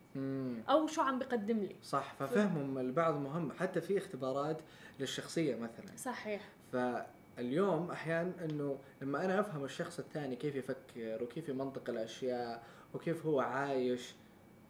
أو 0.70 0.86
شو 0.86 1.02
عم 1.02 1.18
بقدم 1.18 1.58
لي. 1.58 1.76
صح 1.82 2.14
ففهمهم 2.18 2.78
البعض 2.78 3.14
مهم. 3.14 3.52
حتى 3.52 3.80
في 3.80 3.98
اختبارات 3.98 4.56
للشخصية 5.00 5.54
مثلا. 5.56 5.96
صحيح. 5.96 6.40
فاليوم 6.72 7.90
أحيانا 7.90 8.32
إنه 8.44 8.78
لما 9.02 9.24
أنا 9.24 9.40
أفهم 9.40 9.64
الشخص 9.64 9.98
الثاني 9.98 10.36
كيف 10.36 10.54
يفكر 10.56 11.22
وكيف 11.22 11.48
يمنطق 11.48 11.90
الأشياء 11.90 12.62
وكيف 12.94 13.26
هو 13.26 13.40
عايش 13.40 14.14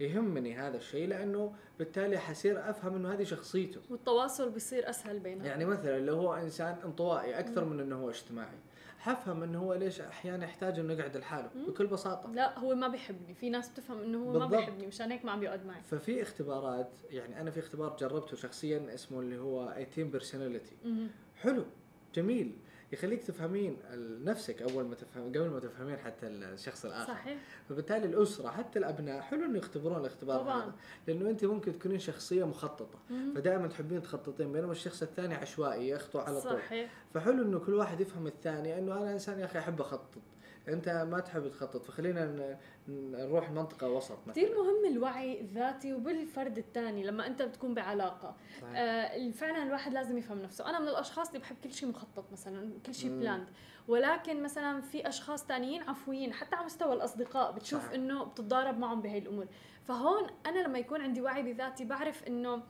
يهمني 0.01 0.55
هذا 0.57 0.77
الشيء 0.77 1.09
لأنه 1.09 1.53
بالتالي 1.79 2.19
حصير 2.19 2.71
أفهم 2.71 2.97
إنه 2.97 3.13
هذه 3.13 3.23
شخصيته 3.25 3.81
والتواصل 3.91 4.51
بيصير 4.51 4.91
أسهل 4.91 5.19
بينهم 5.19 5.47
يعني 5.47 5.65
مثلا 5.65 5.99
لو 6.01 6.15
هو 6.17 6.35
إنسان 6.35 6.77
انطوائي 6.85 7.39
أكثر 7.39 7.65
من 7.65 7.81
إنه 7.81 7.97
هو 8.03 8.11
اجتماعي 8.11 8.59
حفهم 8.99 9.43
إنه 9.43 9.59
هو 9.59 9.75
ليش 9.75 10.01
أحيانا 10.01 10.45
يحتاج 10.45 10.79
إنه 10.79 10.93
يقعد 10.93 11.17
لحاله. 11.17 11.51
بكل 11.69 11.87
بساطة 11.87 12.33
لا 12.33 12.59
هو 12.59 12.75
ما 12.75 12.89
بيحبني 12.89 13.35
في 13.35 13.51
ناس 13.51 13.69
بتفهم 13.69 14.01
إنه 14.03 14.19
هو 14.19 14.33
ما 14.33 14.39
بالضبط. 14.39 14.51
بيحبني 14.57 14.87
مشان 14.87 15.13
هيك 15.13 15.25
ما 15.25 15.33
عم 15.33 15.41
بيقعد 15.41 15.67
معي 15.67 15.83
ففي 15.83 16.23
اختبارات 16.23 16.89
يعني 17.11 17.41
أنا 17.41 17.51
في 17.51 17.61
اختبار 17.61 17.97
جربته 18.01 18.37
شخصيا 18.37 18.95
اسمه 18.95 19.21
اللي 19.21 19.39
هو 19.39 19.67
18 19.75 20.03
بيرسوناليتي. 20.05 20.77
حلو 21.37 21.65
جميل. 22.17 22.57
يخليك 22.93 23.23
تفهمين 23.25 23.77
نفسك 24.25 24.63
أول 24.63 24.85
ما 24.85 24.95
تفهم 24.95 25.29
قبل 25.29 25.49
ما 25.49 25.61
تفهمين 25.61 25.97
حتى 25.97 26.27
الشخص 26.27 26.85
الآخر. 26.85 27.13
صحيح. 27.13 27.39
فبالتالي 27.69 28.07
الأسرة 28.07 28.49
حتى 28.49 28.79
الأبناء 28.79 29.21
حلو 29.21 29.45
إنه 29.45 29.59
يختبرون 29.59 30.01
الاختبار 30.01 30.41
طبعاً. 30.41 30.65
هذا 30.65 30.73
لأنه 31.07 31.31
أنت 31.31 31.45
ممكن 31.45 31.79
تكونين 31.79 31.99
شخصية 31.99 32.45
مخططة. 32.45 32.99
مهم. 33.11 33.35
فدائما 33.35 33.67
تحبين 33.67 34.03
تخططين 34.03 34.53
بينما 34.53 34.73
الشخص 34.73 35.03
الثاني 35.03 35.35
عشوائي 35.35 35.89
يخطو 35.89 36.19
على 36.19 36.41
طول. 36.41 36.53
صحيح. 36.53 36.91
فحلو 37.15 37.43
إنه 37.43 37.59
كل 37.59 37.75
واحد 37.75 38.01
يفهم 38.01 38.27
الثاني 38.27 38.79
إنه 38.79 38.95
أنا 38.95 39.13
إنسان 39.13 39.41
يا 39.41 39.45
أخي 39.45 39.59
أحب 39.59 39.81
أخطط. 39.81 40.19
أنت 40.69 40.89
ما 41.11 41.21
تحب 41.21 41.49
تخطط 41.49 41.85
فخلينا 41.85 42.57
نروح 42.89 43.51
منطقة 43.51 43.89
وسط 43.89 44.19
مثلا 44.27 44.33
كثير 44.33 44.55
مهم 44.59 44.93
الوعي 44.93 45.41
الذاتي 45.41 45.93
وبالفرد 45.95 46.59
الثاني 46.59 47.05
لما 47.05 47.27
أنت 47.27 47.43
بتكون 47.43 47.75
بعلاقة 47.75 48.37
صحيح. 48.61 48.73
آه 48.77 49.31
فعلا 49.31 49.63
الواحد 49.63 49.93
لازم 49.93 50.19
يفهم 50.19 50.43
نفسه 50.43 50.71
أنا 50.71 50.79
من 50.81 50.89
الأشخاص 50.89 51.29
اللي 51.29 51.39
بحب 51.39 51.57
كل 51.65 51.73
شيء 51.73 51.89
مخطط 51.89 52.33
مثلا 52.33 52.71
كل 52.87 52.95
شيء. 52.95 53.11
بلاند 53.11 53.47
ولكن 53.89 54.43
مثلا 54.43 54.81
في 54.81 55.09
أشخاص 55.09 55.47
تانيين 55.47 55.83
عفويين 55.83 56.33
حتى 56.33 56.57
على 56.57 56.67
مستوى 56.67 56.93
الأصدقاء 56.93 57.53
بتشوف. 57.53 57.93
إنه 57.93 58.25
بتتضارب 58.25 58.79
معهم 58.79 59.01
بهي 59.01 59.19
الأمور 59.19 59.47
فهون 59.85 60.27
أنا 60.47 60.59
لما 60.59 60.79
يكون 60.79 61.01
عندي 61.01 61.21
وعي 61.21 61.43
بذاتي 61.43 61.85
بعرف 61.85 62.25
إنه 62.25 62.63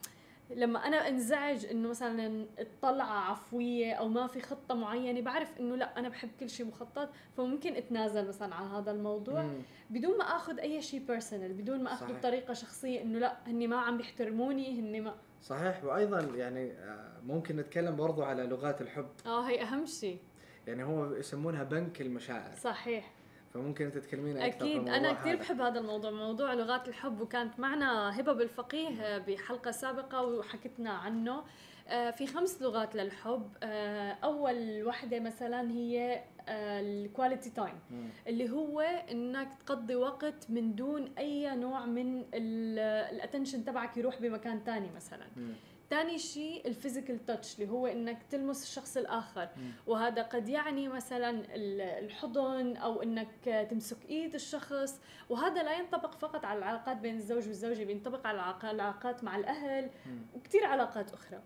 لما 0.51 0.79
أنا 0.87 1.09
أنزعج 1.09 1.67
إنه 1.67 1.89
مثلا 1.89 2.47
الطلعة 2.59 3.31
عفوية 3.31 3.93
أو 3.93 4.09
ما 4.09 4.27
في 4.27 4.41
خطة 4.41 4.75
معينة 4.75 5.21
بعرف 5.21 5.61
إنه 5.61 5.77
لا 5.77 5.99
أنا 5.99 6.09
بحب 6.09 6.29
كل 6.41 6.51
شيء 6.51 6.67
مخطط 6.67 7.09
فممكن 7.37 7.77
أتنازل 7.77 8.29
مثلا 8.29 8.55
عن 8.55 8.67
هذا 8.69 8.91
الموضوع. 8.91 9.43
مم. 9.43 9.63
بدون 9.91 10.19
ما 10.19 10.25
آخذ 10.25 10.61
أي 10.61 10.83
شيء 10.83 11.01
بيرسونال 11.01 11.53
بدون 11.53 11.83
ما 11.83 11.93
اخذه. 11.93 12.13
بطريقه 12.13 12.55
شخصية 12.55 13.03
إنه 13.03 13.19
لا 13.19 13.37
هني 13.47 13.67
ما 13.67 13.77
عم 13.77 13.97
بيحترموني 13.97 14.81
هني 14.81 15.01
ما. 15.01 15.15
صحيح. 15.43 15.85
وأيضا 15.85 16.21
يعني 16.21 16.73
آه، 16.73 17.21
ممكن 17.27 17.57
نتكلم 17.57 17.97
برضو 17.97 18.23
على 18.23 18.43
لغات 18.47 18.81
الحب. 18.81 19.09
آه 19.27 19.49
هي 19.49 19.63
أهم 19.63 19.87
شيء 19.87 20.19
يعني 20.67 20.85
هو 20.85 21.15
يسمونها 21.15 21.63
بنك 21.65 22.01
المشاعر. 22.01 22.55
صحيح. 22.57 23.13
فممكن 23.57 23.93
تتكلمين 23.93 24.37
أكثر 24.39 24.59
في 24.59 24.65
أكيد 24.77 24.89
أنا 24.89 25.13
كثير. 25.13 25.37
بحب 25.37 25.61
هذا 25.61 25.79
الموضوع 25.81 26.11
موضوع 26.11 26.55
لغات 26.55 26.89
الحب 26.89 27.21
وكانت 27.21 27.61
معنا 27.61 28.21
هبة 28.21 28.33
بالفقيه 28.33 29.19
بحلقة 29.19 29.71
سابقة 29.71 30.23
وحكتنا 30.23 30.91
عنه 30.91 31.43
آه، 31.89 32.11
في 32.11 32.27
خمس 32.27 32.63
لغات 32.63 32.95
للحب 32.95 33.51
آه، 33.63 34.13
أول 34.25 34.83
وحدة 34.85 35.21
مثلا 35.21 35.71
هي 35.71 36.23
ال 36.49 36.61
quality 36.62 37.51
time 37.51 37.79
مم. 37.91 38.09
اللي 38.27 38.51
هو 38.51 38.81
إنك 38.81 39.49
تقضي 39.67 39.95
وقت 39.95 40.51
من 40.51 40.75
دون 40.75 41.13
أي 41.19 41.57
نوع 41.57 41.87
من 41.87 42.25
ال 42.35 42.48
attention 42.48 43.65
تبعك 43.65 43.97
يروح 43.97 44.21
بمكان 44.23 44.65
تاني 44.65 44.91
مثلا 44.97 45.27
مم. 45.37 45.53
تاني 45.91 46.19
شيء 46.19 46.67
ال 46.69 46.75
physical 46.75 47.25
touch 47.27 47.55
اللي 47.61 47.73
هو 47.73 47.87
إنك 47.87 48.19
تلمس 48.31 48.63
الشخص 48.63 48.97
الآخر. 48.97 49.49
وهذا 49.87 50.23
قد 50.23 50.49
يعني 50.49 50.89
مثلا 50.89 51.31
ال- 51.31 51.81
الحضن 52.05 52.77
أو 52.77 53.03
إنك 53.03 53.67
تمسك 53.71 53.97
إيد 54.09 54.35
الشخص 54.35 55.01
وهذا 55.29 55.63
لا 55.63 55.79
ينطبق 55.79 56.15
فقط 56.15 56.45
على 56.45 56.59
العلاقات 56.59 56.97
بين 56.97 57.15
الزوج 57.17 57.47
والزوجة 57.47 57.85
بينطبق 57.85 58.27
على 58.27 58.39
العلاقا- 58.39 58.65
العلاقات 58.65 59.25
مع 59.25 59.37
الأهل. 59.37 59.91
وكثير 60.35 60.65
علاقات 60.65 61.13
أخرى. 61.13 61.41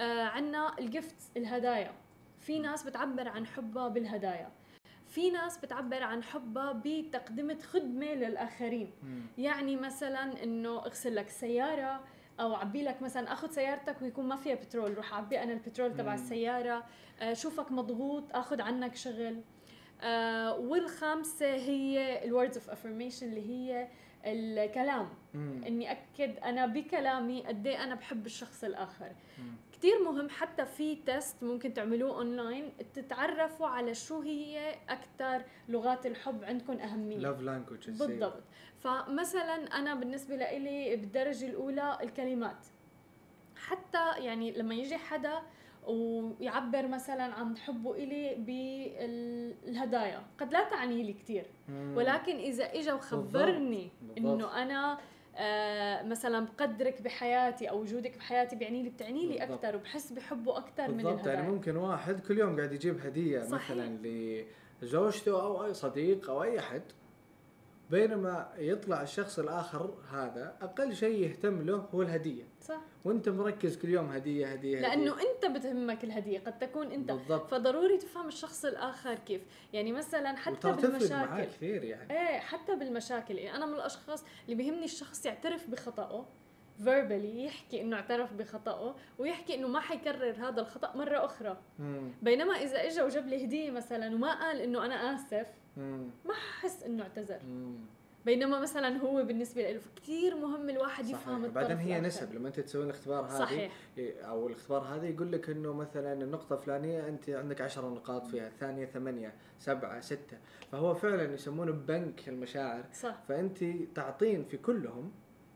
آه 0.00 0.22
عنا 0.22 0.78
ال 0.78 0.86
gift 0.86 1.16
الهدايا 1.36 1.92
في 2.40 2.58
ناس 2.58 2.82
بتعبر 2.82 3.28
عن 3.28 3.46
حبها 3.46 3.88
بالهدايا 3.88 4.50
في 5.08 5.30
ناس 5.30 5.58
بتعبر 5.58 6.02
عن 6.02 6.22
حبها 6.22 6.72
بتقدمة 6.84 7.58
خدمة 7.58 8.06
للآخرين 8.14 8.90
مم. 9.02 9.22
يعني 9.38 9.76
مثلا 9.76 10.42
إنه 10.42 10.78
اغسل 10.78 11.14
لك 11.16 11.28
سيارة 11.28 12.00
أو 12.40 12.54
عبي 12.54 12.82
لك 12.82 13.02
مثلا 13.02 13.32
أخذ 13.32 13.50
سيارتك 13.50 14.02
ويكون 14.02 14.24
ما 14.28 14.36
فيها 14.36 14.54
بترول 14.54 14.94
روح 14.94 15.14
عبي 15.14 15.42
أنا 15.42 15.52
البترول 15.52 15.96
تبع. 15.96 16.14
السيارة 16.14 16.84
آه، 17.20 17.32
شوفك 17.32 17.72
مضغوط 17.72 18.36
أخذ 18.36 18.60
عنك 18.60 18.96
شغل 18.96 19.40
آه، 20.02 20.58
والخامسة 20.58 21.46
هي 21.54 22.24
ال 22.24 22.29
words 22.29 22.56
of 22.56 22.70
affirmation 22.70 23.26
اللي 23.26 23.50
هي 23.50 23.88
الكلام 24.26 25.08
مم. 25.34 25.62
إني 25.66 25.92
أكد 25.92 26.38
أنا 26.38 26.66
بكلامي 26.66 27.42
قد 27.46 27.66
إيه 27.66 27.84
أنا 27.84 27.94
بحب 27.94 28.26
الشخص 28.26 28.64
الآخر 28.64 29.12
مم. 29.38 29.54
كتير 29.84 30.02
مهم 30.04 30.28
حتى 30.28 30.66
في 30.66 30.96
test 30.96 31.42
ممكن 31.42 31.74
تعملوه 31.74 32.16
اونلاين 32.16 32.72
تتعرفوا 32.94 33.66
على 33.66 33.94
شو 33.94 34.20
هي 34.20 34.74
أكثر 34.88 35.44
لغات 35.68 36.06
الحب 36.06 36.44
عندكم 36.44 36.72
أهمية. 36.72 37.18
love 37.18 37.40
language 37.40 37.90
بالضبط. 37.90 38.42
فمثلا 38.78 39.78
أنا 39.78 39.94
بالنسبة 39.94 40.36
لإلي 40.36 40.96
بالدرجة 40.96 41.46
الأولى 41.46 41.98
الكلمات. 42.02 42.66
حتى 43.56 44.10
يعني 44.18 44.52
لما 44.52 44.74
يجي 44.74 44.96
حدا 44.96 45.42
ويعبر 45.86 46.88
مثلا 46.88 47.22
عن 47.22 47.56
حبه 47.56 47.94
إلي 47.94 48.34
بالهدايا 48.34 50.22
قد 50.38 50.52
لا 50.52 50.64
تعني 50.64 51.02
لي 51.02 51.12
كثير 51.12 51.46
ولكن 51.68 52.36
إذا 52.36 52.64
اجى 52.64 52.92
وخبرني 52.92 53.90
أنا 54.18 54.92
آه 54.92 54.98
مثلا 56.08 56.46
بقدرك 56.46 57.02
بحياتي 57.02 57.70
أو 57.70 57.80
وجودك 57.80 58.16
بحياتي 58.16 58.56
بيعني 58.56 58.82
لي 58.82 58.88
بتعني 58.88 59.26
لي. 59.26 59.42
أكثر 59.42 59.76
وبحس 59.76 60.12
بحبه 60.12 60.58
أكثر 60.58 60.88
من 60.90 60.96
بالضبط 60.96 61.26
يعني 61.26 61.48
ممكن 61.48 61.76
واحد 61.76 62.20
كل 62.20 62.38
يوم 62.38 62.56
قاعد 62.56 62.72
يجيب 62.72 63.00
هدية 63.06 63.40
صحيح. 63.42 63.70
مثلا 63.70 63.98
لزوجته 64.82 65.42
أو 65.42 65.64
أي 65.64 65.74
صديق 65.74 66.30
أو 66.30 66.42
أي 66.42 66.58
أحد 66.58 66.82
بينما 67.90 68.48
يطلع 68.58 69.02
الشخص 69.02 69.38
الآخر 69.38 69.94
هذا 70.12 70.56
أقل 70.62 70.94
شيء 70.94 71.24
يهتم 71.24 71.62
له 71.62 71.76
هو 71.94 72.02
الهدية. 72.02 72.44
صح. 72.60 72.80
وأنت 73.04 73.28
مركز 73.28 73.76
كل 73.76 73.88
يوم 73.88 74.06
هدية 74.10 74.46
هدية 74.46 74.80
لأنه 74.80 75.12
أنت 75.12 75.56
بتهمك 75.56 76.04
الهدية 76.04 76.38
قد 76.38 76.58
تكون 76.58 76.92
أنت. 76.92 77.12
بالضبط. 77.12 77.50
فضروري 77.50 77.98
تفهم 77.98 78.28
الشخص 78.28 78.64
الآخر 78.64 79.14
كيف. 79.14 79.42
يعني 79.72 79.92
مثلا 79.92 80.36
حتى 80.36 80.68
معاه 80.68 80.76
بالمشاكل. 80.76 81.44
كثير 81.44 81.84
يعني. 81.84 82.12
إيه 82.12 82.38
حتى 82.38 82.76
بالمشاكل. 82.76 83.34
يعني 83.38 83.56
أنا 83.56 83.66
من 83.66 83.74
الأشخاص 83.74 84.24
اللي 84.44 84.54
بيهمني 84.54 84.84
الشخص 84.84 85.26
يعترف 85.26 85.70
بخطأه 85.70 86.26
فيربالي 86.84 87.44
يحكي 87.44 87.80
إنه 87.80 87.96
اعترف 87.96 88.32
بخطأه 88.32 88.94
ويحكي 89.18 89.54
إنه 89.54 89.68
ما 89.68 89.80
حيكرر 89.80 90.34
هذا 90.48 90.60
الخطأ 90.60 90.96
مرة 90.96 91.24
أخرى. 91.24 91.58
مم. 91.78 92.12
بينما 92.22 92.54
إذا 92.54 92.86
اجى 92.86 93.02
وجاب 93.02 93.26
لي 93.26 93.44
هدية 93.44 93.70
مثلا 93.70 94.14
وما 94.14 94.40
قال 94.40 94.60
إنه 94.60 94.84
أنا 94.84 95.14
آسف 95.14 95.32
مم. 95.32 95.63
ما 95.76 96.34
ححس 96.34 96.82
إنه 96.82 97.02
اعتذر. 97.02 97.38
بينما 98.24 98.60
مثلا 98.60 98.96
هو 98.96 99.24
بالنسبة 99.24 99.70
له 99.70 99.80
كثير 99.96 100.36
مهم 100.36 100.70
الواحد 100.70 101.04
صحيح. 101.04 101.20
يفهم 101.20 101.44
الطرف 101.44 101.54
بعدين 101.54 101.76
هي. 101.76 102.00
نسب. 102.00 102.34
لما 102.34 102.48
أنت 102.48 102.60
تسوين 102.60 102.84
الاختبار 102.84 103.24
هذه 103.24 103.38
صحيح. 103.38 103.72
أو 103.98 104.46
الاختبار 104.46 104.82
هذا 104.82 105.06
يقول 105.06 105.32
لك 105.32 105.50
إنه 105.50 105.72
مثلا 105.72 106.12
النقطة 106.12 106.54
الفلانية 106.54 107.08
أنت 107.08 107.30
عندك 107.30 107.60
عشرة 107.60 107.88
نقاط 107.88 108.26
فيها، 108.26 108.48
الثانية 108.48 108.86
ثمانية، 108.86 109.34
سبعة، 109.58 110.00
ستة، 110.00 110.38
فهو 110.72 110.94
فعلا 110.94 111.34
يسمونه 111.34 111.72
بنك 111.72 112.28
المشاعر، 112.28 112.84
صح. 112.92 113.22
فأنت 113.28 113.64
تعطين 113.94 114.44
في 114.44 114.56
كلهم 114.56 115.12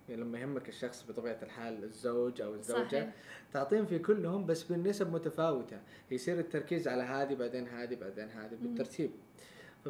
يعني 0.08 0.20
لما 0.22 0.38
يهمك 0.38 0.68
الشخص 0.68 1.04
بطبيعة 1.08 1.38
الحال 1.42 1.84
الزوج 1.84 2.40
أو 2.40 2.54
الزوجة 2.54 2.88
صحيح. 2.88 3.12
تعطيهم 3.52 3.86
في 3.86 3.98
كلهم 3.98 4.46
بس 4.46 4.62
بالنسب 4.62 5.12
متفاوتة. 5.12 5.80
يصير 6.10 6.38
التركيز 6.38 6.88
على 6.88 7.02
هذه 7.02 7.34
بعدين 7.34 7.68
هذه 7.68 7.94
بعدين 7.94 8.28
هذه 8.28 8.54
بالترتيب. 8.54 9.10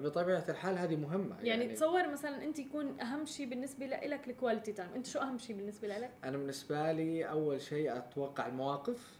فبطبيعة 0.01 0.45
الحال 0.49 0.79
هذه 0.79 0.97
مهمة 0.97 1.37
يعني, 1.37 1.49
يعني 1.49 1.75
تصور 1.75 2.09
مثلا 2.09 2.45
أنت 2.45 2.59
يكون 2.59 3.01
أهم 3.01 3.27
شيء 3.27 3.47
بالنسبة 3.47 3.87
لك 3.87 4.29
ال 4.29 4.34
quality 4.34 4.73
time 4.73 4.89
أنت 4.95 5.07
شو 5.07 5.19
أهم 5.19 5.39
شيء 5.39 5.57
بالنسبة 5.57 5.89
لك 5.89 6.11
أنا 6.25 6.37
بالنسبة 6.37 6.93
لي 6.93 7.25
أول 7.31 7.61
شيء 7.61 7.97
أتوقع 7.97 8.47
المواقف 8.47 9.19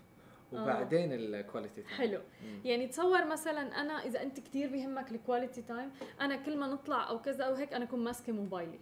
وبعدين 0.53 1.13
ال 1.13 1.22
quality 1.22 1.83
time 1.83 1.95
حلو. 1.95 2.19
مم. 2.19 2.61
يعني 2.65 2.87
تصور 2.87 3.25
مثلا 3.25 3.81
أنا 3.81 3.93
إذا 3.93 4.23
أنت 4.23 4.41
كثير 4.41 4.71
بيهمك 4.71 5.13
ال 5.13 5.19
quality 5.19 5.63
time 5.63 5.91
أنا 6.21 6.37
كل 6.37 6.57
ما 6.57 6.67
نطلع 6.67 7.09
أو 7.09 7.23
كذا 7.23 7.45
أو 7.45 7.55
هيك 7.55 7.73
أنا 7.73 7.85
أكون 7.85 8.05
ماسكة 8.05 8.33
موبايلي. 8.33 8.79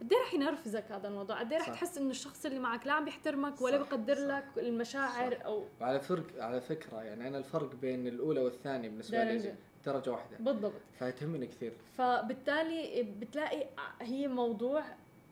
قد 0.00 0.12
إيه 0.12 0.20
رح 0.20 0.34
ينرفزك 0.34 0.84
هذا 0.92 1.08
الموضوع؟ 1.08 1.40
قد 1.40 1.52
إيه 1.52 1.58
رح 1.58 1.68
تحس 1.68 1.98
إنه 1.98 2.10
الشخص 2.10 2.46
اللي 2.46 2.58
معك 2.58 2.86
لا 2.86 2.92
عم 2.92 3.04
بيحترمك 3.04 3.60
ولا 3.60 3.76
بيقدر 3.76 4.26
لك 4.26 4.44
المشاعر 4.56 5.34
صح. 5.34 5.44
أو 5.44 5.64
وعلى 5.80 6.00
فرق 6.00 6.24
على 6.38 6.60
فكرة 6.60 7.02
يعني 7.02 7.28
أنا 7.28 7.38
الفرق 7.38 7.74
بين 7.74 8.06
الأولى 8.06 8.40
والثانية 8.40 8.88
بالنسبة 8.88 9.24
لي 9.24 9.54
درجة 9.86 10.10
واحدة. 10.10 10.36
بالضبط. 10.40 10.72
فتهمني 10.98 11.46
كثير. 11.46 11.72
فبالتالي 11.98 13.02
بتلاقي 13.02 13.66
هي 14.00 14.28
موضوع 14.28 14.82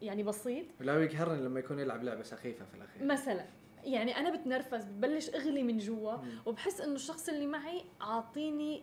يعني 0.03 0.23
بسيط. 0.23 0.66
لا 0.81 1.05
يقهرني 1.05 1.43
لما 1.43 1.61
يكون 1.61 1.79
يلعب 1.79 2.05
لعبة 2.05 2.23
سخيفة 2.23 2.65
في 2.65 2.74
الأخير. 2.74 3.05
مثلا 3.05 3.45
يعني 3.85 4.16
أنا 4.16 4.37
بتنرفز 4.37 4.85
ببلش 4.85 5.31
أغلي 5.31 5.62
من 5.62 5.79
جوا 5.79 6.16
وبحس 6.47 6.81
إنه 6.81 6.95
الشخص 6.95 7.29
اللي 7.29 7.47
معي 7.47 7.85
عاطيني 8.01 8.83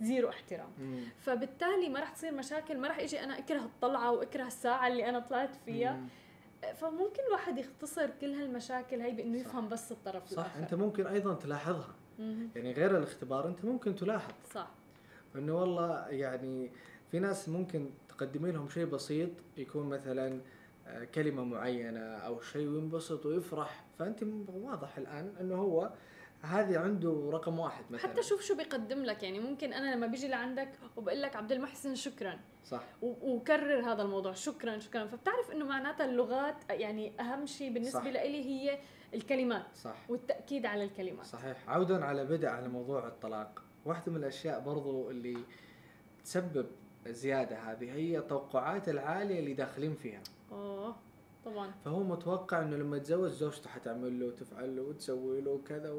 زيرو 0.00 0.28
احترام. 0.28 0.68
مم. 0.78 1.00
فبالتالي 1.18 1.88
ما 1.88 2.00
راح 2.00 2.10
تصير 2.10 2.34
مشاكل 2.34 2.78
ما 2.78 2.88
راح 2.88 2.98
أجي 2.98 3.20
أنا 3.20 3.38
أكره 3.38 3.60
الطلعة 3.60 4.12
وأكره 4.12 4.46
الساعة 4.46 4.88
اللي 4.88 5.08
أنا 5.08 5.18
طلعت 5.18 5.54
فيها. 5.66 5.92
مم. 5.92 6.08
فممكن 6.74 7.22
الواحد 7.26 7.58
يختصر 7.58 8.10
كل 8.20 8.32
هالمشاكل 8.32 9.00
هي 9.00 9.12
بإنه 9.12 9.38
يفهم 9.38 9.68
بس 9.68 9.92
الطرف 9.92 10.28
صح. 10.28 10.38
الآخر. 10.44 10.58
أنت 10.58 10.74
ممكن 10.74 11.06
أيضا 11.06 11.34
تلاحظها. 11.34 11.94
مم. 12.18 12.48
يعني 12.56 12.72
غير 12.72 12.98
الاختبار 12.98 13.48
أنت 13.48 13.64
ممكن 13.64 13.94
تلاحظ. 13.96 14.32
صح. 14.54 14.68
إنه 15.36 15.60
والله 15.60 16.08
يعني 16.08 16.70
في 17.10 17.18
ناس 17.18 17.48
ممكن 17.48 17.90
تقدمي 18.08 18.52
لهم 18.52 18.68
شيء 18.68 18.84
بسيط 18.84 19.30
يكون 19.56 19.88
مثلا 19.88 20.40
آه، 20.86 21.04
كلمة 21.04 21.44
معينة 21.44 22.00
أو 22.00 22.40
شيء 22.40 22.68
وينبسط 22.68 23.26
ويفرح. 23.26 23.84
فأنت 23.98 24.22
واضح 24.48 24.98
الآن 24.98 25.34
إنه 25.40 25.54
هو 25.54 25.92
هذه 26.42 26.78
عنده 26.78 27.30
رقم 27.32 27.58
واحد 27.58 27.84
مثلا. 27.90 28.10
حتى 28.10 28.22
شوف 28.22 28.42
شو 28.42 28.56
بيقدم 28.56 29.04
لك. 29.04 29.22
يعني 29.22 29.40
ممكن 29.40 29.72
أنا 29.72 29.94
لما 29.94 30.06
بيجي 30.06 30.28
لعندك 30.28 30.68
وبقول 30.96 31.22
لك 31.22 31.36
عبد 31.36 31.52
المحسن 31.52 31.94
شكرا. 31.94 32.38
صح. 32.64 32.82
وكرر 33.02 33.92
هذا 33.92 34.02
الموضوع. 34.02 34.32
شكرا 34.32 34.78
شكرا. 34.78 35.06
فبتعرف 35.06 35.50
إنه 35.50 35.64
معناتها 35.64 36.06
اللغات 36.06 36.56
يعني 36.70 37.12
أهم 37.20 37.46
شيء 37.46 37.72
بالنسبة 37.72 38.10
لي 38.10 38.44
هي 38.44 38.78
الكلمات 39.14 39.66
صح. 39.74 40.10
والتأكيد 40.10 40.66
على 40.66 40.84
الكلمات. 40.84 41.26
صحيح. 41.26 41.68
عودا 41.68 42.04
على 42.04 42.24
بدء 42.24 42.48
على 42.48 42.68
موضوع 42.68 43.06
الطلاق. 43.06 43.62
واحدة 43.84 44.12
من 44.12 44.18
الأشياء 44.18 44.60
برضو 44.60 45.10
اللي 45.10 45.38
تسبب 46.24 46.66
زيادة 47.06 47.56
هذه 47.56 47.92
هي 47.92 48.18
التوقعات 48.18 48.88
العالية 48.88 49.38
اللي 49.38 49.54
داخلين 49.54 49.94
فيها. 49.94 50.22
أوه 50.52 50.96
طبعا. 51.44 51.70
فهو 51.84 52.02
متوقع 52.02 52.62
إنه 52.62 52.76
لما 52.76 52.96
يتزوج 52.96 53.30
زوجته 53.30 53.70
حتعمل 53.70 54.20
له 54.20 54.26
وتفعل 54.26 54.76
له 54.76 54.82
وتسوي 54.82 55.40
له 55.40 55.50
وكذا 55.50 55.90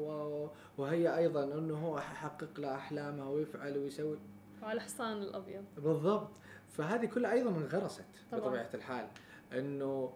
وهي 0.78 1.16
أيضا 1.18 1.44
إنه 1.44 1.86
هو 1.86 2.00
حيحقق 2.00 2.60
له 2.60 2.74
أحلامها 2.74 3.28
ويفعل 3.28 3.78
ويسوي. 3.78 4.18
وعلى 4.62 4.76
الحصان 4.76 5.22
الأبيض. 5.22 5.64
بالضبط. 5.76 6.30
فهذه 6.68 7.06
كلها 7.06 7.32
أيضا 7.32 7.50
انغرست 7.50 8.04
طبعا. 8.32 8.40
بطبيعة 8.40 8.70
الحال. 8.74 9.06
إنه 9.52 10.12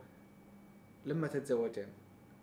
لما 1.07 1.27
تتزوجين 1.29 1.89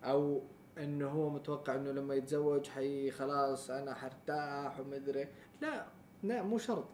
أو 0.04 0.42
إنه 0.78 1.08
هو 1.08 1.30
متوقع 1.30 1.74
إنه 1.74 1.92
لما 1.92 2.14
يتزوج 2.14 2.68
حي 2.68 3.10
خلاص 3.10 3.70
أنا 3.70 3.94
حرتاح 3.94 4.80
ومدري. 4.80 5.28
لا 5.60 5.86
لا 6.22 6.42
مو 6.42 6.58
شرط. 6.58 6.84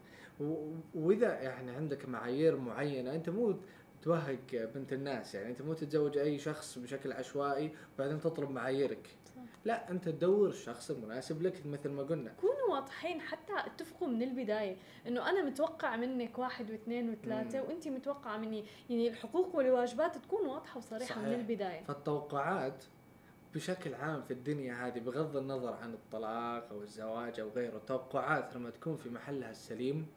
وإذا 0.95 1.41
يعني 1.41 1.71
عندك 1.71 2.09
معايير 2.09 2.57
معينة 2.57 3.15
أنت 3.15 3.29
مو 3.29 3.55
توهق 4.01 4.39
بنت 4.53 4.93
الناس 4.93 5.35
يعني 5.35 5.49
أنت 5.49 5.61
مو 5.61 5.73
تتزوج 5.73 6.17
أي 6.17 6.39
شخص 6.39 6.79
بشكل 6.79 7.11
عشوائي 7.11 7.71
وبعدين 7.95 8.19
تطلب 8.19 8.49
معاييرك. 8.49 9.07
صح. 9.35 9.41
لا 9.65 9.91
أنت 9.91 10.09
تدور 10.09 10.49
الشخص 10.49 10.91
المناسب 10.91 11.41
لك 11.41 11.65
مثل 11.65 11.89
ما 11.89 12.03
قلنا. 12.03 12.31
كونوا 12.41 12.69
واضحين 12.69 13.21
حتى 13.21 13.53
اتفقوا 13.57 14.07
من 14.07 14.21
البداية 14.21 14.77
إنه 15.07 15.29
أنا 15.29 15.43
متوقع 15.43 15.95
منك 15.95 16.39
واحد 16.39 16.71
واثنين 16.71 17.09
وثلاثة 17.09 17.61
وانت 17.61 17.87
متوقعة 17.87 18.37
مني. 18.37 18.65
يعني 18.89 19.09
الحقوق 19.09 19.55
والواجبات 19.55 20.17
تكون 20.17 20.47
واضحة 20.47 20.77
وصريحة 20.77 21.15
صحيح. 21.15 21.27
من 21.27 21.33
البداية. 21.33 21.83
فالتوقعات 21.83 22.83
بشكل 23.55 23.93
عام 23.93 24.21
في 24.21 24.33
الدنيا 24.33 24.87
هذه 24.87 24.99
بغض 24.99 25.37
النظر 25.37 25.73
عن 25.73 25.93
الطلاق 25.93 26.67
أو 26.71 26.81
الزواج 26.81 27.39
أو 27.39 27.49
غيره 27.49 27.77
التوقعات 27.77 28.55
لما 28.55 28.69
تكون 28.69 28.97
في 28.97 29.09
محلها 29.09 29.51
السليم 29.51 30.07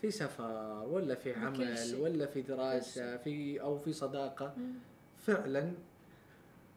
في 0.00 0.10
سفر 0.10 0.84
ولا 0.88 1.14
في 1.14 1.34
عمل 1.34 1.96
ولا 2.00 2.26
في 2.26 2.42
دراسة 2.42 3.16
في 3.16 3.60
أو 3.60 3.78
في 3.78 3.92
صداقة 3.92 4.54
مم. 4.56 4.72
فعلا 5.18 5.72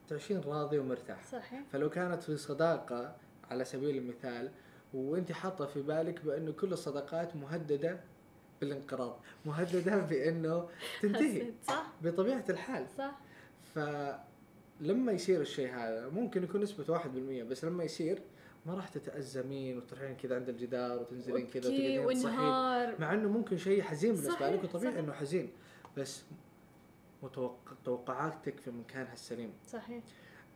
تعيشين 0.10 0.42
راضي 0.42 0.78
ومرتاح. 0.80 1.24
صحيح. 1.24 1.64
فلو 1.72 1.90
كانت 1.90 2.24
في 2.24 2.38
صداقة 2.38 3.16
على 3.52 3.66
سبيل 3.66 3.98
المثال 3.98 4.52
وأنت 4.94 5.32
حاطة 5.32 5.66
في 5.66 5.82
بالك 5.82 6.26
بانه 6.26 6.52
كل 6.52 6.74
الصداقات 6.74 7.36
مهددة 7.36 8.00
بالانقراض 8.62 9.20
مهددة 9.46 9.98
بأنه 9.98 10.68
تنتهي 11.02 11.52
صح. 11.68 11.88
بطبيعة 12.04 12.44
الحال. 12.50 12.86
صح. 12.98 13.12
فلما 14.80 15.12
يصير 15.12 15.42
الشيء 15.42 15.70
هذا 15.74 16.10
ممكن 16.10 16.44
يكون 16.44 16.62
نسبة 16.62 16.98
1% 17.00 17.08
بس 17.50 17.66
لما 17.66 17.84
يصير 17.84 18.22
ما 18.66 18.74
راح 18.74 18.88
تتأزمين 18.88 19.78
وتروحين 19.78 20.16
كذا 20.16 20.36
عند 20.36 20.50
الجدار 20.50 21.00
وتنزلين 21.00 21.48
كذا 21.48 21.68
وتقعدين 21.70 22.00
وانهار 22.00 22.96
مع 23.00 23.14
إنه 23.14 23.30
ممكن 23.30 23.58
شيء 23.58 23.82
حزين 23.82 24.16
بالنسبة 24.16 24.50
لك 24.50 24.64
وطبيعي 24.64 25.00
إنه 25.00 25.14
حزين 25.14 25.50
بس 25.98 26.24
متوقع 27.24 27.72
توقعاتك 27.86 28.60
في 28.60 28.72
مكانها 28.72 29.14
السليم. 29.14 29.54
صحيح. 29.68 30.04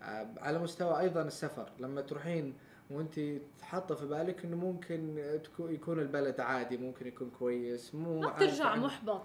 آه 0.02 0.28
على 0.38 0.60
مستوى 0.60 1.00
أيضا 1.00 1.22
السفر 1.22 1.72
لما 1.80 2.02
تروحين 2.02 2.54
وأنت 2.90 3.20
حاطة 3.62 3.96
في 3.96 4.06
بالك 4.06 4.46
إنه 4.46 4.58
ممكن 4.58 5.18
يكون 5.60 6.00
البلد 6.00 6.40
عادي 6.40 6.78
ممكن 6.78 7.08
يكون 7.08 7.30
كويس 7.40 7.96
مو 7.96 8.20
ما 8.20 8.30
ترجع 8.30 8.76
محبط. 8.76 9.22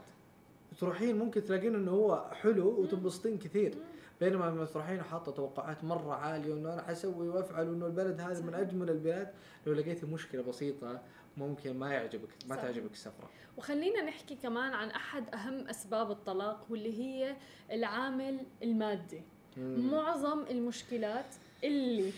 تروحين 0.80 1.18
ممكن 1.18 1.44
تلاقين 1.44 1.74
إنه 1.74 1.90
هو 1.90 2.30
حلو 2.32 2.80
وتنبسطين 2.80 3.38
كثير. 3.38 3.74
مم. 3.74 3.93
بينما 4.20 4.64
تروحين 4.64 5.02
حاطة 5.02 5.32
توقعات 5.32 5.84
مرة 5.84 6.14
عالية 6.14 6.54
وانه 6.54 6.72
أنا 6.74 6.82
حسوي 6.82 7.28
وأفعل 7.28 7.68
وانه 7.68 7.86
البلد 7.86 8.20
هذا 8.20 8.42
من 8.42 8.54
أجمل 8.54 8.90
البلاد. 8.90 9.28
لو 9.66 9.72
لقيتي 9.72 10.06
مشكلة 10.06 10.42
بسيطة 10.42 11.02
ممكن 11.36 11.78
ما 11.78 11.92
يعجبك 11.92 12.28
ما 12.48 12.56
تعجبك 12.56 12.92
السفرة. 12.92 13.30
وخلينا 13.56 14.02
نحكي 14.02 14.34
كمان 14.34 14.72
عن 14.72 14.90
أحد 14.90 15.34
أهم 15.34 15.68
أسباب 15.68 16.10
الطلاق 16.10 16.66
واللي 16.70 16.98
هي 17.00 17.36
العامل 17.72 18.40
المادي. 18.62 19.22
مم. 19.56 19.90
معظم 19.90 20.44
المشكلات 20.50 21.34
اللي 21.64 22.12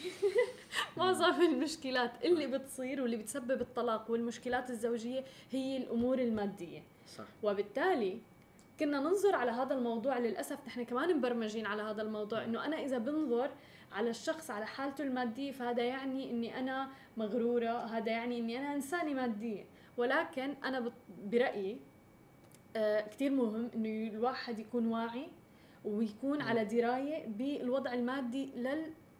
معظم 0.96 1.42
المشكلات 1.42 2.24
اللي 2.24 2.46
بتصير 2.46 3.02
واللي 3.02 3.16
بتسبب 3.16 3.60
الطلاق 3.60 4.10
والمشكلات 4.10 4.70
الزوجية 4.70 5.24
هي 5.52 5.76
الأمور 5.76 6.18
المادية. 6.18 6.82
صح. 7.16 7.24
وبالتالي 7.42 8.18
كنا 8.80 9.00
ننظر 9.00 9.36
على 9.36 9.50
هذا 9.50 9.74
الموضوع 9.74 10.18
للأسف 10.18 10.66
نحن 10.66 10.84
كمان 10.84 11.16
مبرمجين 11.16 11.66
على 11.66 11.82
هذا 11.82 12.02
الموضوع 12.02 12.44
إنه 12.44 12.64
أنا 12.64 12.84
إذا 12.84 12.98
بنظر 12.98 13.50
على 13.92 14.10
الشخص 14.10 14.50
على 14.50 14.66
حالته 14.66 15.04
المادية 15.04 15.52
فهذا 15.52 15.82
يعني 15.82 16.30
إني 16.30 16.58
أنا 16.58 16.88
مغرورة 17.16 17.70
هذا 17.70 18.12
يعني 18.12 18.38
إني 18.38 18.58
أنا 18.58 18.74
إنسانة 18.74 19.14
مادية 19.14 19.64
ولكن 19.96 20.54
أنا 20.64 20.92
برأيي 21.24 21.80
آه 22.76 23.00
كثير 23.00 23.30
مهم 23.30 23.70
إنه 23.74 24.10
الواحد 24.10 24.58
يكون 24.58 24.86
واعي 24.86 25.28
ويكون 25.84 26.42
على 26.42 26.64
دراية 26.64 27.26
بالوضع 27.26 27.92
المادي 27.92 28.50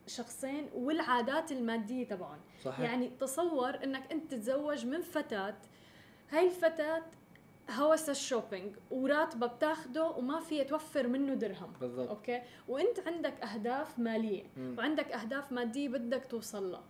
للشخصين 0.06 0.68
والعادات 0.74 1.52
المادية 1.52 2.08
تبعهم 2.08 2.40
صحيح. 2.64 2.80
يعني 2.80 3.10
تصور 3.20 3.84
إنك 3.84 4.12
أنت 4.12 4.30
تتزوج 4.30 4.86
من 4.86 5.00
فتاة 5.00 5.56
هاي 6.30 6.46
الفتاة 6.46 7.02
هوس 7.70 8.10
ال 8.10 8.18
shopping 8.18 8.76
وراتبه 8.90 9.47
بتاخده 9.47 10.05
وما 10.05 10.40
فيها 10.40 10.64
توفر 10.64 11.06
منه 11.06 11.34
درهم. 11.34 11.72
بالضبط. 11.80 12.09
okay؟ 12.09 12.43
وأنت 12.68 13.01
عندك 13.06 13.40
أهداف 13.43 13.98
مالية. 13.98 14.44
مم. 14.56 14.74
وعندك 14.78 15.12
أهداف 15.12 15.52
مادية 15.52 15.88
بدك 15.88 16.26
توصل 16.26 16.70
لها. 16.72 16.82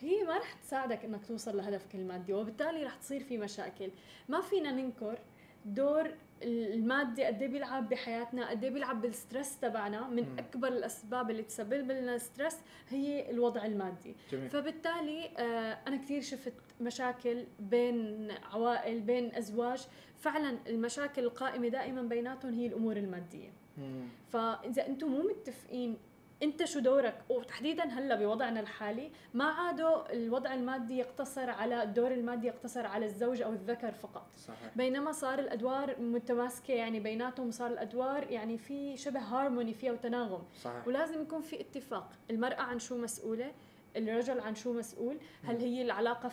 هي 0.00 0.22
ما 0.24 0.38
رح 0.38 0.52
تساعدك 0.52 1.04
إنك 1.04 1.26
توصل 1.26 1.56
لهدفك 1.56 1.94
المادي 1.94 2.32
وبالتالي 2.32 2.84
رح 2.84 2.94
تصير 2.94 3.22
في 3.22 3.38
مشاكل. 3.38 3.90
ما 4.28 4.40
فينا 4.40 4.70
ننكر 4.70 5.18
دور 5.64 6.10
المادي 6.42 7.24
قد 7.24 7.42
إيه 7.42 7.48
بيلعب 7.48 7.88
بحياتنا 7.88 8.50
قد 8.50 8.64
إيه 8.64 8.70
بيلعب 8.70 9.02
بال 9.02 9.16
stress 9.16 9.58
تبعنا 9.60 10.08
من 10.08 10.22
م. 10.22 10.38
أكبر 10.38 10.68
الأسباب 10.68 11.30
اللي 11.30 11.42
تسبب 11.42 11.90
لنا 11.90 12.18
stress 12.18 12.56
هي 12.88 13.30
الوضع 13.30 13.64
المادي 13.66 14.14
جميل. 14.32 14.48
فبالتالي 14.50 15.24
آه 15.38 15.78
أنا 15.88 15.96
كثير 15.96 16.20
شفت 16.22 16.52
مشاكل 16.80 17.44
بين 17.60 18.28
عوائل 18.52 19.00
بين 19.00 19.34
أزواج 19.34 19.86
فعلا 20.18 20.58
المشاكل 20.66 21.24
القائمة 21.24 21.68
دائما 21.68 22.02
بيناتهم 22.02 22.54
هي 22.54 22.66
الأمور 22.66 22.96
المادية 22.96 23.48
مم. 23.78 24.08
فإذا 24.28 24.86
أنتم 24.86 25.08
مو 25.08 25.22
متفقين 25.22 25.96
انت 26.42 26.64
شو 26.64 26.78
دورك؟ 26.80 27.14
وتحديدا 27.28 27.84
هلا 27.84 28.14
بوضعنا 28.14 28.60
الحالي 28.60 29.10
ما 29.34 29.44
عادوا 29.44 30.12
الوضع 30.12 30.54
المادي 30.54 30.98
يقتصر 30.98 31.50
على 31.50 31.82
الدور 31.82 32.10
المادي 32.12 32.46
يقتصر 32.46 32.86
على 32.86 33.06
الزوج 33.06 33.42
أو 33.42 33.52
الذكر 33.52 33.92
فقط. 33.92 34.26
صحيح. 34.36 34.76
بينما 34.76 35.12
صار 35.12 35.38
الأدوار 35.38 36.00
متماسكة 36.00 36.74
يعني 36.74 37.00
بيناتهم 37.00 37.50
صار 37.50 37.70
الأدوار 37.70 38.30
يعني 38.30 38.58
في 38.58 38.96
شبه 38.96 39.20
هارموني 39.20 39.74
فيها 39.74 39.92
وتناغم. 39.92 40.42
صحيح. 40.62 40.88
ولازم 40.88 41.22
يكون 41.22 41.40
في 41.40 41.60
اتفاق. 41.60 42.12
المرأة 42.30 42.62
عن 42.62 42.78
شو 42.78 42.98
مسؤولة؟ 42.98 43.52
الرجل 43.96 44.40
عن 44.40 44.54
شو 44.54 44.72
مسؤول؟ 44.72 45.18
هل. 45.44 45.60
هي 45.60 45.82
العلاقة 45.82 46.28
50-50 46.28 46.32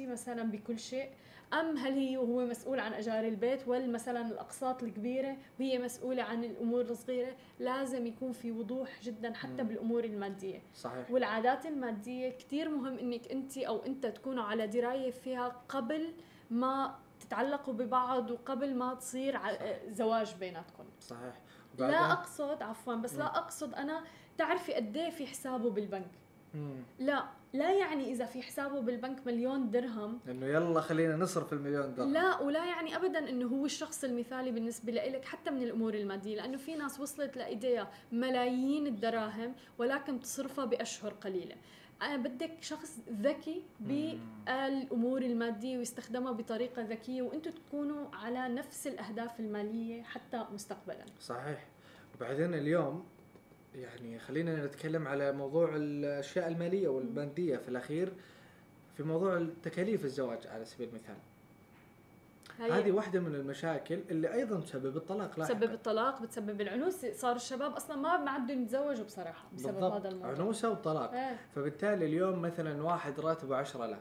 مثلا 0.00 0.42
بكل 0.50 0.78
شيء؟ 0.78 1.08
أم 1.52 1.76
هل 1.76 1.92
هي 1.92 2.16
وهو 2.16 2.46
مسؤول 2.46 2.80
عن 2.80 2.92
أجار 2.92 3.24
البيت؟ 3.24 3.68
ولا 3.68 3.86
مثلا 3.86 4.26
الأقساط 4.28 4.82
الكبيرة 4.82 5.36
وهي 5.60 5.78
مسؤولة 5.78 6.22
عن 6.22 6.44
الأمور 6.44 6.80
الصغيرة؟ 6.80 7.36
لازم 7.60 8.06
يكون 8.06 8.32
في 8.32 8.52
وضوح 8.52 9.02
جدا 9.02 9.34
حتى 9.34 9.62
مم. 9.62 9.68
بالأمور 9.68 10.04
المادية. 10.04 10.62
صحيح. 10.74 11.10
والعادات 11.10 11.66
المادية 11.66 12.30
كتير 12.30 12.68
مهم 12.68 12.98
إنك 12.98 13.28
أنت 13.32 13.58
أو 13.58 13.78
أنت 13.86 14.06
تكونوا 14.06 14.44
على 14.44 14.66
دراية 14.66 15.10
فيها 15.10 15.48
قبل 15.68 16.12
ما 16.50 16.94
تتعلقوا 17.20 17.74
ببعض 17.74 18.30
وقبل 18.30 18.74
ما 18.74 18.94
تصير 18.94 19.36
ع- 19.36 19.58
زواج 19.88 20.34
بيناتكم. 20.40 20.84
صحيح. 21.00 21.40
لا 21.78 22.12
أقصد 22.12 22.62
عفوا 22.62 22.94
بس 22.94 23.14
لا 23.14 23.24
مم. 23.24 23.30
أقصد 23.30 23.74
أنا 23.74 24.04
تعرفي 24.38 24.74
قد 24.74 24.96
إيه 24.96 25.10
في 25.10 25.26
حسابه 25.26 25.70
بالبنك. 25.70 26.10
مم. 26.54 26.82
لا 26.98 27.24
لا 27.52 27.72
يعني 27.72 28.12
إذا 28.12 28.24
في 28.24 28.42
حسابه 28.42 28.80
بالبنك 28.80 29.26
مليون 29.26 29.70
درهم. 29.70 30.18
إنه 30.28 30.46
يلا 30.46 30.80
خلينا 30.80 31.16
نصرف 31.16 31.52
المليون 31.52 31.94
درهم. 31.94 32.12
لا 32.12 32.40
ولا 32.40 32.64
يعني 32.64 32.96
ابدا 32.96 33.28
إنه 33.28 33.46
هو 33.46 33.64
الشخص 33.64 34.04
المثالي 34.04 34.50
بالنسبة 34.50 34.92
لإلك 34.92 35.24
حتى 35.24 35.50
من 35.50 35.62
الأمور 35.62 35.94
المادية 35.94 36.36
لأنه 36.36 36.56
في 36.56 36.74
ناس 36.74 37.00
وصلت 37.00 37.36
لايديها 37.36 37.90
ملايين 38.12 38.86
الدراهم 38.86 39.54
ولكن 39.78 40.20
تصرفها 40.20 40.64
بأشهر 40.64 41.12
قليلة. 41.12 41.54
أنا 42.02 42.16
بدك 42.16 42.52
شخص 42.60 42.98
ذكي 43.10 43.62
بالأمور 43.80 45.22
المادية 45.22 45.78
ويستخدمها 45.78 46.32
بطريقة 46.32 46.82
ذكية 46.82 47.22
وأنتم 47.22 47.50
تكونوا 47.50 48.06
على 48.12 48.48
نفس 48.48 48.86
الأهداف 48.86 49.40
المالية 49.40 50.02
حتى 50.02 50.44
مستقبلا. 50.52 51.04
صحيح. 51.20 51.66
وبعدين 52.16 52.54
اليوم 52.54 53.04
يعني 53.74 54.18
خلينا 54.18 54.66
نتكلم 54.66 55.08
على 55.08 55.32
موضوع 55.32 55.70
الأشياء 55.76 56.48
المالية 56.48 56.88
والماديه 56.88 57.56
في 57.56 57.68
الأخير 57.68 58.12
في 58.96 59.02
موضوع 59.02 59.46
تكاليف 59.62 60.04
الزواج 60.04 60.46
على 60.46 60.64
سبيل 60.64 60.88
المثال. 60.88 61.16
هذه 62.58 62.92
واحدة 62.92 63.20
من 63.20 63.34
المشاكل 63.34 64.00
اللي 64.10 64.34
أيضا 64.34 64.60
تسبب 64.60 64.96
الطلاق 64.96 65.38
لاحقا. 65.38 65.54
بتسبب 65.54 65.72
الطلاق 65.72 66.22
بتسبب 66.22 66.60
العنوسه 66.60 67.12
صار 67.12 67.36
الشباب 67.36 67.72
أصلا 67.72 67.96
ما 67.96 68.16
ما 68.16 68.30
عندهم 68.30 68.62
يتزوجوا 68.62 69.04
بصراحة 69.04 69.48
بسبب 69.56 69.82
هذا 69.82 70.08
الموضوع. 70.08 70.30
عنوسة 70.30 70.70
وطلاق. 70.70 71.12
إيه. 71.12 71.36
فبالتالي 71.54 72.06
اليوم 72.06 72.42
مثلا 72.42 72.82
واحد 72.82 73.20
راتبه 73.20 73.56
10000 73.56 73.98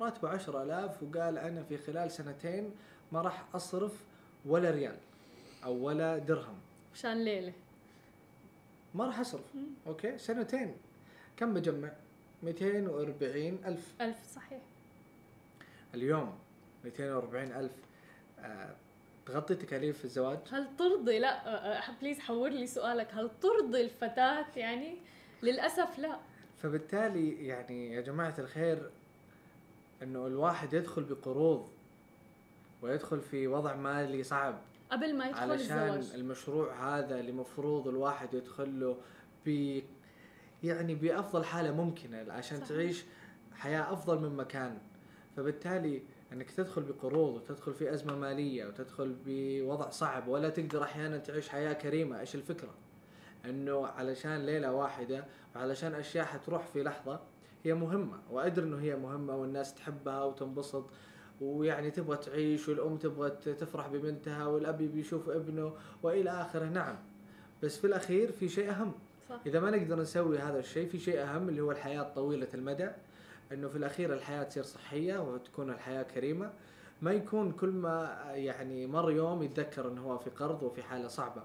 راتبه 0.00 0.28
10000 0.28 1.02
وقال 1.02 1.38
أنا 1.38 1.62
في 1.62 1.76
خلال 1.76 2.10
سنتين 2.10 2.70
ما 3.12 3.20
راح 3.20 3.44
أصرف 3.54 4.04
ولا 4.46 4.70
ريال 4.70 4.96
أو 5.64 5.84
ولا 5.86 6.18
درهم. 6.18 6.58
مشان 6.94 7.24
ليلة. 7.24 7.52
ما 8.96 9.04
راح 9.06 9.20
أصرف. 9.20 9.54
أوكي؟ 9.86 10.18
سنتين. 10.18 10.74
كم 11.36 11.54
بجمع؟ 11.54 11.92
240 12.42 13.58
ألف. 13.66 13.94
ألف 14.00 14.16
صحيح. 14.34 14.62
اليوم 15.94 16.38
240 16.84 17.52
ألف. 17.52 17.72
آه 18.38 18.74
تغطي 19.26 19.54
تكاليف 19.54 20.04
الزواج؟ 20.04 20.38
هل 20.50 20.76
ترضي؟ 20.78 21.18
لا 21.18 21.46
آه، 21.46 21.78
آه، 21.78 21.92
please 22.00 22.18
حور 22.20 22.48
لي 22.48 22.66
سؤالك. 22.66 23.14
هل 23.14 23.30
ترضي 23.40 23.80
الفتاة؟ 23.80 24.46
يعني 24.56 24.96
للأسف 25.42 25.98
لا. 25.98 26.16
فبالتالي 26.62 27.46
يعني 27.46 27.92
يا 27.92 28.00
جماعة 28.00 28.34
الخير 28.38 28.90
إنه 30.02 30.26
الواحد 30.26 30.72
يدخل 30.72 31.02
بقروض 31.02 31.68
ويدخل 32.82 33.20
في 33.20 33.46
وضع 33.46 33.74
مالي 33.74 34.22
صعب. 34.22 34.58
قبل 34.92 35.16
ما 35.16 35.26
يدخل 35.26 35.50
علشان 35.50 35.78
الزواج. 35.78 36.20
المشروع 36.20 36.98
هذا 36.98 37.20
اللي 37.20 37.32
مفروض 37.32 37.88
الواحد 37.88 38.34
يدخل 38.34 38.80
له 38.80 38.96
ب 39.46 39.80
يعني 40.62 40.94
بأفضل 40.94 41.44
حالة 41.44 41.72
ممكنة 41.72 42.32
عشان 42.32 42.58
صحيح. 42.58 42.68
تعيش 42.68 43.04
حياة 43.54 43.92
أفضل 43.92 44.18
من 44.18 44.36
مكان. 44.36 44.78
فبالتالي 45.36 46.02
إنك 46.32 46.50
تدخل 46.50 46.82
بقروض 46.82 47.34
وتدخل 47.34 47.74
في 47.74 47.94
أزمة 47.94 48.16
مالية 48.16 48.66
وتدخل 48.66 49.16
بوضع 49.26 49.90
صعب 49.90 50.28
ولا 50.28 50.48
تقدر 50.48 50.82
أحيانا 50.82 51.18
تعيش 51.18 51.48
حياة 51.48 51.72
كريمة. 51.72 52.20
إيش 52.20 52.34
الفكرة؟ 52.34 52.74
إنه 53.44 53.86
علشان 53.86 54.46
ليلة 54.46 54.72
واحدة 54.72 55.24
وعلشان 55.56 55.94
أشياء 55.94 56.24
حتروح 56.24 56.66
في 56.66 56.82
لحظة 56.82 57.20
هي 57.64 57.74
مهمة 57.74 58.18
وأدري 58.30 58.66
إنه 58.66 58.78
هي 58.80 58.96
مهمة 58.96 59.36
والناس 59.36 59.74
تحبها 59.74 60.24
وتنبسط 60.24 60.84
ويعني 61.40 61.90
تبغى 61.90 62.16
تعيش 62.16 62.68
والأم 62.68 62.96
تبغى 62.96 63.30
تفرح 63.30 63.88
ببنتها 63.88 64.46
والأب 64.46 64.80
يبي 64.80 65.00
يشوف 65.00 65.28
ابنه 65.28 65.72
وإلى 66.02 66.30
آخره. 66.30 66.64
نعم. 66.64 66.96
بس 67.62 67.78
في 67.78 67.86
الأخير 67.86 68.32
في 68.32 68.48
شيء 68.48 68.70
أهم. 68.70 68.92
صح. 69.28 69.40
إذا 69.46 69.60
ما 69.60 69.70
نقدر 69.70 70.00
نسوي 70.00 70.38
هذا 70.38 70.58
الشيء 70.58 70.88
في 70.88 70.98
شيء 70.98 71.22
أهم 71.22 71.48
اللي 71.48 71.60
هو 71.60 71.70
الحياة 71.70 72.02
طويلة 72.02 72.48
المدى. 72.54 72.88
إنه 73.52 73.68
في 73.68 73.76
الأخير 73.76 74.12
الحياة 74.14 74.42
تصير 74.42 74.62
صحية 74.62 75.18
وتكون 75.18 75.70
الحياة 75.70 76.02
كريمة. 76.02 76.52
ما 77.02 77.12
يكون 77.12 77.52
كل 77.52 77.68
ما 77.68 78.22
يعني 78.34 78.86
مر 78.86 79.10
يوم 79.10 79.42
يتذكر 79.42 79.88
إنه 79.88 80.00
هو 80.00 80.18
في 80.18 80.30
قرض 80.30 80.62
وفي 80.62 80.82
حالة 80.82 81.08
صعبة. 81.08 81.42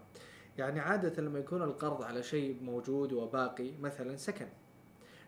يعني 0.58 0.80
عادة 0.80 1.24
لما 1.24 1.40
يكون 1.40 1.62
القرض 1.62 2.04
على 2.04 2.24
شيء 2.24 2.58
موجود 2.62 3.14
وباقي 3.14 3.72
مثلا 3.82 4.16
سكن. 4.16 4.48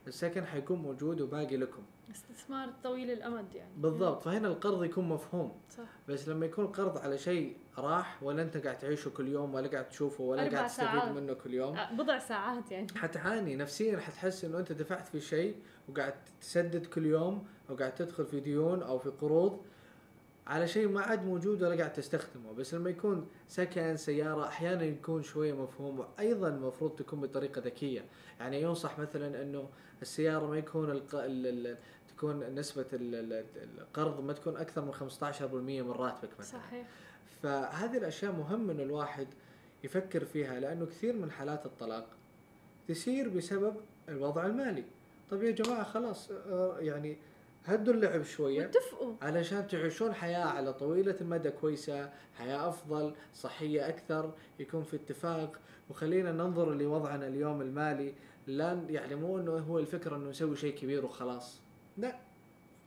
السكن 0.07 0.45
حيكون 0.45 0.79
موجود 0.79 1.21
وباقي 1.21 1.57
لكم. 1.57 1.83
استثمار 2.11 2.69
طويل 2.83 3.11
الأمد 3.11 3.55
يعني. 3.55 3.71
بالضبط 3.77 4.23
فهنا 4.23 4.47
القرض 4.47 4.83
يكون 4.83 5.09
مفهوم. 5.09 5.51
صح. 5.69 5.83
بس 6.07 6.27
لما 6.29 6.45
يكون 6.45 6.67
قرض 6.67 6.97
على 6.97 7.17
شيء 7.17 7.57
راح 7.77 8.23
ولا 8.23 8.41
أنت 8.41 8.57
قاعد 8.57 8.77
تعيشه 8.77 9.09
كل 9.09 9.27
يوم 9.27 9.53
ولا 9.53 9.67
قاعد 9.67 9.89
تشوفه 9.89 10.23
ولا 10.23 10.49
قاعد 10.49 10.67
تستفيد. 10.67 11.11
منه 11.15 11.33
كل 11.33 11.53
يوم. 11.53 11.77
بضع 11.91 12.19
ساعات 12.19 12.71
يعني. 12.71 12.87
حتعاني 12.95 13.55
نفسيا 13.55 13.99
حتحس 13.99 14.45
إنه 14.45 14.59
أنت 14.59 14.71
دفعت 14.71 15.07
في 15.07 15.21
شيء 15.21 15.55
وقاعد 15.89 16.13
تسدد 16.41 16.85
كل 16.85 17.05
يوم 17.05 17.47
وقاعد 17.69 17.95
تدخل 17.95 18.25
في 18.25 18.39
ديون 18.39 18.83
أو 18.83 18.99
في 18.99 19.09
قروض 19.09 19.65
على 20.47 20.67
شيء 20.67 20.87
ما 20.87 21.01
عاد 21.01 21.25
موجود 21.25 21.63
ولا 21.63 21.75
قاعد 21.75 21.93
تستخدمه. 21.93 22.53
بس 22.53 22.73
لما 22.73 22.89
يكون 22.89 23.27
سكن 23.47 23.97
سيارة 23.97 24.47
أحيانا 24.47 24.83
يكون 24.83 25.23
شوية 25.23 25.53
مفهوم 25.53 25.99
وأيضا 25.99 26.47
المفروض 26.47 26.95
تكون 26.95 27.21
بطريقة 27.21 27.61
ذكية. 27.61 28.05
يعني 28.39 28.61
ينصح 28.61 28.99
مثلا 28.99 29.41
إنه 29.41 29.69
السيارة 30.01 30.47
ما 30.47 30.57
يكون 30.57 30.91
الق... 30.91 31.15
ال... 31.15 31.67
ال... 31.67 31.77
تكون 32.17 32.55
نسبة 32.55 32.85
ال... 32.93 33.15
ال- 33.33 33.45
القرض 33.79 34.23
ما 34.23 34.33
تكون 34.33 34.57
أكثر 34.57 34.81
من 34.85 34.93
15% 34.93 35.43
من 35.85 35.91
راتبك 35.91 36.29
مثلا. 36.39 36.59
صحيح. 36.59 36.87
فهذه 37.43 37.97
الأشياء 37.97 38.31
مهم 38.31 38.69
إنه 38.69 38.83
الواحد 38.83 39.27
يفكر 39.83 40.25
فيها 40.25 40.59
لأنه 40.59 40.85
كثير 40.85 41.15
من 41.15 41.31
حالات 41.31 41.65
الطلاق 41.65 42.07
تصير 42.87 43.29
بسبب 43.29 43.75
الوضع 44.09 44.45
المالي. 44.45 44.83
طيب 45.31 45.43
يا 45.43 45.51
جماعة 45.51 45.83
خلاص 45.83 46.31
آه، 46.31 46.77
يعني 46.79 47.17
هدوا 47.65 47.93
اللعب 47.93 48.23
شوية. 48.23 48.61
واتفقوا. 48.61 49.13
علشان 49.21 49.67
تعيشون 49.67 50.13
حياة 50.13 50.45
على 50.45 50.73
طويلة 50.73 51.15
المدى 51.21 51.49
كويسة 51.49 52.09
حياة 52.33 52.69
أفضل 52.69 53.15
صحية 53.33 53.89
أكثر 53.89 54.33
يكون 54.59 54.83
في 54.83 54.95
اتفاق. 54.95 55.59
وخلينا 55.89 56.31
ننظر 56.31 56.73
لوضعنا 56.73 57.27
اليوم 57.27 57.61
المالي. 57.61 58.13
لا 58.47 58.85
يعني 58.89 59.15
مو 59.15 59.39
إنه 59.39 59.51
هو 59.51 59.79
الفكرة 59.79 60.15
إنه 60.15 60.29
نسوي 60.29 60.55
شيء 60.55 60.75
كبير 60.75 61.05
وخلاص. 61.05 61.61
لا. 61.97 62.15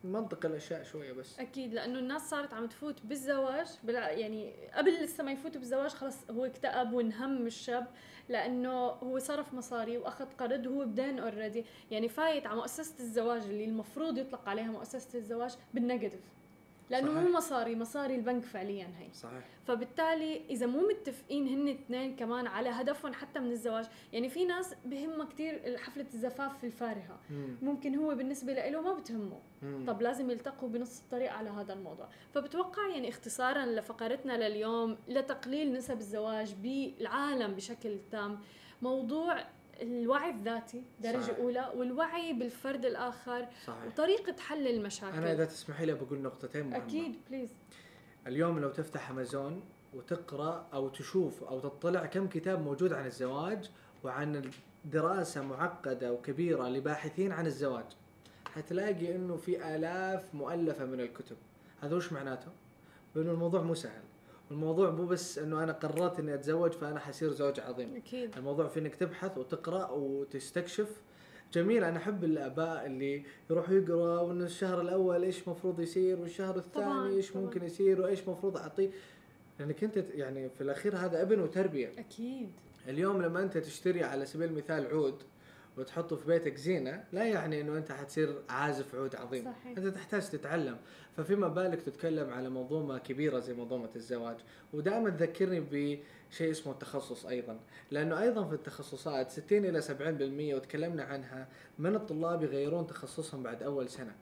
منطق 0.05 0.47
الأشياء 0.47 0.82
شوية 0.82 1.12
بس. 1.12 1.40
أكيد 1.40 1.74
لأنه 1.74 1.98
الناس 1.98 2.31
صارت 2.31 2.55
عم 2.55 2.66
تفوت 2.66 3.06
بالزواج 3.06 3.66
بلا 3.85 4.10
يعني 4.10 4.55
قبل 4.74 4.94
لسه 5.05 5.24
ما 5.24 5.32
يفوتوا 5.32 5.60
بالزواج 5.60 5.90
خلص 5.90 6.31
هو 6.31 6.44
اكتئب 6.44 6.93
وانهم 6.93 7.47
الشاب 7.47 7.86
لأنه 8.28 8.78
هو 8.78 9.18
صرف 9.18 9.55
مصاري 9.55 9.98
وأخذ 9.98 10.27
قرض 10.39 10.66
وهو 10.66 10.85
بدين 10.85 11.18
اوريدي 11.18 11.64
يعني 11.90 12.09
فايت 12.09 12.47
على 12.47 12.56
مؤسسة 12.56 12.94
الزواج 13.01 13.43
اللي 13.43 13.64
المفروض 13.64 14.18
يطلق 14.18 14.48
عليها 14.48 14.70
مؤسسة 14.70 15.18
الزواج 15.18 15.55
بال 15.74 15.83
negative. 15.83 16.20
لأنه 16.91 17.15
صحيح. 17.15 17.23
مو 17.23 17.37
مصاري 17.37 17.77
مصاري 17.77 18.15
البنك 18.15 18.45
فعليا 18.45 18.87
هي 18.99 19.13
صحيح 19.13 19.45
فبالتالي 19.67 20.41
إذا 20.51 20.67
مو 20.67 20.89
متفقين 20.89 21.49
هن 21.49 21.69
الاثنين 21.69 22.17
كمان 22.17 22.47
على 22.47 22.69
هدفهم 22.69 23.13
حتى 23.13 23.41
من 23.41 23.51
الزواج 23.51 23.87
يعني 24.13 24.29
في 24.29 24.45
ناس 24.45 24.75
بهمها 24.85 25.27
كثير 25.27 25.79
حفلة 25.79 26.07
الزفاف 26.15 26.65
الفارهة 26.65 27.19
مم. 27.31 27.57
ممكن 27.63 27.95
هو 27.95 28.15
بالنسبة 28.15 28.53
له 28.53 28.81
ما 28.81 28.93
بتهمه 28.93 29.39
مم. 29.63 29.85
طب 29.87 30.03
لازم 30.03 30.31
يلتقوا 30.31 30.69
بنص 30.69 31.01
الطريق 31.01 31.33
على 31.33 31.51
هذا 31.51 31.73
الموضوع 31.73 32.09
فبتوقع 32.35 32.89
يعني 32.89 33.09
اختصارا 33.09 33.67
لفقرتنا 33.67 34.49
لليوم 34.49 34.97
لتقليل 35.09 35.73
نسب 35.73 35.99
الزواج 35.99 36.55
بالعالم 36.55 37.55
بشكل 37.55 37.99
تام 38.11 38.39
موضوع 38.83 39.45
الوعي 39.82 40.31
الذاتي 40.31 40.82
درجة 41.01 41.23
صحيح. 41.23 41.39
أولى 41.39 41.73
والوعي 41.77 42.32
بالفرد 42.32 42.85
الآخر 42.85 43.48
صحيح. 43.66 43.86
وطريقة 43.86 44.36
حل 44.40 44.66
المشاكل. 44.66 45.16
أنا 45.16 45.32
إذا 45.32 45.44
تسمحي 45.44 45.86
لي 45.86 45.94
بقول 45.94 46.19
نقطتين 46.19 46.66
مهمة. 46.66 46.85
أكيد 46.85 47.16
بليز 47.31 47.51
اليوم 48.27 48.59
لو 48.59 48.70
تفتح 48.70 49.11
أمازون 49.11 49.62
وتقرأ 49.94 50.66
أو 50.74 50.89
تشوف 50.89 51.44
أو 51.44 51.61
تطلع 51.61 52.07
كم 52.07 52.28
كتاب 52.28 52.65
موجود 52.65 52.93
عن 52.93 53.07
الزواج 53.07 53.70
وعن 54.05 54.51
دراسة 54.85 55.43
معقدة 55.43 56.12
وكبيرة 56.12 56.69
لباحثين 56.69 57.32
عن 57.32 57.47
الزواج 57.47 57.85
حتلاقي 58.55 59.16
إنه 59.16 59.36
في 59.36 59.77
آلاف 59.77 60.35
مؤلفة 60.35 60.85
من 60.85 61.01
الكتب. 61.01 61.36
هذا 61.81 61.97
وش 61.97 62.12
معناته؟ 62.12 62.48
انه 63.16 63.31
الموضوع 63.31 63.62
مو 63.62 63.74
سهل. 63.74 64.03
الموضوع 64.51 64.90
مو 64.90 65.06
بس 65.06 65.39
إنه 65.39 65.62
أنا 65.62 65.73
قررت 65.73 66.18
إني 66.18 66.35
أتزوج 66.35 66.73
فأنا 66.73 67.01
حصير 67.01 67.31
زوج 67.32 67.60
عظيم. 67.60 67.97
أكيد. 67.97 68.36
الموضوع 68.36 68.66
في 68.68 68.81
إنك 68.81 68.94
تبحث 68.94 69.39
وتقرأ 69.39 69.90
وتستكشف. 69.90 70.89
جميل 71.52 71.85
أنا 71.85 71.97
أحب 71.97 72.24
الآباء 72.24 72.86
اللي 72.86 73.23
يروحوا 73.51 73.74
يقرأ 73.74 74.20
وان 74.20 74.43
الشهر 74.43 74.81
الأول 74.81 75.23
إيش 75.23 75.48
مفروض 75.48 75.81
يصير 75.81 76.20
والشهر 76.20 76.56
الثاني 76.56 77.16
إيش 77.16 77.31
طبعاً. 77.31 77.44
ممكن 77.44 77.64
يصير 77.64 78.01
وإيش 78.01 78.28
مفروض 78.28 78.56
اعطيه 78.56 78.90
لأنك 79.60 79.85
أنت 79.85 79.97
يعني 79.97 80.48
في 80.48 80.60
الأخير 80.60 80.97
هذا 80.97 81.23
أبن 81.23 81.40
وتربية. 81.40 81.89
أكيد. 81.98 82.51
اليوم 82.89 83.23
لما 83.23 83.43
أنت 83.43 83.59
تشتري 83.59 84.05
على 84.05 84.27
سبيل 84.27 84.48
المثال 84.48 84.86
عود 84.86 85.23
وتحطه 85.77 86.16
في 86.16 86.27
بيتك 86.27 86.57
زينة 86.57 87.05
لا 87.12 87.24
يعني 87.24 87.61
إنه 87.61 87.77
أنت 87.77 87.93
حتصير 87.93 88.43
عازف 88.48 88.94
عود 88.94 89.16
عظيم. 89.16 89.44
صحيح. 89.44 89.78
أنت 89.78 89.86
تحتاج 89.86 90.31
تتعلم. 90.31 90.77
ففيما 91.16 91.48
بالك 91.48 91.82
تتكلم 91.82 92.31
على 92.31 92.51
منظومه 92.51 92.98
كبيرة 92.98 93.39
زي 93.39 93.55
منظومه 93.55 93.89
الزواج. 93.97 94.36
ودائما 94.73 95.11
تذكرني 95.11 95.61
بشيء 95.61 96.51
اسمه 96.51 96.73
التخصص 96.73 97.27
أيضا. 97.27 97.61
لأنه 97.90 98.23
أيضا 98.23 98.48
في 98.48 98.55
التخصصات 98.55 99.31
60 99.31 99.65
إلى 99.65 99.82
70% 99.82 100.55
وتكلمنا 100.55 101.03
عنها 101.05 101.48
من 101.78 101.94
الطلاب 101.94 102.43
يغيرون 102.43 102.86
تخصصهم 102.86 103.43
بعد 103.43 103.62
أول 103.62 103.89
سنة. 103.89 104.15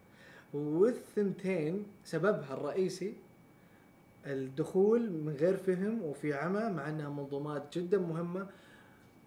والثنتين 0.54 1.86
سببها 2.04 2.54
الرئيسي 2.54 3.14
الدخول 4.26 5.10
من 5.10 5.32
غير 5.40 5.56
فهم 5.56 6.02
وفي 6.02 6.34
عمى 6.34 6.70
مع 6.72 6.88
إنها 6.88 7.08
منظومات 7.08 7.78
جدا 7.78 7.98
مهمة 7.98 8.46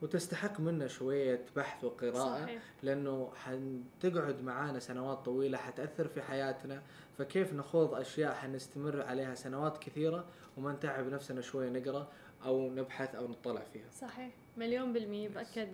وتستحق 0.01 0.59
منا 0.59 0.87
شوية 0.87 1.41
بحث 1.55 1.83
وقراءة 1.83 2.41
صحيح. 2.43 2.61
لأنه 2.83 3.31
حتقعد 3.35 4.41
معانا 4.43 4.79
سنوات 4.79 5.17
طويلة 5.17 5.57
حتأثر 5.57 6.07
في 6.07 6.21
حياتنا. 6.21 6.81
فكيف 7.17 7.53
نخوض 7.53 7.93
أشياء 7.93 8.33
حنستمر 8.33 9.01
عليها 9.01 9.35
سنوات 9.35 9.77
كثيرة 9.77 10.25
وما 10.57 10.71
نتعب 10.71 11.07
نفسنا 11.07 11.41
شوية 11.41 11.69
نقرأ 11.69 12.07
أو 12.45 12.69
نبحث 12.69 13.15
أو 13.15 13.27
نطلع 13.27 13.61
فيها. 13.73 13.89
صحيح. 13.91 14.31
مليون 14.57 14.93
بالمية 14.93 15.29
بأكد 15.29 15.69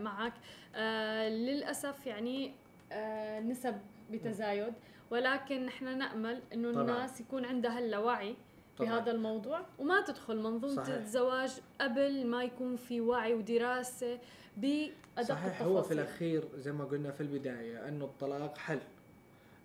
معك 0.00 0.32
آه 0.74 1.28
للأسف 1.28 2.06
يعني 2.06 2.54
آه 2.92 3.40
نسب 3.40 3.80
بتزايد 4.10 4.72
ولكن 5.10 5.66
إحنا 5.68 5.94
نأمل 5.94 6.42
طبعاً. 6.50 6.82
الناس 6.82 7.20
يكون 7.20 7.44
عندها 7.44 7.78
الوعي 7.78 8.36
طبعاً. 8.78 8.90
بهذا 8.98 9.10
الموضوع 9.12 9.60
وما 9.78 10.00
تدخل 10.00 10.36
منظومة 10.38 10.82
صحيح. 10.84 10.94
الزواج 10.94 11.50
قبل 11.80 12.26
ما 12.26 12.44
يكون 12.44 12.76
في 12.76 13.00
وعي 13.00 13.34
ودراسة 13.34 14.18
بأدق 14.56 15.22
صحيح 15.22 15.62
هو 15.62 15.82
في 15.82 15.92
التفاصيل. 15.92 15.98
الأخير 15.98 16.44
زي 16.58 16.72
ما 16.72 16.84
قلنا 16.84 17.10
في 17.10 17.20
البداية 17.20 17.88
أنه 17.88 18.04
الطلاق 18.04 18.58
حل 18.58 18.78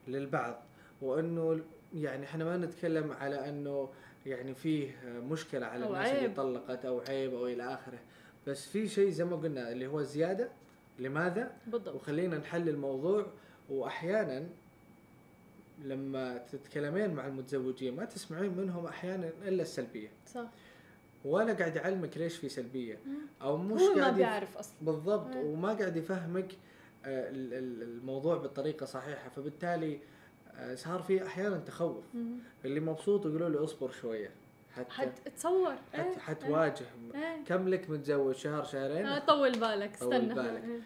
للبعض 0.07 0.55
وأنه 1.01 1.59
يعني 1.95 2.25
إحنا 2.25 2.43
ما 2.45 2.57
نتكلم 2.57 3.11
على 3.11 3.49
أنه 3.49 3.89
يعني 4.25 4.53
فيه 4.53 4.95
مشكلة 5.05 5.65
على 5.65 5.85
الناس 5.85 6.07
اللي 6.07 6.19
عيب. 6.19 6.35
طلقت 6.35 6.85
أو 6.85 6.99
عيب 6.99 7.34
أو 7.34 7.47
إلى 7.47 7.73
آخره 7.73 7.99
بس 8.47 8.65
في 8.67 8.88
شيء 8.88 9.09
زي 9.09 9.25
ما 9.25 9.35
قلنا 9.35 9.71
اللي 9.71 9.88
هو 9.88 10.01
زيادة 10.03 10.49
لماذا 10.99 11.51
بالضبط 11.67 11.95
وخلينا 11.95 12.38
نحل 12.38 12.69
الموضوع 12.69 13.25
واحيانا 13.69 14.47
لما 15.84 16.38
تتكلمين 16.38 17.14
مع 17.14 17.28
المتزوجين 17.28 17.95
ما 17.95 18.06
تسمعين 18.06 18.58
منهم 18.58 18.86
أحيانا 18.86 19.30
إلا 19.48 19.62
السلبية. 19.62 20.10
صح. 20.34 20.45
ولا 21.26 21.54
قاعد 21.54 21.76
يعلمك 21.76 22.18
ليش 22.18 22.38
في 22.38 22.49
سلبية. 22.49 22.99
أو 23.41 23.58
مش 23.58 23.82
هو 23.82 23.94
ما 23.95 24.02
قاعد 24.02 24.12
يف- 24.14 24.18
بيعرف 24.18 24.58
أصلا. 24.58 24.74
بالضبط 24.82 25.36
مم. 25.36 25.45
وما 25.45 25.74
قاعد 25.74 25.98
يفهمك 25.98 26.52
آه، 27.06 27.30
ال- 27.30 27.54
ال- 27.54 27.84
الموضوع 27.84 28.38
بالطريقة 28.38 28.86
صحيحة. 28.86 29.30
فبالتالي 29.30 29.99
آه، 30.56 30.76
صار 30.76 31.02
في 31.02 31.26
أحيانا 31.26 31.58
تخوف. 31.58 32.04
مم. 32.14 32.38
اللي 32.66 32.80
مبسوط 32.80 33.26
يقولوا 33.26 33.49
له 33.49 33.64
اصبر 33.64 33.91
شوية. 33.91 34.32
حتى 34.76 34.91
حتصور 34.91 35.76
حت 35.94 35.99
إيه، 35.99 36.18
حتواجه. 36.18 36.86
إيه. 37.16 37.44
كم 37.45 37.68
لك 37.70 37.90
متزوج؟ 37.90 38.36
شهر 38.36 38.64
شهرين؟ 38.64 39.06
آه، 39.06 39.20
طول 39.20 39.52
بالك 39.52 39.98
طول 39.99 40.14
استنى. 40.14 40.34
بالك. 40.34 40.64
إيه. 40.64 40.80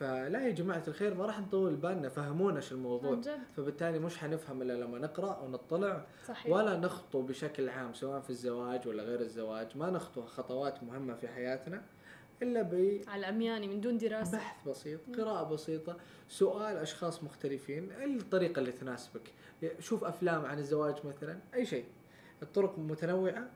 فلا 0.00 0.46
يا 0.46 0.50
جماعة 0.50 0.82
الخير 0.88 1.14
ما 1.14 1.26
راح 1.26 1.40
نطول 1.40 1.76
بالنا 1.76 2.08
فهمونا 2.08 2.60
شو 2.60 2.74
الموضوع. 2.74 3.12
عن 3.12 3.20
جد. 3.20 3.38
فبالتالي 3.56 3.98
مش 3.98 4.18
حنفهم 4.18 4.62
إلا 4.62 4.72
لما 4.72 4.98
نقرأ 4.98 5.38
ونطلع. 5.40 6.06
صحيح. 6.26 6.52
ولا 6.52 6.76
نخطو 6.76 7.22
بشكل 7.22 7.68
عام 7.68 7.94
سواء 7.94 8.20
في 8.20 8.30
الزواج 8.30 8.88
ولا 8.88 9.02
غير 9.02 9.20
الزواج. 9.20 9.76
ما 9.76 9.90
نخطو 9.90 10.22
خطوات 10.22 10.82
مهمة 10.82 11.14
في 11.14 11.28
حياتنا 11.28 11.82
إلا 12.42 12.62
ب 12.62 13.00
على 13.08 13.20
العمياني 13.20 13.68
من 13.68 13.80
دون 13.80 13.98
دراسة. 13.98 14.38
بحث 14.38 14.68
بسيط 14.68 15.00
قراءة 15.16 15.52
بسيطة 15.52 15.96
سؤال 16.28 16.76
أشخاص 16.76 17.24
مختلفين 17.24 17.92
الطريقة 17.92 18.58
اللي 18.60 18.72
تناسبك. 18.72 19.32
شوف 19.78 20.04
أفلام 20.04 20.44
عن 20.44 20.58
الزواج 20.58 20.94
مثلا 21.06 21.38
أي 21.54 21.66
شيء. 21.66 21.84
الطرق 22.42 22.78
متنوعة 22.78 23.48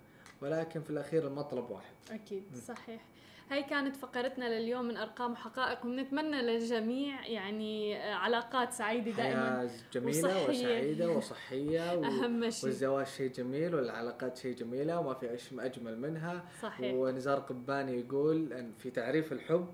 ولكن 0.43 0.83
في 0.83 0.91
الأخير 0.91 1.27
المطلب 1.27 1.71
واحد. 1.71 1.95
أكيد 2.11 2.43
صحيح. 2.57 3.05
هاي 3.51 3.62
كانت 3.62 3.97
فقرتنا 3.97 4.59
لليوم 4.61 4.85
من 4.85 4.97
أرقام 4.97 5.33
وحقائق 5.33 5.87
ونتمنى 5.87 6.43
للجميع 6.43 7.27
يعني 7.27 7.97
آه، 7.97 8.15
علاقات 8.15 8.73
سعيدة 8.73 9.11
دائما 9.11 9.71
جميلة 9.93 10.19
وصحية. 10.19 10.49
وسعيدة 10.49 11.09
وصحية 11.09 11.93
و... 11.99 12.05
أهم 12.05 12.51
شيء. 12.51 12.65
والزواج 12.65 13.07
شيء 13.07 13.31
جميل 13.31 13.75
والعلاقات 13.75 14.37
شيء 14.37 14.55
جميلة 14.57 15.01
وما 15.01 15.15
في 15.15 15.39
أجمل 15.59 16.01
منها. 16.01 16.45
صحيح. 16.62 16.95
ونزار 16.95 17.39
قباني 17.39 18.01
يقول 18.01 18.53
أن 18.53 18.73
في 18.79 18.91
تعريف 18.91 19.33
الحب 19.33 19.66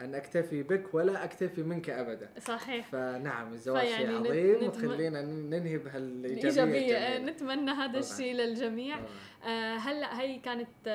أن 0.00 0.14
أكتفي 0.14 0.62
بك 0.62 0.94
ولا 0.94 1.24
أكتفي 1.24 1.62
منك 1.62 1.90
أبدا. 1.90 2.30
صحيح. 2.40 2.86
فنعم 2.86 3.52
الزواج 3.52 3.86
شيء 3.86 4.16
عظيم. 4.18 4.54
نتم- 4.56 4.66
وتخلينا 4.66 5.22
ننهي 5.22 5.78
بهالايجابيه 5.78 6.48
الجميلة. 6.48 7.18
نتمنى 7.18 7.70
هذا. 7.70 7.98
الشيء 7.98 8.34
للجميع. 8.34 8.98
آه 9.46 9.74
هلأ 9.76 10.20
هي 10.20 10.38
كانت 10.38 10.68
آه 10.86 10.90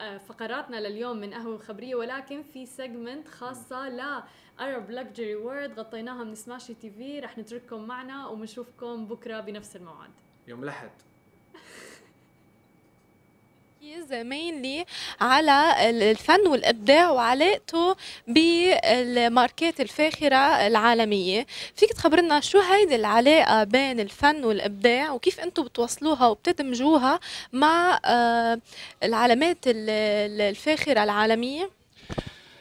آه 0.00 0.18
فقراتنا 0.18 0.76
لليوم 0.88 1.16
من 1.16 1.34
قهوة 1.34 1.58
خبرية. 1.58 1.94
ولكن 1.94 2.42
في 2.42 2.66
segment 2.66 3.28
خاصة 3.28 3.88
ل 3.88 4.22
Arab 4.58 4.90
Luxury 4.90 5.36
World 5.46 5.78
غطيناها 5.78 6.24
من 6.24 6.34
سماشي 6.34 6.74
تي 6.74 6.90
في 6.90 7.20
رح 7.20 7.38
نترككم 7.38 7.86
معنا 7.86 8.26
وبنشوفكم 8.26 9.06
بكرة 9.06 9.40
بنفس 9.40 9.76
الموعد. 9.76 10.10
يوم 10.48 10.62
الأحد. 10.62 10.90
mainly 14.12 14.84
على 15.20 15.90
ال- 15.90 16.02
الفن 16.02 16.46
والإبداع 16.46 17.10
وعلاقته 17.10 17.96
بالماركات 18.28 19.80
الفاخرة 19.80 20.66
العالمية. 20.66 21.46
فيك 21.76 21.92
تخبرنا 21.92 22.40
شو 22.40 22.60
هيدي 22.60 22.96
العلاقة 22.96 23.64
بين 23.64 24.00
الفن 24.00 24.44
والإبداع 24.44 25.10
وكيف 25.12 25.40
أنتم 25.40 25.62
بتوصلوها 25.64 26.26
وبتدمجوها 26.26 27.20
مع 27.52 28.00
آه، 28.04 28.58
العلامات 29.02 29.58
ال- 29.66 29.90
ال- 29.90 30.40
الفاخرة 30.40 31.04
العالمية؟ 31.04 31.70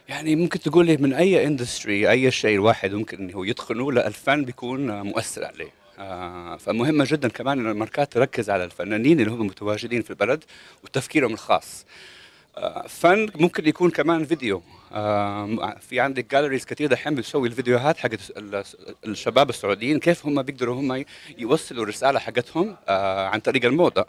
يعني 0.10 0.36
ممكن 0.36 0.60
تقولي 0.60 0.98
من 0.98 1.14
أي 1.14 1.48
industry 1.48 2.10
أي 2.12 2.32
شيء 2.32 2.56
الواحد 2.56 2.92
ممكن 2.94 3.32
هو 3.34 3.44
يتقنه 3.44 3.92
لأ 3.92 4.08
الفن 4.08 4.46
بيكون 4.46 5.02
مؤثر 5.02 5.46
عليه. 5.46 5.85
آه، 6.00 6.58
فمهمة 6.58 7.06
جدا 7.10 7.28
كمان 7.28 7.60
إن 7.60 7.72
الماركات 7.72 8.14
تركز 8.14 8.50
على 8.50 8.64
الفنانين 8.64 9.20
اللي 9.20 9.32
هم 9.32 9.48
متواجدين 9.48 10.02
في 10.02 10.10
البلد 10.10 10.44
وتفكيرهم 10.84 11.34
الخاص. 11.34 11.86
آه، 12.58 12.88
فن 12.88 13.30
ممكن 13.36 13.68
يكون 13.68 13.90
كمان 13.90 14.26
فيديو. 14.26 14.62
آه، 14.94 15.78
في 15.90 16.00
عندك 16.00 16.32
galleries 16.32 16.66
كثير 16.66 16.90
دحين 16.90 17.16
بتسوي 17.16 17.48
الفيديوهات 17.48 17.98
حقت 17.98 18.20
ال- 18.38 18.64
الشباب 19.08 19.50
السعوديين 19.50 20.00
كيف 20.00 20.26
هم 20.26 20.42
بيقدروا 20.42 20.76
هم 20.76 21.06
يوصلوا 21.38 21.84
الرسالة 21.84 22.20
حقتهم 22.20 22.76
عن 23.34 23.40
طريق 23.40 23.66
الموضة. 23.66 24.06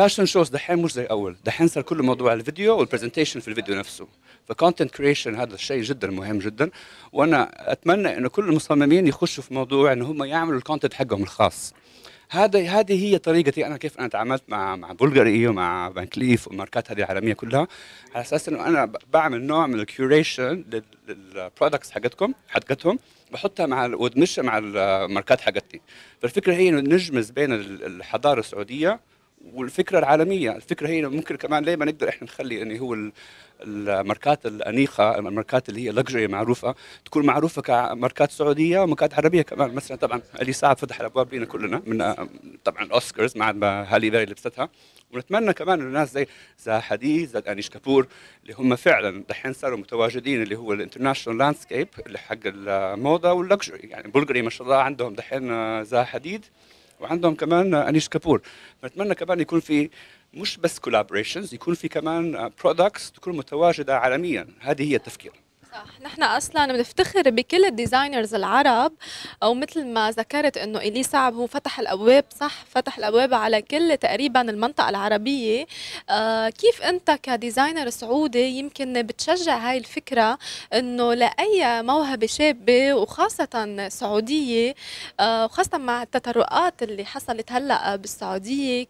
fashion 0.00 0.26
shows 0.26 0.48
دحين 0.48 0.78
مش 0.78 0.92
زي 0.92 1.04
اول 1.04 1.36
دحين 1.44 1.68
صار 1.68 1.82
كله 1.82 2.02
موضوع 2.02 2.32
الفيديو 2.32 2.78
وال 2.78 2.87
presentation 2.87 3.40
في 3.40 3.48
الفيديو 3.48 3.74
نفسه 3.74 4.06
ف 4.48 4.53
content 4.53 4.90
creation 4.90 5.34
هذا 5.34 5.54
الشيء 5.54 5.82
جدا 5.82 6.10
مهم 6.10 6.38
جدا 6.38 6.70
وأنا 7.12 7.72
اتمنى 7.72 8.16
انه 8.18 8.28
كل 8.28 8.48
المصممين 8.48 9.06
يخشوا 9.06 9.42
في 9.44 9.54
موضوع 9.54 9.92
انه 9.92 10.10
هم 10.10 10.24
يعملوا 10.24 10.58
ال 10.58 10.62
content 10.62 10.94
حقهم 10.94 11.22
الخاص 11.22 11.74
هذا 12.30 12.60
هذه 12.60 13.04
هي 13.04 13.18
طريقتي 13.18 13.66
أنا 13.66 13.76
كيف 13.76 13.98
أنا 13.98 14.08
تعاملت 14.08 14.42
مع 14.48 14.76
مع 14.76 14.92
بلغاري 14.92 15.46
ومع 15.46 15.92
فان 15.92 16.04
كليف 16.06 16.48
والماركات 16.48 16.90
هذه 16.90 16.98
العالميه 16.98 17.34
كلها 17.34 17.68
على 18.14 18.22
أساس 18.24 18.48
انه 18.48 18.66
أنا 18.66 18.92
بعمل 19.12 19.42
نوع 19.42 19.66
من 19.66 19.80
ال 19.80 19.89
curation 19.89 20.64
لل 21.08 21.24
products 21.24 21.90
حقتكم 21.90 22.32
حقتهم 22.48 22.98
بحطها 23.32 23.66
مع 23.66 23.86
وادمجها 23.86 24.42
مع 24.42 24.58
الماركات 24.58 25.40
حقتي 25.40 25.80
فالفكرة 26.22 26.54
هي 26.54 26.68
انه 26.68 26.80
نجمع 26.80 27.30
بين 27.30 27.52
ال- 27.52 27.86
الحضاره 27.86 28.40
السعوديه 28.40 29.00
والفكرة 29.44 29.98
العالمية 29.98 30.56
الفكرة 30.56 30.88
هي 30.88 31.02
ممكن 31.08 31.36
كمان 31.36 31.64
ليه 31.64 31.76
ما 31.76 31.84
نقدر 31.84 32.08
إحنا 32.08 32.24
نخلي 32.24 32.62
إنه 32.62 32.78
هو 32.78 33.10
الماركات 33.62 34.46
الأنيقة 34.46 35.18
الماركات 35.18 35.68
اللي 35.68 35.80
هي 35.86 35.90
luxury 35.90 36.26
معروفة 36.26 36.74
تكون 37.04 37.26
معروفة 37.26 37.62
كماركات 37.62 38.30
سعودية 38.30 38.80
وماركات 38.80 39.14
عربية 39.14 39.42
كمان. 39.42 39.74
مثلا 39.74 39.96
طبعا 39.96 40.22
علي 40.40 40.52
صعب 40.52 40.76
فتح 40.76 41.00
الأبواب 41.00 41.34
لنا 41.34 41.46
كلنا 41.46 41.82
من 41.86 42.14
طبعا 42.64 42.88
أوسكارز 42.92 43.36
مع 43.36 43.52
ما 43.52 43.96
هالي 43.96 44.10
بيري 44.10 44.24
لبستها. 44.24 44.68
ونتمنى 45.12 45.52
كمان 45.52 45.80
الناس 45.80 46.12
زي 46.12 46.26
زها 46.58 46.80
حديد 46.80 47.28
زي 47.28 47.38
انيش 47.38 47.70
كابور 47.70 48.06
اللي 48.42 48.54
هم 48.54 48.76
فعلا 48.76 49.24
دحين 49.28 49.52
صاروا 49.52 49.78
متواجدين 49.78 50.42
اللي 50.42 50.56
هو 50.56 50.72
ال 50.72 50.77
international 50.77 51.38
landscape 51.38 51.88
اللي 52.06 52.18
حق 52.18 52.36
الموضة 52.44 53.32
وال 53.32 53.44
luxury 53.44 53.78
يعني 53.78 54.10
بلغري 54.10 54.42
ما 54.42 54.50
شاء 54.50 54.62
الله 54.66 54.76
عندهم 54.76 55.14
دحين 55.14 55.84
زها 55.84 56.04
حديد 56.04 56.44
وعندهم 57.00 57.34
كمان 57.34 57.74
انيش 57.74 58.08
كابور. 58.08 58.40
فنتمنى 58.82 59.14
كمان 59.14 59.40
يكون 59.40 59.60
في 59.60 59.90
مش 60.34 60.56
بس 60.56 60.78
collaborations 60.78 61.54
يكون 61.54 61.74
في 61.74 61.88
كمان 61.88 62.50
products 62.60 63.12
تكون 63.12 63.36
متواجدة 63.36 63.98
عالميا. 63.98 64.46
هذه 64.60 64.90
هي 64.90 64.96
التفكير. 64.96 65.32
صح. 65.72 66.00
نحن 66.02 66.22
أصلا 66.22 66.66
بنفتخر 66.66 67.30
بكل 67.30 67.64
ال 67.64 67.71
designers 67.71 68.34
العرب 68.34 68.92
أو 69.42 69.54
مثل 69.54 69.86
ما 69.86 70.10
ذكرت 70.10 70.56
إنه 70.56 70.78
إلي 70.78 71.02
صعب 71.02 71.34
هو 71.34 71.46
فتح 71.46 71.80
الأبواب 71.80 72.24
صح؟ 72.40 72.64
فتح 72.70 72.98
الأبواب 72.98 73.34
على 73.34 73.62
كل 73.62 73.96
تقريبا 73.96 74.40
المنطقة 74.40 74.88
العربية. 74.88 75.66
آه 76.10 76.48
كيف 76.48 76.82
أنت 76.82 77.10
كديزاينر 77.10 77.90
سعودي 77.90 78.46
يمكن 78.58 79.02
بتشجع 79.02 79.56
هاي 79.58 79.78
الفكرة 79.78 80.38
إنه 80.74 81.14
لأي 81.14 81.82
موهبة 81.82 82.26
شابة 82.26 82.94
وخاصة 82.94 83.88
سعودية 83.88 84.74
آه 85.20 85.44
وخاصة 85.44 85.78
مع 85.78 86.02
التطرقات 86.02 86.82
اللي 86.82 87.04
حصلت 87.04 87.52
هلأ 87.52 87.96
بالسعودية 87.96 88.84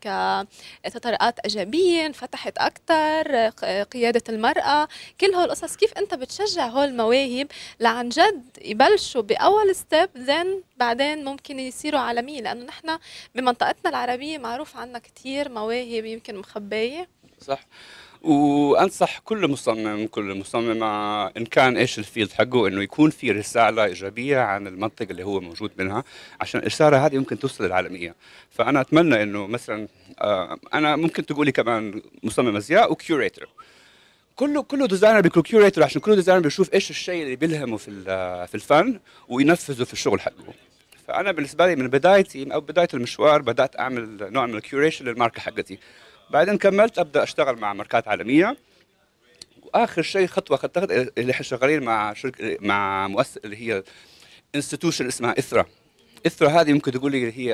كتطرقات 0.85 1.39
ايجابيه 1.39 2.12
فتحت 2.12 2.59
أكثر 2.59 3.48
قيادة 3.85 4.23
المرأة 4.28 4.89
كل 5.20 5.35
هول 5.35 5.44
القصص 5.44 5.77
كيف 5.77 5.93
أنت 5.98 6.15
بتشجع 6.15 6.69
هول 6.70 6.88
المواهب 6.88 7.47
لعن 7.80 8.09
جد 8.09 8.44
يبلشوا 8.64 9.22
بأول 9.22 9.74
step 9.74 10.09
then 10.16 10.62
بعدين 10.76 11.24
ممكن 11.24 11.59
يصيروا 11.59 12.01
عالميين 12.01 12.44
لأنه 12.44 12.64
نحن 12.64 12.98
بمنطقتنا 13.34 13.90
العربية 13.90 14.38
معروف 14.38 14.76
عنا 14.76 14.98
كثير 14.98 15.48
مواهب 15.48 16.05
يمكن 16.05 16.36
مخبية. 16.36 17.09
صح. 17.40 17.66
وأنصح 18.22 19.18
كل 19.18 19.48
مصمم 19.48 20.06
كل 20.06 20.38
مصممة 20.38 21.26
إن 21.26 21.44
كان 21.44 21.76
إيش 21.76 21.98
ال 21.98 22.04
field 22.04 22.32
حقه 22.32 22.68
إنه 22.68 22.82
يكون 22.82 23.10
في 23.10 23.30
رسالة 23.30 23.84
إيجابية 23.84 24.38
عن 24.38 24.66
المنطقة 24.66 25.10
اللي 25.10 25.24
هو 25.24 25.40
موجود 25.40 25.70
منها 25.78 26.05
عشان 26.40 26.60
الرساله 26.60 27.06
هذه 27.06 27.18
ممكن 27.18 27.38
توصل 27.38 27.64
للعالمية. 27.64 28.14
فأنا 28.51 28.80
أتمنى 28.80 29.22
إنه 29.22 29.47
مثلا 29.47 29.88
آه، 30.20 30.59
أنا 30.74 30.97
ممكن 30.97 31.26
تقولي 31.26 31.52
كمان 31.52 32.02
مصمم 32.22 32.56
أزياء 32.56 32.92
و 32.92 32.99
curator 32.99 33.48
كله 34.36 34.62
كله 34.62 34.86
designer 34.86 35.20
بيكون 35.20 35.43
curator 35.42 35.84
عشان 35.85 36.01
كله 36.01 36.15
designer 36.14 36.42
بيشوف 36.43 36.74
إيش 36.74 36.90
الشيء 36.90 37.23
اللي 37.23 37.36
بيلهمه 37.36 37.77
في 37.77 37.90
في 38.47 38.55
الفن 38.55 39.01
وينفذه 39.28 39.85
في 39.85 39.93
الشغل 39.93 40.20
حقه. 40.20 40.55
فأنا 41.09 41.32
بالنسبة 41.32 41.66
لي 41.66 41.77
من 41.77 41.89
بدايتي 41.89 42.55
أو 42.55 42.61
بداية 42.61 42.89
المشوار 42.94 43.43
بدأت 43.43 43.81
أعمل 43.81 44.32
نوع 44.32 44.47
من 44.47 44.55
ال 44.55 44.60
curation 44.60 45.05
للماركة 45.05 45.40
حقتي. 45.40 45.78
بعدين 46.31 46.59
كملت 46.59 46.98
أبدأ 46.98 47.23
أشتغل 47.23 47.57
مع 47.57 47.73
ماركات 47.73 48.09
عالمية. 48.09 48.57
وآخر 49.62 50.02
شيء 50.02 50.27
خطوة 50.27 50.57
اخذتها 50.57 50.85
اللي 51.19 51.32
إحنا 51.32 51.43
شغالين 51.43 51.82
مع 51.82 52.12
شركه 52.12 52.57
مع 52.61 53.09
مؤسسة 53.09 53.40
اللي 53.44 53.57
هي 53.57 53.82
institution 54.55 55.06
اسمها 55.07 55.39
إثرا. 55.39 55.65
إثرا 56.27 56.48
هذه 56.48 56.73
ممكن 56.73 56.93
تقولي 56.93 57.32
هي 57.32 57.47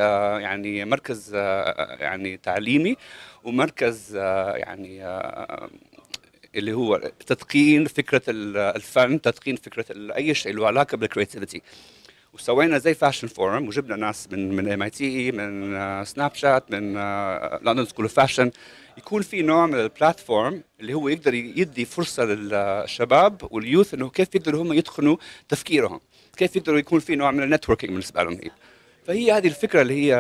يعني 0.42 0.84
مركز 0.84 1.34
يعني 1.34 2.36
تعليمي 2.36 2.96
ومركز 3.44 4.16
يعني 4.56 5.04
اللي 6.56 6.72
هو 6.72 7.10
تدقين 7.26 7.86
فكرة 7.86 8.22
الفن 8.28 9.20
تدقين 9.20 9.56
فكرة 9.56 9.84
أي 10.16 10.34
شيء 10.34 10.54
له 10.54 10.66
علاقه 10.66 10.96
بال 10.96 11.07
creativity 11.07 11.62
وسوينا 12.34 12.78
زي 12.78 12.94
fashion 12.94 13.28
forum 13.28 13.68
وجبنا 13.68 13.96
ناس 13.96 14.28
من 14.32 14.56
من 14.56 14.72
MIT 14.72 15.32
من 15.32 16.04
سناب 16.04 16.34
شات 16.34 16.70
من 16.70 16.94
London 17.62 17.84
School 17.84 18.08
Fashion 18.08 18.50
يكون 18.98 19.22
في 19.22 19.42
نوع 19.42 19.66
من 19.66 19.74
ال 19.74 19.84
platform 19.84 20.62
اللي 20.80 20.94
هو 20.94 21.08
يقدر 21.08 21.34
يدي 21.34 21.84
فرصة 21.84 22.24
للشباب 22.24 23.48
وال 23.50 23.63
youth 23.63 23.94
إنه 23.94 24.10
كيف 24.10 24.34
يقدروا 24.34 24.62
هم 24.62 24.72
يدخلوا 24.72 25.16
تفكيرهم. 25.48 26.00
كيف 26.36 26.56
يقدروا 26.56 26.78
يكون 26.78 27.00
في 27.00 27.16
نوع 27.16 27.30
من 27.30 27.42
ال 27.42 27.47
networking 27.47 27.92
بالنسبة 27.92 28.22
لهم. 28.22 28.32
هي 28.32 28.50
فهي 29.06 29.32
هذه 29.32 29.46
الفكرة 29.46 29.82
اللي 29.82 29.94
هي 29.94 30.16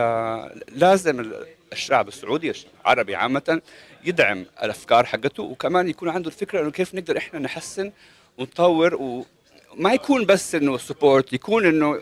لازم 0.68 1.32
الشعب 1.72 2.08
السعودي 2.08 2.52
العربي 2.84 3.14
عامة 3.14 3.60
يدعم 4.04 4.46
الأفكار 4.62 5.04
حقته 5.04 5.42
وكمان 5.42 5.88
يكون 5.88 6.08
عنده 6.08 6.28
الفكرة 6.28 6.60
إنه 6.60 6.70
كيف 6.70 6.94
نقدر 6.94 7.18
إحنا 7.18 7.38
نحسن 7.38 7.92
ونطور 8.38 8.94
وما 8.94 9.92
يكون 9.92 10.26
بس 10.26 10.54
إنه 10.54 10.78
support 10.78 11.32
يكون 11.32 11.66
إنه 11.66 12.00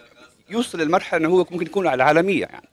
يوصل 0.50 0.80
للمرحلة 0.80 1.20
إنه 1.20 1.28
هو 1.28 1.46
ممكن 1.50 1.66
يكون 1.66 1.86
على 1.86 1.94
العالميه 1.94 2.40
يعني. 2.40 2.68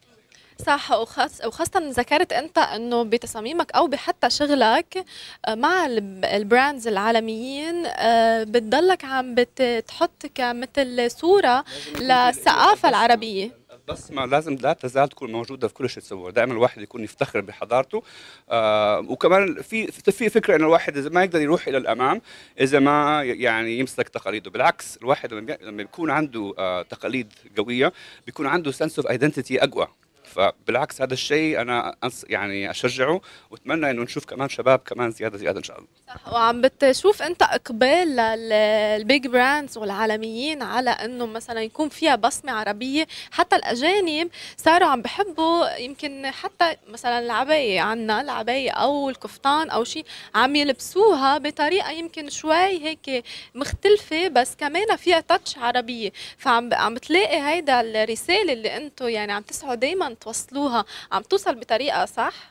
صح 0.65 0.91
وخاص 0.91 1.45
وخاصة 1.45 1.79
ذكرت 1.79 2.33
أنت 2.33 2.57
أنه 2.57 3.03
بتصاميمك 3.03 3.71
أو 3.75 3.87
بحتى 3.87 4.29
شغلك 4.29 5.05
آه، 5.45 5.55
مع 5.55 5.85
ال 6.23 6.32
brands 6.32 6.87
العالميين 6.87 7.85
آه، 7.85 8.43
بتضلك 8.43 9.05
عم 9.05 9.35
بتحط 9.35 10.25
كمثل 10.35 11.11
صورة 11.11 11.65
للثقافة 11.99 12.89
العربية. 12.89 13.60
البصمه 13.91 14.25
لازم 14.25 14.55
لا 14.55 14.73
تزال 14.73 15.09
تكون 15.09 15.31
موجودة 15.31 15.67
في 15.67 15.73
كل 15.73 15.89
شيء 15.89 16.03
تسويه. 16.03 16.31
دائما 16.31 16.53
الواحد 16.53 16.81
يكون 16.81 17.03
يفتخر 17.03 17.41
بحضارته. 17.41 18.03
آه 18.49 18.99
وكمان 18.99 19.61
في 19.61 19.87
في 19.91 20.29
فكرة 20.29 20.55
انه 20.55 20.65
الواحد 20.65 20.97
إذا 20.97 21.09
ما 21.09 21.23
يقدر 21.23 21.41
يروح 21.41 21.67
إلى 21.67 21.77
الأمام 21.77 22.21
إذا 22.59 22.79
ما 22.79 23.23
يعني 23.23 23.79
يمسك 23.79 24.09
تقاليده. 24.09 24.51
بالعكس 24.51 24.97
الواحد 24.97 25.33
لما 25.33 25.81
يكون 25.81 26.09
عنده 26.09 26.53
آه 26.57 26.81
تقاليد 26.81 27.33
قوية 27.57 27.93
بيكون 28.25 28.47
عنده 28.47 28.71
sense 28.71 28.99
of 28.99 29.07
identity 29.07 29.63
أقوى. 29.63 29.87
فبالعكس 30.31 31.01
هذا 31.01 31.13
الشيء 31.13 31.61
أنا 31.61 31.95
يعني 32.29 32.71
أشجعه 32.71 33.21
وأتمنى 33.51 33.91
إنه 33.91 34.01
نشوف 34.01 34.25
كمان 34.25 34.49
شباب 34.49 34.79
كمان 34.79 35.11
زيادة 35.11 35.37
زيادة 35.37 35.57
إن 35.57 35.63
شاء 35.63 35.77
الله. 35.77 35.87
صح 36.07 36.33
وعم 36.33 36.61
بتشوف 36.61 37.21
أنت 37.21 37.41
إقبال 37.41 38.15
لل 38.15 38.60
big 38.60 39.27
brands 39.27 39.77
والعالميين 39.77 40.61
على 40.61 40.89
إنه 40.89 41.25
مثلا 41.25 41.61
يكون 41.61 41.89
فيها 41.89 42.15
بصمة 42.15 42.51
عربية. 42.51 43.07
حتى 43.31 43.55
الأجانب 43.55 44.29
صاروا 44.57 44.87
عم 44.87 45.01
بحبوا 45.01 45.77
يمكن 45.77 46.27
حتى 46.27 46.75
مثلا 46.87 47.19
العباية 47.19 47.81
عنا 47.81 48.21
العباية 48.21 48.71
أو 48.71 49.09
الكفتان 49.09 49.69
أو 49.69 49.83
شيء 49.83 50.05
عم 50.35 50.55
يلبسوها 50.55 51.37
بطريقة 51.37 51.91
يمكن 51.91 52.29
شوي 52.29 52.85
هيك 52.85 53.23
مختلفة 53.55 54.27
بس 54.27 54.55
كمان 54.55 54.95
فيها 54.95 55.19
تاتش 55.19 55.57
عربية. 55.57 56.11
فعم 56.37 56.69
عم 56.73 56.93
بتلاقي 56.93 57.41
هيدا 57.41 57.81
الرسالة 57.81 58.53
اللي 58.53 58.77
أنتم 58.77 59.09
يعني 59.09 59.31
عم 59.31 59.41
تسعوا 59.41 59.75
دائما 59.75 60.13
توصلوها. 60.21 60.85
عم 61.11 61.21
توصل 61.21 61.55
بطريقة 61.55 62.05
صح؟ 62.05 62.50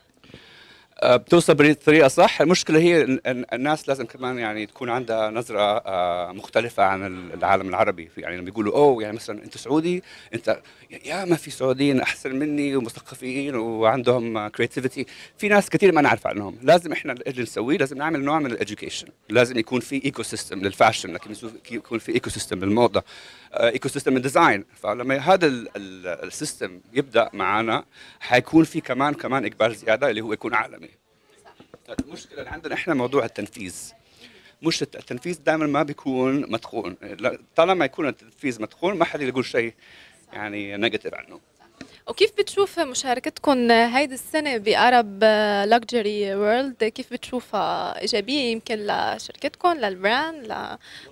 بتوصل 1.05 1.55
بطريقة 1.55 2.09
صح. 2.09 2.41
المشكلة 2.41 2.79
هي 2.79 3.19
الناس 3.27 3.89
لازم 3.89 4.07
كمان 4.07 4.39
يعني 4.39 4.67
تكون 4.67 4.91
عندها 4.91 5.31
نظرة 5.31 5.61
آه، 5.61 6.33
مختلفة 6.33 6.83
عن 6.83 7.31
العالم 7.35 7.69
العربي. 7.69 8.11
يعني 8.17 8.37
لما 8.37 8.45
بيقولوا 8.45 8.75
أوه 8.77 9.03
يعني 9.03 9.17
مثلا 9.17 9.45
أنت 9.45 9.59
سعودي 9.59 10.03
أنت 10.35 10.61
يا 11.05 11.25
ما 11.25 11.37
في 11.37 11.51
سعوديين 11.51 12.01
أحسن 12.01 12.39
مني 12.39 12.77
ومثقفين 12.77 13.55
وعندهم 13.55 14.49
creativity 14.49 15.07
في 15.39 15.49
ناس 15.49 15.71
كثير 15.71 15.93
ما 15.93 16.01
نعرف 16.01 16.27
عنهم. 16.27 16.59
لازم 16.63 16.93
إحنا 16.93 17.13
اللي 17.27 17.43
نسويه 17.43 17.79
لازم 17.79 17.99
نعمل 17.99 18.25
نوع 18.25 18.39
من 18.39 18.51
ال 18.51 18.56
education 18.56 19.07
لازم 19.29 19.59
يكون 19.59 19.81
في 19.81 20.05
ecosystem 20.05 20.23
لل 20.23 20.59
fashion 20.59 21.13
لكن 21.13 21.35
يكون 21.71 21.99
في 21.99 22.13
ecosystem 22.13 22.59
للموضة 22.59 23.03
ecosystem 23.55 23.89
ال 23.89 24.17
design 24.17 24.65
فلما 24.83 25.17
هذا 25.17 25.47
ال 25.77 25.92
system 25.92 26.81
يبدأ 26.93 27.31
معنا 27.33 27.85
حيكون 28.21 28.65
في 28.65 28.81
كمان 28.81 29.15
كمان 29.15 29.47
إقبال 29.47 29.75
زيادة 29.75 30.11
اللي 30.11 30.21
هو 30.21 30.33
يكون 30.33 30.55
عالمي. 30.55 30.90
المشكلة 32.01 32.39
اللي 32.39 32.51
عندنا 32.51 32.75
إحنا 32.75 32.95
موضوع 32.95 33.25
التنفيذ. 33.25 33.93
مش 34.63 34.83
التنفيذ 34.83 35.43
دائما 35.43 35.67
ما 35.67 35.83
بيكون 35.83 36.53
مدخول. 36.53 36.97
طالما 37.57 37.85
يكون 37.85 38.09
التنفيذ 38.09 38.63
مدخول 38.63 38.97
ما 38.97 39.05
حد 39.05 39.21
يقول 39.21 39.45
شيء 39.45 39.75
يعني 40.33 40.77
negative 40.77 41.15
عنه. 41.15 41.41
وكيف 42.11 42.31
بتشوف 42.39 42.79
مشاركتكم 42.81 43.71
هيدي 43.71 44.15
السنة 44.15 44.57
ب 44.57 44.70
Arab 44.70 45.25
Luxury 45.69 46.35
World 46.35 46.85
كيف 46.85 47.13
بتشوفها 47.13 48.01
إيجابية 48.01 48.53
يمكن 48.53 48.75
لشركتكم 48.77 49.73
لل 49.73 49.97
brand 49.97 50.57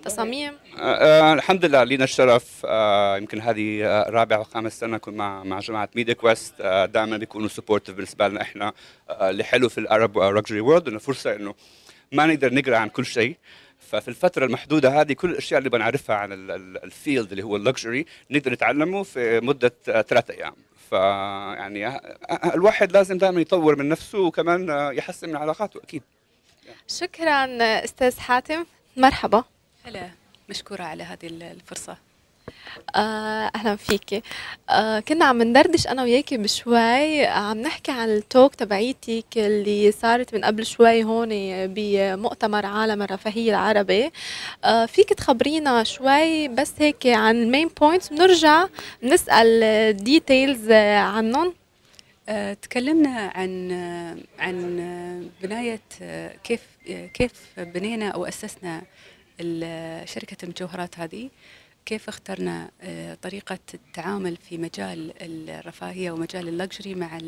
لتصاميم؟ 0.00 0.52
آه 0.80 1.32
الحمد 1.32 1.64
لله 1.64 1.84
لينا 1.84 2.04
الشرف. 2.04 2.62
آه 2.64 3.16
يمكن 3.16 3.40
هذه 3.40 3.82
رابع 4.08 4.38
وخامس 4.38 4.78
سنة 4.80 4.98
كنت 4.98 5.16
مع 5.16 5.44
مع 5.44 5.58
جماعة 5.58 5.88
Mediaquest 5.94 6.54
آه 6.60 6.86
دائما 6.86 7.16
بيكونوا 7.16 7.48
supportive 7.48 7.94
بالنسبة 7.94 8.28
لنا 8.28 8.42
إحنا. 8.42 8.72
اللي 9.10 9.44
حلو 9.44 9.68
في 9.68 9.78
ال 9.78 9.86
Arab 9.86 10.18
Luxury 10.18 10.60
World 10.60 10.88
إنه 10.88 10.98
فرصة 10.98 11.36
إنه 11.36 11.54
ما 12.12 12.26
نقدر 12.26 12.54
نقرأ 12.54 12.76
عن 12.76 12.88
كل 12.88 13.06
شيء. 13.06 13.36
ففي 13.78 14.08
الفترة 14.08 14.44
المحدودة 14.46 15.00
هذه 15.00 15.12
كل 15.12 15.30
الأشياء 15.30 15.58
اللي 15.58 15.70
بنعرفها 15.70 16.16
عن 16.16 16.32
ال 16.84 16.92
field 16.92 17.30
اللي 17.30 17.42
هو 17.42 17.56
ال 17.56 17.63
luxury 17.63 18.06
نقدر 18.30 18.52
نتعلمه 18.52 19.02
في 19.02 19.40
مدة 19.40 19.72
ثلاثة 19.84 20.34
أيام. 20.34 20.54
فيعني 20.90 22.00
الواحد 22.54 22.92
لازم 22.92 23.18
دائما 23.18 23.40
يطور 23.40 23.76
من 23.76 23.88
نفسه 23.88 24.18
وكمان 24.18 24.68
يحسن 24.92 25.28
من 25.28 25.36
علاقاته 25.36 25.80
أكيد. 25.82 26.02
شكرا 26.88 27.44
أستاذ 27.84 28.18
حاتم. 28.18 28.64
مرحبا. 28.96 29.44
هلا 29.84 30.10
مشكورة 30.48 30.82
على 30.82 31.02
هذه 31.02 31.26
الفرصة. 31.26 31.96
آه، 32.96 33.50
أهلا 33.54 33.76
فيكي. 33.76 34.22
آه 34.70 35.00
كنا 35.00 35.24
عم 35.24 35.42
ندردش 35.42 35.86
أنا 35.86 36.02
وياكي 36.02 36.36
بشوي. 36.36 37.26
عم 37.26 37.58
نحكي 37.62 37.92
عن 37.92 38.08
ال 38.08 38.18
talk 38.18 38.54
تبعيتك 38.54 39.24
اللي 39.36 39.92
صارت 39.92 40.34
من 40.34 40.44
قبل 40.44 40.66
شوي 40.66 41.04
هون 41.04 41.28
بمؤتمر 41.74 42.66
عالم 42.66 43.02
الرفاهية 43.02 43.50
العربي. 43.50 44.10
آه 44.64 44.86
فيك 44.86 45.08
تخبرينا 45.08 45.84
شوي 45.84 46.48
بس 46.48 46.72
هيك 46.78 47.06
عن 47.06 47.42
ال 47.42 47.48
main 47.48 47.68
points 47.80 48.08
بنرجع 48.08 48.66
نسأل 49.02 49.96
details 49.96 50.70
عنهم. 50.72 51.54
آه، 52.28 52.54
تكلمنا 52.54 53.32
عن 53.34 53.72
عن 54.38 55.30
بناية 55.42 55.80
كيف 56.44 56.60
كيف 57.14 57.32
بنينا 57.58 58.08
أو 58.08 58.24
أسسنا 58.24 58.82
شركة 60.04 60.36
المجوهرات 60.42 60.98
هذه. 60.98 61.30
كيف 61.88 62.08
اخترنا 62.08 62.70
آه، 62.82 63.14
طريقة 63.14 63.58
التعامل 63.74 64.36
في 64.36 64.58
مجال 64.58 65.12
الرفاهية 65.20 66.10
ومجال 66.10 66.48
ال 66.48 66.55
luxury 66.55 66.94
مع 66.94 67.18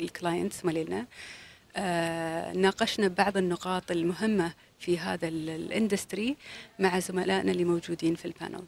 ال 0.00 0.08
clients 0.08 0.64
مالنا 0.64 1.06
آه، 1.76 2.52
ناقشنا 2.52 3.08
بعض 3.08 3.36
النقاط 3.36 3.90
المهمة 3.90 4.52
في 4.78 4.98
هذا 4.98 5.28
ال 5.28 5.40
industry 5.40 6.36
مع 6.78 6.98
زملائنا 6.98 7.52
اللي 7.52 7.64
موجودين 7.64 8.14
في 8.14 8.24
ال 8.24 8.31
panel 8.31 8.64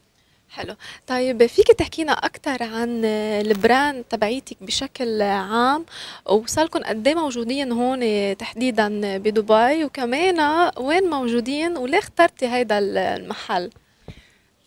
حلو. 0.49 0.75
طيب 1.07 1.45
فيك 1.45 1.67
تحكينا 1.67 2.11
أكثر 2.11 2.63
عن 2.63 3.05
ال 3.05 3.21
brand 3.21 4.03
تبعيتك 4.03 4.57
بشكل 4.61 5.21
عام؟ 5.21 5.85
وصار 6.25 6.65
لكم 6.65 6.79
قد 6.79 7.07
إيه 7.07 7.15
موجودين 7.15 7.71
هون 7.71 8.37
تحديدا 8.37 9.17
بدبي؟ 9.17 9.85
وكمان 9.85 10.71
وين 10.77 11.09
موجودين؟ 11.09 11.77
وليه 11.77 11.99
اخترتي 11.99 12.47
هذا 12.47 12.79
المحل؟ 12.79 13.71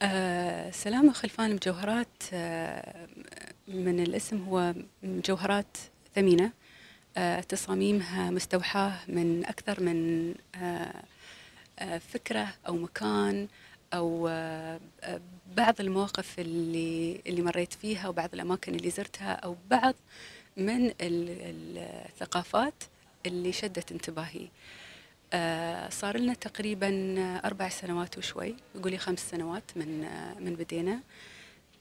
آه 0.04 0.70
سلامة 0.70 1.12
خلفان 1.12 1.46
المجوهرات 1.50 2.22
آه 2.32 3.08
من 3.68 4.00
الاسم 4.00 4.42
هو 4.44 4.74
مجوهرات 5.02 5.76
ثمينة. 6.14 6.50
آه 7.16 7.40
تصاميمها 7.40 8.30
مستوحاة 8.30 8.92
من 9.08 9.44
أكثر 9.46 9.80
من 9.82 10.34
فكرة 12.12 12.48
أو 12.68 12.76
مكان 12.76 13.48
أو 13.94 14.24
بعض 15.56 15.74
المواقف 15.80 16.38
اللي 16.40 17.20
اللي 17.26 17.42
مريت 17.42 17.72
فيها 17.72 18.08
وبعض 18.08 18.28
الأماكن 18.34 18.74
اللي 18.74 18.90
زرتها 18.90 19.32
أو 19.32 19.56
بعض 19.70 19.94
من 20.56 20.92
الثقافات 21.00 22.74
اللي 23.26 23.52
شدت 23.52 23.92
انتباهي. 23.92 24.48
صار 25.90 26.16
لنا 26.16 26.34
تقريبا 26.34 27.14
أربع 27.44 27.68
سنوات 27.68 28.18
وشوي. 28.18 28.54
يقولي 28.74 28.98
خمس 28.98 29.30
سنوات 29.30 29.64
من 29.76 30.04
آه، 30.04 30.34
من 30.40 30.54
بدينا. 30.54 31.00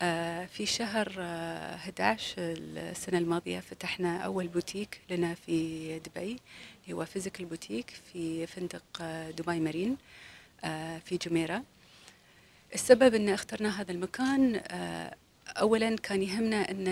آه، 0.02 0.46
في 0.46 0.66
شهر 0.66 1.14
11 1.20 2.36
السنة 2.38 3.18
الماضية 3.18 3.60
فتحنا 3.60 4.18
أول 4.18 4.48
بوتيك 4.48 5.02
لنا 5.10 5.34
في 5.34 6.00
دبي 6.00 6.40
هو 6.92 7.06
physical 7.06 7.46
boutique 7.46 7.90
في 8.14 8.48
فندق 8.48 8.84
دبي 9.38 9.60
مارين 9.60 9.98
في 11.06 11.18
جميرة. 11.28 11.64
السبب 12.74 13.16
أن 13.16 13.30
اخترنا 13.30 13.82
هذا 13.82 13.92
المكان 13.92 14.62
أولا 15.48 15.96
كان 15.96 16.24
يهمنا 16.24 16.72
أن 16.72 16.84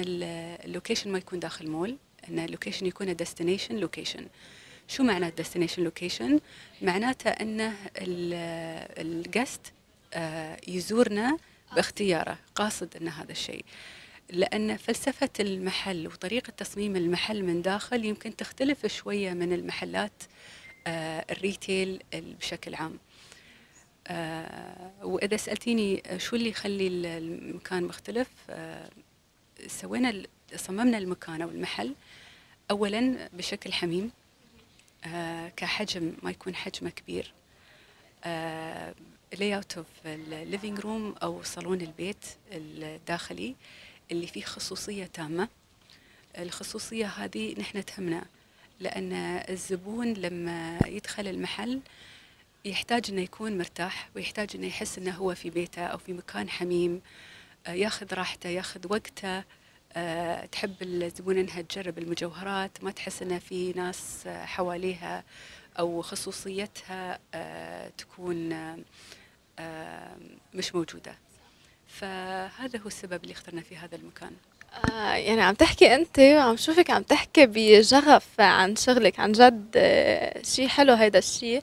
ال 0.65 0.70
location 0.70 1.11
ما 1.11 1.17
يكون 1.17 1.39
داخل 1.39 1.69
مول 1.69 1.97
أن 2.29 2.39
ال 2.39 2.44
location 2.44 2.85
يكون 2.85 3.15
destination 3.15 3.75
location 3.75 4.27
شو 4.91 5.03
معنى 5.03 5.31
destination 5.31 5.79
location 5.79 6.39
معناته 6.81 7.29
إنه 7.29 7.73
ال 7.97 8.26
guest 8.26 9.73
آه، 10.13 10.57
يزورنا 10.67 11.37
باختياره 11.75 12.37
قاصد 12.55 12.97
إن 13.01 13.07
هذا 13.07 13.31
الشيء. 13.31 13.65
لأن 14.29 14.77
فلسفة 14.77 15.29
المحل 15.39 16.07
وطريقة 16.07 16.51
تصميم 16.57 16.95
المحل 16.95 17.43
من 17.43 17.61
داخل 17.61 18.05
يمكن 18.05 18.35
تختلف 18.35 18.85
شوية 18.85 19.33
من 19.33 19.53
المحلات 19.53 20.23
آه، 20.87 21.25
الريتيل 21.31 21.99
بشكل 22.13 22.75
عام. 22.75 22.97
آه، 24.07 24.91
وإذا 25.03 25.37
سألتيني 25.37 26.03
شو 26.17 26.35
اللي 26.35 26.49
يخلي 26.49 26.87
المكان 26.87 27.83
مختلف 27.83 28.27
سوينا 29.67 30.23
صممنا 30.55 30.97
المكان 30.97 31.41
أو 31.41 31.49
المحل 31.49 31.95
اولا 32.71 33.29
بشكل 33.33 33.73
حميم. 33.73 34.11
كحجم 35.55 36.13
ما 36.23 36.31
يكون 36.31 36.55
حجمه 36.55 36.89
كبير. 36.89 37.33
layout 39.39 39.55
of 39.55 39.77
ال 39.77 39.87
living 40.05 40.79
room 40.79 41.15
أو 41.23 41.43
صالون 41.43 41.81
البيت 41.81 42.25
الداخلي 42.51 43.55
اللي 44.11 44.27
فيه 44.27 44.43
خصوصية 44.43 45.05
تامة. 45.05 45.47
الخصوصية 46.37 47.05
هذه 47.05 47.55
نحن 47.59 47.85
تهمنا 47.85 48.25
لأن 48.79 49.13
الزبون 49.49 50.13
لما 50.13 50.79
يدخل 50.85 51.27
المحل 51.27 51.81
يحتاج 52.65 53.05
إنه 53.09 53.21
يكون 53.21 53.57
مرتاح 53.57 54.09
ويحتاج 54.15 54.49
إنه 54.55 54.67
يحس 54.67 54.97
إنه 54.97 55.11
هو 55.11 55.35
في 55.35 55.49
بيته 55.49 55.81
أو 55.81 55.97
في 55.97 56.13
مكان 56.13 56.49
حميم 56.49 57.01
آه، 57.67 57.71
ياخذ 57.71 58.13
راحته 58.13 58.49
ياخذ 58.49 58.87
وقته. 58.93 59.43
أه 59.95 60.45
تحب 60.45 60.75
الزبون 60.81 61.37
إنها 61.37 61.61
تجرب 61.61 61.97
المجوهرات 61.97 62.83
ما 62.83 62.91
تحس 62.91 63.21
انها 63.21 63.39
في 63.39 63.73
ناس 63.73 64.27
حواليها 64.27 65.23
أو 65.79 66.01
خصوصيتها 66.01 67.19
أه 67.33 67.89
تكون 67.97 68.49
مش 70.53 70.75
موجودة. 70.75 71.15
فهذا 71.87 72.79
هو 72.79 72.87
السبب 72.87 73.23
اللي 73.23 73.33
اخترنا 73.33 73.61
في 73.61 73.77
هذا 73.77 73.95
المكان. 73.95 74.35
آه 74.71 75.13
يعني 75.15 75.41
عم 75.41 75.53
تحكي 75.55 75.95
أنت 75.95 76.19
وعم 76.19 76.57
شوفك 76.57 76.89
عم 76.89 77.03
تحكي 77.03 77.45
بشغف 77.49 78.27
عن 78.39 78.75
شغلك 78.75 79.19
عن 79.19 79.31
جد 79.31 79.71
آه 79.75 80.41
شيء 80.43 80.67
حلو 80.67 80.93
هيدا 80.93 81.19
الشيء 81.19 81.61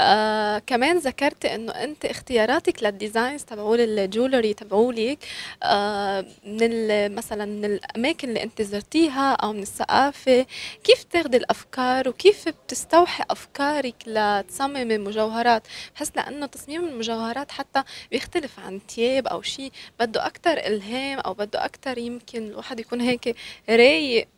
آه 0.00 0.58
كمان 0.58 0.98
ذكرتي 0.98 1.54
إنه 1.54 1.72
أنت 1.72 2.04
اختياراتك 2.04 2.82
لل 2.82 2.96
designs 2.96 3.44
تبعول 3.44 3.80
ال 3.80 3.89
jewelry 3.89 4.54
تبعولك 4.54 5.18
آه 5.62 6.26
من 6.46 7.14
مثلا 7.14 7.44
من 7.44 7.64
الأماكن 7.64 8.28
اللي 8.28 8.42
أنت 8.42 8.62
زرتيها 8.62 9.32
أو 9.32 9.52
من 9.52 9.62
الثقافة. 9.62 10.46
كيف 10.84 11.02
تاخذي 11.04 11.36
الأفكار 11.36 12.08
وكيف 12.08 12.48
بتستوحي 12.48 13.24
أفكارك 13.30 13.94
لتصممي 14.06 14.98
مجوهرات؟ 14.98 15.62
بحس 15.94 16.12
لأنه 16.16 16.46
تصميم 16.46 16.84
المجوهرات 16.84 17.50
حتى 17.52 17.82
بيختلف 18.10 18.60
عن 18.60 18.80
ثياب 18.88 19.26
أو 19.26 19.42
شيء 19.42 19.72
بده 20.00 20.26
أكثر 20.26 20.52
إلهام 20.52 21.18
أو 21.18 21.34
بده 21.34 21.64
أكثر 21.64 21.98
يمكن 21.98 22.45
الواحد 22.50 22.80
يكون 22.80 23.00
هيك 23.00 23.36
رايق. 23.68 24.28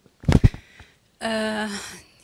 آه 1.22 1.70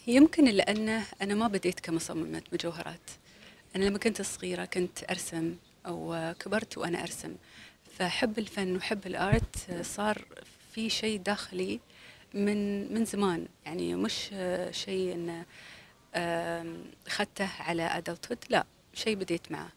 يمكن 0.07 0.45
لأنه 0.45 1.07
أنا 1.23 1.35
ما 1.35 1.49
بديت 1.49 1.81
كمصممة 1.81 2.43
مجوهرات. 2.53 3.11
أنا 3.77 3.85
لما 3.85 3.99
كنت 3.99 4.23
صغيرة 4.23 4.65
كنت 4.65 5.11
أرسم 5.11 5.57
أو 5.87 6.33
كبرت 6.41 6.79
وأنا 6.79 7.03
أرسم. 7.03 7.37
فحب 7.99 8.39
الفن 8.39 8.77
وحب 8.77 9.07
الآرت 9.07 9.83
صار 9.83 10.25
في 10.75 10.91
شيء 10.91 11.19
داخلي 11.21 11.81
من 12.35 12.93
من 12.95 13.05
زمان. 13.05 13.49
يعني 13.67 13.95
مش 13.95 14.31
شيء 14.71 15.13
انه 15.15 15.45
اخذته 17.07 17.49
على 17.61 17.83
ادلتود 17.83 18.39
لا 18.49 18.67
شيء 18.95 19.17
بديت 19.17 19.53
معه. 19.53 19.69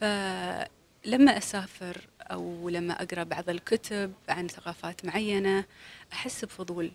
فلما 0.00 1.38
أسافر 1.38 2.00
أو 2.30 2.68
لما 2.68 3.02
أقرأ 3.02 3.22
بعض 3.22 3.50
الكتب 3.50 4.12
عن 4.28 4.48
ثقافات 4.48 5.04
معينة 5.04 5.64
أحس 6.12 6.44
بفضول 6.44 6.90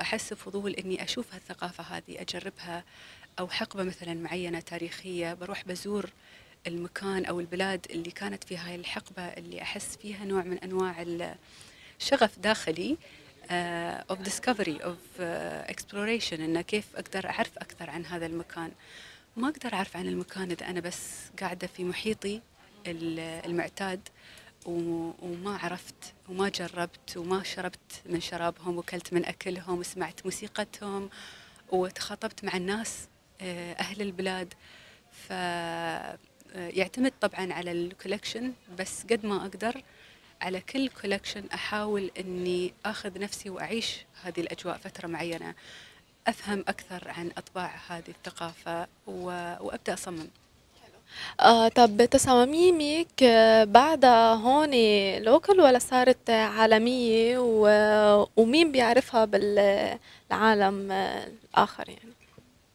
أحس 0.00 0.32
بفضول 0.32 0.72
إني 0.72 1.02
أشوف 1.02 1.34
هالثقافة 1.34 1.84
هذه 1.84 2.20
أجربها 2.20 2.84
أو 3.38 3.48
حقبة 3.48 3.82
مثلا 3.82 4.14
معينة 4.14 4.60
تاريخية 4.60 5.34
بروح 5.34 5.64
بزور 5.64 6.10
المكان 6.66 7.24
أو 7.24 7.40
البلاد 7.40 7.86
اللي 7.90 8.10
كانت 8.10 8.44
في 8.44 8.56
هاي 8.56 8.74
الحقبة 8.74 9.22
اللي 9.22 9.62
أحس 9.62 9.96
فيها 9.96 10.24
نوع 10.24 10.42
من 10.42 10.58
أنواع 10.58 11.04
الشغف 12.00 12.38
داخلي 12.38 12.96
of 13.50 14.20
discovery 14.20 14.76
of 14.84 15.20
exploration 15.20 16.40
انه 16.42 16.60
كيف 16.60 16.84
أقدر 16.96 17.26
أعرف 17.26 17.58
أكثر 17.58 17.90
عن 17.90 18.06
هذا 18.06 18.26
المكان. 18.26 18.70
ما 19.36 19.48
أقدر 19.48 19.74
أعرف 19.74 19.96
عن 19.96 20.06
المكان 20.06 20.50
إذا 20.50 20.66
أنا 20.66 20.80
بس 20.80 21.08
قاعدة 21.40 21.66
في 21.66 21.84
محيطي 21.84 22.40
المعتاد. 22.86 24.00
وما 24.66 25.56
عرفت 25.56 26.14
وما 26.28 26.48
جربت 26.48 27.16
وما 27.16 27.42
شربت 27.42 28.02
من 28.06 28.20
شرابهم 28.20 28.78
وكلت 28.78 29.12
من 29.12 29.24
أكلهم 29.24 29.78
وسمعت 29.78 30.24
موسيقتهم 30.24 31.10
وتخاطبت 31.72 32.44
مع 32.44 32.56
الناس 32.56 33.08
آه، 33.40 33.72
أهل 33.72 34.02
البلاد. 34.02 34.54
ف 35.12 35.32
يعتمد 36.54 37.12
طبعا 37.20 37.52
على 37.52 37.72
ال 37.72 37.79
collection 37.79 38.52
بس 38.78 39.02
قد 39.02 39.26
ما 39.26 39.36
أقدر 39.36 39.82
على 40.40 40.60
كل 40.60 40.88
collection 40.88 41.44
أحاول 41.54 42.10
إني 42.20 42.74
آخذ 42.86 43.20
نفسي 43.20 43.50
وأعيش 43.50 44.04
هذه 44.22 44.40
الأجواء 44.40 44.76
فترة 44.78 45.06
معينة 45.06 45.54
أفهم 46.26 46.64
أكثر 46.68 47.08
عن 47.08 47.30
أطباع 47.36 47.74
هذه 47.88 48.08
الثقافة 48.08 48.86
وأبدأ 49.06 49.94
أصمم. 49.94 50.28
آه 51.40 51.68
طب 51.68 52.04
تصاميمك 52.04 53.22
آه، 53.22 53.64
بعدها 53.64 54.34
هون 54.34 54.70
local 55.22 55.60
ولا 55.60 55.78
صارت 55.78 56.30
عالمية؟ 56.30 57.38
ومين 58.36 58.72
بيعرفها 58.72 59.24
بالعالم 59.24 60.92
الآخر 60.92 61.88
يعني؟ 61.88 62.12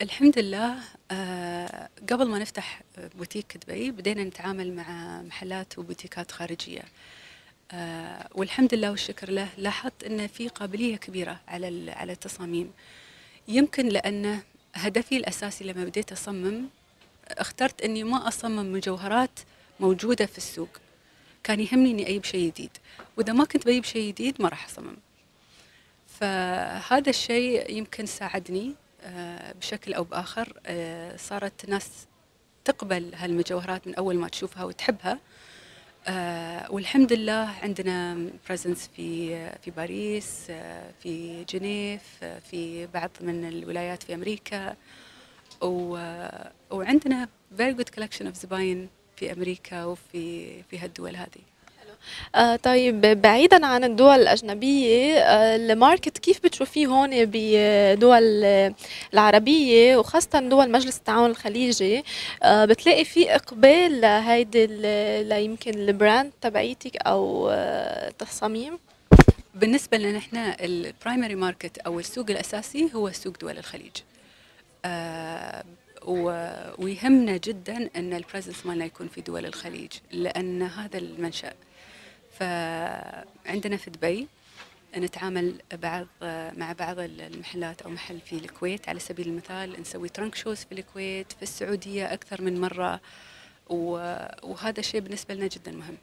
الحمد 0.01 0.39
لله 0.39 0.76
آه 1.11 1.89
قبل 2.11 2.27
ما 2.27 2.39
نفتح 2.39 2.81
بوتيك 3.18 3.57
دبي 3.68 3.91
بدينا 3.91 4.23
نتعامل 4.23 4.73
مع 4.76 5.22
محلات 5.22 5.77
وبوتيكات 5.80 6.31
خارجية. 6.31 6.81
آه 7.72 8.27
والحمد 8.35 8.73
لله 8.73 8.91
والشكر 8.91 9.30
له 9.31 9.47
لاحظت 9.57 10.03
أن 10.03 10.27
في 10.27 10.47
قابلية 10.47 10.95
كبيرة 10.97 11.39
على 11.47 11.91
على 11.91 12.11
التصاميم. 12.11 12.72
يمكن 13.47 13.88
لأن 13.88 14.39
هدفي 14.76 15.18
الأساسي 15.18 15.64
لما 15.64 15.84
بديت 15.85 16.11
أصمم 16.11 16.64
اخترت 17.31 17.81
إني 17.81 18.03
ما 18.03 18.27
أصمم 18.27 18.73
مجوهرات 18.73 19.39
موجودة 19.79 20.25
في 20.25 20.37
السوق. 20.37 20.69
كان 21.43 21.59
يهمني 21.59 21.91
إني 21.91 22.09
أجيب 22.09 22.23
شيء 22.23 22.47
جديد. 22.47 22.71
وإذا 23.17 23.33
ما 23.33 23.45
كنت 23.45 23.65
بجيب 23.65 23.83
شيء 23.83 24.11
جديد 24.11 24.41
ما 24.41 24.49
راح 24.49 24.65
أصمم. 24.65 24.97
فهذا 26.07 27.09
الشيء 27.09 27.71
يمكن 27.71 28.05
ساعدني 28.05 28.73
آه، 29.03 29.53
بشكل 29.53 29.93
أو 29.93 30.03
بآخر. 30.03 30.53
آه، 30.65 31.17
صارت 31.17 31.69
ناس 31.69 31.89
تقبل 32.65 33.15
هالمجوهرات 33.15 33.87
من 33.87 33.95
أول 33.95 34.15
ما 34.17 34.27
تشوفها 34.27 34.63
وتحبها. 34.63 35.19
آه، 36.07 36.71
والحمد 36.71 37.13
لله 37.13 37.53
عندنا 37.63 38.17
presence 38.47 38.89
في 38.95 39.29
في 39.61 39.71
باريس 39.71 40.51
في 41.03 41.43
جنيف 41.49 42.01
في 42.51 42.87
بعض 42.93 43.09
من 43.21 43.47
الولايات 43.47 44.03
في 44.03 44.13
أمريكا. 44.13 44.75
و... 45.61 45.97
وعندنا 46.71 47.27
very 47.57 47.73
good 47.73 47.99
collection 47.99 48.23
of 48.25 48.34
زباين 48.34 48.89
في 49.15 49.31
أمريكا 49.34 49.85
وفي 49.85 50.47
في 50.63 50.79
هالدول 50.79 51.15
هذه. 51.15 51.41
آه 52.35 52.55
طيب 52.55 53.01
بعيدا 53.01 53.65
عن 53.65 53.84
الدول 53.84 54.19
الأجنبية 54.19 55.19
آه 55.19 55.55
ال 55.55 55.64
market 55.64 56.17
كيف 56.17 56.43
بتشوفيه 56.43 56.88
هون 56.88 57.09
بدول 57.13 58.45
العربية 59.13 59.97
وخاصة 59.97 60.39
دول 60.39 60.71
مجلس 60.71 60.97
التعاون 60.97 61.29
الخليجي؟ 61.29 62.03
آه 62.43 62.65
بتلاقي 62.65 63.05
في 63.05 63.35
إقبال 63.35 64.01
لهيدي 64.01 64.67
ليمكن 65.23 65.71
ال 65.73 65.83
brand 65.83 66.31
تبعيتك 66.41 66.97
أو 66.97 67.49
التصاميم 67.51 68.73
آه، 68.73 68.77
بالنسبة 69.55 69.97
لنا 69.97 70.17
إحنا 70.17 70.63
ال 70.65 70.74
primary 70.74 71.35
market 71.35 71.77
أو 71.77 71.99
السوق 71.99 72.25
الأساسي 72.29 72.89
هو 72.95 73.11
سوق 73.11 73.38
دول 73.41 73.57
الخليج. 73.57 73.95
ويهمنا 76.77 77.37
جدا 77.37 77.89
إن 77.95 78.13
ال 78.13 78.19
presence 78.19 78.65
مالنا 78.65 78.85
يكون 78.85 79.07
في 79.07 79.21
دول 79.21 79.45
الخليج 79.45 79.91
لأن 80.11 80.61
هذا 80.61 80.97
المنشأ. 80.97 81.53
فعندنا 82.39 83.77
في 83.77 83.89
دبي 83.89 84.27
نتعامل 84.97 85.61
بعض 85.73 86.07
مع 86.57 86.73
بعض 86.79 86.99
المحلات 86.99 87.81
أو 87.81 87.89
محل 87.89 88.19
في 88.19 88.33
الكويت. 88.33 88.89
على 88.89 88.99
سبيل 88.99 89.27
المثال 89.27 89.81
نسوي 89.81 90.09
ترنك 90.09 90.35
شوز 90.35 90.57
في 90.57 90.71
الكويت 90.71 91.31
في 91.31 91.43
السعودية 91.43 92.13
أكثر 92.13 92.41
من 92.41 92.61
مرة. 92.61 93.01
وهذا 94.43 94.79
الشيء 94.79 95.01
بالنسبة 95.01 95.33
لنا 95.33 95.47
جدا 95.47 95.71
مهم. 95.71 95.97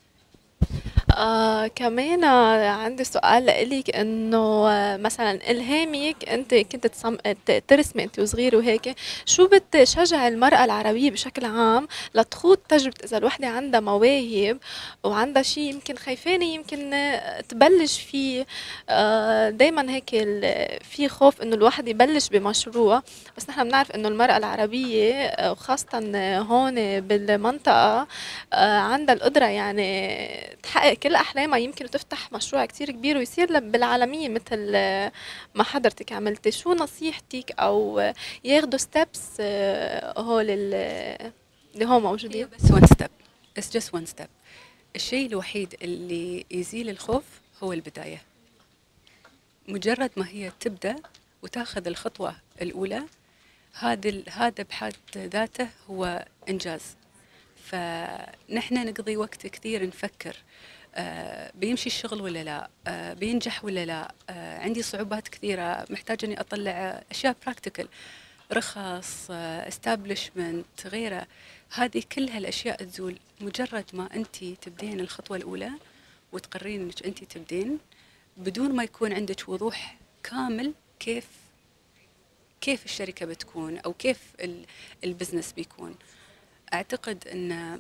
آه 1.15 1.67
كمان 1.67 2.25
عندي 2.65 3.05
سؤال 3.05 3.47
لإلك 3.47 3.97
إنه 3.97 4.65
مثلا 4.97 5.51
إلهامك 5.51 6.29
أنت 6.29 6.55
كنت 6.55 6.87
تصم... 6.87 7.17
ترسمي 7.69 8.05
أنت 8.05 8.19
وصغيره 8.19 8.57
وهيك 8.57 8.95
شو 9.27 9.49
بتشجع 9.49 10.29
المرأة 10.29 10.65
العربية 10.65 11.11
بشكل 11.11 11.45
عام 11.45 11.89
لتخوض 12.15 12.57
تجربة 12.57 12.97
إذا 13.05 13.19
الوحدة 13.19 13.47
عندها 13.49 13.81
مواهب 13.81 14.59
وعندها 15.05 15.43
شيء 15.43 15.63
يمكن 15.75 15.97
خايفانة 15.97 16.45
يمكن 16.45 16.91
تبلش 17.49 18.01
فيه؟ 18.01 18.47
آه 18.89 19.51
دايما 19.51 19.91
هيك 19.93 20.11
في 20.83 21.09
خوف 21.09 21.43
إنه 21.43 21.55
الواحد 21.57 21.89
يبلش 21.89 22.29
بمشروع. 22.29 23.03
بس 23.37 23.49
نحن 23.51 23.65
بنعرف 23.65 23.91
إنه 23.93 24.09
المرأة 24.09 24.37
العربية 24.37 25.15
آه، 25.15 25.53
وخاصة 25.53 25.99
هون 26.39 27.01
بالمنطقة 27.01 28.07
آه 28.53 28.79
عندها 28.79 29.15
القدرة 29.15 29.45
يعني 29.47 30.55
تحقق 30.63 30.95
كل 31.05 31.15
أحلامها 31.15 31.59
يمكن 31.59 31.91
تفتح 31.91 32.33
مشروع 32.33 32.67
كتير 32.67 32.91
كبير 32.91 33.17
ويصير 33.17 33.61
بالعالميه 33.61 34.29
مثل 34.29 34.73
ما 35.55 35.63
حضرتك 35.63 36.13
عملتي 36.13 36.51
شو 36.51 36.73
نصيحتك 36.73 37.51
أو 37.61 38.13
ياخذوا 38.45 38.79
steps 38.79 39.21
آه، 39.41 40.21
هول 40.21 40.51
اللي 40.51 41.85
هو 41.85 42.01
موجودين؟ 42.01 42.49
بس 42.49 42.71
one 42.71 42.87
step 42.87 43.11
It's 43.57 43.73
just 43.73 43.95
one 43.95 44.07
step 44.07 44.29
الشيء 44.97 45.27
الوحيد 45.27 45.75
اللي 45.83 46.47
يزيل 46.51 46.91
الخوف 46.91 47.25
هو 47.63 47.73
البداية. 47.73 48.23
مجرد 49.69 50.11
ما 50.17 50.29
هي 50.29 50.53
تبدأ 50.61 50.97
وتاخذ 51.43 51.87
الخطوة 51.87 52.37
الأولى 52.63 53.03
هذا 53.79 54.23
هذا 54.31 54.63
بحد 54.63 54.95
ذاته 55.17 55.69
هو 55.91 56.25
إنجاز. 56.49 56.97
فنحن 57.65 58.87
نقضي 58.89 59.17
وقت 59.17 59.47
كثير 59.47 59.87
نفكر 59.87 60.37
آه، 60.37 60.74
بيمشي 61.55 61.87
الشغل 61.87 62.21
ولا 62.21 62.45
لا؟ 62.45 62.71
آه، 62.87 63.15
بينجح 63.15 63.65
ولا 63.65 63.85
لا؟ 63.85 64.15
آه، 64.31 64.59
عندي 64.59 64.83
صعوبات 64.83 65.29
كثيرة 65.29 65.87
محتاج 65.91 66.25
أني 66.25 66.41
أطلع 66.41 67.03
أشياء 67.11 67.37
practical 67.47 67.89
رخص 68.53 69.31
establishment 69.31 70.87
غيره 70.87 71.27
هذه 71.75 72.03
كل 72.13 72.29
هالأشياء 72.29 72.85
تزول 72.85 73.19
مجرد 73.41 73.85
ما 73.93 74.15
أنت 74.15 74.45
تبدين 74.45 75.01
الخطوة 75.01 75.37
الأولى 75.37 75.71
وتقررين 76.33 76.81
أنك 76.81 77.07
أنت 77.07 77.25
تبدين 77.25 77.79
بدون 78.37 78.77
ما 78.77 78.85
يكون 78.85 79.13
عندك 79.13 79.49
وضوح 79.49 79.97
كامل 80.23 80.75
كيف 81.01 81.27
كيف 82.61 82.85
الشركة 82.85 83.27
بتكون 83.27 83.79
أو 83.79 83.93
كيف 83.93 84.21
البزنس 85.05 85.53
بيكون. 85.53 85.95
أعتقد 86.75 87.29
أن 87.29 87.79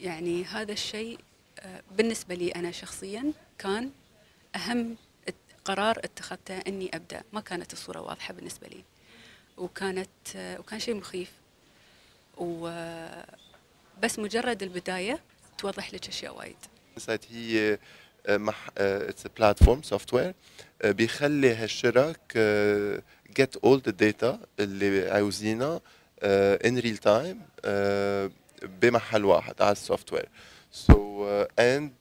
يعني 0.00 0.44
هذا 0.44 0.72
الشيء 0.72 1.18
بالنسبة 1.96 2.34
لي 2.34 2.50
أنا 2.50 2.70
شخصيا 2.70 3.32
كان 3.58 3.90
أهم 4.56 4.96
قرار 5.64 5.98
اتخذته 5.98 6.58
أني 6.58 6.90
أبدأ. 6.94 7.22
ما 7.32 7.40
كانت 7.40 7.72
الصورة 7.72 8.00
واضحة 8.00 8.34
بالنسبة 8.34 8.68
لي. 8.68 8.84
وكانت 9.56 10.08
وكان 10.36 10.80
شيء 10.80 10.94
مخيف. 10.94 11.32
وبس 12.36 14.18
مجرد 14.18 14.62
البداية 14.62 15.20
توضح 15.58 15.94
لك 15.94 16.08
أشياء 16.08 16.36
وايد. 16.36 16.56
هي 17.30 17.78
مح 18.28 18.70
it's 18.78 19.26
platform 19.26 19.82
software 19.82 20.34
بيخلي 20.84 21.54
هالشرك 21.54 22.38
get 23.36 23.56
all 23.56 23.82
the 23.86 23.90
data 23.90 24.40
اللي 24.60 25.10
عاوزينها 25.10 25.80
in 26.64 26.78
real 26.78 26.96
time 26.96 27.42
بمحل 28.62 29.24
واحد 29.24 29.62
على 29.62 29.72
ال 29.72 30.12
software 30.12 30.28
so 30.72 31.24
and 31.58 31.92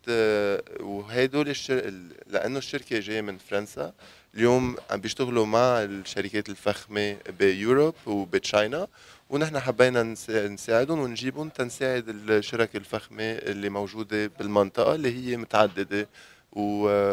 وهدول 0.80 1.49
الشر... 1.49 1.94
لأنه 2.27 2.57
الشركة 2.57 2.99
جاية 2.99 3.22
من 3.22 3.38
فرنسا 3.38 3.94
اليوم 4.35 4.76
عم 4.91 5.02
بيشتغلوا 5.02 5.45
مع 5.45 5.84
الشركات 5.84 6.49
الفخمة 6.49 7.18
ب 7.39 7.47
Europe 7.47 7.95
وب 8.05 8.29
China 8.29 8.88
ونحن 9.30 9.60
حبينا 9.60 10.03
نساعدهم 10.30 10.99
ونجيبهم 10.99 11.49
تنساعد 11.49 12.10
الشرك 12.10 12.76
الفخمة 12.76 13.23
اللي 13.23 13.69
موجودة 13.69 14.31
بالمنطقة 14.39 14.95
اللي 14.95 15.15
هي 15.15 15.38
متعددة 15.38 16.07
و... 16.52 16.61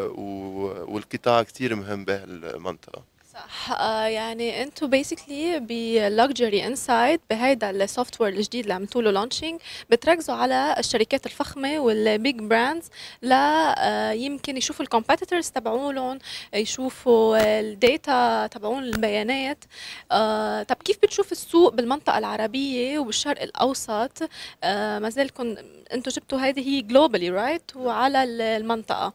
و... 0.06 0.94
والقطاع 0.94 1.43
كثير 1.43 1.74
مهم 1.74 2.05
بهالمنطقة. 2.05 3.13
صح. 3.35 3.73
آه 3.81 4.05
يعني 4.06 4.62
أنتم 4.62 4.86
basically 4.90 5.60
ب 5.60 5.76
luxury 5.76 6.66
inside 6.66 7.20
بهيدا 7.31 7.70
ال 7.70 8.20
software 8.20 8.32
الجديد 8.32 8.61
اللي 8.62 8.74
عملتوا 8.74 9.02
له 9.02 9.11
launching 9.10 9.60
بتركزوا 9.90 10.35
على 10.35 10.74
الشركات 10.78 11.27
الفخمة 11.27 11.78
وال 11.78 12.02
big 12.02 12.38
brands 12.40 12.90
لا 13.23 14.12
يمكن 14.12 14.56
يشوفوا 14.56 14.85
ال 14.84 14.90
competitors 14.90 15.51
تبعولهم 15.51 16.19
يشوفوا 16.55 17.61
ال 17.60 17.78
data 17.78 18.46
تبعون 18.47 18.82
البيانات. 18.85 19.65
آه 20.12 20.62
طب 20.62 20.77
كيف 20.77 20.98
بتشوف 21.02 21.32
السوق 21.32 21.74
بالمنطقة 21.74 22.19
العربية 22.19 22.98
وبالشرق 22.98 23.43
الأوسط؟ 23.43 24.28
آه 24.65 24.98
ما 24.98 25.09
زالكم 25.11 25.56
أنتم 25.93 26.11
جبتوا 26.11 26.39
هذه 26.39 26.69
هي 26.69 26.81
globally 26.82 27.30
right 27.30 27.70
وعلى 27.77 28.24
المنطقة. 28.56 29.12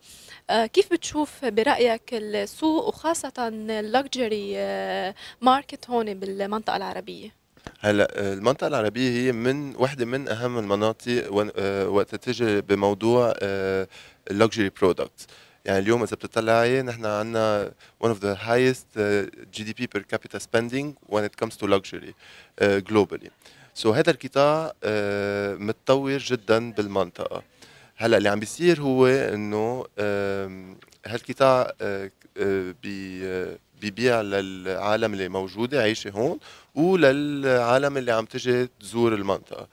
كيف 0.50 0.94
بتشوف 0.94 1.46
برأيك 1.46 2.14
السوق 2.14 2.88
وخاصة 2.88 3.34
ال 3.70 3.82
luxury 3.82 4.56
market 5.42 5.90
هون 5.90 6.14
بالمنطقة 6.14 6.78
العربية؟ 6.78 7.34
هلا 7.80 8.34
المنطقة 8.34 8.68
العربية 8.68 9.10
هي 9.10 9.32
من 9.32 9.76
وحدة 9.76 10.06
من 10.06 10.28
أهم 10.28 10.60
المناطق 10.60 11.34
وقت 11.88 12.16
تجي 12.16 12.62
بموضوع 12.62 13.34
ال 14.32 14.37
luxury 14.37 14.70
products 14.70 15.28
يعني 15.66 15.80
اليوم 15.80 16.04
إذا 16.04 16.16
بتطلعي 16.16 16.82
نحن 16.82 17.06
عندنا 17.06 17.72
one 18.04 18.08
of 18.08 18.20
the 18.20 18.36
highest 18.36 18.98
uh, 18.98 19.26
GDP 19.58 19.88
per 19.88 20.02
capita 20.12 20.40
spending 20.40 20.96
when 21.08 21.24
it 21.24 21.38
comes 21.38 21.58
to 21.58 21.68
luxury 21.68 22.14
globally. 22.62 23.30
so 23.74 23.94
so 23.94 23.96
هذا 23.96 24.12
القطاع 24.12 24.74
متطور 25.60 26.18
جدا 26.18 26.72
بالمنطقة. 26.72 27.44
هلا 28.02 28.18
اللي 28.18 28.30
عم 28.30 28.40
بيصير 28.40 28.82
هو 28.82 29.08
إنه 29.08 29.86
هالقطاع 31.06 31.68
uh, 31.68 32.10
بي 32.84 33.22
uh, 33.22 33.58
بيبيع 33.82 34.22
للعالم 34.22 35.14
اللي 35.14 35.30
موجودة 35.30 35.82
عايشه 35.82 36.10
هون 36.10 36.40
وللعالم 36.76 37.98
اللي 37.98 38.12
عم 38.12 38.26
تجي 38.26 38.70
تزور 38.80 39.14
المنطقة. 39.14 39.68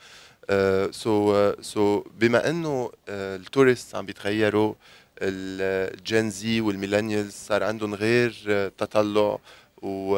so 0.90 1.52
so 1.60 2.04
بما 2.20 2.50
إنه 2.50 2.90
ال 3.08 3.19
tourist 3.19 3.94
عم 3.94 4.06
بيتغيروا 4.06 4.74
ال 5.18 5.46
Gen 5.46 6.30
Z 6.30 6.60
وال 6.60 6.71
millennials 6.71 7.32
صار 7.32 7.62
عندهم 7.62 7.94
غير 7.94 8.32
تطلع 8.78 9.38
و 9.82 10.16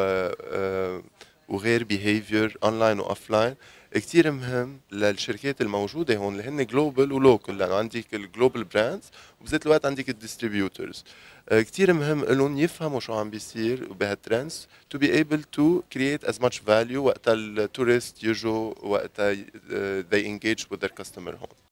وغير 1.48 1.84
behavior 1.84 2.58
online 2.64 3.00
و 3.00 3.07
offline 3.07 3.54
كثير 3.94 4.30
مهم 4.30 4.80
للشركات 4.92 5.60
الموجودة 5.60 6.16
هون 6.16 6.32
اللي 6.32 6.48
هن 6.48 6.66
global 6.66 7.12
و 7.12 7.20
local 7.20 7.58
لأنه 7.58 7.74
عندك 7.74 8.14
ال 8.14 8.21
global 8.21 8.64
brands 8.64 9.10
وبذات 9.40 9.66
الوقت 9.66 9.86
عندك 9.86 10.08
ال 10.08 10.16
distributors 10.16 11.04
كثير 11.50 11.92
مهم 11.92 12.24
لهم 12.24 12.58
يفهموا 12.58 13.00
شو 13.00 13.14
عم 13.14 13.30
بيصير 13.30 13.92
بهال 13.92 14.17
trends 14.17 14.68
to 14.90 14.98
be 14.98 15.14
able 15.14 15.42
to 15.42 15.82
create 15.92 16.24
as 16.24 16.40
much 16.40 16.58
value 16.58 17.04
وقت 17.04 17.28
ال 17.28 17.40
tourist 17.40 18.24
يجوا 18.24 18.74
وقت 18.82 19.20
they 20.10 20.24
engage 20.24 20.64
with 20.70 20.80
their 20.80 21.02
customer 21.02 21.34
هون. 21.34 21.67